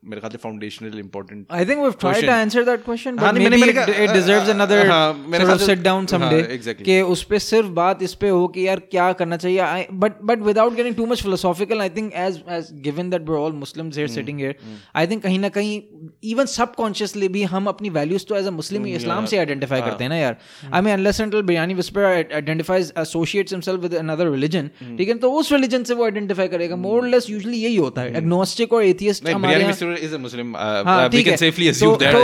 मेरे 0.04 0.20
ख्याल 0.20 0.30
से 0.32 0.38
foundational 0.42 0.98
important 0.98 1.52
I 1.52 1.64
think 1.66 1.78
we 1.78 1.82
have 1.82 1.92
tried 2.00 2.26
to 2.26 2.32
answer 2.32 2.64
that 2.64 2.84
question 2.84 3.16
but 3.16 3.34
maybe 3.50 3.68
it 3.70 4.10
deserves 4.12 4.48
another 4.50 4.80
मेरे 5.26 5.44
ख्याल 5.44 5.58
से 5.58 5.66
सिट 5.66 5.82
डाउन 5.82 6.06
समडे 6.12 6.40
कि 6.80 7.00
उस 7.12 7.22
पे 7.24 7.38
सिर्फ़ 7.38 7.68
बात 7.76 8.02
इस 8.02 8.14
पे 8.22 8.28
हो 8.28 8.46
कि 8.54 8.66
यार 8.66 8.80
क्या 8.90 9.12
करना 9.20 9.36
चाहिए। 9.36 9.86
But 10.04 10.22
but 10.30 10.42
without 10.46 10.74
getting 10.76 10.94
too 10.96 11.06
much 11.06 11.22
philosophical 11.22 11.80
I 11.80 11.90
think 11.98 12.12
as 12.24 12.40
as 12.56 12.72
given 12.84 13.10
that 13.10 13.28
we 13.28 13.34
are 13.34 13.40
all 13.40 13.52
Muslims 13.58 13.96
here 13.96 14.08
sitting 14.08 14.38
here 14.38 14.56
I 14.94 15.06
think 15.06 15.22
कहीं 15.22 15.38
ना 15.38 15.48
कहीं 15.58 15.80
इवन 16.32 16.46
सबकॉन्शियसली 16.54 17.28
भी 17.36 17.42
हम 17.54 17.66
अपनी 17.74 17.90
वैल्यूज़ 17.98 18.26
तो 18.28 18.36
एज 18.38 18.46
अ 18.46 18.50
मुस्लिम 18.58 18.86
इस्लाम 18.94 19.26
से 19.26 19.38
आइडेंटिफाई 19.38 19.80
करते 19.80 20.04
हैं 20.04 20.10
ना 20.10 20.16
यार। 20.16 20.36
I 20.72 20.80
mean 20.80 20.92
unless 20.92 21.20
and 21.20 21.34
Biryani 21.34 21.74
Whisper 21.74 22.04
identifies 22.04 22.92
associates 22.98 23.52
himself 23.52 23.80
with 23.82 23.94
another 23.94 24.30
religion 24.30 24.70
ठीक 24.98 25.08
है? 25.08 25.18
तो 25.18 25.32
उस 25.32 25.52
रिलीजन 25.52 25.84
से 25.84 25.94
वो 25.94 26.04
आइडेंटिफाई 26.04 26.48
करेगा। 26.48 26.76
मोर 26.88 27.06
लेस 27.08 27.30
यूजली 27.30 27.62
यही 27.62 27.76
होता 27.76 28.02
है। 28.02 28.16
एग्नोस्टिक 28.16 28.72
और 28.72 28.84
एथियस्ट 28.84 29.28
हमारे 29.28 29.62
यहाँ 29.62 29.90
इज़ 29.97 30.14
अ 30.14 30.19
मुस्लिम 30.19 30.56
हाँ 30.56 31.09
वी 31.09 31.16
ठीक 31.16 31.24
कैन 31.24 31.32
है। 31.32 31.36
सेफली 31.36 31.69
अस्यूम 31.69 31.97
दैट 31.97 32.14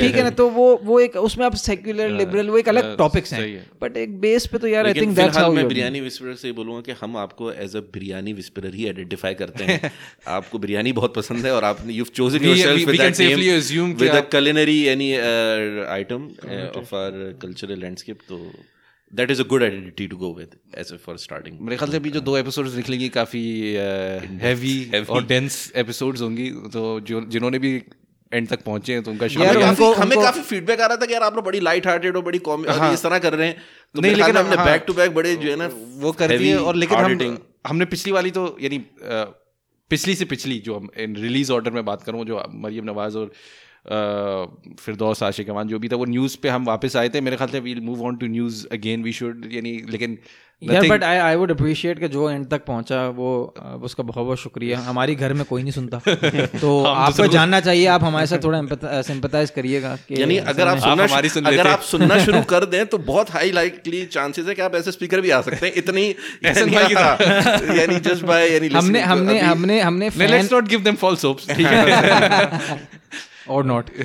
ठीक 0.00 0.14
है 0.14 0.22
ना 0.22 0.30
तो 0.30 0.48
वो 0.48 0.80
वो 0.84 1.00
एक 1.00 1.16
उसमें 1.16 1.46
आप 1.46 1.54
सेक्युलर 1.54 2.08
लिबरल 2.08 2.48
वो 2.48 2.58
एक 2.58 2.68
अलग 2.68 2.96
टॉपिक्स 2.98 3.32
हैं। 3.32 3.66
बट 3.82 3.96
एक 3.96 4.20
बेस 4.20 4.46
पे 4.46 4.58
तो 4.58 4.66
यार 4.66 4.86
आई 4.86 4.94
थिंक 4.94 5.16
दैट्स 5.16 5.36
हाउ 5.36 5.52
मैं 5.52 5.68
बिरयानी 5.68 6.00
विस्परर 6.00 6.34
से 6.34 6.52
बोलूँगा 6.52 6.80
कि 6.80 6.92
हम 7.00 7.16
आपको 7.16 7.52
एज 7.52 7.76
अ 7.76 7.80
बिरयानी 7.80 8.32
विस्परर 8.32 8.74
ही 8.74 8.86
आइडेंटिफाई 8.86 9.34
करते 9.34 9.64
हैं। 9.64 9.92
आपको 10.28 10.58
बिरयानी 10.58 10.92
बहुत 10.92 11.14
पसंद 11.14 11.46
है 11.46 11.52
और 11.52 11.64
आपने 11.64 11.92
you 11.92 12.04
have 12.04 12.12
chosen 12.14 12.44
yourself 12.44 12.88
with 12.88 13.00
that 13.00 13.20
name 13.20 13.92
with 13.92 14.10
a 14.10 15.20
uh, 15.20 15.94
item 15.94 16.22
uh, 16.44 16.80
of 16.80 16.92
our 16.92 17.32
cultural 17.44 17.78
landscape 17.78 18.22
तो 18.28 18.52
that 19.12 19.30
is 19.30 19.40
a 19.40 19.44
good 19.44 19.62
identity 19.62 20.04
to 20.08 20.16
go 20.16 20.28
with 20.34 20.52
as 20.80 20.90
a 20.92 20.98
for 21.04 21.14
starting 21.22 21.60
मेरे 21.60 21.76
ख्याल 21.76 21.90
से 21.90 21.96
अभी 21.96 22.10
जो 22.10 22.20
दो 22.20 22.36
एपिसोड्स 22.36 22.74
निकलेंगी 22.76 23.08
काफ़ी 23.08 23.72
हैवी 24.42 24.90
और 25.10 25.26
डेंस 25.26 25.72
एपिसोड्स 25.76 26.20
होंगी 26.20 26.50
तो 26.50 27.00
जो 27.00 27.20
जिन्होंने 27.20 27.58
भी 27.58 27.82
एंड 28.32 28.48
तक 28.48 28.62
पहुँचे 28.62 28.92
हैं 28.92 29.02
तो 29.02 29.10
उनका 29.10 29.26
यार, 29.26 29.36
हमें 29.36 29.46
शुक्रिया। 29.46 29.68
काफ़ी 29.68 29.84
उनको- 29.84 30.04
हमें 30.04 30.18
काफ़ी 30.18 30.42
फीडबैक 30.42 30.80
आ 30.80 30.86
रहा 30.86 30.96
था 30.96 31.06
कि 31.06 31.12
यार 31.12 31.22
आप 31.22 31.36
लोग 31.36 31.44
बड़ी 31.44 31.60
लाइट 31.60 31.86
हार्टेड 31.86 32.16
और 32.16 32.22
बड़ी 32.22 32.38
कॉमेडी 32.38 32.72
हाँ। 32.72 32.92
इस 32.94 33.02
तरह 33.02 33.18
कर 33.18 33.34
रहे 33.34 33.48
हैं। 33.48 33.56
तो 33.94 34.00
नहीं, 34.00 34.14
लेकिन 34.16 34.36
हमने। 34.36 34.56
बैक 34.56 34.84
टू 34.86 34.92
बैक 34.92 35.14
बड़े 35.14 35.36
जो 35.36 35.50
है 35.50 35.56
ना 35.56 35.66
वो 35.74 36.12
heavy, 36.12 36.40
है 36.40 36.58
और 36.58 36.74
लेकिन 36.74 36.98
हम 36.98 37.38
हमने 37.66 37.84
पिछली 37.84 38.12
वाली 38.12 38.30
तो 38.30 38.56
यानी 38.60 38.78
पिछली 39.90 40.14
से 40.14 40.24
पिछली 40.24 40.58
जो 40.58 40.76
हम 40.76 40.88
इन 40.98 41.16
रिलीज़ 41.16 41.52
ऑर्डर 41.52 41.70
में 41.70 41.84
बात 41.84 42.02
करूँ 42.02 42.24
जो 42.24 42.44
मरियम 42.54 42.84
नवाज़ 42.84 43.18
और 43.18 43.26
अ, 43.26 43.69
फिरदौस 43.86 45.22
आशिक 45.22 45.50
अमान 45.50 45.68
जो 45.68 45.78
भी 45.78 45.88
था 45.88 45.96
वो 45.96 46.04
न्यूज़ 46.04 46.36
पे 46.42 46.48
हम 46.48 46.64
वापस 46.64 46.96
आए 46.96 47.08
थे। 47.08 47.20
मेरे 47.20 47.36
ख्याल 47.36 47.50
से 47.50 47.60
we'll 47.60 47.80
move 47.80 48.04
on 48.06 48.16
to 48.16 48.26
news 48.26 48.66
again 48.72 49.02
we 49.02 49.12
should 49.12 49.48
यानी 49.52 49.72
लेकिन 49.90 50.18
यार 50.62 50.86
but 50.88 51.04
I 51.04 51.16
I 51.16 51.36
would 51.36 51.50
appreciate 51.50 51.98
कि 51.98 52.08
जो 52.08 52.30
एंड 52.30 52.46
तक 52.48 52.64
पहुँचा 52.64 53.08
वो 53.08 53.28
उसका 53.82 54.02
बहुत 54.02 54.24
बहुत 54.26 54.38
शुक्रिया। 54.38 54.78
हमारी 54.78 55.14
घर 55.14 55.32
में 55.32 55.44
कोई 55.44 55.62
नहीं 55.62 55.72
सुनता। 55.72 55.98
तो 56.60 56.82
आपको 56.84 57.26
जानना 57.26 57.60
चाहिए 57.60 57.86
आप 57.86 58.04
हमारे 58.04 58.26
साथ 58.26 58.44
थोड़ा 58.44 58.60
सिंपथाइज 59.02 59.50
करिएगा 59.50 59.94
कि 60.08 60.20
यानी 60.20 60.36
अगर 60.36 60.68
आप 60.68 60.78
सुनना 60.78 61.02
आप 61.04 61.10
हमारी 61.10 61.28
सुन 61.28 61.44
अगर 61.44 61.66
आप 61.66 61.80
सुनना 61.80 62.18
शुरू 62.24 62.42
कर 62.42 62.64
दें 62.64 62.86
तो 62.86 62.98
बहुत 62.98 63.30
हाई 63.30 63.50
लाइकली 63.50 64.04
चांसेस 64.06 64.46
है 64.46 64.54
कि 64.54 64.62
आप 64.62 64.74
ऐसे 64.74 64.92
स्पीकर 64.92 65.20
भी 65.20 65.30
आ 65.30 65.40
सकते 65.40 65.66
हैं। 65.66 65.74
इतनी 65.74 66.06
यानी- 66.44 67.76
यानी 67.78 68.00
जस्ट 68.00 68.24
बाय 68.24 68.48
यानी 68.50 68.68
हमने 68.68 69.00
हमने 69.00 69.38
हमने 69.40 69.80
हमने 69.80 70.10
let's 70.26 70.52
not 70.52 70.68
give 70.68 70.80
them 70.80 70.94
false 70.94 71.24
hopes 71.24 71.50
ठीक 71.50 71.66
है 71.66 73.00
और 73.48 73.64
नॉट 73.64 73.90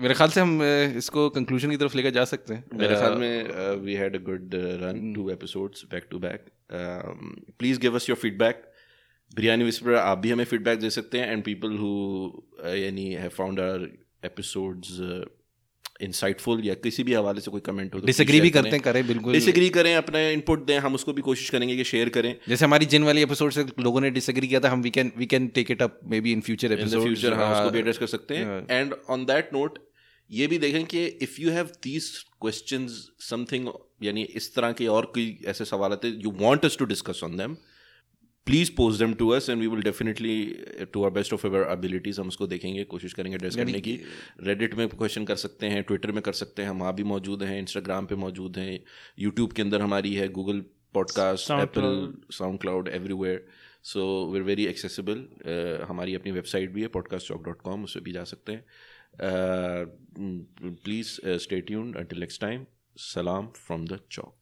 मेरे 0.00 0.14
ख्याल 0.14 0.30
से 0.30 0.40
हम 0.40 0.62
इसको 0.96 1.28
कंक्लूजन 1.30 1.70
की 1.70 1.76
तरफ़ 1.76 1.96
लेकर 1.96 2.10
जा 2.10 2.24
सकते 2.24 2.54
हैं। 2.54 2.64
मेरे 2.74 2.94
ख्याल 2.94 3.14
में 3.14 3.76
we 3.76 3.94
had 3.94 4.14
a 4.14 4.18
good 4.18 4.50
run 4.54 5.12
two 5.14 5.30
episodes 5.30 5.84
back 5.90 6.06
to 6.10 6.18
back 6.18 6.46
please 7.58 7.80
give 7.80 7.94
us 7.94 8.08
your 8.08 8.18
feedback 8.18 8.62
Biryani 9.34 9.64
Whisper 9.64 9.94
आप 9.94 10.18
भी 10.18 10.30
हमें 10.30 10.44
फीडबैक 10.44 10.80
दे 10.80 10.90
सकते 10.90 11.18
हैं 11.18 11.32
एंड 11.32 11.44
पीपल 11.44 11.76
हु 11.76 11.92
यानी 12.66 13.12
have 13.12 13.28
found 13.28 13.60
our 13.60 13.88
episodes 14.24 14.98
insightful 16.00 16.64
या 16.64 16.74
किसी 16.74 17.02
भी 17.04 17.14
हवाले 17.14 17.40
से 17.40 17.50
कोई 17.50 17.60
कमेंट 17.60 17.94
हो 17.94 18.00
तो 18.00 18.06
डिसएग्री 18.06 18.40
भी 18.40 18.50
करते 18.50 18.70
हैं 18.70 18.80
करें 18.80 19.06
बिल्कुल। 19.06 19.32
डिसएग्री 19.32 19.68
करें 19.70 19.94
अपना 19.94 20.20
इनपुट 20.30 20.64
दें 20.66 20.78
हम 20.78 20.94
उसको 20.94 21.12
भी 21.12 21.22
कोशिश 21.22 21.50
करेंगे 21.50 21.76
कि 21.76 21.84
शेयर 21.84 22.08
करें। 22.08 22.34
जैसे 22.48 22.64
हमारी 22.64 22.86
जिन 22.86 23.04
वाली 23.04 23.22
एपिसोड 23.22 23.52
से 23.52 23.64
लोगों 23.80 24.00
ने 24.00 24.10
डिसएग्री 24.10 24.48
किया 24.48 24.60
था 24.60 24.70
हम 24.70 24.82
we 24.82 24.90
can 24.90 25.12
we 25.16 25.26
can 25.26 25.46
take 25.54 25.70
it 25.70 25.82
up 25.82 26.00
maybe 26.20 26.32
in 26.32 26.40
future 26.40 26.72
episode 26.72 27.02
future 27.02 27.34
हाँ 27.34 27.50
उसको 27.54 27.70
भी 27.70 27.78
एड्रेस 27.78 27.98
कर 27.98 28.06
सकते 28.06 28.36
हैं। 28.36 28.66
एंड 28.70 28.94
ऑन 29.10 29.24
दैट 29.24 29.52
नोट 29.52 29.78
ये 30.30 30.46
भी 30.46 30.58
देखें 30.58 30.84
कि 30.84 31.04
if 31.22 31.40
you 31.40 31.50
have 31.50 31.70
these 31.84 32.10
question 32.40 32.86
something 33.20 33.68
यानी 34.02 34.22
इस 34.34 34.54
तरह 34.54 34.72
के 34.72 34.86
और 34.86 35.06
कोई 35.14 35.38
ऐसे 35.46 35.64
सवाल 35.64 35.92
आते 35.92 36.08
you 36.08 36.30
want 36.38 36.64
us 36.64 36.76
to 36.78 36.84
discuss 36.84 37.20
on 37.24 37.36
them 37.36 37.56
please 38.46 38.70
post 38.76 38.98
them 38.98 39.14
to 39.14 39.28
us 39.28 39.48
and 39.50 39.60
we 39.60 39.66
will 39.66 39.82
definitely 39.82 40.64
to 40.92 41.04
our 41.04 41.10
best 41.10 41.32
of 41.32 41.46
our 41.46 41.68
abilities 41.72 42.20
हम 42.20 42.28
उसको 42.28 42.46
देखेंगे 42.46 42.84
कोशिश 42.84 43.12
करेंगे 43.12 43.36
एड्रेस 43.36 43.56
करने 43.56 43.80
की। 43.80 43.98
रेडिट 44.40 44.74
में 44.74 44.88
क्वेश्चन 44.88 45.24
कर 45.24 45.36
सकते 45.36 45.66
हैं 45.66 45.82
ट्विटर 45.82 46.12
में 46.12 46.22
कर 46.22 46.32
सकते 46.32 46.62
हैं 46.62 46.68
हम 46.68 46.80
वहाँ 46.80 46.94
भी 46.94 47.02
मौजूद 47.02 47.42
हैं 47.42 47.58
इंस्टाग्राम 47.58 48.06
पे 48.06 48.14
मौजूद 48.14 48.58
हैं 48.58 48.84
यूट्यूब 49.18 49.52
के 49.52 49.62
अंदर 49.62 49.80
हमारी 49.80 50.14
है 50.14 50.28
Google 50.28 50.60
podcast 50.94 51.50
Apple 51.50 52.14
SoundCloud 52.60 52.88
everywhere 52.88 53.46
so 53.82 54.30
we 54.32 54.38
are 54.38 54.44
very 54.44 54.66
accessible 54.66 55.26
हमारी 55.88 56.14
अपनी 56.14 56.32
वेबसाइट 56.32 56.70
भी 56.70 56.82
है 56.82 56.88
पॉडकास्ट 56.88 57.28
चौक 57.28 57.44
डॉट 57.44 57.60
कॉम 57.62 57.84
उस 57.84 57.94
पर 57.94 58.00
भी 58.00 58.12
जा 58.12 58.24
सकते 58.24 58.52
हैं। 58.52 58.64
Please 60.84 61.36
stay 61.38 61.60
tuned 61.60 61.96
until 61.96 62.20
next 62.20 62.40
time 62.40 62.66
सलाम 62.96 63.46
फ्रॉम 63.46 63.86
द 63.86 64.00
चौक 64.10 64.34